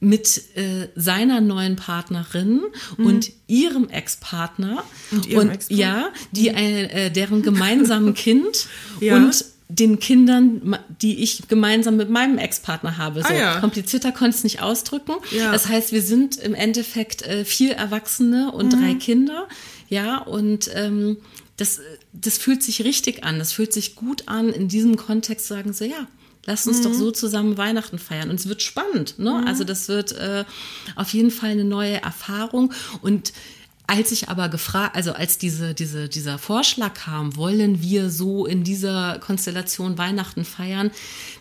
mit 0.00 0.42
äh, 0.56 0.88
seiner 0.96 1.40
neuen 1.40 1.76
Partnerin 1.76 2.60
und 2.98 3.30
ihrem 3.46 3.88
Ex-Partner. 3.88 4.82
Und 5.12 5.26
ihrem 5.26 5.50
Ex-Partner? 5.50 5.76
Ja, 5.84 6.08
die, 6.32 6.48
äh, 6.48 7.06
äh, 7.06 7.10
deren 7.10 7.42
gemeinsamen 7.42 8.12
Kind 8.24 8.66
Ja. 9.00 9.16
und 9.16 9.44
den 9.68 9.98
Kindern, 9.98 10.76
die 11.00 11.22
ich 11.22 11.48
gemeinsam 11.48 11.96
mit 11.96 12.10
meinem 12.10 12.36
Ex-Partner 12.38 12.98
habe. 12.98 13.22
So 13.22 13.28
Ah, 13.28 13.34
ja. 13.34 13.60
komplizierter 13.60 14.12
konnte 14.12 14.30
ich 14.30 14.36
es 14.36 14.44
nicht 14.44 14.60
ausdrücken. 14.62 15.12
Ja. 15.30 15.52
Das 15.52 15.68
heißt, 15.68 15.92
wir 15.92 16.02
sind 16.02 16.36
im 16.36 16.54
Endeffekt 16.54 17.22
äh, 17.22 17.44
vier 17.44 17.74
Erwachsene 17.74 18.52
und 18.52 18.66
Mhm. 18.72 18.80
drei 18.80 18.94
Kinder. 18.94 19.48
Ja, 19.88 20.18
und 20.18 20.70
ähm, 20.74 21.16
das, 21.56 21.80
das 22.12 22.36
fühlt 22.36 22.62
sich 22.62 22.84
richtig 22.84 23.24
an. 23.24 23.38
Das 23.38 23.52
fühlt 23.52 23.72
sich 23.72 23.94
gut 23.94 24.24
an, 24.26 24.50
in 24.50 24.68
diesem 24.68 24.96
Kontext 24.96 25.46
zu 25.46 25.54
sagen, 25.54 25.72
so 25.72 25.84
ja, 25.84 26.06
lass 26.46 26.66
uns 26.66 26.80
Mhm. 26.80 26.82
doch 26.84 26.92
so 26.92 27.10
zusammen 27.10 27.56
Weihnachten 27.56 27.98
feiern. 27.98 28.28
Und 28.28 28.40
es 28.40 28.48
wird 28.48 28.60
spannend. 28.62 29.18
Ne? 29.18 29.44
Also 29.46 29.64
das 29.64 29.88
wird 29.88 30.12
äh, 30.12 30.44
auf 30.94 31.14
jeden 31.14 31.30
Fall 31.30 31.50
eine 31.50 31.64
neue 31.64 32.02
Erfahrung. 32.02 32.72
Und 33.00 33.32
als 33.86 34.12
ich 34.12 34.30
aber 34.30 34.48
gefragt, 34.48 34.96
also 34.96 35.12
als 35.12 35.36
diese, 35.36 35.74
diese, 35.74 36.08
dieser 36.08 36.38
Vorschlag 36.38 36.94
kam, 36.94 37.36
wollen 37.36 37.82
wir 37.82 38.08
so 38.08 38.46
in 38.46 38.64
dieser 38.64 39.18
Konstellation 39.18 39.98
Weihnachten 39.98 40.46
feiern, 40.46 40.90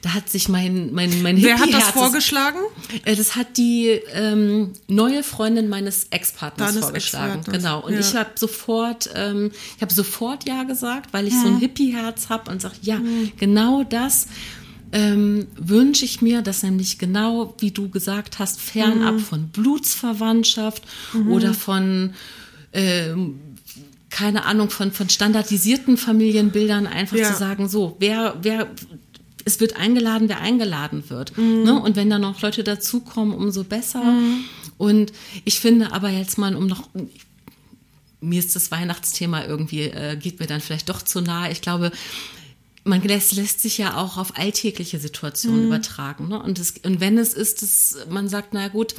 da 0.02 0.14
hat 0.14 0.30
sich 0.30 0.50
mein, 0.50 0.94
mein, 0.94 1.22
mein 1.22 1.42
Wer 1.42 1.58
hat 1.58 1.74
das 1.74 1.92
vorgeschlagen? 1.92 2.60
äh, 3.06 3.16
Das 3.16 3.38
hat 3.38 3.56
die 3.58 3.88
ähm, 4.14 4.74
neue 4.90 5.24
Freundin 5.24 5.70
meines 5.70 6.08
Ex-Partners 6.10 6.68
Deines 6.74 6.84
vorgeschlagen. 6.84 7.40
Ex-Partners, 7.40 7.64
Genau. 7.64 7.80
Und 7.80 7.94
ja. 7.94 8.00
ich 8.00 8.14
habe 8.16 8.32
sofort, 8.36 9.10
ähm, 9.16 9.52
ich 9.78 9.82
habe 9.82 9.94
sofort 9.94 10.46
ja 10.48 10.64
gesagt, 10.64 11.14
weil 11.14 11.28
ich 11.28 11.34
so 11.34 11.48
ein 11.48 11.60
Hippie-Herz 11.60 12.28
habe 12.28 12.52
und 12.52 12.62
sage, 12.62 12.76
ja, 12.82 13.00
genau 13.38 13.84
das 13.84 14.28
ähm, 14.94 15.48
wünsche 15.58 16.06
ich 16.06 16.22
mir, 16.22 16.42
dass 16.42 16.64
nämlich 16.64 17.00
genau, 17.00 17.56
wie 17.60 17.72
du 17.72 17.90
gesagt 17.90 18.40
hast, 18.40 18.62
fernab 18.62 19.20
von 19.20 19.50
Blutsverwandtschaft 19.50 20.84
oder 21.28 21.54
von 21.54 22.14
ähm, 22.72 23.40
keine 24.12 24.46
Ahnung, 24.46 24.70
von, 24.70 24.92
von 24.92 25.10
standardisierten 25.10 25.98
Familienbildern 25.98 26.86
einfach 26.86 27.18
Ja. 27.18 27.32
zu 27.32 27.40
sagen, 27.40 27.68
so, 27.68 27.96
wer, 28.00 28.36
wer, 28.44 28.68
es 29.44 29.60
wird 29.60 29.76
eingeladen, 29.76 30.30
wer 30.30 30.40
eingeladen 30.40 31.10
wird. 31.10 31.36
Mhm. 31.36 31.64
Ne? 31.64 31.82
Und 31.82 31.96
wenn 31.96 32.12
dann 32.12 32.22
noch 32.22 32.40
Leute 32.42 32.64
dazukommen, 32.64 33.34
umso 33.34 33.64
besser. 33.64 34.04
Und 34.78 35.12
ich 35.46 35.60
finde 35.60 35.92
aber 35.94 36.10
jetzt 36.10 36.38
mal, 36.38 36.56
um 36.56 36.68
noch, 36.68 36.90
mir 38.22 38.38
ist 38.38 38.56
das 38.56 38.70
Weihnachtsthema 38.70 39.46
irgendwie, 39.46 39.82
äh, 39.82 40.16
geht 40.16 40.40
mir 40.40 40.46
dann 40.46 40.62
vielleicht 40.62 40.90
doch 40.90 41.02
zu 41.02 41.22
nahe. 41.22 41.52
Ich 41.52 41.62
glaube, 41.62 41.92
man 42.84 43.02
lässt, 43.02 43.34
lässt 43.34 43.62
sich 43.62 43.78
ja 43.78 43.98
auch 43.98 44.18
auf 44.18 44.38
alltägliche 44.38 45.00
Situationen 45.00 45.68
übertragen. 45.68 46.28
Ne? 46.28 46.42
Und, 46.42 46.60
es, 46.60 46.74
und 46.84 47.00
wenn 47.00 47.18
es 47.18 47.34
ist, 47.34 47.62
dass 47.62 47.98
man 48.10 48.28
sagt, 48.28 48.50
na 48.54 48.68
gut, 48.68 48.96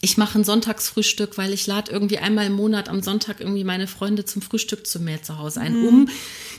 ich 0.00 0.18
mache 0.18 0.38
ein 0.38 0.44
Sonntagsfrühstück, 0.44 1.38
weil 1.38 1.52
ich 1.52 1.66
lade 1.66 1.90
irgendwie 1.90 2.18
einmal 2.18 2.46
im 2.46 2.52
Monat 2.52 2.88
am 2.90 3.02
Sonntag 3.02 3.40
irgendwie 3.40 3.64
meine 3.64 3.86
Freunde 3.86 4.24
zum 4.26 4.42
Frühstück 4.42 4.86
zu 4.86 5.00
mir 5.00 5.22
zu 5.22 5.38
Hause 5.38 5.60
ein, 5.62 5.86
um 5.86 6.08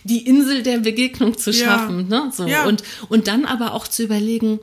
die 0.03 0.25
Insel 0.25 0.63
der 0.63 0.79
Begegnung 0.79 1.37
zu 1.37 1.51
Ja. 1.51 1.65
schaffen. 1.65 2.07
Ne? 2.07 2.31
So. 2.33 2.47
Ja. 2.47 2.65
Und, 2.65 2.83
und 3.07 3.27
dann 3.27 3.45
aber 3.45 3.73
auch 3.73 3.87
zu 3.87 4.03
überlegen, 4.03 4.59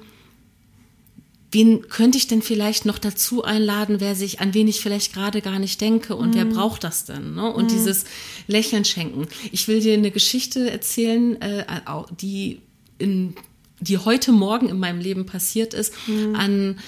wen 1.53 1.89
könnte 1.89 2.19
ich 2.19 2.27
denn 2.27 2.43
vielleicht 2.43 2.87
noch 2.87 2.99
dazu 2.99 3.45
einladen, 3.45 4.01
wer 4.01 4.15
sich, 4.15 4.41
an 4.41 4.55
wen 4.55 4.67
ich 4.67 4.81
vielleicht 4.81 5.13
gerade 5.13 5.43
gar 5.43 5.59
nicht 5.59 5.81
denke 5.81 6.17
und 6.17 6.35
wer 6.35 6.47
braucht 6.47 6.83
das 6.83 7.05
denn? 7.05 7.35
Ne? 7.35 7.53
Und 7.53 7.71
dieses 7.71 8.05
Lächeln 8.47 8.85
schenken. 8.85 9.29
Ich 9.53 9.69
will 9.69 9.81
dir 9.81 9.95
eine 9.95 10.11
Geschichte 10.11 10.71
erzählen, 10.71 11.41
äh, 11.41 11.65
die 12.21 12.63
in 12.99 13.35
die 13.81 13.99
heute 13.99 14.33
Morgen 14.33 14.69
in 14.69 14.79
meinem 14.79 15.01
Leben 15.01 15.27
passiert 15.27 15.75
ist, 15.75 15.93
an 16.35 16.79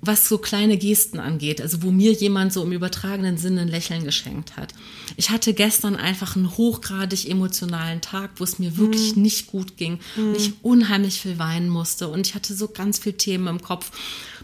was 0.00 0.28
so 0.28 0.38
kleine 0.38 0.76
Gesten 0.76 1.18
angeht, 1.18 1.60
also 1.60 1.82
wo 1.82 1.90
mir 1.90 2.12
jemand 2.12 2.52
so 2.52 2.62
im 2.62 2.72
übertragenen 2.72 3.38
Sinne 3.38 3.62
ein 3.62 3.68
Lächeln 3.68 4.04
geschenkt 4.04 4.56
hat. 4.56 4.72
Ich 5.16 5.30
hatte 5.30 5.54
gestern 5.54 5.96
einfach 5.96 6.36
einen 6.36 6.56
hochgradig 6.56 7.28
emotionalen 7.28 8.00
Tag, 8.00 8.30
wo 8.36 8.44
es 8.44 8.58
mir 8.58 8.76
wirklich 8.76 9.16
nicht 9.16 9.46
gut 9.48 9.76
ging 9.76 9.98
und 10.16 10.36
ich 10.36 10.52
unheimlich 10.62 11.20
viel 11.20 11.38
weinen 11.38 11.68
musste 11.68 12.08
und 12.08 12.26
ich 12.26 12.34
hatte 12.34 12.54
so 12.54 12.68
ganz 12.68 12.98
viel 12.98 13.14
Themen 13.14 13.46
im 13.48 13.62
Kopf. 13.62 13.90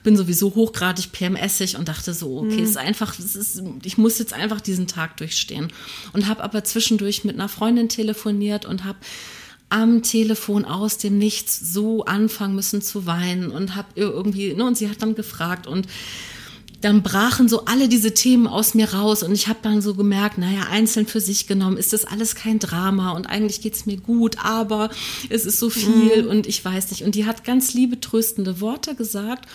Bin 0.03 0.17
sowieso 0.17 0.55
hochgradig 0.57 1.13
PMSig 1.13 1.77
und 1.77 1.87
dachte 1.87 2.13
so, 2.13 2.39
okay, 2.41 2.63
es 2.63 2.71
ist 2.71 2.77
einfach, 2.77 3.17
es 3.21 3.37
ist, 3.37 3.63
ich 3.85 3.99
muss 3.99 4.19
jetzt 4.19 4.33
einfach 4.33 4.61
diesen 4.61 4.89
Tag 4.89 5.17
durchstehen 5.19 5.69
und 6.13 6.27
habe 6.27 6.43
aber 6.43 6.65
zwischendurch 6.65 7.23
mit 7.23 7.37
einer 7.37 7.49
Freundin 7.49 7.89
telefoniert 7.89 8.65
und 8.65 8.85
habe 8.85 8.99
am 9.73 10.03
Telefon 10.03 10.65
aus 10.65 10.99
dem 10.99 11.19
Nichts 11.19 11.59
so 11.59 12.05
anfangen 12.05 12.55
müssen 12.55 12.83
zu 12.83 13.07
weinen 13.07 13.51
und 13.51 13.75
habe 13.75 13.89
ihr 13.95 14.11
irgendwie, 14.11 14.53
ne, 14.53 14.65
und 14.65 14.77
sie 14.77 14.91
hat 14.91 15.01
dann 15.01 15.15
gefragt 15.15 15.67
und 15.67 15.87
dann 16.83 17.03
brachen 17.03 17.49
so 17.49 17.65
alle 17.65 17.89
diese 17.89 18.13
Themen 18.13 18.47
aus 18.47 18.75
mir 18.75 18.93
raus 18.93 19.23
und 19.23 19.33
ich 19.33 19.49
habe 19.49 19.61
dann 19.63 19.81
so 19.81 19.95
gemerkt, 19.95 20.37
naja, 20.37 20.67
einzeln 20.71 21.07
für 21.07 21.21
sich 21.21 21.47
genommen 21.47 21.77
ist 21.77 21.93
das 21.93 22.05
alles 22.05 22.35
kein 22.35 22.59
Drama 22.59 23.13
und 23.13 23.27
eigentlich 23.27 23.61
geht's 23.61 23.87
mir 23.87 23.97
gut, 23.97 24.37
aber 24.45 24.91
es 25.31 25.47
ist 25.47 25.59
so 25.59 25.71
viel 25.71 26.27
und 26.27 26.47
ich 26.47 26.65
weiß 26.65 26.91
nicht. 26.91 27.05
Und 27.05 27.15
die 27.15 27.25
hat 27.25 27.45
ganz 27.45 27.73
liebe, 27.73 28.01
tröstende 28.01 28.61
Worte 28.61 28.95
gesagt. 28.95 29.49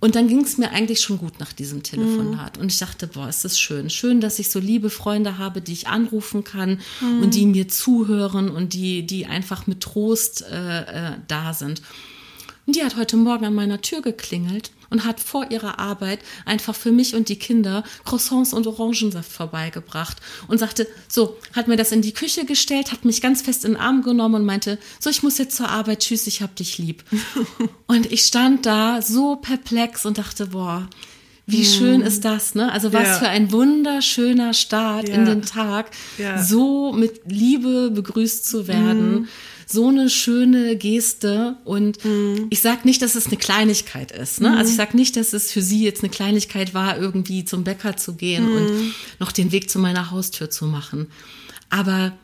Und 0.00 0.14
dann 0.14 0.28
ging 0.28 0.42
es 0.42 0.58
mir 0.58 0.70
eigentlich 0.70 1.00
schon 1.00 1.18
gut 1.18 1.40
nach 1.40 1.52
diesem 1.52 1.82
Telefonat. 1.82 2.56
Und 2.56 2.70
ich 2.70 2.78
dachte, 2.78 3.08
boah, 3.08 3.28
ist 3.28 3.44
das 3.44 3.58
schön. 3.58 3.90
Schön, 3.90 4.20
dass 4.20 4.38
ich 4.38 4.48
so 4.48 4.60
liebe 4.60 4.90
Freunde 4.90 5.38
habe, 5.38 5.60
die 5.60 5.72
ich 5.72 5.88
anrufen 5.88 6.44
kann 6.44 6.80
und 7.20 7.34
die 7.34 7.46
mir 7.46 7.66
zuhören 7.66 8.48
und 8.48 8.74
die, 8.74 9.04
die 9.04 9.26
einfach 9.26 9.66
mit 9.66 9.80
Trost 9.80 10.42
äh, 10.42 10.82
äh, 10.82 11.12
da 11.26 11.52
sind. 11.52 11.82
Und 12.68 12.76
die 12.76 12.84
hat 12.84 12.96
heute 12.96 13.16
Morgen 13.16 13.46
an 13.46 13.54
meiner 13.54 13.80
Tür 13.80 14.02
geklingelt 14.02 14.72
und 14.90 15.06
hat 15.06 15.20
vor 15.20 15.50
ihrer 15.50 15.78
Arbeit 15.78 16.18
einfach 16.44 16.74
für 16.74 16.92
mich 16.92 17.14
und 17.14 17.30
die 17.30 17.38
Kinder 17.38 17.82
Croissants 18.04 18.52
und 18.52 18.66
Orangensaft 18.66 19.32
vorbeigebracht 19.32 20.18
und 20.48 20.58
sagte, 20.58 20.86
so, 21.08 21.38
hat 21.56 21.66
mir 21.66 21.76
das 21.76 21.92
in 21.92 22.02
die 22.02 22.12
Küche 22.12 22.44
gestellt, 22.44 22.92
hat 22.92 23.06
mich 23.06 23.22
ganz 23.22 23.40
fest 23.40 23.64
in 23.64 23.72
den 23.72 23.80
Arm 23.80 24.02
genommen 24.02 24.34
und 24.34 24.44
meinte, 24.44 24.76
so, 25.00 25.08
ich 25.08 25.22
muss 25.22 25.38
jetzt 25.38 25.56
zur 25.56 25.70
Arbeit, 25.70 26.00
tschüss, 26.00 26.26
ich 26.26 26.42
hab 26.42 26.56
dich 26.56 26.76
lieb. 26.76 27.04
und 27.86 28.12
ich 28.12 28.20
stand 28.20 28.66
da 28.66 29.00
so 29.00 29.36
perplex 29.36 30.04
und 30.04 30.18
dachte, 30.18 30.48
boah, 30.48 30.90
wie 31.46 31.64
schön 31.64 32.02
ist 32.02 32.26
das, 32.26 32.54
ne? 32.54 32.70
Also 32.70 32.92
was 32.92 33.06
Ja. 33.06 33.14
für 33.20 33.28
ein 33.30 33.50
wunderschöner 33.50 34.52
Start 34.52 35.08
in 35.08 35.24
Ja. 35.26 35.34
den 35.34 35.40
Tag, 35.40 35.90
Ja. 36.18 36.42
so 36.44 36.92
mit 36.92 37.22
Liebe 37.32 37.90
begrüßt 37.90 38.46
zu 38.46 38.68
werden. 38.68 39.28
So 39.70 39.88
eine 39.88 40.08
schöne 40.08 40.76
Geste 40.76 41.56
und 41.64 41.98
ich 42.48 42.60
sag 42.60 42.86
nicht, 42.86 43.02
dass 43.02 43.14
es 43.14 43.26
eine 43.26 43.36
Kleinigkeit 43.36 44.12
ist. 44.12 44.40
Ne? 44.40 44.56
Also 44.56 44.70
ich 44.70 44.76
sag 44.76 44.94
nicht, 44.94 45.16
dass 45.16 45.34
es 45.34 45.52
für 45.52 45.60
sie 45.60 45.84
jetzt 45.84 46.02
eine 46.02 46.10
Kleinigkeit 46.10 46.72
war, 46.72 46.96
irgendwie 46.98 47.44
zum 47.44 47.64
Bäcker 47.64 47.96
zu 47.96 48.14
gehen 48.14 48.50
und 48.50 48.94
noch 49.18 49.30
den 49.30 49.52
Weg 49.52 49.68
zu 49.68 49.78
meiner 49.78 50.10
Haustür 50.10 50.48
zu 50.48 50.64
machen. 50.64 51.08
Aber 51.68 52.14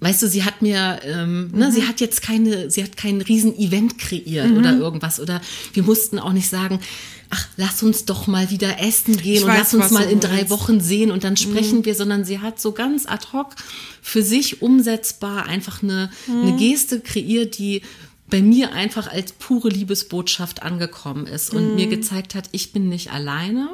Weißt 0.00 0.22
du, 0.22 0.28
sie 0.28 0.44
hat 0.44 0.62
mir, 0.62 1.00
ähm, 1.04 1.50
ne, 1.52 1.70
sie 1.70 1.86
hat 1.86 2.00
jetzt 2.00 2.22
keine, 2.22 2.70
sie 2.70 2.82
hat 2.82 2.96
kein 2.96 3.20
Riesen-Event 3.20 3.98
kreiert 3.98 4.50
oder 4.52 4.76
irgendwas. 4.76 5.20
Oder 5.20 5.40
wir 5.74 5.82
mussten 5.82 6.18
auch 6.18 6.32
nicht 6.32 6.48
sagen, 6.48 6.80
ach, 7.28 7.46
lass 7.56 7.82
uns 7.82 8.06
doch 8.06 8.26
mal 8.26 8.50
wieder 8.50 8.80
essen 8.80 9.16
gehen 9.16 9.34
Ich 9.34 9.42
und 9.42 9.50
weiß, 9.50 9.58
lass 9.58 9.74
uns 9.74 9.90
mal 9.90 10.08
in 10.08 10.20
drei 10.20 10.36
meinst. 10.36 10.50
Wochen 10.50 10.80
sehen 10.80 11.10
und 11.10 11.22
dann 11.22 11.36
sprechen 11.36 11.84
wir, 11.84 11.94
sondern 11.94 12.24
sie 12.24 12.38
hat 12.38 12.60
so 12.60 12.72
ganz 12.72 13.06
ad 13.06 13.26
hoc 13.32 13.54
für 14.00 14.22
sich 14.22 14.62
umsetzbar 14.62 15.46
einfach 15.46 15.82
eine, 15.82 16.10
eine 16.28 16.56
Geste 16.56 17.00
kreiert, 17.00 17.58
die 17.58 17.82
bei 18.28 18.42
mir 18.42 18.72
einfach 18.72 19.06
als 19.10 19.32
pure 19.32 19.68
Liebesbotschaft 19.68 20.62
angekommen 20.62 21.26
ist 21.26 21.52
und 21.52 21.76
mir 21.76 21.86
gezeigt 21.86 22.34
hat, 22.34 22.48
ich 22.52 22.72
bin 22.72 22.88
nicht 22.88 23.12
alleine. 23.12 23.68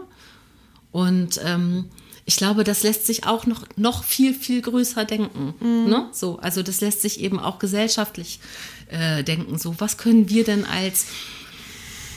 Und 0.90 1.40
ähm, 1.44 1.86
ich 2.32 2.38
glaube, 2.38 2.64
das 2.64 2.82
lässt 2.82 3.06
sich 3.06 3.26
auch 3.26 3.44
noch, 3.44 3.66
noch 3.76 4.04
viel, 4.04 4.32
viel 4.32 4.62
größer 4.62 5.04
denken. 5.04 5.52
Ne? 5.86 6.08
So, 6.12 6.38
also 6.38 6.62
das 6.62 6.80
lässt 6.80 7.02
sich 7.02 7.20
eben 7.20 7.38
auch 7.38 7.58
gesellschaftlich 7.58 8.40
äh, 8.88 9.22
denken. 9.22 9.58
So, 9.58 9.74
was 9.78 9.98
können 9.98 10.30
wir 10.30 10.42
denn 10.42 10.64
als 10.64 11.04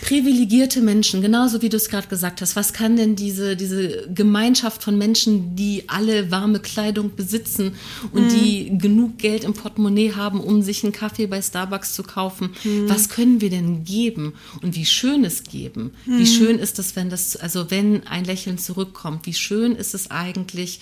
privilegierte 0.05 0.81
Menschen, 0.81 1.23
genauso 1.23 1.63
wie 1.63 1.69
du 1.69 1.77
es 1.77 1.89
gerade 1.89 2.07
gesagt 2.07 2.39
hast, 2.41 2.55
was 2.55 2.73
kann 2.73 2.95
denn 2.95 3.15
diese, 3.15 3.55
diese 3.55 4.07
Gemeinschaft 4.13 4.83
von 4.83 4.99
Menschen, 4.99 5.55
die 5.55 5.85
alle 5.87 6.29
warme 6.29 6.59
Kleidung 6.59 7.15
besitzen 7.15 7.73
und 8.11 8.29
die 8.29 8.77
genug 8.77 9.17
Geld 9.17 9.43
im 9.43 9.53
Portemonnaie 9.53 10.13
haben, 10.13 10.41
um 10.41 10.61
sich 10.61 10.83
einen 10.83 10.93
Kaffee 10.93 11.25
bei 11.25 11.41
Starbucks 11.41 11.95
zu 11.95 12.03
kaufen, 12.03 12.51
was 12.85 13.09
können 13.09 13.41
wir 13.41 13.49
denn 13.49 13.83
geben 13.83 14.35
und 14.61 14.75
wie 14.75 14.85
schön 14.85 15.25
es 15.25 15.41
geben? 15.41 15.95
Wie 16.05 16.27
schön 16.27 16.59
ist 16.59 16.77
es, 16.77 16.95
wenn 16.95 17.09
das, 17.09 17.35
also 17.35 17.71
wenn 17.71 18.05
ein 18.05 18.25
Lächeln 18.25 18.59
zurückkommt, 18.59 19.25
wie 19.25 19.33
schön 19.33 19.75
ist 19.75 19.95
es 19.95 20.11
eigentlich, 20.11 20.81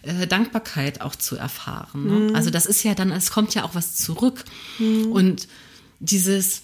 äh, 0.00 0.26
Dankbarkeit 0.26 1.02
auch 1.02 1.14
zu 1.14 1.36
erfahren. 1.36 2.06
Ne? 2.06 2.34
Also 2.34 2.48
das 2.48 2.64
ist 2.64 2.82
ja 2.84 2.94
dann, 2.94 3.12
es 3.12 3.30
kommt 3.30 3.54
ja 3.54 3.64
auch 3.64 3.74
was 3.74 3.96
zurück 3.96 4.46
und 5.10 5.46
dieses 6.00 6.62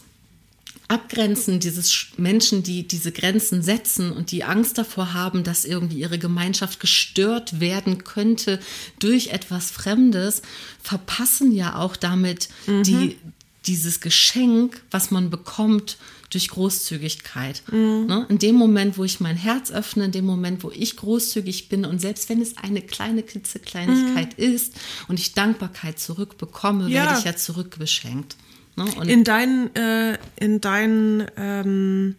Abgrenzen 0.88 1.60
dieses 1.60 1.92
Sch- 1.92 2.06
Menschen, 2.16 2.62
die 2.62 2.88
diese 2.88 3.12
Grenzen 3.12 3.62
setzen 3.62 4.10
und 4.10 4.30
die 4.30 4.42
Angst 4.44 4.78
davor 4.78 5.12
haben, 5.12 5.44
dass 5.44 5.64
irgendwie 5.66 5.98
ihre 6.00 6.18
Gemeinschaft 6.18 6.80
gestört 6.80 7.60
werden 7.60 8.04
könnte 8.04 8.58
durch 8.98 9.28
etwas 9.28 9.70
Fremdes, 9.70 10.40
verpassen 10.82 11.52
ja 11.52 11.76
auch 11.76 11.94
damit 11.96 12.48
die, 12.66 13.18
dieses 13.66 14.00
Geschenk, 14.00 14.82
was 14.90 15.10
man 15.10 15.28
bekommt 15.28 15.98
durch 16.30 16.48
Großzügigkeit. 16.48 17.62
Ne? 17.70 18.26
In 18.28 18.38
dem 18.38 18.54
Moment, 18.54 18.96
wo 18.98 19.04
ich 19.04 19.18
mein 19.20 19.36
Herz 19.36 19.70
öffne, 19.70 20.06
in 20.06 20.12
dem 20.12 20.24
Moment, 20.26 20.62
wo 20.62 20.70
ich 20.70 20.96
großzügig 20.96 21.68
bin 21.68 21.84
und 21.84 22.00
selbst 22.00 22.28
wenn 22.28 22.40
es 22.42 22.56
eine 22.58 22.80
kleine 22.82 23.22
klitzekleinigkeit 23.22 24.34
ist 24.34 24.74
und 25.08 25.18
ich 25.20 25.32
Dankbarkeit 25.34 25.98
zurückbekomme, 25.98 26.88
Ja. 26.88 27.04
werde 27.04 27.18
ich 27.18 27.24
ja 27.24 27.36
zurückbeschenkt. 27.36 28.36
Ne? 28.78 29.12
In 29.12 29.24
deinen, 29.24 29.74
äh, 29.74 30.18
in 30.38 30.60
deinen 30.60 31.26
ähm, 31.36 32.14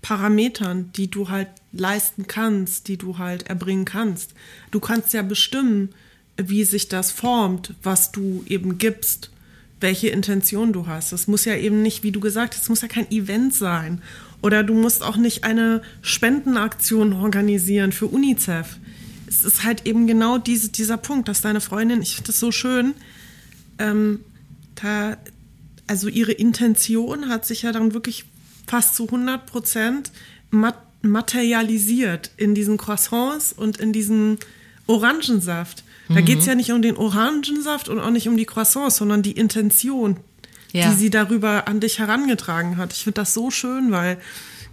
Parametern, 0.00 0.90
die 0.96 1.10
du 1.10 1.28
halt 1.28 1.48
leisten 1.72 2.26
kannst, 2.26 2.88
die 2.88 2.96
du 2.96 3.18
halt 3.18 3.48
erbringen 3.48 3.84
kannst. 3.84 4.34
Du 4.70 4.80
kannst 4.80 5.12
ja 5.12 5.22
bestimmen, 5.22 5.90
wie 6.36 6.64
sich 6.64 6.88
das 6.88 7.10
formt, 7.10 7.74
was 7.82 8.12
du 8.12 8.44
eben 8.46 8.78
gibst, 8.78 9.30
welche 9.80 10.08
Intention 10.08 10.72
du 10.72 10.86
hast. 10.86 11.12
Es 11.12 11.28
muss 11.28 11.44
ja 11.44 11.56
eben 11.56 11.82
nicht, 11.82 12.02
wie 12.02 12.12
du 12.12 12.20
gesagt 12.20 12.54
hast, 12.54 12.64
es 12.64 12.68
muss 12.68 12.82
ja 12.82 12.88
kein 12.88 13.10
Event 13.10 13.54
sein. 13.54 14.02
Oder 14.42 14.64
du 14.64 14.74
musst 14.74 15.02
auch 15.02 15.16
nicht 15.16 15.44
eine 15.44 15.82
Spendenaktion 16.02 17.12
organisieren 17.12 17.92
für 17.92 18.06
UNICEF. 18.06 18.78
Es 19.26 19.44
ist 19.44 19.64
halt 19.64 19.86
eben 19.86 20.06
genau 20.06 20.38
diese, 20.38 20.70
dieser 20.70 20.96
Punkt, 20.96 21.28
dass 21.28 21.40
deine 21.40 21.60
Freundin, 21.60 22.02
ich 22.02 22.16
finde 22.16 22.28
das 22.28 22.40
so 22.40 22.50
schön, 22.50 22.94
ähm, 23.78 24.20
da, 24.74 25.16
also 25.92 26.08
ihre 26.08 26.32
Intention 26.32 27.28
hat 27.28 27.44
sich 27.44 27.60
ja 27.62 27.70
dann 27.72 27.92
wirklich 27.92 28.24
fast 28.66 28.94
zu 28.96 29.04
100 29.04 29.44
Prozent 29.44 30.10
mat 30.50 30.76
materialisiert 31.02 32.30
in 32.38 32.54
diesen 32.54 32.78
Croissants 32.78 33.52
und 33.52 33.76
in 33.78 33.92
diesem 33.92 34.38
Orangensaft. 34.86 35.82
Da 36.08 36.20
Mhm. 36.20 36.24
geht 36.24 36.38
es 36.38 36.46
ja 36.46 36.54
nicht 36.54 36.70
um 36.72 36.80
den 36.80 36.96
Orangensaft 36.96 37.88
und 37.90 37.98
auch 38.00 38.10
nicht 38.10 38.28
um 38.28 38.36
die 38.38 38.46
Croissants, 38.46 38.96
sondern 38.96 39.20
die 39.22 39.32
Intention, 39.32 40.16
Ja. 40.72 40.88
die 40.88 40.96
sie 40.96 41.10
darüber 41.10 41.68
an 41.68 41.80
dich 41.80 41.98
herangetragen 41.98 42.76
hat. 42.78 42.92
Ich 42.94 43.02
finde 43.04 43.20
das 43.20 43.34
so 43.34 43.50
schön, 43.50 43.90
weil 43.90 44.16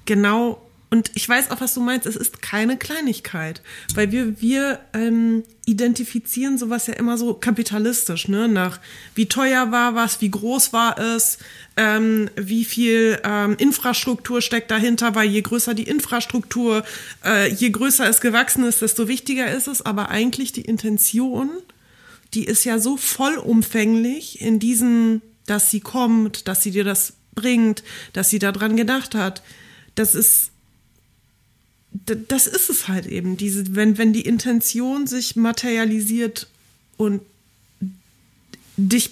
genau 0.06 0.62
Und 0.91 1.11
ich 1.14 1.30
weiß 1.30 1.52
auch, 1.52 1.61
was 1.61 1.76
du 1.76 1.82
meinst. 1.82 2.07
Es 2.07 2.16
ist 2.16 2.41
keine 2.41 2.76
Kleinigkeit, 2.76 3.61
weil 3.94 4.11
wir 4.11 4.41
wir 4.41 4.80
ähm, 4.94 5.44
identifizieren 5.66 6.57
sowas 6.57 6.88
ja 6.88 6.95
immer 6.95 7.16
so 7.16 7.36
kapitalistisch, 7.36 8.28
ne? 8.28 8.48
Nach 8.48 8.80
wie 9.14 9.28
teuer 9.28 9.72
war 9.72 9.94
was, 9.94 10.20
wie 10.22 10.32
groß 10.32 10.74
war 10.74 10.98
es, 10.98 11.38
ähm, 11.78 12.32
wie 12.36 12.66
viel 12.66 13.20
ähm, 13.24 13.56
Infrastruktur 13.60 14.41
steckt 14.41 14.72
dahinter, 14.72 15.14
weil 15.14 15.30
je 15.30 15.41
größer 15.41 15.76
die 15.76 15.84
Infrastruktur, 15.84 16.84
äh, 17.24 17.53
je 17.53 17.70
größer 17.70 18.10
es 18.10 18.20
gewachsen 18.20 18.64
ist, 18.64 18.82
desto 18.82 19.07
wichtiger 19.07 19.52
ist 19.52 19.68
es. 19.68 19.84
Aber 19.84 20.10
eigentlich 20.10 20.53
die 20.53 20.61
Intention, 20.61 21.52
die 22.34 22.45
ist 22.45 22.64
ja 22.64 22.80
so 22.80 22.98
vollumfänglich 22.98 24.41
in 24.41 24.57
diesem, 24.57 25.22
dass 25.45 25.70
sie 25.70 25.82
kommt, 25.82 26.48
dass 26.48 26.64
sie 26.64 26.72
dir 26.72 26.84
das 26.84 27.14
bringt, 27.36 27.84
dass 28.14 28.32
sie 28.32 28.40
daran 28.40 28.76
gedacht 28.76 29.14
hat. 29.14 29.44
Das 29.94 30.16
ist 30.16 30.52
das 31.91 32.48
ist 32.48 32.70
es 32.70 32.88
halt 32.88 33.07
eben, 33.07 33.38
diese, 33.38 33.76
wenn, 33.76 33.98
wenn 33.98 34.14
die 34.14 34.22
Intention 34.22 35.07
sich 35.07 35.36
materialisiert 35.36 36.48
und 36.98 37.22
dich, 38.78 39.11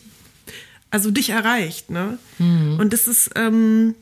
also 0.92 1.12
dich 1.12 1.30
erreicht, 1.30 1.90
ne? 1.90 2.20
Mhm. 2.38 2.80
Und 2.80 2.94
das 2.94 3.08
ist, 3.08 3.32
ähm, 3.36 3.96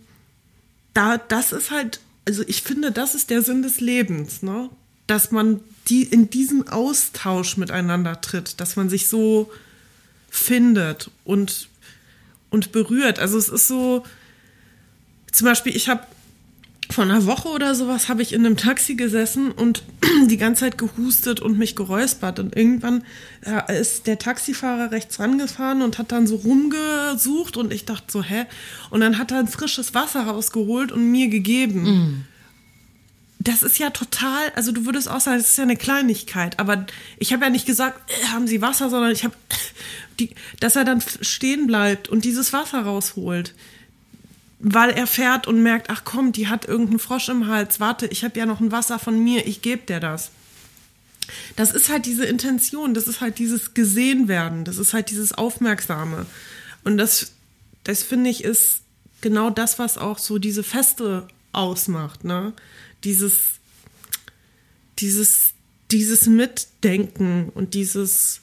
da, 0.93 1.17
das 1.17 1.51
ist 1.51 1.71
halt, 1.71 1.99
also 2.27 2.43
ich 2.47 2.63
finde, 2.63 2.91
das 2.91 3.15
ist 3.15 3.29
der 3.29 3.41
Sinn 3.41 3.61
des 3.61 3.79
Lebens, 3.79 4.41
ne? 4.43 4.69
Dass 5.07 5.31
man 5.31 5.61
die 5.87 6.03
in 6.03 6.29
diesem 6.29 6.67
Austausch 6.67 7.57
miteinander 7.57 8.19
tritt, 8.21 8.59
dass 8.59 8.75
man 8.75 8.89
sich 8.89 9.07
so 9.07 9.51
findet 10.29 11.11
und, 11.23 11.69
und 12.49 12.71
berührt. 12.71 13.19
Also 13.19 13.37
es 13.37 13.47
ist 13.47 13.67
so, 13.67 14.03
zum 15.31 15.45
Beispiel, 15.45 15.75
ich 15.75 15.87
habe 15.87 16.05
vor 16.95 17.03
einer 17.03 17.25
Woche 17.25 17.49
oder 17.49 17.75
sowas 17.75 18.07
habe 18.07 18.21
ich 18.21 18.31
in 18.31 18.45
einem 18.45 18.55
Taxi 18.55 18.95
gesessen 18.95 19.51
und 19.51 19.83
die 20.27 20.37
ganze 20.37 20.61
Zeit 20.61 20.77
gehustet 20.77 21.41
und 21.41 21.57
mich 21.57 21.75
geräuspert. 21.75 22.39
Und 22.39 22.55
irgendwann 22.55 23.03
äh, 23.41 23.79
ist 23.79 24.07
der 24.07 24.17
Taxifahrer 24.17 24.91
rechts 24.91 25.19
rangefahren 25.19 25.81
und 25.81 25.97
hat 25.97 26.13
dann 26.13 26.25
so 26.25 26.37
rumgesucht 26.37 27.57
und 27.57 27.73
ich 27.73 27.83
dachte 27.83 28.05
so, 28.07 28.23
hä? 28.23 28.45
Und 28.89 29.01
dann 29.01 29.17
hat 29.17 29.31
er 29.31 29.39
ein 29.39 29.49
frisches 29.49 29.93
Wasser 29.93 30.21
rausgeholt 30.21 30.93
und 30.93 31.11
mir 31.11 31.27
gegeben. 31.27 31.83
Mm. 31.83 32.23
Das 33.39 33.61
ist 33.61 33.77
ja 33.77 33.89
total, 33.89 34.51
also 34.55 34.71
du 34.71 34.85
würdest 34.85 35.09
auch 35.09 35.19
sagen, 35.19 35.37
das 35.37 35.49
ist 35.49 35.57
ja 35.57 35.63
eine 35.63 35.75
Kleinigkeit, 35.75 36.59
aber 36.59 36.85
ich 37.19 37.33
habe 37.33 37.43
ja 37.43 37.49
nicht 37.49 37.67
gesagt, 37.67 38.09
äh, 38.09 38.27
haben 38.27 38.47
Sie 38.47 38.61
Wasser, 38.61 38.89
sondern 38.89 39.11
ich 39.11 39.25
habe, 39.25 39.35
dass 40.61 40.77
er 40.77 40.85
dann 40.85 41.03
stehen 41.21 41.67
bleibt 41.67 42.07
und 42.07 42.23
dieses 42.23 42.53
Wasser 42.53 42.83
rausholt 42.83 43.53
weil 44.59 44.91
er 44.91 45.07
fährt 45.07 45.47
und 45.47 45.61
merkt, 45.61 45.89
ach 45.89 46.03
komm, 46.05 46.31
die 46.31 46.47
hat 46.47 46.65
irgendeinen 46.65 46.99
Frosch 46.99 47.29
im 47.29 47.47
Hals, 47.47 47.79
warte, 47.79 48.07
ich 48.07 48.23
habe 48.23 48.39
ja 48.39 48.45
noch 48.45 48.59
ein 48.59 48.71
Wasser 48.71 48.99
von 48.99 49.21
mir, 49.21 49.45
ich 49.47 49.61
gebe 49.61 49.85
dir 49.85 49.99
das. 49.99 50.31
Das 51.55 51.71
ist 51.71 51.89
halt 51.89 52.05
diese 52.05 52.25
Intention, 52.25 52.93
das 52.93 53.07
ist 53.07 53.19
halt 53.19 53.39
dieses 53.39 53.73
gesehen 53.73 54.27
werden, 54.27 54.63
das 54.63 54.77
ist 54.77 54.93
halt 54.93 55.09
dieses 55.09 55.33
Aufmerksame. 55.33 56.25
Und 56.83 56.97
das, 56.97 57.33
das 57.83 58.03
finde 58.03 58.29
ich, 58.29 58.43
ist 58.43 58.81
genau 59.21 59.49
das, 59.49 59.79
was 59.79 59.97
auch 59.97 60.19
so 60.19 60.37
diese 60.37 60.63
Feste 60.63 61.27
ausmacht, 61.51 62.23
ne? 62.23 62.53
Dieses, 63.03 63.53
dieses, 64.99 65.53
dieses 65.91 66.27
Mitdenken 66.27 67.49
und 67.49 67.73
dieses 67.73 68.41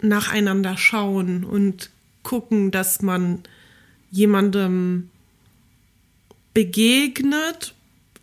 nacheinander 0.00 0.76
schauen 0.76 1.44
und 1.44 1.90
gucken, 2.22 2.70
dass 2.70 3.02
man 3.02 3.42
jemandem 4.10 5.10
begegnet 6.54 7.74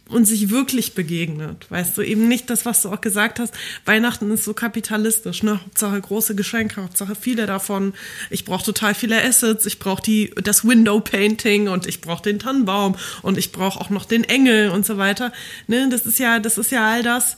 und 0.10 0.26
sich 0.26 0.49
wirklich 0.49 0.95
begegnet. 0.95 1.68
Weißt 1.69 1.97
du, 1.97 2.01
eben 2.01 2.27
nicht 2.27 2.49
das, 2.49 2.65
was 2.65 2.81
du 2.81 2.89
auch 2.89 3.01
gesagt 3.01 3.39
hast. 3.39 3.53
Weihnachten 3.85 4.30
ist 4.31 4.43
so 4.43 4.53
kapitalistisch, 4.53 5.43
ne? 5.43 5.60
Hauptsache 5.64 6.01
große 6.01 6.35
Geschenke, 6.35 6.81
Hauptsache 6.81 7.15
viele 7.15 7.45
davon. 7.45 7.93
Ich 8.30 8.43
brauche 8.43 8.65
total 8.65 8.95
viele 8.95 9.23
Assets, 9.23 9.65
ich 9.68 9.77
brauche 9.77 10.01
die 10.01 10.34
das 10.43 10.68
Window 10.68 10.99
Painting 10.99 11.68
und 11.68 11.85
ich 11.85 12.01
brauche 12.01 12.23
den 12.23 12.39
Tannenbaum 12.39 12.95
und 13.22 13.38
ich 13.38 13.51
brauche 13.51 13.80
auch 13.80 13.91
noch 13.91 14.06
den 14.06 14.23
Engel 14.23 14.72
und 14.72 14.85
so 14.85 14.97
weiter. 14.97 15.31
Ne, 15.68 15.88
das 15.89 16.06
ist 16.06 16.18
ja, 16.18 16.39
das 16.39 16.57
ist 16.57 16.72
ja 16.72 16.89
all 16.89 17.03
das, 17.03 17.38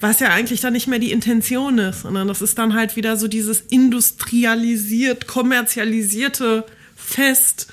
was 0.00 0.18
ja 0.18 0.30
eigentlich 0.30 0.60
dann 0.60 0.72
nicht 0.72 0.88
mehr 0.88 0.98
die 0.98 1.12
Intention 1.12 1.78
ist, 1.78 2.02
sondern 2.02 2.26
das 2.26 2.42
ist 2.42 2.58
dann 2.58 2.74
halt 2.74 2.96
wieder 2.96 3.16
so 3.16 3.28
dieses 3.28 3.60
industrialisiert, 3.60 5.28
kommerzialisierte 5.28 6.66
Fest 6.96 7.68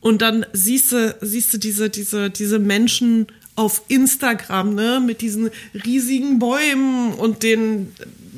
und 0.00 0.22
dann 0.22 0.46
siehst 0.52 0.92
du, 0.92 1.16
siehst 1.20 1.52
du 1.52 1.58
diese, 1.58 1.90
diese, 1.90 2.30
diese 2.30 2.58
Menschen 2.58 3.26
auf 3.56 3.82
Instagram, 3.88 4.74
ne, 4.74 5.02
mit 5.04 5.20
diesen 5.20 5.50
riesigen 5.84 6.38
Bäumen 6.38 7.12
und 7.12 7.42
den 7.42 7.92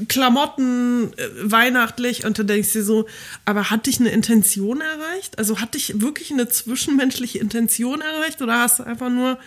Klamotten 0.08 1.12
äh, 1.16 1.28
weihnachtlich 1.42 2.24
und 2.24 2.38
du 2.38 2.44
denkst 2.44 2.72
dir 2.72 2.82
so, 2.82 3.06
aber 3.44 3.70
hat 3.70 3.86
dich 3.86 4.00
eine 4.00 4.10
Intention 4.10 4.80
erreicht? 4.80 5.38
Also 5.38 5.60
hat 5.60 5.74
dich 5.74 6.00
wirklich 6.00 6.32
eine 6.32 6.48
zwischenmenschliche 6.48 7.38
Intention 7.38 8.00
erreicht 8.00 8.42
oder 8.42 8.60
hast 8.60 8.80
du 8.80 8.82
einfach 8.82 9.10
nur 9.10 9.38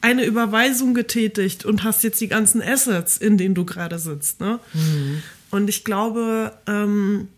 eine 0.00 0.24
Überweisung 0.24 0.94
getätigt 0.94 1.64
und 1.64 1.82
hast 1.82 2.02
jetzt 2.02 2.20
die 2.20 2.28
ganzen 2.28 2.62
Assets, 2.62 3.16
in 3.16 3.36
denen 3.36 3.54
du 3.54 3.64
gerade 3.64 3.98
sitzt, 3.98 4.40
ne? 4.40 4.60
Mhm. 4.72 5.22
Und 5.50 5.68
ich 5.68 5.84
glaube, 5.84 6.52
ähm, 6.66 7.28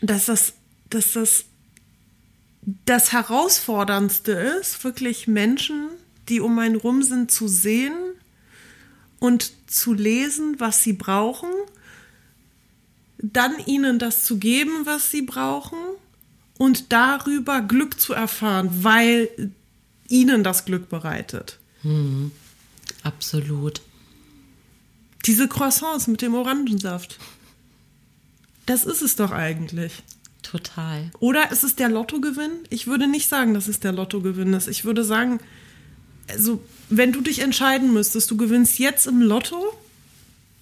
dass 0.00 0.26
das, 0.26 0.54
dass 0.90 1.12
das 1.12 1.44
das 2.62 3.12
Herausforderndste 3.12 4.32
ist, 4.32 4.82
wirklich 4.84 5.26
Menschen, 5.26 5.88
die 6.28 6.40
um 6.40 6.58
einen 6.58 6.76
rum 6.76 7.02
sind, 7.02 7.30
zu 7.30 7.48
sehen 7.48 7.96
und 9.18 9.52
zu 9.66 9.92
lesen, 9.92 10.56
was 10.58 10.82
sie 10.82 10.92
brauchen, 10.92 11.50
dann 13.18 13.52
ihnen 13.66 13.98
das 13.98 14.24
zu 14.24 14.38
geben, 14.38 14.84
was 14.84 15.10
sie 15.10 15.22
brauchen 15.22 15.78
und 16.58 16.92
darüber 16.92 17.60
Glück 17.60 18.00
zu 18.00 18.12
erfahren, 18.12 18.68
weil 18.84 19.52
ihnen 20.08 20.44
das 20.44 20.64
Glück 20.64 20.88
bereitet. 20.88 21.58
Hm, 21.82 22.30
absolut. 23.02 23.80
Diese 25.26 25.48
Croissants 25.48 26.06
mit 26.06 26.22
dem 26.22 26.34
Orangensaft. 26.34 27.18
Das 28.66 28.84
ist 28.84 29.02
es 29.02 29.16
doch 29.16 29.30
eigentlich. 29.32 30.02
Total. 30.42 31.10
Oder 31.20 31.50
ist 31.50 31.64
es 31.64 31.76
der 31.76 31.88
Lottogewinn? 31.88 32.50
Ich 32.68 32.86
würde 32.86 33.06
nicht 33.06 33.28
sagen, 33.28 33.54
dass 33.54 33.68
es 33.68 33.80
der 33.80 33.92
Lottogewinn 33.92 34.52
ist. 34.54 34.68
Ich 34.68 34.84
würde 34.84 35.04
sagen, 35.04 35.40
also, 36.28 36.62
wenn 36.88 37.12
du 37.12 37.20
dich 37.20 37.40
entscheiden 37.40 37.92
müsstest, 37.92 38.30
du 38.30 38.36
gewinnst 38.36 38.78
jetzt 38.78 39.06
im 39.06 39.22
Lotto 39.22 39.72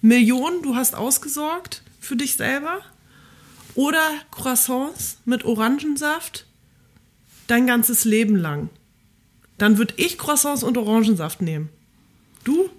Millionen, 0.03 0.63
du 0.63 0.77
hast 0.77 0.95
ausgesorgt 0.95 1.83
für 2.01 2.17
dich 2.17 2.37
selber, 2.37 2.81
oder 3.75 4.03
Croissants 4.31 5.19
mit 5.25 5.45
Orangensaft 5.45 6.47
dein 7.47 7.67
ganzes 7.67 8.05
Leben 8.05 8.37
lang. 8.37 8.71
Dann 9.59 9.79
würde 9.79 9.95
ich 9.97 10.19
Croissants 10.19 10.63
und 10.63 10.79
Orangensaft 10.79 11.43
nehmen. 11.43 11.69
Du? 12.45 12.71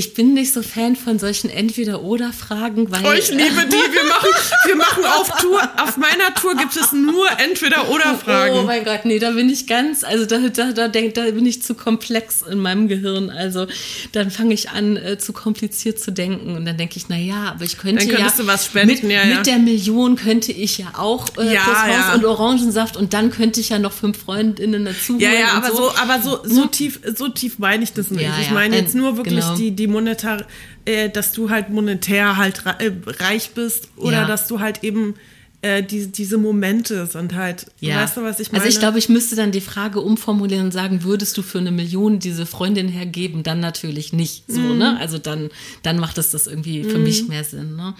Ich 0.00 0.14
bin 0.14 0.32
nicht 0.32 0.54
so 0.54 0.62
Fan 0.62 0.96
von 0.96 1.18
solchen 1.18 1.50
Entweder-Oder-Fragen, 1.50 2.90
weil. 2.90 3.04
Oh, 3.04 3.12
ich 3.12 3.28
liebe 3.28 3.66
die. 3.66 3.92
Wir 3.92 4.04
machen, 4.04 4.28
wir 4.64 4.76
machen 4.76 5.04
auf 5.04 5.28
Tour. 5.42 5.60
Auf 5.76 5.98
meiner 5.98 6.32
Tour 6.32 6.56
gibt 6.56 6.74
es 6.74 6.92
nur 6.92 7.28
Entweder-Oder-Fragen. 7.38 8.60
Oh 8.60 8.62
mein 8.62 8.82
Gott, 8.82 9.00
nee, 9.04 9.18
da 9.18 9.32
bin 9.32 9.50
ich 9.50 9.66
ganz, 9.66 10.02
also 10.02 10.24
da, 10.24 10.38
da, 10.38 10.72
da, 10.72 10.88
denk, 10.88 11.12
da 11.16 11.30
bin 11.30 11.44
ich 11.44 11.62
zu 11.62 11.74
komplex 11.74 12.40
in 12.40 12.60
meinem 12.60 12.88
Gehirn. 12.88 13.28
Also 13.28 13.66
dann 14.12 14.30
fange 14.30 14.54
ich 14.54 14.70
an, 14.70 14.96
äh, 14.96 15.18
zu 15.18 15.34
kompliziert 15.34 16.00
zu 16.00 16.12
denken. 16.12 16.56
Und 16.56 16.64
dann 16.64 16.78
denke 16.78 16.96
ich, 16.96 17.10
na 17.10 17.18
ja, 17.18 17.50
aber 17.50 17.64
ich 17.66 17.76
könnte 17.76 18.06
dann 18.06 18.20
ja. 18.20 18.32
Du 18.34 18.46
was 18.46 18.64
spenden, 18.64 19.06
mit, 19.06 19.12
ja, 19.12 19.24
ja. 19.24 19.36
mit 19.36 19.46
der 19.46 19.58
Million 19.58 20.16
könnte 20.16 20.50
ich 20.50 20.78
ja 20.78 20.94
auch 20.96 21.26
äh, 21.36 21.52
ja, 21.52 21.88
ja. 21.90 22.14
und 22.14 22.24
Orangensaft 22.24 22.96
und 22.96 23.12
dann 23.12 23.30
könnte 23.30 23.60
ich 23.60 23.68
ja 23.68 23.78
noch 23.78 23.92
fünf 23.92 24.16
Freundinnen 24.16 24.86
dazu 24.86 25.18
Ja, 25.18 25.30
ja, 25.30 25.48
aber 25.56 25.68
so. 25.68 25.76
so, 25.76 25.92
aber 25.96 26.22
so, 26.22 26.38
so 26.42 26.62
hm? 26.62 26.70
tief, 26.70 27.00
so 27.14 27.28
tief 27.28 27.58
meine 27.58 27.84
ich 27.84 27.92
das 27.92 28.10
nicht. 28.10 28.30
Ich 28.40 28.50
meine 28.50 28.76
jetzt 28.76 28.94
nur 28.94 29.18
wirklich 29.18 29.40
genau. 29.40 29.56
die, 29.56 29.72
die 29.72 29.89
monetar, 29.90 30.44
äh, 30.84 31.08
dass 31.08 31.32
du 31.32 31.50
halt 31.50 31.70
monetär 31.70 32.36
halt 32.36 32.64
äh, 32.66 32.92
reich 33.06 33.50
bist 33.50 33.90
oder 33.96 34.22
ja. 34.22 34.26
dass 34.26 34.48
du 34.48 34.60
halt 34.60 34.82
eben 34.84 35.14
äh, 35.62 35.82
die, 35.82 36.10
diese 36.10 36.38
Momente 36.38 37.06
sind 37.06 37.34
halt, 37.34 37.66
ja. 37.80 37.96
weißt 37.96 38.16
du, 38.16 38.22
was 38.22 38.40
ich 38.40 38.50
meine? 38.50 38.64
Also 38.64 38.74
ich 38.74 38.80
glaube, 38.80 38.98
ich 38.98 39.10
müsste 39.10 39.36
dann 39.36 39.52
die 39.52 39.60
Frage 39.60 40.00
umformulieren 40.00 40.66
und 40.66 40.72
sagen, 40.72 41.04
würdest 41.04 41.36
du 41.36 41.42
für 41.42 41.58
eine 41.58 41.70
Million 41.70 42.18
diese 42.18 42.46
Freundin 42.46 42.88
hergeben? 42.88 43.42
Dann 43.42 43.60
natürlich 43.60 44.14
nicht 44.14 44.44
so, 44.48 44.60
mm. 44.60 44.78
ne? 44.78 44.98
Also 44.98 45.18
dann, 45.18 45.50
dann 45.82 45.98
macht 45.98 46.16
es 46.16 46.30
das 46.30 46.46
irgendwie 46.46 46.84
für 46.84 46.98
mm. 46.98 47.02
mich 47.02 47.28
mehr 47.28 47.44
Sinn, 47.44 47.76
ne? 47.76 47.94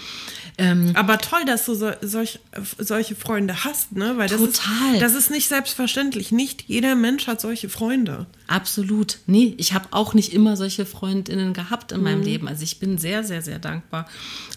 Ähm, 0.57 0.93
Aber 0.95 1.19
toll, 1.19 1.41
dass 1.47 1.67
du 1.67 1.75
so, 1.75 1.91
solch, 2.01 2.39
solche 2.79 3.15
Freunde 3.15 3.65
hast, 3.65 3.93
ne? 3.93 4.15
Weil 4.17 4.29
das 4.29 4.39
total. 4.39 4.95
Ist, 4.95 5.03
das 5.03 5.15
ist 5.15 5.31
nicht 5.31 5.49
selbstverständlich. 5.49 6.33
Nicht 6.33 6.65
jeder 6.67 6.95
Mensch 6.95 7.27
hat 7.27 7.43
solche 7.43 7.69
Freunde. 7.69 8.27
Absolut. 8.47 9.19
Nee, 9.27 9.55
ich 9.59 9.75
habe 9.75 9.89
auch 9.91 10.15
nicht 10.15 10.33
immer 10.33 10.57
solche 10.57 10.87
Freundinnen 10.87 11.53
gehabt 11.53 11.93
in 11.93 12.03
meinem 12.03 12.21
mm. 12.21 12.25
Leben. 12.25 12.49
Also 12.49 12.63
ich 12.63 12.79
bin 12.79 12.97
sehr, 12.97 13.23
sehr, 13.23 13.43
sehr 13.43 13.59
dankbar. 13.59 14.09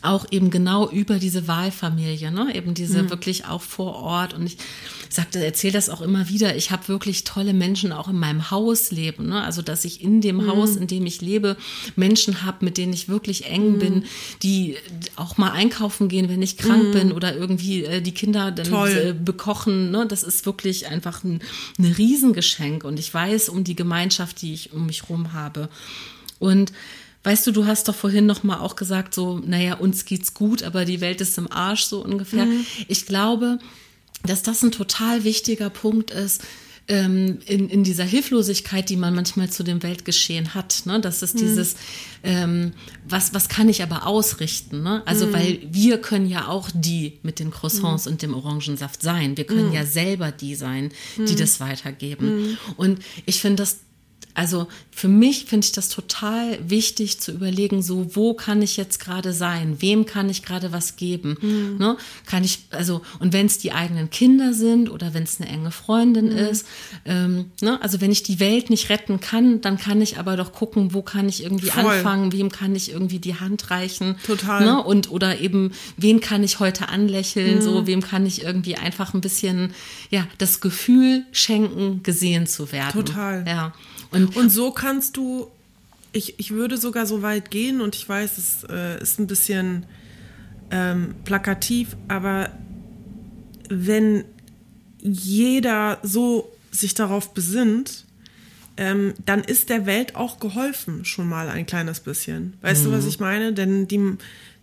Auch 0.01 0.25
eben 0.31 0.49
genau 0.49 0.89
über 0.89 1.19
diese 1.19 1.49
Wahlfamilie, 1.49 2.31
ne? 2.31 2.55
Eben 2.55 2.73
diese 2.73 2.92
diese 2.93 3.09
wirklich 3.09 3.45
auch 3.45 3.61
vor 3.61 3.95
Ort. 3.95 4.33
Und 4.33 4.45
ich 4.45 4.57
sagte, 5.09 5.43
erzähle 5.43 5.73
das 5.73 5.89
auch 5.89 6.01
immer 6.01 6.29
wieder. 6.29 6.55
Ich 6.55 6.71
habe 6.71 6.87
wirklich 6.87 7.23
tolle 7.23 7.53
Menschen 7.53 7.91
auch 7.91 8.07
in 8.07 8.17
meinem 8.17 8.51
Haus 8.51 8.91
leben. 8.91 9.29
Ne? 9.29 9.41
Also, 9.43 9.61
dass 9.61 9.85
ich 9.85 10.01
in 10.01 10.21
dem 10.21 10.47
Haus, 10.47 10.75
in 10.75 10.87
dem 10.87 11.05
ich 11.05 11.21
lebe, 11.21 11.57
Menschen 11.95 12.43
habe, 12.43 12.65
mit 12.65 12.77
denen 12.77 12.93
ich 12.93 13.09
wirklich 13.09 13.45
eng 13.45 13.79
bin, 13.79 14.05
die 14.41 14.77
auch 15.15 15.37
mal 15.37 15.51
einkaufen 15.51 16.07
gehen, 16.07 16.29
wenn 16.29 16.41
ich 16.41 16.57
krank 16.57 16.91
bin 16.91 17.11
oder 17.11 17.35
irgendwie 17.35 17.83
äh, 17.83 18.01
die 18.01 18.13
Kinder 18.13 18.51
dann 18.51 18.71
äh, 18.87 19.13
bekochen. 19.13 19.91
Ne? 19.91 20.05
Das 20.07 20.23
ist 20.23 20.45
wirklich 20.45 20.87
einfach 20.87 21.23
ein, 21.23 21.41
ein 21.77 21.85
Riesengeschenk. 21.85 22.83
Und 22.83 22.99
ich 22.99 23.13
weiß 23.13 23.49
um 23.49 23.63
die 23.63 23.75
Gemeinschaft, 23.75 24.41
die 24.41 24.53
ich 24.53 24.73
um 24.73 24.85
mich 24.85 25.09
rum 25.09 25.33
habe. 25.33 25.69
Und 26.39 26.73
weißt 27.23 27.47
du, 27.47 27.51
du 27.51 27.65
hast 27.65 27.87
doch 27.87 27.95
vorhin 27.95 28.25
noch 28.25 28.43
mal 28.43 28.59
auch 28.59 28.75
gesagt, 28.75 29.15
so, 29.15 29.39
naja, 29.39 29.75
uns 29.75 30.05
geht's 30.05 30.33
gut, 30.33 30.63
aber 30.63 30.85
die 30.85 31.01
Welt 31.01 31.21
ist 31.21 31.37
im 31.37 31.51
Arsch, 31.51 31.83
so 31.83 32.03
ungefähr. 32.03 32.45
Ich 32.87 33.05
glaube, 33.05 33.59
dass 34.23 34.43
das 34.43 34.63
ein 34.63 34.71
total 34.71 35.23
wichtiger 35.23 35.69
Punkt 35.69 36.11
ist, 36.11 36.43
ähm, 36.89 37.39
in, 37.45 37.69
in 37.69 37.83
dieser 37.83 38.03
Hilflosigkeit, 38.03 38.89
die 38.89 38.97
man 38.97 39.15
manchmal 39.15 39.49
zu 39.49 39.63
dem 39.63 39.83
Weltgeschehen 39.83 40.53
hat. 40.53 40.81
Ne? 40.85 40.99
Das 40.99 41.21
ist 41.21 41.39
dieses, 41.39 41.75
ähm, 42.23 42.73
was, 43.07 43.33
was 43.33 43.47
kann 43.47 43.69
ich 43.69 43.83
aber 43.83 44.05
ausrichten? 44.05 44.83
Ne? 44.83 45.01
Also, 45.05 45.31
weil 45.31 45.59
wir 45.71 45.99
können 45.99 46.27
ja 46.27 46.49
auch 46.49 46.69
die 46.73 47.19
mit 47.23 47.39
den 47.39 47.51
Croissants 47.51 48.05
und 48.05 48.21
dem 48.21 48.33
Orangensaft 48.33 49.01
sein. 49.01 49.37
Wir 49.37 49.45
können 49.45 49.71
ja 49.71 49.85
selber 49.85 50.31
die 50.31 50.55
sein, 50.55 50.91
die 51.17 51.35
das 51.35 51.61
weitergeben. 51.61 52.57
Und 52.75 52.99
ich 53.25 53.39
finde 53.39 53.63
das 53.63 53.77
also 54.35 54.67
für 54.91 55.07
mich 55.07 55.45
finde 55.45 55.65
ich 55.65 55.71
das 55.71 55.89
total 55.89 56.57
wichtig 56.67 57.19
zu 57.19 57.31
überlegen, 57.31 57.81
so 57.83 58.15
wo 58.15 58.33
kann 58.33 58.61
ich 58.61 58.77
jetzt 58.77 58.99
gerade 58.99 59.31
sein, 59.33 59.77
wem 59.79 60.05
kann 60.05 60.29
ich 60.29 60.43
gerade 60.43 60.71
was 60.71 60.95
geben, 60.95 61.75
ne? 61.77 61.97
Kann 62.25 62.43
ich 62.43 62.59
also 62.71 63.01
und 63.19 63.33
wenn 63.33 63.45
es 63.45 63.59
die 63.59 63.71
eigenen 63.71 64.09
Kinder 64.09 64.53
sind 64.53 64.89
oder 64.89 65.13
wenn 65.13 65.23
es 65.23 65.39
eine 65.39 65.49
enge 65.49 65.71
Freundin 65.71 66.29
ist, 66.29 66.65
ähm, 67.05 67.51
ne? 67.61 67.81
Also 67.81 68.01
wenn 68.01 68.11
ich 68.11 68.23
die 68.23 68.39
Welt 68.39 68.69
nicht 68.69 68.89
retten 68.89 69.19
kann, 69.19 69.61
dann 69.61 69.77
kann 69.77 70.01
ich 70.01 70.17
aber 70.17 70.35
doch 70.35 70.51
gucken, 70.51 70.93
wo 70.93 71.01
kann 71.01 71.29
ich 71.29 71.43
irgendwie 71.43 71.67
Voll. 71.67 71.85
anfangen, 71.85 72.31
wem 72.31 72.51
kann 72.51 72.75
ich 72.75 72.91
irgendwie 72.91 73.19
die 73.19 73.39
Hand 73.39 73.69
reichen, 73.69 74.15
Total. 74.25 74.63
ne? 74.63 74.83
Und 74.83 75.11
oder 75.11 75.39
eben 75.39 75.71
wen 75.97 76.21
kann 76.21 76.43
ich 76.43 76.59
heute 76.59 76.89
anlächeln, 76.89 77.61
so 77.61 77.85
wem 77.85 78.01
kann 78.01 78.25
ich 78.25 78.43
irgendwie 78.43 78.77
einfach 78.77 79.13
ein 79.13 79.21
bisschen 79.21 79.73
ja 80.09 80.27
das 80.39 80.59
Gefühl 80.59 81.23
schenken, 81.31 82.01
gesehen 82.03 82.47
zu 82.47 82.71
werden. 82.71 83.05
Total. 83.05 83.45
Ja. 83.47 83.73
Und, 84.13 84.35
Und 84.35 84.49
so 84.49 84.71
kannst 84.71 85.17
du, 85.17 85.47
ich, 86.11 86.39
ich 86.39 86.51
würde 86.51 86.77
sogar 86.77 87.05
so 87.05 87.21
weit 87.21 87.51
gehen 87.51 87.81
und 87.81 87.95
ich 87.95 88.07
weiß, 88.07 88.37
es 88.37 88.63
äh, 88.69 89.01
ist 89.01 89.19
ein 89.19 89.27
bisschen 89.27 89.85
ähm, 90.71 91.15
plakativ, 91.25 91.95
aber 92.07 92.51
wenn 93.69 94.25
jeder 94.99 95.99
so 96.03 96.51
sich 96.71 96.93
darauf 96.93 97.33
besinnt, 97.33 98.05
ähm, 98.77 99.13
dann 99.25 99.43
ist 99.43 99.69
der 99.69 99.85
Welt 99.85 100.15
auch 100.15 100.39
geholfen, 100.39 101.05
schon 101.05 101.29
mal 101.29 101.49
ein 101.49 101.65
kleines 101.65 101.99
bisschen. 101.99 102.53
Weißt 102.61 102.85
du, 102.85 102.91
was 102.91 103.05
ich 103.05 103.19
meine? 103.19 103.53
Denn 103.53 103.87
die, 103.87 104.17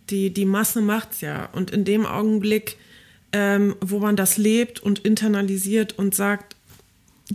die, 0.09 0.33
die 0.33 0.45
Masse 0.45 0.81
macht's 0.81 1.21
ja. 1.21 1.45
Und 1.53 1.71
in 1.71 1.85
dem 1.85 2.05
Augenblick, 2.05 2.77
ähm, 3.31 3.75
wo 3.79 3.99
man 3.99 4.17
das 4.17 4.37
lebt 4.37 4.81
und 4.81 4.99
internalisiert 4.99 5.97
und 5.97 6.13
sagt, 6.13 6.57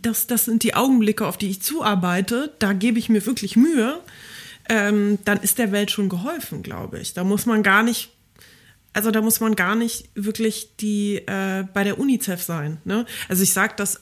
das, 0.02 0.26
das 0.26 0.44
sind 0.44 0.62
die 0.62 0.74
Augenblicke, 0.74 1.26
auf 1.26 1.36
die 1.36 1.50
ich 1.50 1.62
zuarbeite, 1.62 2.52
da 2.58 2.72
gebe 2.72 2.98
ich 2.98 3.08
mir 3.08 3.24
wirklich 3.26 3.56
Mühe, 3.56 4.00
ähm, 4.68 5.18
dann 5.24 5.38
ist 5.40 5.58
der 5.58 5.72
Welt 5.72 5.90
schon 5.90 6.08
geholfen, 6.08 6.62
glaube 6.62 6.98
ich. 6.98 7.14
Da 7.14 7.24
muss 7.24 7.46
man 7.46 7.62
gar 7.62 7.82
nicht, 7.82 8.10
also 8.92 9.10
da 9.10 9.20
muss 9.20 9.40
man 9.40 9.54
gar 9.54 9.74
nicht 9.74 10.08
wirklich 10.14 10.70
die 10.80 11.16
äh, 11.26 11.64
bei 11.72 11.84
der 11.84 11.98
UNICEF 11.98 12.42
sein. 12.42 12.78
Ne? 12.84 13.06
Also 13.28 13.42
ich 13.42 13.52
sage, 13.52 13.74
dass 13.76 13.96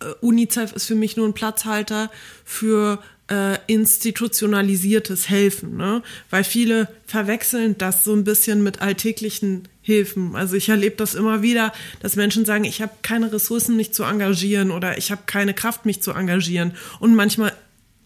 äh, 0.00 0.06
UNICEF 0.20 0.72
ist 0.72 0.86
für 0.86 0.94
mich 0.94 1.16
nur 1.16 1.26
ein 1.26 1.34
Platzhalter 1.34 2.10
für 2.44 3.02
äh, 3.30 3.58
institutionalisiertes 3.68 5.28
Helfen, 5.28 5.76
ne? 5.76 6.02
weil 6.30 6.44
viele 6.44 6.88
verwechseln 7.06 7.78
das 7.78 8.04
so 8.04 8.12
ein 8.12 8.24
bisschen 8.24 8.62
mit 8.62 8.82
alltäglichen 8.82 9.68
Hilfen. 9.82 10.34
Also 10.34 10.56
ich 10.56 10.68
erlebe 10.68 10.96
das 10.96 11.14
immer 11.14 11.40
wieder, 11.40 11.72
dass 12.00 12.16
Menschen 12.16 12.44
sagen, 12.44 12.64
ich 12.64 12.82
habe 12.82 12.92
keine 13.02 13.32
Ressourcen, 13.32 13.76
mich 13.76 13.92
zu 13.92 14.02
engagieren 14.02 14.70
oder 14.70 14.98
ich 14.98 15.10
habe 15.10 15.22
keine 15.26 15.54
Kraft, 15.54 15.86
mich 15.86 16.02
zu 16.02 16.12
engagieren. 16.12 16.72
Und 16.98 17.14
manchmal 17.14 17.52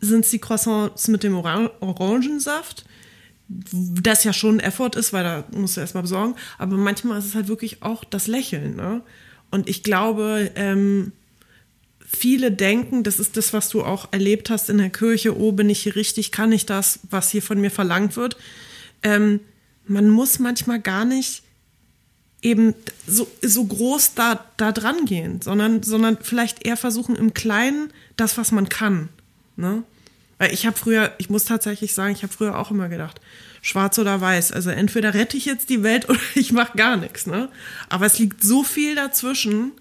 sind 0.00 0.24
es 0.24 0.30
die 0.30 0.38
Croissants 0.38 1.08
mit 1.08 1.22
dem 1.22 1.34
Oran 1.34 1.70
Orangensaft, 1.80 2.84
das 3.48 4.24
ja 4.24 4.32
schon 4.32 4.56
ein 4.56 4.60
Effort 4.60 4.94
ist, 4.96 5.12
weil 5.12 5.24
da 5.24 5.44
musst 5.52 5.76
du 5.76 5.80
erstmal 5.80 6.02
besorgen. 6.02 6.36
Aber 6.58 6.76
manchmal 6.76 7.18
ist 7.18 7.26
es 7.26 7.34
halt 7.34 7.48
wirklich 7.48 7.82
auch 7.82 8.04
das 8.04 8.26
Lächeln. 8.26 8.76
Ne? 8.76 9.02
Und 9.50 9.68
ich 9.68 9.82
glaube, 9.82 10.50
ähm, 10.54 11.12
viele 12.16 12.50
denken, 12.52 13.02
das 13.02 13.18
ist 13.18 13.36
das, 13.36 13.52
was 13.52 13.68
du 13.68 13.82
auch 13.82 14.08
erlebt 14.12 14.50
hast 14.50 14.70
in 14.70 14.78
der 14.78 14.90
Kirche, 14.90 15.38
oh, 15.38 15.52
bin 15.52 15.70
ich 15.70 15.82
hier 15.82 15.96
richtig, 15.96 16.32
kann 16.32 16.52
ich 16.52 16.66
das, 16.66 17.00
was 17.10 17.30
hier 17.30 17.42
von 17.42 17.60
mir 17.60 17.70
verlangt 17.70 18.16
wird. 18.16 18.36
Ähm, 19.02 19.40
man 19.86 20.08
muss 20.08 20.38
manchmal 20.38 20.80
gar 20.80 21.04
nicht 21.04 21.42
eben 22.42 22.74
so, 23.06 23.26
so 23.42 23.64
groß 23.64 24.14
da, 24.14 24.44
da 24.56 24.70
dran 24.70 25.06
gehen, 25.06 25.40
sondern, 25.40 25.82
sondern 25.82 26.18
vielleicht 26.20 26.64
eher 26.64 26.76
versuchen 26.76 27.16
im 27.16 27.34
Kleinen 27.34 27.92
das, 28.16 28.36
was 28.36 28.52
man 28.52 28.68
kann. 28.68 29.08
Ne? 29.56 29.82
Weil 30.38 30.52
ich 30.52 30.66
habe 30.66 30.76
früher, 30.76 31.12
ich 31.18 31.30
muss 31.30 31.46
tatsächlich 31.46 31.94
sagen, 31.94 32.12
ich 32.12 32.22
habe 32.22 32.32
früher 32.32 32.58
auch 32.58 32.70
immer 32.70 32.88
gedacht, 32.88 33.20
schwarz 33.62 33.98
oder 33.98 34.20
weiß. 34.20 34.52
Also 34.52 34.70
entweder 34.70 35.14
rette 35.14 35.36
ich 35.36 35.46
jetzt 35.46 35.70
die 35.70 35.82
Welt 35.82 36.08
oder 36.08 36.20
ich 36.34 36.52
mache 36.52 36.76
gar 36.76 36.96
nichts. 36.96 37.26
Ne? 37.26 37.48
Aber 37.88 38.06
es 38.06 38.18
liegt 38.18 38.44
so 38.44 38.62
viel 38.62 38.94
dazwischen. 38.94 39.72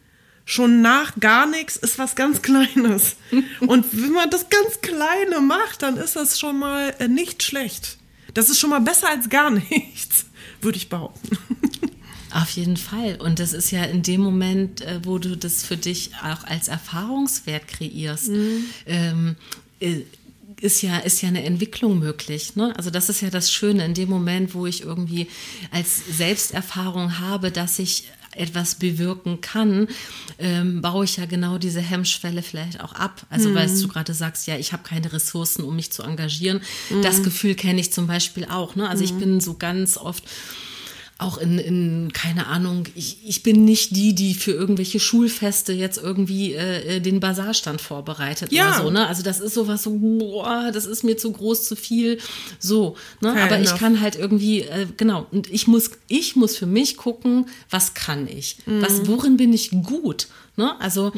Schon 0.46 0.82
nach 0.82 1.16
gar 1.20 1.46
nichts 1.46 1.78
ist 1.78 1.98
was 1.98 2.16
ganz 2.16 2.42
Kleines. 2.42 3.16
Und 3.62 3.86
wenn 3.94 4.12
man 4.12 4.30
das 4.30 4.50
ganz 4.50 4.82
Kleine 4.82 5.40
macht, 5.40 5.82
dann 5.82 5.98
ist 5.98 6.16
das 6.16 6.40
schon 6.40 6.60
mal 6.60 6.94
äh, 7.00 7.08
nicht 7.08 7.44
schlecht. 7.44 7.98
Das 8.34 8.50
ist 8.50 8.60
schon 8.60 8.72
mal 8.72 8.82
besser 8.82 9.10
als 9.10 9.30
gar 9.30 9.50
nichts, 9.70 10.26
würde 10.62 10.78
ich 10.78 10.90
behaupten. 10.90 11.38
Auf 12.34 12.50
jeden 12.50 12.78
Fall. 12.78 13.18
Und 13.22 13.40
das 13.40 13.54
ist 13.54 13.72
ja 13.72 13.84
in 13.84 14.02
dem 14.02 14.22
Moment, 14.22 14.82
äh, 14.82 15.00
wo 15.04 15.18
du 15.20 15.38
das 15.38 15.64
für 15.64 15.78
dich 15.78 16.12
auch 16.16 16.44
als 16.46 16.68
Erfahrungswert 16.68 17.68
kreierst, 17.68 18.32
ähm, 18.88 19.36
äh, 19.80 20.02
ist 20.60 20.82
ja, 20.82 20.98
ist 21.00 21.22
ja 21.22 21.28
eine 21.28 21.44
Entwicklung 21.44 22.00
möglich. 22.00 22.56
Ne? 22.56 22.74
Also 22.76 22.90
das 22.90 23.10
ist 23.10 23.22
ja 23.22 23.30
das 23.30 23.52
Schöne, 23.52 23.86
in 23.86 23.94
dem 23.94 24.10
Moment, 24.10 24.56
wo 24.56 24.66
ich 24.66 24.82
irgendwie 24.82 25.28
als 25.72 26.02
Selbsterfahrung 26.18 27.20
habe, 27.20 27.52
dass 27.52 27.80
ich 27.80 28.06
etwas 28.36 28.76
bewirken 28.76 29.42
kann, 29.42 29.88
ähm, 30.40 30.82
baue 30.82 31.06
ich 31.06 31.18
ja 31.18 31.26
genau 31.26 31.58
diese 31.58 31.82
Hemmschwelle 31.82 32.42
vielleicht 32.42 32.82
auch 32.82 32.94
ab. 32.94 33.26
Also 33.30 33.54
weil 33.54 33.68
du 33.68 33.88
gerade 33.88 34.14
sagst, 34.14 34.48
ja, 34.48 34.58
ich 34.58 34.74
habe 34.74 34.84
keine 34.84 35.12
Ressourcen, 35.12 35.64
um 35.64 35.76
mich 35.76 35.92
zu 35.92 36.04
engagieren. 36.04 36.62
Das 37.02 37.24
Gefühl 37.24 37.56
kenne 37.56 37.80
ich 37.80 37.92
zum 37.92 38.08
Beispiel 38.08 38.46
auch. 38.46 38.76
Ne? 38.76 38.88
Also 38.90 39.04
ich 39.04 39.14
bin 39.14 39.40
so 39.40 39.56
ganz 39.56 39.98
oft 39.98 40.24
auch 41.24 41.38
in, 41.38 41.58
in 41.58 42.14
keine 42.14 42.48
Ahnung, 42.48 42.88
ich, 42.96 43.18
ich 43.26 43.42
bin 43.44 43.66
nicht 43.66 43.96
die, 43.96 44.14
die 44.14 44.34
für 44.36 44.52
irgendwelche 44.52 45.00
Schulfeste 45.00 45.74
jetzt 45.74 45.98
irgendwie 45.98 46.54
äh, 46.54 47.00
den 47.00 47.20
Basarstand 47.20 47.82
vorbereitet 47.82 48.52
Ja. 48.52 48.70
oder 48.76 48.84
so, 48.84 48.90
ne? 48.92 49.08
Also 49.08 49.24
das 49.24 49.40
ist 49.40 49.54
sowas 49.56 49.84
so, 49.84 49.92
boah, 49.98 50.70
das 50.74 50.86
ist 50.86 51.04
mir 51.04 51.18
zu 51.18 51.32
groß, 51.32 51.66
zu 51.66 51.76
viel, 51.76 52.20
so, 52.60 52.96
ne? 53.22 53.34
Fair 53.34 53.44
Aber 53.46 53.60
ich 53.60 53.68
enough. 53.70 53.80
kann 53.80 54.02
halt 54.02 54.16
irgendwie, 54.16 54.62
äh, 54.62 54.86
genau, 54.98 55.26
und 55.32 55.50
ich 55.52 55.68
muss, 55.68 55.92
ich 56.08 56.36
muss 56.36 56.56
für 56.58 56.68
mich 56.68 56.98
gucken, 56.98 57.48
was 57.70 57.94
kann 57.94 58.28
ich? 58.28 58.58
Was, 58.66 59.08
worin 59.08 59.38
bin 59.38 59.54
ich 59.54 59.72
gut? 59.72 60.28
Ne? 60.56 60.80
Also 60.80 61.12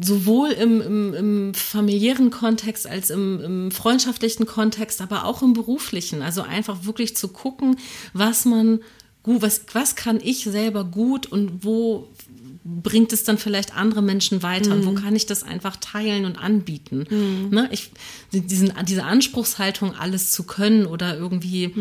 sowohl 0.00 0.50
im, 0.50 0.80
im, 0.80 1.14
im 1.14 1.54
familiären 1.54 2.30
Kontext 2.30 2.86
als 2.86 3.10
im, 3.10 3.40
im 3.40 3.70
freundschaftlichen 3.70 4.46
Kontext, 4.46 5.00
aber 5.00 5.24
auch 5.24 5.42
im 5.42 5.52
beruflichen. 5.52 6.22
Also 6.22 6.42
einfach 6.42 6.84
wirklich 6.84 7.16
zu 7.16 7.28
gucken, 7.28 7.76
was 8.12 8.44
man 8.44 8.80
gut, 9.22 9.42
was, 9.42 9.62
was 9.72 9.96
kann 9.96 10.20
ich 10.22 10.44
selber 10.44 10.84
gut 10.84 11.26
und 11.26 11.64
wo 11.64 12.08
bringt 12.64 13.12
es 13.12 13.22
dann 13.22 13.38
vielleicht 13.38 13.76
andere 13.76 14.02
Menschen 14.02 14.42
weiter 14.42 14.72
und 14.72 14.86
wo 14.86 14.92
kann 14.92 15.14
ich 15.14 15.26
das 15.26 15.44
einfach 15.44 15.76
teilen 15.76 16.24
und 16.24 16.36
anbieten. 16.36 17.06
Ne? 17.50 17.68
Ich, 17.70 17.90
diesen, 18.32 18.72
diese 18.86 19.04
Anspruchshaltung, 19.04 19.94
alles 19.94 20.32
zu 20.32 20.42
können 20.42 20.86
oder 20.86 21.16
irgendwie 21.16 21.72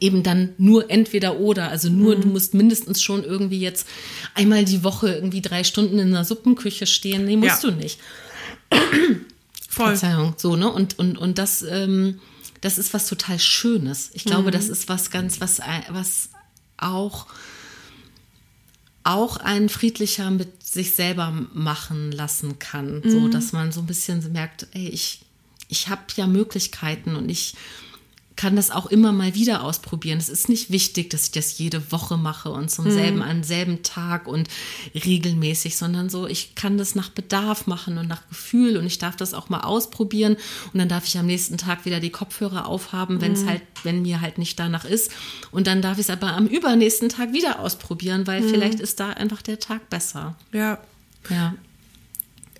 eben 0.00 0.22
dann 0.22 0.50
nur 0.58 0.90
entweder 0.90 1.38
oder, 1.38 1.70
also 1.70 1.88
nur 1.88 2.16
du 2.16 2.28
musst 2.28 2.52
mindestens 2.54 3.02
schon 3.02 3.24
irgendwie 3.24 3.60
jetzt 3.60 3.86
einmal 4.34 4.64
die 4.64 4.84
Woche 4.84 5.08
irgendwie 5.14 5.40
drei 5.40 5.64
Stunden 5.64 5.98
in 5.98 6.08
einer 6.08 6.24
Suppenküche 6.24 6.86
stehen, 6.86 7.24
nee, 7.24 7.36
musst 7.36 7.62
Ja. 7.64 7.70
du 7.70 7.76
nicht. 7.76 7.98
Voll. 9.68 9.96
Verzeihung, 9.96 10.34
so, 10.36 10.56
ne? 10.56 10.70
Und, 10.70 10.98
und, 10.98 11.16
und 11.18 11.38
das, 11.38 11.62
ähm, 11.62 12.20
das 12.60 12.78
ist 12.78 12.92
was 12.92 13.06
total 13.06 13.38
Schönes. 13.38 14.10
Ich 14.14 14.24
glaube, 14.24 14.48
Mhm. 14.48 14.52
das 14.52 14.68
ist 14.68 14.88
was 14.88 15.10
ganz, 15.10 15.40
was, 15.40 15.60
ein- 15.60 15.84
was 15.90 16.30
auch, 16.76 17.26
auch 19.04 19.36
ein 19.38 19.68
friedlicher 19.68 20.30
mit 20.30 20.66
sich 20.66 20.94
selber 20.94 21.32
machen 21.54 22.12
lassen 22.12 22.58
kann. 22.58 23.02
So, 23.06 23.20
Mhm. 23.20 23.30
dass 23.30 23.52
man 23.52 23.72
so 23.72 23.80
ein 23.80 23.86
bisschen 23.86 24.32
merkt, 24.32 24.66
ey, 24.74 24.88
ich, 24.88 25.20
ich 25.68 25.88
habe 25.88 26.02
ja 26.16 26.26
Möglichkeiten 26.26 27.14
und 27.16 27.28
ich 27.30 27.54
kann 28.38 28.54
das 28.54 28.70
auch 28.70 28.86
immer 28.86 29.10
mal 29.10 29.34
wieder 29.34 29.64
ausprobieren. 29.64 30.16
Es 30.18 30.28
ist 30.28 30.48
nicht 30.48 30.70
wichtig, 30.70 31.10
dass 31.10 31.24
ich 31.24 31.32
das 31.32 31.58
jede 31.58 31.90
Woche 31.90 32.16
mache 32.16 32.50
und 32.50 32.70
zum 32.70 32.88
selben, 32.88 33.20
am 33.20 33.42
selben 33.42 33.82
Tag 33.82 34.28
und 34.28 34.48
regelmäßig, 34.94 35.76
sondern 35.76 36.08
so, 36.08 36.28
ich 36.28 36.54
kann 36.54 36.78
das 36.78 36.94
nach 36.94 37.08
Bedarf 37.08 37.66
machen 37.66 37.98
und 37.98 38.06
nach 38.06 38.28
Gefühl 38.28 38.76
und 38.76 38.86
ich 38.86 38.98
darf 38.98 39.16
das 39.16 39.34
auch 39.34 39.48
mal 39.48 39.62
ausprobieren 39.62 40.36
und 40.72 40.78
dann 40.78 40.88
darf 40.88 41.04
ich 41.04 41.18
am 41.18 41.26
nächsten 41.26 41.58
Tag 41.58 41.84
wieder 41.84 41.98
die 41.98 42.10
Kopfhörer 42.10 42.66
aufhaben, 42.66 43.20
wenn 43.20 43.32
es 43.32 43.44
halt, 43.44 43.62
wenn 43.82 44.02
mir 44.02 44.20
halt 44.20 44.38
nicht 44.38 44.56
danach 44.60 44.84
ist. 44.84 45.10
Und 45.50 45.66
dann 45.66 45.82
darf 45.82 45.98
ich 45.98 46.04
es 46.04 46.10
aber 46.10 46.28
am 46.28 46.46
übernächsten 46.46 47.08
Tag 47.08 47.32
wieder 47.32 47.58
ausprobieren, 47.58 48.28
weil 48.28 48.44
vielleicht 48.44 48.78
ist 48.78 49.00
da 49.00 49.10
einfach 49.10 49.42
der 49.42 49.58
Tag 49.58 49.90
besser. 49.90 50.36
Ja. 50.52 50.78
Ja. 51.28 51.56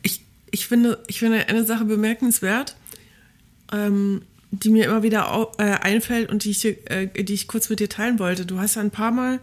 Ich, 0.03 0.23
ich, 0.51 0.67
finde, 0.67 1.05
ich 1.07 1.21
finde 1.21 1.47
eine 1.47 1.65
Sache 1.65 1.85
bemerkenswert, 1.85 2.75
ähm, 3.71 4.23
die 4.51 4.71
mir 4.71 4.87
immer 4.87 5.03
wieder 5.03 5.51
äh, 5.59 5.63
einfällt 5.63 6.31
und 6.31 6.45
die 6.45 6.51
ich, 6.51 6.65
äh, 6.65 7.07
die 7.07 7.35
ich 7.35 7.49
kurz 7.49 7.69
mit 7.69 7.81
dir 7.81 7.89
teilen 7.89 8.19
wollte. 8.19 8.47
Du 8.47 8.59
hast 8.59 8.77
ja 8.77 8.83
ein 8.83 8.91
paar 8.91 9.11
Mal 9.11 9.41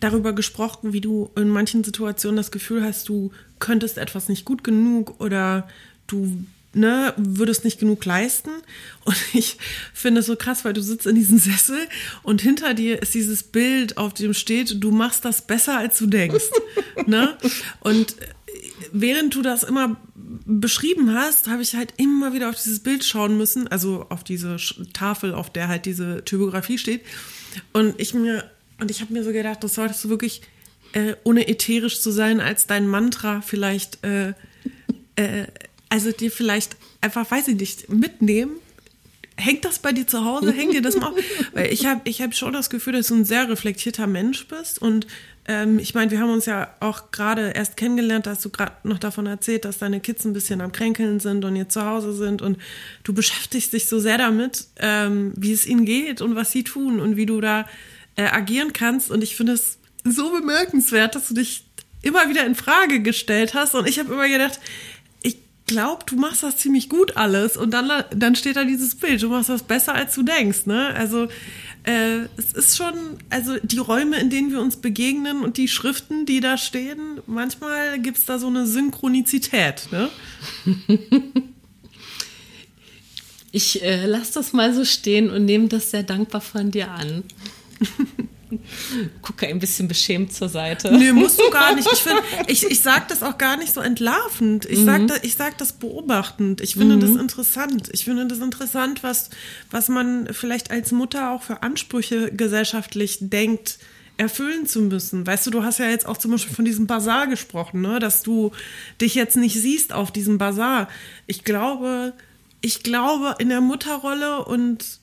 darüber 0.00 0.32
gesprochen, 0.32 0.92
wie 0.92 1.00
du 1.00 1.30
in 1.36 1.48
manchen 1.48 1.84
Situationen 1.84 2.36
das 2.36 2.50
Gefühl 2.50 2.82
hast, 2.82 3.08
du 3.08 3.32
könntest 3.58 3.98
etwas 3.98 4.28
nicht 4.28 4.44
gut 4.44 4.64
genug 4.64 5.20
oder 5.20 5.68
du 6.06 6.44
ne, 6.76 7.12
würdest 7.16 7.64
nicht 7.64 7.80
genug 7.80 8.04
leisten. 8.04 8.50
Und 9.04 9.16
ich 9.34 9.58
finde 9.92 10.20
es 10.20 10.26
so 10.26 10.36
krass, 10.36 10.64
weil 10.64 10.72
du 10.72 10.82
sitzt 10.82 11.06
in 11.06 11.16
diesem 11.16 11.38
Sessel 11.38 11.78
und 12.22 12.40
hinter 12.40 12.74
dir 12.74 13.02
ist 13.02 13.14
dieses 13.14 13.42
Bild, 13.42 13.96
auf 13.98 14.14
dem 14.14 14.34
steht, 14.34 14.82
du 14.82 14.90
machst 14.90 15.24
das 15.24 15.46
besser, 15.46 15.78
als 15.78 15.98
du 15.98 16.06
denkst. 16.06 16.50
ne? 17.06 17.36
Und 17.80 18.16
während 18.92 19.34
du 19.34 19.42
das 19.42 19.62
immer 19.64 19.96
beschrieben 20.44 21.14
hast, 21.14 21.48
habe 21.48 21.62
ich 21.62 21.74
halt 21.74 21.94
immer 21.96 22.32
wieder 22.32 22.48
auf 22.48 22.56
dieses 22.56 22.80
Bild 22.80 23.04
schauen 23.04 23.36
müssen, 23.36 23.68
also 23.68 24.06
auf 24.08 24.24
diese 24.24 24.56
Tafel, 24.92 25.34
auf 25.34 25.50
der 25.50 25.68
halt 25.68 25.86
diese 25.86 26.24
Typografie 26.24 26.78
steht. 26.78 27.02
Und 27.72 27.94
ich 27.98 28.14
mir, 28.14 28.50
und 28.80 28.90
ich 28.90 29.00
habe 29.00 29.12
mir 29.12 29.24
so 29.24 29.32
gedacht, 29.32 29.62
das 29.64 29.74
solltest 29.74 30.04
du 30.04 30.08
wirklich, 30.08 30.42
äh, 30.92 31.14
ohne 31.24 31.48
ätherisch 31.48 32.00
zu 32.00 32.10
sein, 32.10 32.40
als 32.40 32.66
dein 32.66 32.86
Mantra 32.86 33.40
vielleicht, 33.40 34.04
äh, 34.04 34.34
äh, 35.16 35.46
also 35.88 36.12
dir 36.12 36.30
vielleicht 36.30 36.76
einfach, 37.00 37.30
weiß 37.30 37.48
ich 37.48 37.56
nicht, 37.56 37.88
mitnehmen. 37.88 38.56
Hängt 39.38 39.64
das 39.64 39.78
bei 39.78 39.92
dir 39.92 40.06
zu 40.06 40.24
Hause? 40.24 40.52
Hängt 40.52 40.72
dir 40.72 40.82
das 40.82 40.96
mal 40.96 41.08
auf? 41.08 41.18
Weil 41.52 41.72
ich 41.72 41.84
habe 41.84 42.00
ich 42.04 42.22
hab 42.22 42.34
schon 42.34 42.54
das 42.54 42.70
Gefühl, 42.70 42.94
dass 42.94 43.08
du 43.08 43.14
ein 43.14 43.24
sehr 43.24 43.48
reflektierter 43.48 44.06
Mensch 44.06 44.46
bist 44.48 44.80
und 44.80 45.06
ähm, 45.46 45.78
ich 45.78 45.94
meine, 45.94 46.10
wir 46.10 46.20
haben 46.20 46.30
uns 46.30 46.46
ja 46.46 46.74
auch 46.80 47.10
gerade 47.10 47.50
erst 47.50 47.76
kennengelernt, 47.76 48.26
da 48.26 48.30
hast 48.30 48.44
du 48.44 48.50
gerade 48.50 48.72
noch 48.82 48.98
davon 48.98 49.26
erzählt, 49.26 49.64
dass 49.64 49.78
deine 49.78 50.00
Kids 50.00 50.24
ein 50.24 50.32
bisschen 50.32 50.60
am 50.60 50.72
Kränkeln 50.72 51.20
sind 51.20 51.44
und 51.44 51.56
jetzt 51.56 51.72
zu 51.72 51.84
Hause 51.84 52.12
sind 52.12 52.42
und 52.42 52.58
du 53.04 53.12
beschäftigst 53.12 53.72
dich 53.72 53.88
so 53.88 54.00
sehr 54.00 54.18
damit, 54.18 54.66
ähm, 54.78 55.32
wie 55.36 55.52
es 55.52 55.66
ihnen 55.66 55.84
geht 55.84 56.20
und 56.20 56.34
was 56.34 56.50
sie 56.50 56.64
tun 56.64 57.00
und 57.00 57.16
wie 57.16 57.26
du 57.26 57.40
da 57.40 57.66
äh, 58.16 58.24
agieren 58.24 58.72
kannst. 58.72 59.10
Und 59.10 59.22
ich 59.22 59.36
finde 59.36 59.52
es 59.52 59.78
so 60.04 60.30
bemerkenswert, 60.30 61.14
dass 61.14 61.28
du 61.28 61.34
dich 61.34 61.64
immer 62.02 62.28
wieder 62.28 62.44
in 62.46 62.54
Frage 62.54 63.00
gestellt 63.00 63.54
hast. 63.54 63.74
Und 63.74 63.88
ich 63.88 63.98
habe 63.98 64.12
immer 64.12 64.28
gedacht, 64.28 64.60
ich 65.22 65.38
glaube, 65.66 66.04
du 66.06 66.16
machst 66.16 66.42
das 66.42 66.56
ziemlich 66.56 66.88
gut 66.88 67.16
alles. 67.16 67.56
Und 67.56 67.72
dann, 67.72 67.90
dann 68.10 68.34
steht 68.36 68.56
da 68.56 68.64
dieses 68.64 68.94
Bild, 68.94 69.22
du 69.22 69.28
machst 69.28 69.48
das 69.48 69.62
besser, 69.62 69.94
als 69.94 70.14
du 70.14 70.22
denkst. 70.22 70.66
Ne? 70.66 70.94
Also 70.96 71.28
äh, 71.86 72.26
es 72.36 72.52
ist 72.52 72.76
schon, 72.76 72.94
also 73.30 73.56
die 73.62 73.78
Räume, 73.78 74.18
in 74.18 74.30
denen 74.30 74.50
wir 74.50 74.60
uns 74.60 74.76
begegnen 74.76 75.42
und 75.42 75.56
die 75.56 75.68
Schriften, 75.68 76.26
die 76.26 76.40
da 76.40 76.58
stehen, 76.58 77.20
manchmal 77.26 77.98
gibt 77.98 78.18
es 78.18 78.26
da 78.26 78.38
so 78.38 78.48
eine 78.48 78.66
Synchronizität. 78.66 79.88
Ne? 79.90 80.10
Ich 83.52 83.82
äh, 83.82 84.04
lasse 84.04 84.34
das 84.34 84.52
mal 84.52 84.74
so 84.74 84.84
stehen 84.84 85.30
und 85.30 85.46
nehme 85.46 85.68
das 85.68 85.90
sehr 85.90 86.02
dankbar 86.02 86.42
von 86.42 86.70
dir 86.70 86.90
an. 86.90 87.24
Gucke 89.22 89.46
ein 89.46 89.58
bisschen 89.58 89.88
beschämt 89.88 90.32
zur 90.32 90.48
Seite. 90.48 90.96
Nee, 90.96 91.12
musst 91.12 91.38
du 91.40 91.50
gar 91.50 91.74
nicht. 91.74 91.88
Ich, 91.92 92.00
find, 92.00 92.22
ich, 92.46 92.64
ich 92.64 92.80
sage 92.80 93.06
das 93.08 93.22
auch 93.22 93.38
gar 93.38 93.56
nicht 93.56 93.72
so 93.72 93.80
entlarvend. 93.80 94.66
Ich 94.66 94.84
sage 94.84 95.06
das, 95.06 95.24
ich 95.24 95.34
sag 95.34 95.58
das 95.58 95.72
beobachtend. 95.72 96.60
Ich 96.60 96.74
finde 96.74 96.96
mhm. 96.96 97.00
das 97.00 97.10
interessant. 97.10 97.88
Ich 97.92 98.04
finde 98.04 98.26
das 98.26 98.38
interessant, 98.38 99.02
was, 99.02 99.30
was 99.70 99.88
man 99.88 100.28
vielleicht 100.32 100.70
als 100.70 100.92
Mutter 100.92 101.32
auch 101.32 101.42
für 101.42 101.62
Ansprüche 101.62 102.32
gesellschaftlich 102.32 103.18
denkt, 103.20 103.78
erfüllen 104.16 104.66
zu 104.66 104.80
müssen. 104.82 105.26
Weißt 105.26 105.46
du, 105.46 105.50
du 105.50 105.62
hast 105.62 105.78
ja 105.78 105.88
jetzt 105.88 106.06
auch 106.06 106.16
zum 106.16 106.30
Beispiel 106.30 106.54
von 106.54 106.64
diesem 106.64 106.86
Bazar 106.86 107.26
gesprochen, 107.26 107.82
ne? 107.82 107.98
dass 107.98 108.22
du 108.22 108.52
dich 109.00 109.14
jetzt 109.14 109.36
nicht 109.36 109.60
siehst 109.60 109.92
auf 109.92 110.10
diesem 110.10 110.38
Bazar. 110.38 110.88
Ich 111.26 111.44
glaube, 111.44 112.14
ich 112.60 112.82
glaube 112.82 113.34
in 113.38 113.48
der 113.48 113.60
Mutterrolle 113.60 114.44
und 114.44 115.00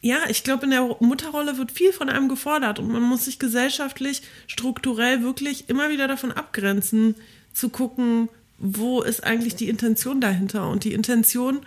ja, 0.00 0.18
ich 0.28 0.44
glaube, 0.44 0.64
in 0.64 0.70
der 0.70 0.96
Mutterrolle 1.00 1.58
wird 1.58 1.72
viel 1.72 1.92
von 1.92 2.08
einem 2.08 2.28
gefordert 2.28 2.78
und 2.78 2.88
man 2.88 3.02
muss 3.02 3.24
sich 3.24 3.38
gesellschaftlich, 3.38 4.22
strukturell 4.46 5.22
wirklich 5.22 5.68
immer 5.68 5.90
wieder 5.90 6.08
davon 6.08 6.32
abgrenzen, 6.32 7.14
zu 7.52 7.70
gucken, 7.70 8.28
wo 8.58 9.02
ist 9.02 9.24
eigentlich 9.24 9.56
die 9.56 9.68
Intention 9.68 10.20
dahinter. 10.20 10.68
Und 10.68 10.84
die 10.84 10.92
Intention 10.92 11.60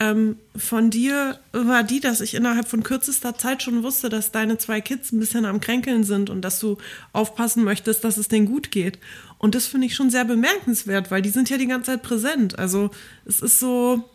ähm, 0.00 0.36
von 0.56 0.90
dir 0.90 1.38
war 1.52 1.82
die, 1.82 2.00
dass 2.00 2.20
ich 2.20 2.34
innerhalb 2.34 2.68
von 2.68 2.82
kürzester 2.82 3.36
Zeit 3.36 3.62
schon 3.62 3.82
wusste, 3.82 4.08
dass 4.08 4.32
deine 4.32 4.58
zwei 4.58 4.80
Kids 4.80 5.12
ein 5.12 5.20
bisschen 5.20 5.44
am 5.44 5.60
Kränkeln 5.60 6.04
sind 6.04 6.30
und 6.30 6.42
dass 6.42 6.58
du 6.58 6.78
aufpassen 7.12 7.64
möchtest, 7.64 8.02
dass 8.04 8.16
es 8.16 8.28
denen 8.28 8.46
gut 8.46 8.70
geht. 8.70 8.98
Und 9.38 9.54
das 9.54 9.66
finde 9.66 9.86
ich 9.86 9.94
schon 9.94 10.10
sehr 10.10 10.24
bemerkenswert, 10.24 11.10
weil 11.10 11.22
die 11.22 11.30
sind 11.30 11.50
ja 11.50 11.58
die 11.58 11.66
ganze 11.66 11.92
Zeit 11.92 12.02
präsent. 12.02 12.58
Also 12.58 12.90
es 13.24 13.40
ist 13.40 13.60
so, 13.60 14.08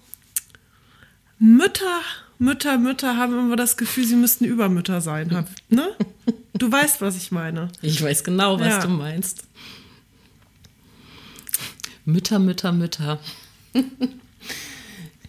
Mütter 1.37 2.01
Mütter, 2.41 2.77
Mütter 2.77 3.17
haben 3.17 3.37
immer 3.37 3.57
das 3.57 3.75
Gefühl, 3.75 4.05
sie 4.05 4.15
müssten 4.15 4.45
Übermütter 4.45 5.01
sein. 5.01 5.45
Ne? 5.67 5.95
Du 6.53 6.71
weißt, 6.71 7.01
was 7.01 7.17
ich 7.17 7.31
meine. 7.31 7.69
Ich 7.81 8.01
weiß 8.01 8.23
genau, 8.23 8.57
was 8.57 8.67
ja. 8.67 8.79
du 8.79 8.87
meinst. 8.87 9.43
Mütter, 12.05 12.39
Mütter, 12.39 12.71
Mütter. 12.71 13.19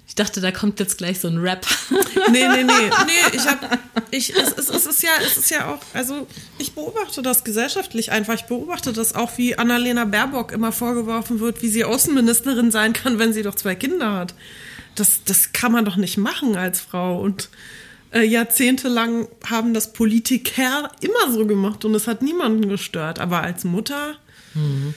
Ich 0.06 0.16
dachte, 0.16 0.40
da 0.40 0.50
kommt 0.50 0.80
jetzt 0.80 0.98
gleich 0.98 1.20
so 1.20 1.28
ein 1.28 1.38
Rap. 1.38 1.64
Nee, 2.32 2.46
nee, 2.48 2.64
nee. 2.64 2.90
Nee, 3.06 3.36
ich 3.36 3.46
hab. 3.46 3.78
Ich, 4.10 4.36
es, 4.36 4.52
es, 4.52 4.68
es, 4.68 4.86
ist 4.86 5.02
ja, 5.02 5.10
es 5.24 5.36
ist 5.36 5.50
ja 5.50 5.72
auch, 5.72 5.78
also 5.94 6.26
ich 6.58 6.74
beobachte 6.74 7.22
das 7.22 7.44
gesellschaftlich 7.44 8.10
einfach. 8.10 8.34
Ich 8.34 8.44
beobachte 8.44 8.92
das 8.92 9.14
auch, 9.14 9.38
wie 9.38 9.56
Annalena 9.56 10.04
Baerbock 10.04 10.52
immer 10.52 10.72
vorgeworfen 10.72 11.40
wird, 11.40 11.62
wie 11.62 11.68
sie 11.68 11.84
Außenministerin 11.84 12.70
sein 12.72 12.92
kann, 12.92 13.18
wenn 13.18 13.32
sie 13.32 13.42
doch 13.42 13.54
zwei 13.54 13.74
Kinder 13.76 14.12
hat 14.12 14.34
das, 15.00 15.24
das 15.24 15.52
kann 15.52 15.72
man 15.72 15.84
doch 15.84 15.96
nicht 15.96 16.18
machen 16.18 16.56
als 16.56 16.80
Frau. 16.80 17.20
Und 17.20 17.48
äh, 18.12 18.22
jahrzehntelang 18.22 19.28
haben 19.48 19.74
das 19.74 19.92
Politiker 19.92 20.92
immer 21.00 21.32
so 21.32 21.46
gemacht 21.46 21.84
und 21.84 21.94
es 21.94 22.06
hat 22.06 22.22
niemanden 22.22 22.68
gestört. 22.68 23.18
Aber 23.18 23.42
als 23.42 23.64
Mutter 23.64 24.16
mhm. 24.54 24.94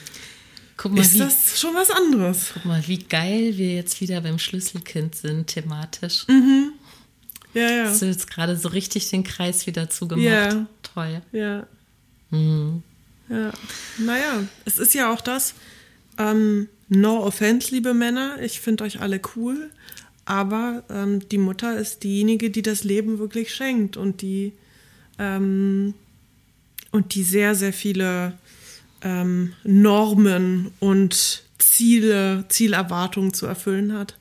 mal, 0.84 1.00
ist 1.00 1.14
wie, 1.14 1.18
das 1.18 1.58
schon 1.58 1.74
was 1.74 1.90
anderes. 1.90 2.50
Guck 2.54 2.64
mal, 2.66 2.86
wie 2.86 2.98
geil 2.98 3.56
wir 3.56 3.74
jetzt 3.74 4.00
wieder 4.00 4.20
beim 4.20 4.38
Schlüsselkind 4.38 5.14
sind, 5.14 5.46
thematisch. 5.46 6.26
Mhm. 6.28 6.72
Ja, 7.54 7.70
ja. 7.70 7.84
Hast 7.84 8.02
du 8.02 8.06
jetzt 8.06 8.28
gerade 8.30 8.56
so 8.56 8.68
richtig 8.68 9.08
den 9.10 9.24
Kreis 9.24 9.66
wieder 9.66 9.88
zugemacht. 9.88 10.26
Ja. 10.26 10.66
Toll. 10.82 11.22
Ja. 11.32 11.66
Mhm. 12.30 12.82
Ja. 13.28 13.52
Naja, 13.98 14.44
es 14.64 14.78
ist 14.78 14.92
ja 14.92 15.12
auch 15.12 15.20
das. 15.20 15.54
Ähm, 16.18 16.68
no 16.88 17.22
offense, 17.24 17.72
liebe 17.72 17.94
Männer. 17.94 18.42
Ich 18.42 18.60
finde 18.60 18.84
euch 18.84 19.00
alle 19.00 19.20
cool. 19.36 19.70
Aber 20.24 20.82
ähm, 20.88 21.28
die 21.28 21.38
Mutter 21.38 21.76
ist 21.78 22.02
diejenige, 22.02 22.50
die 22.50 22.62
das 22.62 22.84
Leben 22.84 23.18
wirklich 23.18 23.54
schenkt 23.54 23.96
und 23.96 24.22
die, 24.22 24.52
ähm, 25.18 25.94
und 26.90 27.14
die 27.14 27.22
sehr, 27.22 27.54
sehr 27.54 27.72
viele 27.72 28.34
ähm, 29.02 29.52
Normen 29.64 30.70
und 30.80 31.44
Ziele, 31.58 32.44
Zielerwartungen 32.48 33.34
zu 33.34 33.46
erfüllen 33.46 33.92
hat. 33.92 34.16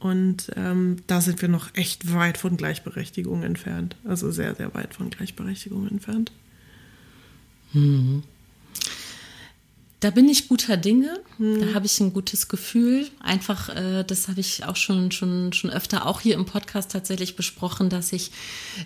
Und 0.00 0.50
ähm, 0.56 0.96
da 1.06 1.20
sind 1.20 1.42
wir 1.42 1.48
noch 1.48 1.74
echt 1.74 2.12
weit 2.12 2.36
von 2.36 2.56
Gleichberechtigung 2.56 3.44
entfernt. 3.44 3.96
Also 4.04 4.32
sehr, 4.32 4.54
sehr 4.54 4.74
weit 4.74 4.94
von 4.94 5.10
Gleichberechtigung 5.10 5.88
entfernt. 5.88 6.32
Mhm. 7.72 8.24
Da 10.02 10.10
bin 10.10 10.28
ich 10.28 10.48
guter 10.48 10.76
Dinge. 10.76 11.20
Hm. 11.38 11.60
Da 11.60 11.74
habe 11.74 11.86
ich 11.86 12.00
ein 12.00 12.12
gutes 12.12 12.48
Gefühl. 12.48 13.06
Einfach, 13.20 13.68
äh, 13.68 14.02
das 14.02 14.26
habe 14.26 14.40
ich 14.40 14.64
auch 14.64 14.74
schon, 14.74 15.12
schon, 15.12 15.52
schon 15.52 15.70
öfter 15.70 16.06
auch 16.06 16.20
hier 16.20 16.34
im 16.34 16.44
Podcast 16.44 16.90
tatsächlich 16.90 17.36
besprochen, 17.36 17.88
dass 17.88 18.12
ich 18.12 18.32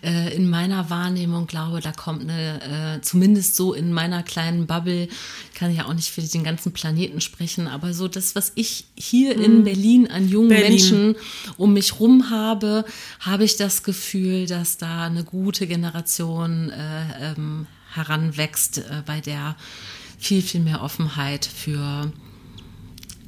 äh, 0.05 0.37
in 0.37 0.51
meiner 0.51 0.91
Wahrnehmung 0.91 1.47
glaube, 1.47 1.81
da 1.81 1.93
kommt 1.93 2.21
eine, 2.21 2.97
äh, 2.97 3.01
zumindest 3.01 3.57
so 3.57 3.73
in 3.73 3.95
meiner 3.95 4.23
kleinen 4.23 4.67
Bubble, 4.67 5.09
kann 5.55 5.71
ich 5.71 5.79
ja 5.79 5.87
auch 5.87 5.95
nicht 5.95 6.11
für 6.11 6.21
den 6.21 6.45
ganzen 6.45 6.73
Planeten 6.73 7.23
sprechen, 7.23 7.67
aber 7.67 7.95
so 7.95 8.09
das, 8.09 8.35
was 8.35 8.53
ich 8.55 8.85
hier 8.95 9.35
hm. 9.37 9.43
in 9.43 9.65
Berlin 9.65 10.09
an 10.09 10.29
jungen 10.29 10.51
Berlin. 10.51 10.69
Menschen 10.69 11.17
um 11.57 11.73
mich 11.73 11.99
rum 11.99 12.29
habe, 12.29 12.85
habe 13.21 13.45
ich 13.45 13.57
das 13.57 13.83
Gefühl, 13.83 14.45
dass 14.45 14.77
da 14.77 15.05
eine 15.05 15.25
gute 15.25 15.67
Generation 15.67 16.69
äh, 16.69 17.33
ähm, 17.33 17.67
heranwächst, 17.95 18.79
äh, 18.79 19.03
bei 19.07 19.23
der 19.23 19.57
viel, 20.19 20.43
viel 20.43 20.61
mehr 20.61 20.83
Offenheit 20.83 21.45
für 21.45 22.13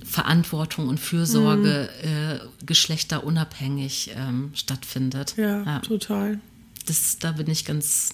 Verantwortung 0.05 0.89
und 0.89 0.99
Fürsorge 0.99 1.91
mhm. 2.03 2.09
äh, 2.09 2.39
geschlechterunabhängig 2.65 4.13
ähm, 4.17 4.51
stattfindet. 4.55 5.35
Ja, 5.37 5.63
ja, 5.63 5.79
total. 5.81 6.41
Das, 6.87 7.19
da 7.19 7.33
bin 7.33 7.49
ich 7.51 7.65
ganz. 7.65 8.11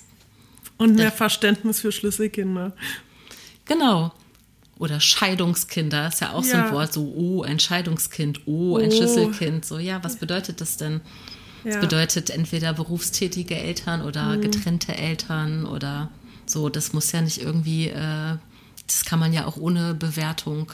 Und 0.77 0.97
mehr 0.97 1.13
Verständnis 1.13 1.81
für 1.81 1.93
Schlüsselkinder. 1.93 2.73
Genau. 3.65 4.13
Oder 4.77 4.99
Scheidungskinder 4.99 6.09
ist 6.09 6.21
ja 6.21 6.33
auch 6.33 6.45
ja. 6.45 6.51
so 6.51 6.57
ein 6.57 6.73
Wort, 6.73 6.93
so, 6.93 7.15
oh, 7.17 7.43
ein 7.43 7.61
Scheidungskind, 7.61 8.41
oh, 8.47 8.77
ein 8.77 8.89
oh. 8.89 8.91
Schlüsselkind. 8.91 9.65
So, 9.65 9.79
ja, 9.79 10.03
was 10.03 10.17
bedeutet 10.17 10.61
das 10.61 10.77
denn? 10.77 11.01
Das 11.65 11.81
bedeutet 11.81 12.29
entweder 12.29 12.75
berufstätige 12.75 13.57
Eltern 13.57 14.03
oder 14.03 14.37
mhm. 14.37 14.43
getrennte 14.43 14.95
Eltern 14.97 15.65
oder 15.65 16.11
so. 16.45 16.69
Das 16.69 16.93
muss 16.93 17.11
ja 17.13 17.23
nicht 17.23 17.41
irgendwie, 17.41 17.89
äh, 17.89 18.37
das 18.87 19.05
kann 19.05 19.19
man 19.19 19.33
ja 19.33 19.47
auch 19.47 19.57
ohne 19.57 19.95
Bewertung 19.95 20.73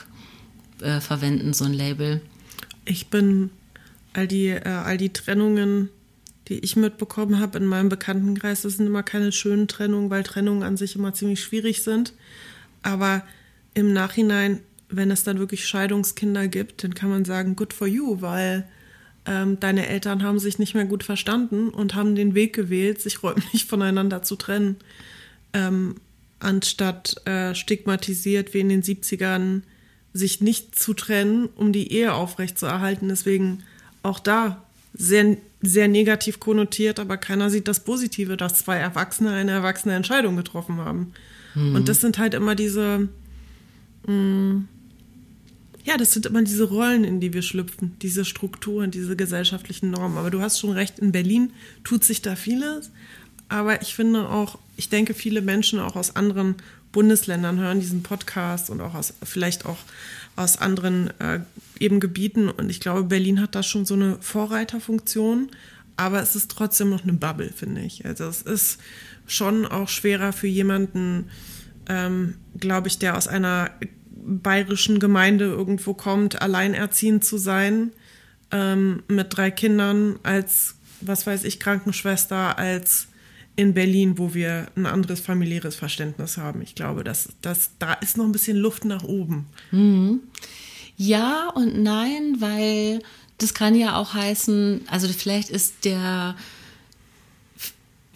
äh, 0.81 0.99
verwenden, 0.99 1.53
so 1.53 1.65
ein 1.65 1.73
Label. 1.73 2.21
Ich 2.85 3.07
bin 3.09 3.51
all 4.13 4.27
die, 4.27 4.47
äh, 4.47 4.67
all 4.67 4.97
die 4.97 5.13
Trennungen, 5.13 5.89
die 6.47 6.59
ich 6.59 6.75
mitbekommen 6.75 7.39
habe 7.39 7.57
in 7.57 7.65
meinem 7.65 7.89
Bekanntenkreis, 7.89 8.63
das 8.63 8.77
sind 8.77 8.87
immer 8.87 9.03
keine 9.03 9.31
schönen 9.31 9.67
Trennungen, 9.67 10.09
weil 10.09 10.23
Trennungen 10.23 10.63
an 10.63 10.77
sich 10.77 10.95
immer 10.95 11.13
ziemlich 11.13 11.41
schwierig 11.41 11.83
sind. 11.83 12.13
Aber 12.83 13.23
im 13.73 13.93
Nachhinein, 13.93 14.59
wenn 14.89 15.11
es 15.11 15.23
dann 15.23 15.39
wirklich 15.39 15.65
Scheidungskinder 15.67 16.47
gibt, 16.47 16.83
dann 16.83 16.93
kann 16.93 17.09
man 17.09 17.25
sagen, 17.25 17.55
good 17.55 17.73
for 17.73 17.87
you, 17.87 18.21
weil 18.21 18.67
ähm, 19.25 19.59
deine 19.59 19.87
Eltern 19.87 20.23
haben 20.23 20.39
sich 20.39 20.59
nicht 20.59 20.73
mehr 20.73 20.85
gut 20.85 21.03
verstanden 21.03 21.69
und 21.69 21.95
haben 21.95 22.15
den 22.15 22.33
Weg 22.33 22.53
gewählt, 22.53 23.01
sich 23.01 23.21
räumlich 23.23 23.65
voneinander 23.69 24.23
zu 24.23 24.35
trennen. 24.35 24.77
Ähm, 25.53 25.95
anstatt 26.41 27.25
äh, 27.25 27.55
stigmatisiert 27.55 28.53
wie 28.53 28.59
in 28.59 28.69
den 28.69 28.83
70ern 28.83 29.61
sich 30.13 30.41
nicht 30.41 30.77
zu 30.77 30.93
trennen, 30.93 31.47
um 31.55 31.71
die 31.71 31.93
Ehe 31.93 32.13
aufrechtzuerhalten. 32.13 33.07
Deswegen 33.09 33.63
auch 34.03 34.19
da 34.19 34.63
sehr, 34.93 35.37
sehr 35.61 35.87
negativ 35.87 36.39
konnotiert, 36.39 36.99
aber 36.99 37.17
keiner 37.17 37.49
sieht 37.49 37.67
das 37.67 37.81
Positive, 37.81 38.35
dass 38.35 38.59
zwei 38.59 38.77
Erwachsene 38.77 39.31
eine 39.31 39.51
erwachsene 39.51 39.95
Entscheidung 39.95 40.35
getroffen 40.35 40.77
haben. 40.77 41.13
Mhm. 41.55 41.75
Und 41.75 41.89
das 41.89 42.01
sind 42.01 42.17
halt 42.17 42.33
immer 42.33 42.55
diese, 42.55 43.07
mh, 44.05 44.13
mm, 44.13 44.67
ja, 45.83 45.97
das 45.97 46.11
sind 46.11 46.25
immer 46.27 46.43
diese 46.43 46.65
Rollen, 46.65 47.03
in 47.03 47.19
die 47.19 47.33
wir 47.33 47.41
schlüpfen, 47.41 47.95
diese 48.01 48.23
Strukturen, 48.23 48.91
diese 48.91 49.15
gesellschaftlichen 49.15 49.89
Normen. 49.89 50.17
Aber 50.17 50.29
du 50.29 50.41
hast 50.41 50.59
schon 50.59 50.71
recht, 50.71 50.99
in 50.99 51.11
Berlin 51.11 51.53
tut 51.83 52.03
sich 52.03 52.21
da 52.21 52.35
vieles. 52.35 52.91
Aber 53.49 53.81
ich 53.81 53.95
finde 53.95 54.29
auch, 54.29 54.59
ich 54.81 54.89
denke, 54.89 55.13
viele 55.13 55.43
Menschen 55.43 55.79
auch 55.79 55.95
aus 55.95 56.15
anderen 56.15 56.55
Bundesländern 56.91 57.59
hören 57.59 57.79
diesen 57.79 58.01
Podcast 58.01 58.71
und 58.71 58.81
auch 58.81 58.95
aus, 58.95 59.13
vielleicht 59.21 59.67
auch 59.67 59.77
aus 60.35 60.57
anderen 60.57 61.11
äh, 61.19 61.41
eben 61.79 61.99
Gebieten. 61.99 62.49
Und 62.49 62.71
ich 62.71 62.79
glaube, 62.79 63.03
Berlin 63.03 63.39
hat 63.39 63.53
da 63.53 63.61
schon 63.61 63.85
so 63.85 63.93
eine 63.93 64.17
Vorreiterfunktion. 64.21 65.51
Aber 65.97 66.19
es 66.19 66.35
ist 66.35 66.49
trotzdem 66.49 66.89
noch 66.89 67.03
eine 67.03 67.13
Bubble, 67.13 67.51
finde 67.55 67.81
ich. 67.81 68.07
Also 68.07 68.23
es 68.25 68.41
ist 68.41 68.79
schon 69.27 69.67
auch 69.67 69.87
schwerer 69.87 70.33
für 70.33 70.47
jemanden, 70.47 71.29
ähm, 71.87 72.37
glaube 72.59 72.87
ich, 72.87 72.97
der 72.97 73.15
aus 73.15 73.27
einer 73.27 73.69
bayerischen 74.09 74.99
Gemeinde 74.99 75.45
irgendwo 75.45 75.93
kommt, 75.93 76.41
alleinerziehend 76.41 77.23
zu 77.23 77.37
sein 77.37 77.91
ähm, 78.49 79.03
mit 79.07 79.37
drei 79.37 79.51
Kindern 79.51 80.17
als, 80.23 80.73
was 81.01 81.27
weiß 81.27 81.43
ich, 81.43 81.59
Krankenschwester, 81.59 82.57
als 82.57 83.09
in 83.55 83.73
Berlin, 83.73 84.17
wo 84.17 84.33
wir 84.33 84.67
ein 84.75 84.85
anderes 84.85 85.19
familiäres 85.19 85.75
Verständnis 85.75 86.37
haben. 86.37 86.61
Ich 86.61 86.75
glaube, 86.75 87.03
dass, 87.03 87.29
dass 87.41 87.71
da 87.79 87.93
ist 87.93 88.17
noch 88.17 88.25
ein 88.25 88.31
bisschen 88.31 88.57
Luft 88.57 88.85
nach 88.85 89.03
oben. 89.03 89.47
Mhm. 89.71 90.21
Ja 90.97 91.49
und 91.49 91.81
nein, 91.81 92.37
weil 92.39 92.99
das 93.37 93.53
kann 93.53 93.75
ja 93.75 93.95
auch 93.97 94.13
heißen, 94.13 94.81
also 94.87 95.07
vielleicht 95.07 95.49
ist 95.49 95.85
der 95.85 96.35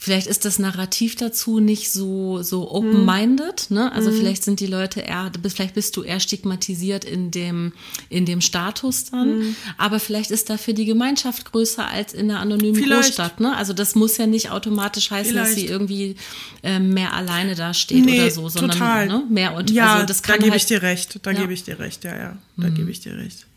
vielleicht 0.06 0.28
ist 0.28 0.46
das 0.46 0.60
Narrativ 0.60 1.16
dazu 1.16 1.60
nicht 1.60 1.92
so, 1.92 2.44
so 2.44 2.70
open-minded, 2.70 3.72
ne? 3.72 3.92
Also 3.92 4.12
mhm. 4.12 4.18
vielleicht 4.18 4.44
sind 4.44 4.60
die 4.60 4.68
Leute 4.68 5.00
eher, 5.00 5.32
vielleicht 5.48 5.74
bist 5.74 5.98
du 5.98 6.04
eher 6.04 6.20
stigmatisiert 6.20 7.04
in 7.04 7.32
dem, 7.32 7.74
in 8.10 8.28
dem 8.28 8.40
Status 8.40 9.06
dann, 9.06 9.40
mhm. 9.40 9.56
aber 9.80 10.00
vielleicht 10.00 10.30
ist 10.30 10.52
dafür 10.52 10.76
die 10.76 10.86
Gemeinschaft 10.86 11.52
größer 11.52 11.88
als 11.88 12.14
in 12.14 12.30
einer 12.30 12.40
anonymen 12.40 12.76
vielleicht. 12.76 13.16
Großstadt, 13.16 13.40
ne? 13.40 13.58
Also 13.58 13.74
das 13.74 13.96
muss 13.96 14.18
ja 14.18 14.28
nicht 14.28 14.52
automatisch 14.52 15.10
heißen, 15.10 15.32
vielleicht. 15.32 15.50
dass 15.50 15.56
sie 15.56 15.66
irgendwie 15.66 16.18
äh, 16.62 16.78
mehr 16.78 17.14
alleine 17.14 17.56
da 17.56 17.74
steht 17.74 18.06
nee, 18.06 18.22
oder 18.22 18.30
so, 18.30 18.48
sondern 18.48 18.78
total. 18.78 19.08
Ne? 19.08 19.24
mehr 19.28 19.56
und 19.56 19.72
ja, 19.72 19.96
also 19.96 20.06
das 20.06 20.22
kann 20.22 20.36
da 20.36 20.44
gebe 20.44 20.52
halt, 20.52 20.62
ich 20.62 20.68
dir 20.68 20.84
recht, 20.84 21.20
da 21.24 21.32
ja. 21.32 21.42
gebe 21.42 21.54
ich 21.54 21.64
dir 21.64 21.80
recht, 21.80 22.04
ja, 22.04 22.16
ja, 22.16 22.38
da 22.58 22.68
mhm. 22.68 22.76
gebe 22.76 22.92
ich 22.92 23.00
dir 23.00 23.18
recht. 23.18 23.48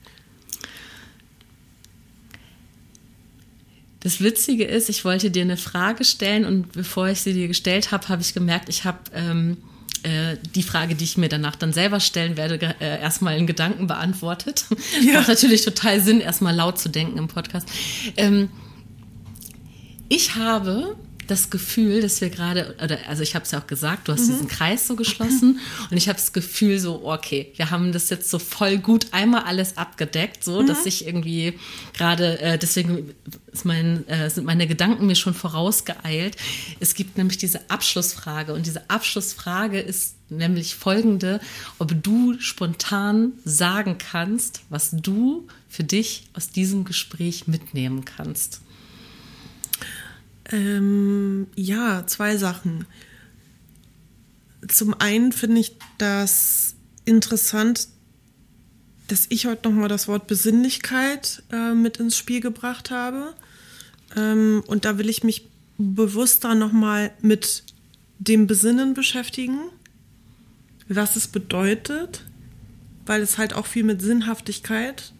Das 4.01 4.21
Witzige 4.21 4.65
ist, 4.65 4.89
ich 4.89 5.05
wollte 5.05 5.31
dir 5.31 5.43
eine 5.43 5.57
Frage 5.57 6.05
stellen 6.05 6.45
und 6.45 6.73
bevor 6.73 7.09
ich 7.09 7.21
sie 7.21 7.33
dir 7.33 7.49
gestellt 7.49 7.91
habe, 7.91 8.09
habe 8.09 8.23
ich 8.23 8.33
gemerkt, 8.33 8.69
ich 8.69 8.85
habe 8.85 8.99
ähm, 9.13 9.57
äh, 10.05 10.37
die 10.55 10.63
Frage, 10.63 10.95
die 10.95 11.05
ich 11.05 11.17
mir 11.17 11.29
danach 11.29 11.57
dann 11.57 11.73
selber 11.73 11.99
stellen 11.99 12.37
werde, 12.37 12.59
äh, 12.81 13.01
erstmal 13.01 13.37
in 13.37 13.47
Gedanken 13.47 13.87
beantwortet. 13.87 14.65
Ja. 15.03 15.15
Macht 15.15 15.29
natürlich 15.29 15.65
total 15.65 16.01
Sinn, 16.01 16.21
erstmal 16.21 16.55
laut 16.55 16.79
zu 16.79 16.89
denken 16.89 17.19
im 17.19 17.29
Podcast. 17.29 17.69
Ähm, 18.17 18.49
ich 20.09 20.35
habe 20.35 20.97
das 21.31 21.51
Gefühl, 21.51 22.01
dass 22.01 22.21
wir 22.21 22.31
gerade, 22.31 22.75
oder 22.83 22.99
also 23.09 23.23
ich 23.23 23.35
habe 23.35 23.45
es 23.45 23.51
ja 23.51 23.61
auch 23.61 23.67
gesagt, 23.67 24.09
du 24.09 24.13
hast 24.13 24.23
mhm. 24.23 24.33
diesen 24.33 24.49
Kreis 24.49 24.87
so 24.87 24.97
geschlossen 24.97 25.61
und 25.91 25.97
ich 25.97 26.09
habe 26.09 26.19
das 26.19 26.33
Gefühl 26.33 26.79
so, 26.79 27.05
okay, 27.05 27.53
wir 27.57 27.71
haben 27.71 27.93
das 27.93 28.11
jetzt 28.11 28.31
so 28.31 28.39
voll 28.39 28.79
gut 28.79 29.09
einmal 29.13 29.43
alles 29.43 29.77
abgedeckt, 29.77 30.43
so 30.43 30.63
mhm. 30.63 30.67
dass 30.67 30.87
ich 30.87 31.07
irgendwie 31.07 31.59
gerade, 31.93 32.41
äh, 32.41 32.59
deswegen 32.59 33.15
ist 33.53 33.65
mein, 33.65 34.07
äh, 34.09 34.31
sind 34.31 34.45
meine 34.47 34.67
Gedanken 34.67 35.07
mir 35.07 35.17
schon 35.17 35.35
vorausgeeilt. 35.35 36.37
Es 36.81 36.95
gibt 36.95 37.19
nämlich 37.19 37.39
diese 37.39 37.71
Abschlussfrage 37.71 38.55
und 38.55 38.67
diese 38.67 38.89
Abschlussfrage 38.89 39.81
ist 39.81 40.15
nämlich 40.31 40.75
folgende, 40.75 41.41
ob 41.79 41.93
du 42.03 42.39
spontan 42.41 43.33
sagen 43.45 43.99
kannst, 43.99 44.63
was 44.69 44.91
du 44.93 45.47
für 45.69 45.85
dich 45.85 46.25
aus 46.35 46.51
diesem 46.51 46.85
Gespräch 46.85 47.47
mitnehmen 47.47 48.05
kannst. 48.05 48.61
Ähm, 50.51 51.47
ja, 51.57 52.07
zwei 52.07 52.37
Sachen. 52.37 52.87
Zum 54.67 54.95
einen 55.01 55.33
finde 55.33 55.61
ich 55.61 55.77
das 55.99 56.75
interessant, 57.05 57.89
dass 59.09 59.27
ich 59.31 59.47
heute 59.47 59.69
nochmal 59.69 59.89
das 59.89 60.09
Wort 60.09 60.27
Besinnlichkeit 60.27 61.43
äh, 61.51 61.73
mit 61.73 61.97
ins 61.97 62.17
Spiel 62.17 62.41
gebracht 62.41 62.91
habe. 62.91 63.35
Ähm, 64.17 64.63
und 64.67 64.85
da 64.85 64.99
will 64.99 65.09
ich 65.09 65.25
mich 65.25 65.49
bewusster 65.79 66.55
nochmal 66.55 67.13
mit 67.21 67.65
dem 68.19 68.47
Besinnen 68.47 68.95
beschäftigen, 68.95 69.59
was 70.89 71.17
es 71.17 71.29
bedeutet, 71.29 72.25
weil 73.07 73.23
es 73.23 73.39
halt 73.39 73.55
auch 73.55 73.67
viel 73.67 73.85
mit 73.85 74.03
Sinnhaftigkeit 74.03 75.13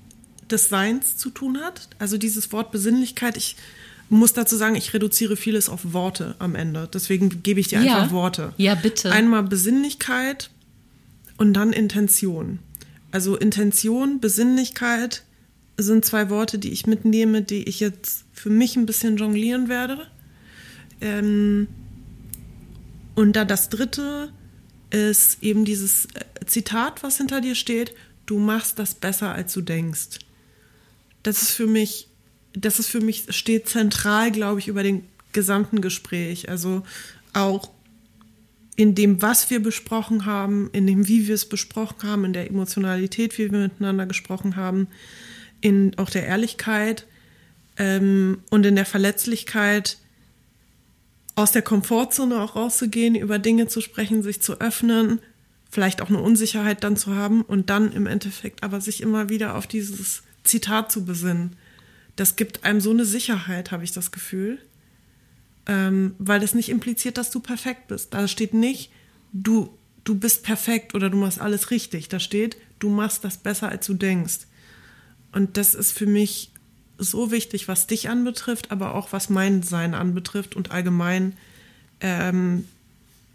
des 0.51 0.69
Seins 0.69 1.17
zu 1.17 1.31
tun 1.31 1.59
hat. 1.59 1.89
Also 1.99 2.19
dieses 2.19 2.53
Wort 2.53 2.73
Besinnlichkeit, 2.73 3.37
ich 3.37 3.57
muss 4.11 4.33
dazu 4.33 4.57
sagen, 4.57 4.75
ich 4.75 4.95
reduziere 4.95 5.37
vieles 5.37 5.69
auf 5.69 5.93
Worte 5.93 6.35
am 6.39 6.55
Ende. 6.55 6.89
Deswegen 6.93 7.43
gebe 7.43 7.61
ich 7.61 7.69
dir 7.69 7.81
einfach 7.81 8.07
ja. 8.07 8.11
Worte. 8.11 8.53
Ja, 8.57 8.75
bitte. 8.75 9.13
Einmal 9.13 9.43
Besinnlichkeit 9.43 10.51
und 11.37 11.53
dann 11.55 11.73
Intention. 11.73 12.59
Also 13.11 13.37
Intention, 13.37 14.21
Besinnlichkeit 14.21 15.25
sind 15.77 16.05
zwei 16.05 16.31
Worte, 16.31 16.59
die 16.59 16.71
ich 16.71 16.87
mitnehme, 16.87 17.43
die 17.43 17.65
ich 17.65 17.81
jetzt 17.81 18.25
für 18.33 18.51
mich 18.51 18.77
ein 18.77 18.87
bisschen 18.87 19.17
jonglieren 19.17 19.69
werde. 19.69 20.07
Ähm, 21.01 21.69
und 23.15 23.35
da 23.35 23.45
das 23.45 23.69
dritte 23.69 24.33
ist 24.91 25.43
eben 25.43 25.65
dieses 25.65 26.07
äh, 26.07 26.25
Zitat, 26.47 27.03
was 27.03 27.19
hinter 27.19 27.41
dir 27.41 27.55
steht, 27.55 27.95
du 28.27 28.39
machst 28.39 28.79
das 28.79 28.95
besser, 28.95 29.33
als 29.33 29.53
du 29.53 29.61
denkst. 29.61 30.19
Das 31.23 31.43
ist 31.43 31.51
für 31.53 31.67
mich 31.67 32.08
das 32.53 32.79
ist 32.79 32.89
für 32.89 33.01
mich, 33.01 33.27
steht 33.31 33.69
zentral, 33.69 34.31
glaube 34.31 34.61
ich, 34.61 34.69
über 34.69 34.83
den 34.83 35.05
gesamten 35.33 35.81
Gespräch. 35.81 36.49
Also 36.49 36.83
auch 37.33 37.71
in 38.77 38.95
dem, 38.95 39.21
was 39.23 39.51
wir 39.51 39.61
besprochen 39.61 40.25
haben, 40.25 40.71
in 40.73 40.87
dem, 40.87 41.09
wie 41.09 41.27
wir 41.27 41.35
es 41.35 41.49
besprochen 41.49 42.09
haben, 42.09 42.25
in 42.25 42.33
der 42.33 42.49
Emotionalität, 42.49 43.37
wie 43.37 43.51
wir 43.51 43.59
miteinander 43.59 44.07
gesprochen 44.07 44.57
haben, 44.57 44.89
in 45.61 45.99
auch 45.99 46.11
der 46.11 46.27
Ehrlichkeit 46.27 47.07
ähm, 47.77 48.39
und 48.51 48.65
in 48.65 48.77
der 48.77 48.87
Verletzlichkeit, 48.87 49.99
aus 51.35 51.53
der 51.53 51.63
Komfortzone 51.63 52.41
auch 52.41 52.57
rauszugehen, 52.57 53.15
über 53.15 53.39
Dinge 53.39 53.69
zu 53.69 53.81
sprechen, 53.81 54.23
sich 54.23 54.43
zu 54.43 54.61
öffnen, 54.61 55.21
vielleicht 55.71 56.01
auch 56.01 56.09
eine 56.09 56.21
Unsicherheit 56.21 56.83
dann 56.83 56.97
zu 56.97 57.15
haben 57.15 57.43
und 57.43 57.71
dann 57.71 57.93
im 57.93 58.07
Endeffekt 58.07 58.63
aber 58.65 58.81
sich 58.81 59.03
immer 59.03 59.29
wieder 59.29 59.57
auf 59.57 59.67
dieses 59.67 60.23
Zitat 60.43 60.91
zu 60.91 61.05
besinnen 61.05 61.57
das 62.19 62.35
gibt 62.35 62.65
einem 62.65 62.81
so 62.81 62.91
eine 62.91 63.05
Sicherheit, 63.05 63.71
habe 63.71 63.85
ich 63.85 63.93
das 63.93 64.11
Gefühl. 64.11 64.59
Ähm, 65.67 66.15
weil 66.19 66.41
das 66.41 66.55
nicht 66.55 66.69
impliziert, 66.69 67.17
dass 67.17 67.31
du 67.31 67.41
perfekt 67.41 67.89
bist. 67.89 68.13
Da 68.13 68.27
steht 68.27 68.55
nicht, 68.55 68.91
du, 69.33 69.71
du 70.03 70.17
bist 70.17 70.43
perfekt 70.43 70.95
oder 70.95 71.11
du 71.11 71.17
machst 71.17 71.41
alles 71.41 71.71
richtig. 71.71 72.09
Da 72.09 72.19
steht, 72.19 72.57
du 72.81 72.89
machst 72.89 73.23
das 73.23 73.39
besser, 73.39 73.69
als 73.69 73.87
du 73.87 73.95
denkst. 73.95 74.47
Und 75.31 75.57
das 75.57 75.75
ist 75.75 75.93
für 75.93 76.07
mich 76.07 76.51
so 76.97 77.31
wichtig, 77.31 77.69
was 77.69 77.87
dich 77.87 78.09
anbetrifft, 78.09 78.73
aber 78.73 78.97
auch 78.97 79.13
was 79.13 79.31
mein 79.31 79.63
Sein 79.63 79.95
anbetrifft 79.95 80.57
und 80.57 80.73
allgemein, 80.73 81.37
ähm, 82.01 82.67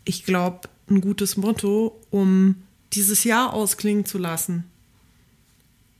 ich 0.03 0.25
glaube, 0.25 0.67
ein 0.89 0.99
gutes 0.99 1.37
Motto, 1.37 2.01
um 2.09 2.55
dieses 2.91 3.23
Jahr 3.23 3.53
ausklingen 3.53 4.05
zu 4.05 4.17
lassen. 4.17 4.65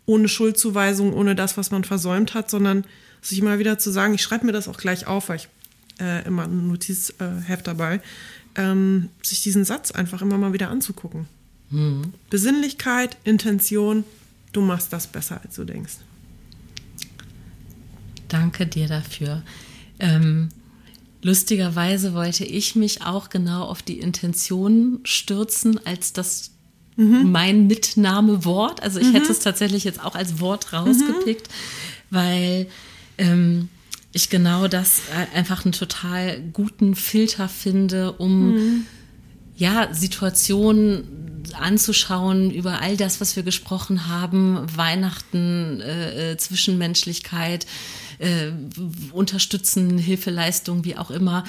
Ohne 0.06 0.28
Schuldzuweisung, 0.28 1.14
ohne 1.14 1.36
das, 1.36 1.58
was 1.58 1.72
man 1.72 1.84
versäumt 1.84 2.34
hat, 2.34 2.50
sondern 2.50 2.86
sich 3.22 3.42
mal 3.42 3.60
wieder 3.60 3.80
zu 3.80 3.90
sagen, 3.92 4.14
ich 4.14 4.22
schreibe 4.22 4.46
mir 4.46 4.52
das 4.52 4.68
auch 4.68 4.78
gleich 4.78 5.08
auf, 5.08 5.30
weil 5.30 5.38
ich 5.38 5.48
äh, 6.00 6.26
immer 6.26 6.44
ein 6.44 6.68
Notizheft 6.68 7.68
dabei, 7.68 8.02
ähm, 8.56 9.10
sich 9.22 9.42
diesen 9.44 9.66
Satz 9.66 9.92
einfach 9.92 10.22
immer 10.22 10.38
mal 10.38 10.54
wieder 10.54 10.70
anzugucken. 10.70 11.28
Mhm. 11.70 12.14
Besinnlichkeit, 12.30 13.18
Intention, 13.24 14.04
du 14.52 14.62
machst 14.62 14.94
das 14.94 15.08
besser, 15.08 15.42
als 15.44 15.56
du 15.56 15.64
denkst. 15.64 15.98
Danke 18.28 18.66
dir 18.66 18.88
dafür. 18.88 19.44
Ähm, 20.00 20.50
lustigerweise 21.22 22.14
wollte 22.14 22.46
ich 22.46 22.76
mich 22.76 23.04
auch 23.04 23.30
genau 23.30 23.64
auf 23.64 23.82
die 23.82 24.00
Intention 24.00 25.00
stürzen, 25.04 25.80
als 25.86 26.14
das 26.14 26.53
mhm. 26.96 27.32
mein 27.32 27.68
Mitnahmewort. 27.68 28.82
Also 28.82 29.00
ich 29.00 29.08
mhm. 29.08 29.14
hätte 29.14 29.32
es 29.32 29.40
tatsächlich 29.40 29.84
jetzt 29.84 30.04
auch 30.04 30.16
als 30.16 30.40
Wort 30.40 30.74
rausgepickt, 30.74 31.48
mhm. 31.48 32.16
weil 32.16 32.68
ähm, 33.18 33.70
ich 34.12 34.30
genau 34.30 34.68
das 34.68 35.02
einfach 35.34 35.66
einen 35.66 35.72
total 35.72 36.40
guten 36.54 36.96
Filter 36.96 37.50
finde, 37.50 38.14
um 38.14 38.54
mhm. 38.54 38.86
ja 39.56 39.94
Situationen 39.94 41.04
anzuschauen 41.60 42.52
über 42.52 42.82
all 42.82 42.96
das, 42.96 43.20
was 43.20 43.36
wir 43.36 43.44
gesprochen 43.44 44.08
haben, 44.08 44.66
Weihnachten, 44.76 45.82
äh, 45.82 46.32
äh 46.32 46.38
Zwischenmenschlichkeit, 46.38 47.66
äh, 48.20 48.52
unterstützen, 49.12 49.98
Hilfeleistung, 49.98 50.86
wie 50.86 50.96
auch 50.96 51.12
immer. 51.12 51.44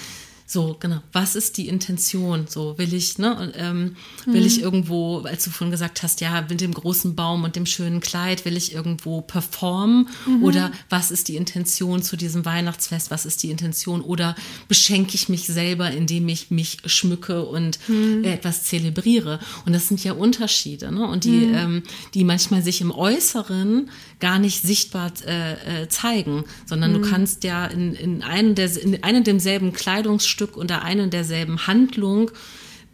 So, 0.46 0.76
genau. 0.78 1.00
Was 1.12 1.36
ist 1.36 1.56
die 1.56 1.68
Intention? 1.68 2.46
So, 2.48 2.76
will 2.76 2.92
ich, 2.92 3.16
ne, 3.18 3.52
ähm, 3.56 3.96
will 4.26 4.42
mhm. 4.42 4.46
ich 4.46 4.60
irgendwo, 4.60 5.20
als 5.20 5.44
du 5.44 5.50
vorhin 5.50 5.70
gesagt 5.70 6.02
hast, 6.02 6.20
ja, 6.20 6.44
mit 6.48 6.60
dem 6.60 6.74
großen 6.74 7.14
Baum 7.14 7.44
und 7.44 7.56
dem 7.56 7.64
schönen 7.64 8.00
Kleid, 8.00 8.44
will 8.44 8.56
ich 8.56 8.74
irgendwo 8.74 9.22
performen? 9.22 10.08
Mhm. 10.26 10.44
Oder 10.44 10.70
was 10.90 11.10
ist 11.10 11.28
die 11.28 11.36
Intention 11.36 12.02
zu 12.02 12.16
diesem 12.16 12.44
Weihnachtsfest? 12.44 13.10
Was 13.10 13.24
ist 13.24 13.42
die 13.42 13.50
Intention? 13.50 14.02
Oder 14.02 14.36
beschenke 14.68 15.14
ich 15.14 15.30
mich 15.30 15.46
selber, 15.46 15.90
indem 15.90 16.28
ich 16.28 16.50
mich 16.50 16.76
schmücke 16.84 17.44
und 17.44 17.78
mhm. 17.88 18.24
etwas 18.24 18.64
zelebriere? 18.64 19.40
Und 19.64 19.72
das 19.72 19.88
sind 19.88 20.04
ja 20.04 20.12
Unterschiede, 20.12 20.92
ne? 20.92 21.06
Und 21.06 21.24
die, 21.24 21.46
mhm. 21.46 21.54
ähm, 21.54 21.82
die 22.12 22.24
manchmal 22.24 22.62
sich 22.62 22.82
im 22.82 22.90
Äußeren 22.90 23.88
gar 24.20 24.38
nicht 24.38 24.62
sichtbar 24.62 25.12
äh, 25.26 25.82
äh, 25.82 25.88
zeigen, 25.88 26.44
sondern 26.66 26.92
du 26.92 27.00
mhm. 27.00 27.04
kannst 27.04 27.44
ja 27.44 27.66
in, 27.66 27.94
in 27.94 28.22
einem 28.22 28.54
der, 28.54 28.74
in 28.80 29.02
einem 29.02 29.24
demselben 29.24 29.72
Kleidungsstück 29.72 30.43
Stück 30.44 30.56
unter 30.58 30.82
einer 30.82 31.06
derselben 31.06 31.66
Handlung 31.66 32.30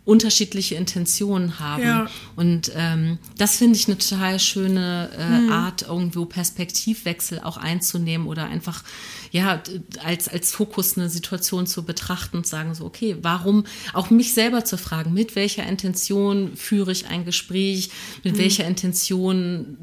unterschiedliche 0.04 0.76
Intentionen 0.76 1.58
haben. 1.58 1.82
Ja. 1.82 2.10
Und 2.34 2.70
ähm, 2.74 3.18
das 3.36 3.56
finde 3.56 3.76
ich 3.76 3.86
eine 3.86 3.98
total 3.98 4.38
schöne 4.38 5.10
äh, 5.16 5.22
hm. 5.22 5.52
Art, 5.52 5.82
irgendwo 5.82 6.24
Perspektivwechsel 6.24 7.40
auch 7.40 7.56
einzunehmen 7.56 8.26
oder 8.26 8.44
einfach 8.44 8.82
ja 9.30 9.62
als, 10.02 10.28
als 10.28 10.52
Fokus 10.52 10.96
eine 10.96 11.10
Situation 11.10 11.66
zu 11.66 11.84
betrachten 11.84 12.38
und 12.38 12.46
sagen 12.46 12.74
so, 12.74 12.84
okay, 12.84 13.16
warum 13.20 13.64
auch 13.92 14.10
mich 14.10 14.32
selber 14.32 14.64
zu 14.64 14.78
fragen, 14.78 15.12
mit 15.12 15.36
welcher 15.36 15.66
Intention 15.66 16.56
führe 16.56 16.92
ich 16.92 17.06
ein 17.06 17.24
Gespräch, 17.24 17.90
mit 18.24 18.34
hm. 18.34 18.40
welcher 18.40 18.66
Intention. 18.66 19.76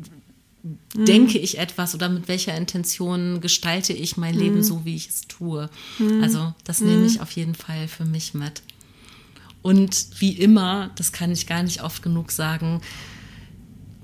Denke 0.94 1.38
ich 1.38 1.60
etwas 1.60 1.96
oder 1.96 2.10
mit 2.10 2.28
welcher 2.28 2.56
Intention 2.56 3.42
gestalte 3.42 3.94
ich 3.94 4.18
mein 4.18 4.36
mhm. 4.36 4.42
Leben 4.42 4.64
so, 4.64 4.86
wie 4.86 4.96
ich 4.96 5.10
es 5.10 5.22
tue. 5.28 5.70
Mhm. 6.00 6.24
Also 6.24 6.54
das 6.64 6.82
nehme 6.82 7.06
ich 7.06 7.22
auf 7.22 7.32
jeden 7.32 7.56
Fall 7.56 7.88
für 7.88 8.06
mich 8.06 8.34
mit. 8.34 8.62
Und 9.62 10.08
wie 10.20 10.32
immer, 10.32 10.92
das 10.96 11.12
kann 11.12 11.32
ich 11.32 11.48
gar 11.48 11.64
nicht 11.64 11.84
oft 11.84 12.02
genug 12.02 12.32
sagen, 12.32 12.82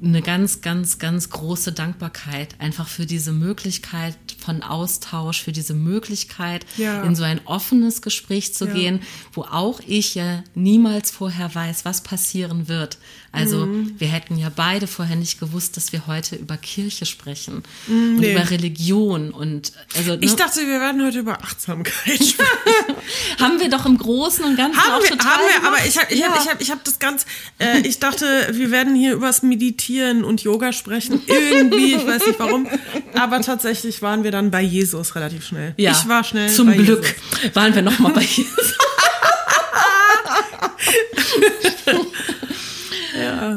eine 0.03 0.21
ganz, 0.21 0.61
ganz, 0.61 0.99
ganz 0.99 1.29
große 1.29 1.71
Dankbarkeit 1.71 2.59
einfach 2.59 2.87
für 2.87 3.05
diese 3.05 3.31
Möglichkeit 3.31 4.17
von 4.37 4.61
Austausch, 4.61 5.41
für 5.41 5.53
diese 5.53 5.73
Möglichkeit, 5.73 6.65
ja. 6.77 7.03
in 7.03 7.15
so 7.15 7.23
ein 7.23 7.39
offenes 7.45 8.01
Gespräch 8.01 8.53
zu 8.53 8.67
ja. 8.67 8.73
gehen, 8.73 8.99
wo 9.31 9.43
auch 9.43 9.79
ich 9.87 10.15
ja 10.15 10.43
niemals 10.55 11.11
vorher 11.11 11.55
weiß, 11.55 11.85
was 11.85 12.01
passieren 12.01 12.67
wird. 12.67 12.97
Also 13.35 13.65
mhm. 13.65 13.95
wir 13.97 14.07
hätten 14.09 14.37
ja 14.37 14.51
beide 14.55 14.85
vorher 14.85 15.15
nicht 15.15 15.39
gewusst, 15.39 15.75
dass 15.75 15.91
wir 15.91 16.05
heute 16.05 16.35
über 16.35 16.55
Kirche 16.55 17.07
sprechen 17.07 17.63
mhm, 17.87 18.15
und 18.15 18.19
nee. 18.19 18.31
über 18.31 18.51
Religion 18.51 19.31
und 19.31 19.73
also. 19.97 20.11
Ne? 20.11 20.19
Ich 20.21 20.35
dachte, 20.35 20.61
wir 20.61 20.79
werden 20.79 21.03
heute 21.03 21.17
über 21.17 21.41
Achtsamkeit 21.41 21.93
sprechen. 22.13 22.95
haben 23.39 23.59
wir 23.59 23.71
doch 23.71 23.87
im 23.87 23.97
Großen 23.97 24.45
und 24.45 24.55
Ganzen 24.55 24.79
haben 24.79 24.91
auch 24.93 25.01
wir, 25.01 25.09
total. 25.09 25.31
Haben 25.31 25.41
wir, 25.47 25.55
gemacht. 25.55 25.79
aber 25.79 25.87
ich 25.87 25.97
habe 25.97 26.13
ich 26.13 26.19
ja. 26.19 26.27
hab, 26.27 26.43
ich 26.43 26.49
hab, 26.49 26.61
ich 26.61 26.71
hab 26.71 26.83
das 26.83 26.99
ganz. 26.99 27.25
Äh, 27.57 27.79
ich 27.79 27.97
dachte, 27.97 28.49
wir 28.51 28.69
werden 28.69 28.93
hier 28.93 29.13
übers 29.13 29.41
Meditieren 29.41 30.23
und 30.23 30.43
Yoga 30.43 30.71
sprechen. 30.71 31.19
Irgendwie, 31.27 31.95
ich 31.95 32.05
weiß 32.05 32.27
nicht 32.27 32.39
warum. 32.39 32.67
Aber 33.15 33.41
tatsächlich 33.41 34.03
waren 34.03 34.23
wir 34.23 34.29
dann 34.29 34.51
bei 34.51 34.61
Jesus 34.61 35.15
relativ 35.15 35.43
schnell. 35.47 35.73
Ja, 35.77 35.91
ich 35.91 36.07
war 36.07 36.23
schnell. 36.23 36.51
Zum 36.51 36.71
Glück 36.71 37.03
Jesus. 37.03 37.55
waren 37.55 37.73
wir 37.73 37.81
noch 37.81 37.97
mal 37.97 38.11
bei 38.11 38.21
Jesus. 38.21 38.75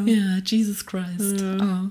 Ja, 0.04 0.14
ja 0.14 0.38
Jesus 0.44 0.84
Christ. 0.84 1.40
Ja. 1.40 1.90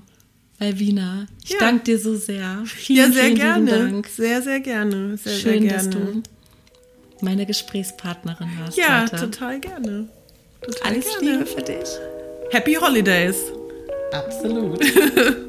Alvina, 0.58 1.26
ich 1.44 1.50
ja. 1.50 1.58
danke 1.60 1.84
dir 1.84 1.98
so 1.98 2.16
sehr. 2.16 2.62
Vielen, 2.64 2.98
ja, 2.98 3.12
sehr 3.12 3.24
vielen 3.24 3.36
gerne. 3.36 3.70
Dank. 3.70 4.06
Sehr, 4.08 4.40
sehr 4.40 4.60
gerne. 4.60 5.16
Sehr, 5.18 5.32
Schön, 5.32 5.52
sehr 5.52 5.60
gerne. 5.60 5.74
dass 5.74 5.90
du 5.90 6.22
meine 7.20 7.44
Gesprächspartnerin 7.44 8.48
warst. 8.58 8.78
Ja, 8.78 9.02
heute. 9.02 9.16
total 9.16 9.60
gerne. 9.60 10.08
Total 10.62 10.92
Alles 10.92 11.04
gerne. 11.18 11.38
Liebe 11.38 11.46
für 11.46 11.62
dich. 11.62 11.88
Happy 12.52 12.74
Holidays. 12.74 13.36
Absolut. 14.12 14.80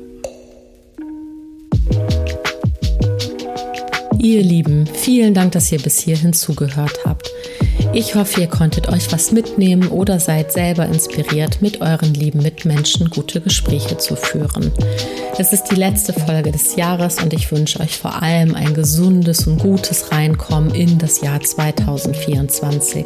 ihr 4.20 4.44
Lieben, 4.44 4.86
vielen 4.88 5.34
Dank, 5.34 5.54
dass 5.54 5.72
ihr 5.72 5.80
bis 5.80 6.00
hierhin 6.00 6.34
zugehört 6.34 7.00
habt. 7.06 7.32
Ich 7.94 8.16
hoffe, 8.16 8.42
ihr 8.42 8.48
konntet 8.48 8.90
euch 8.90 9.12
was 9.12 9.32
mitnehmen 9.32 9.88
oder 9.88 10.20
seid 10.20 10.52
selber 10.52 10.86
inspiriert, 10.86 11.62
mit 11.62 11.82
euren 11.82 12.14
lieben 12.14 12.42
Mitmenschen 12.42 13.10
gute 13.10 13.42
Gespräche 13.42 13.98
zu 13.98 14.16
führen. 14.16 14.72
Es 15.38 15.54
ist 15.54 15.66
die 15.66 15.76
letzte 15.76 16.14
Folge 16.14 16.52
des 16.52 16.76
Jahres 16.76 17.22
und 17.22 17.34
ich 17.34 17.52
wünsche 17.52 17.80
euch 17.80 17.98
vor 17.98 18.22
allem 18.22 18.56
ein 18.56 18.74
gesundes 18.74 19.48
und 19.48 19.60
gutes 19.60 20.12
Reinkommen 20.12 20.74
in 20.76 20.98
das 20.98 21.22
Jahr 21.22 21.42
2024. 21.42 23.06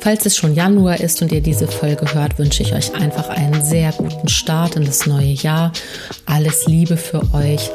Falls 0.00 0.26
es 0.26 0.36
schon 0.36 0.54
Januar 0.54 0.98
ist 0.98 1.22
und 1.22 1.30
ihr 1.30 1.40
diese 1.40 1.68
Folge 1.68 2.12
hört, 2.12 2.38
wünsche 2.38 2.64
ich 2.64 2.74
euch 2.74 2.92
einfach 2.94 3.28
einen 3.28 3.64
sehr 3.64 3.92
guten 3.92 4.26
Start 4.28 4.74
in 4.74 4.84
das 4.84 5.06
neue 5.06 5.32
Jahr. 5.32 5.72
Alles 6.26 6.66
Liebe 6.66 6.96
für 6.96 7.22
euch. 7.32 7.70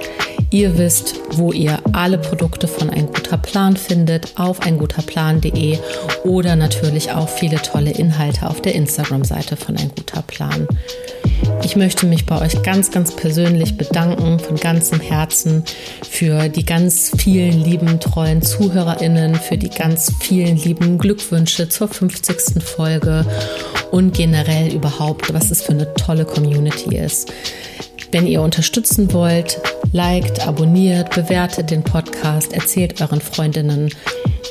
Ihr 0.50 0.78
wisst, 0.78 1.16
wo 1.32 1.52
ihr 1.52 1.80
alle 1.92 2.18
Produkte 2.18 2.70
von 2.70 2.90
Ein 2.90 3.08
guter 3.08 3.38
Plan 3.38 3.76
findet, 3.76 4.40
auf 4.40 4.62
einguterplan.de 4.62 5.78
oder 6.24 6.56
natürlich 6.56 7.12
auch 7.12 7.28
viele 7.28 7.58
tolle 7.58 7.92
Inhalte 7.92 8.50
auf 8.50 8.62
der 8.62 8.74
Instagram-Seite 8.76 9.58
von 9.58 9.76
Ein 9.76 9.92
guter 9.96 10.22
Plan. 10.22 10.68
Ich 11.64 11.76
möchte 11.76 12.06
mich 12.06 12.26
bei 12.26 12.40
euch 12.42 12.64
ganz, 12.64 12.92
ganz 12.92 13.14
persönlich 13.14 13.76
bedanken, 13.76 14.40
von 14.40 14.56
ganzem 14.56 15.02
Herzen, 15.02 15.66
für 16.10 16.48
die 16.48 16.66
ganz 16.66 17.12
vielen 17.18 17.62
lieben, 17.64 18.00
treuen 18.00 18.42
ZuhörerInnen, 18.42 19.36
für 19.36 19.58
die 19.58 19.70
ganz 19.70 20.14
vielen 20.20 20.56
lieben 20.56 20.98
Glückwünsche 20.98 21.68
zur 21.68 21.90
50. 21.90 22.64
Folge 22.64 23.26
und 23.92 24.14
generell 24.14 24.74
überhaupt, 24.74 25.34
was 25.34 25.52
es 25.52 25.62
für 25.62 25.74
eine 25.74 25.94
tolle 25.96 26.24
Community 26.24 26.96
ist. 26.96 27.34
Wenn 28.18 28.26
ihr 28.26 28.42
unterstützen 28.42 29.14
wollt, 29.14 29.62
liked, 29.92 30.48
abonniert, 30.48 31.12
bewertet 31.14 31.70
den 31.70 31.84
Podcast, 31.84 32.52
erzählt 32.52 33.00
euren 33.00 33.22
Freundinnen, 33.22 33.94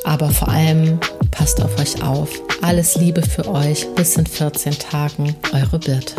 aber 0.05 0.29
vor 0.29 0.51
allem 0.51 1.01
passt 1.33 1.61
auf 1.61 1.77
euch 1.81 2.01
auf. 2.01 2.31
Alles 2.63 2.95
Liebe 2.95 3.23
für 3.23 3.49
euch. 3.49 3.85
Bis 3.97 4.17
in 4.17 4.25
14 4.25 4.79
Tagen. 4.79 5.35
Eure 5.53 5.81
Birte. 5.81 6.15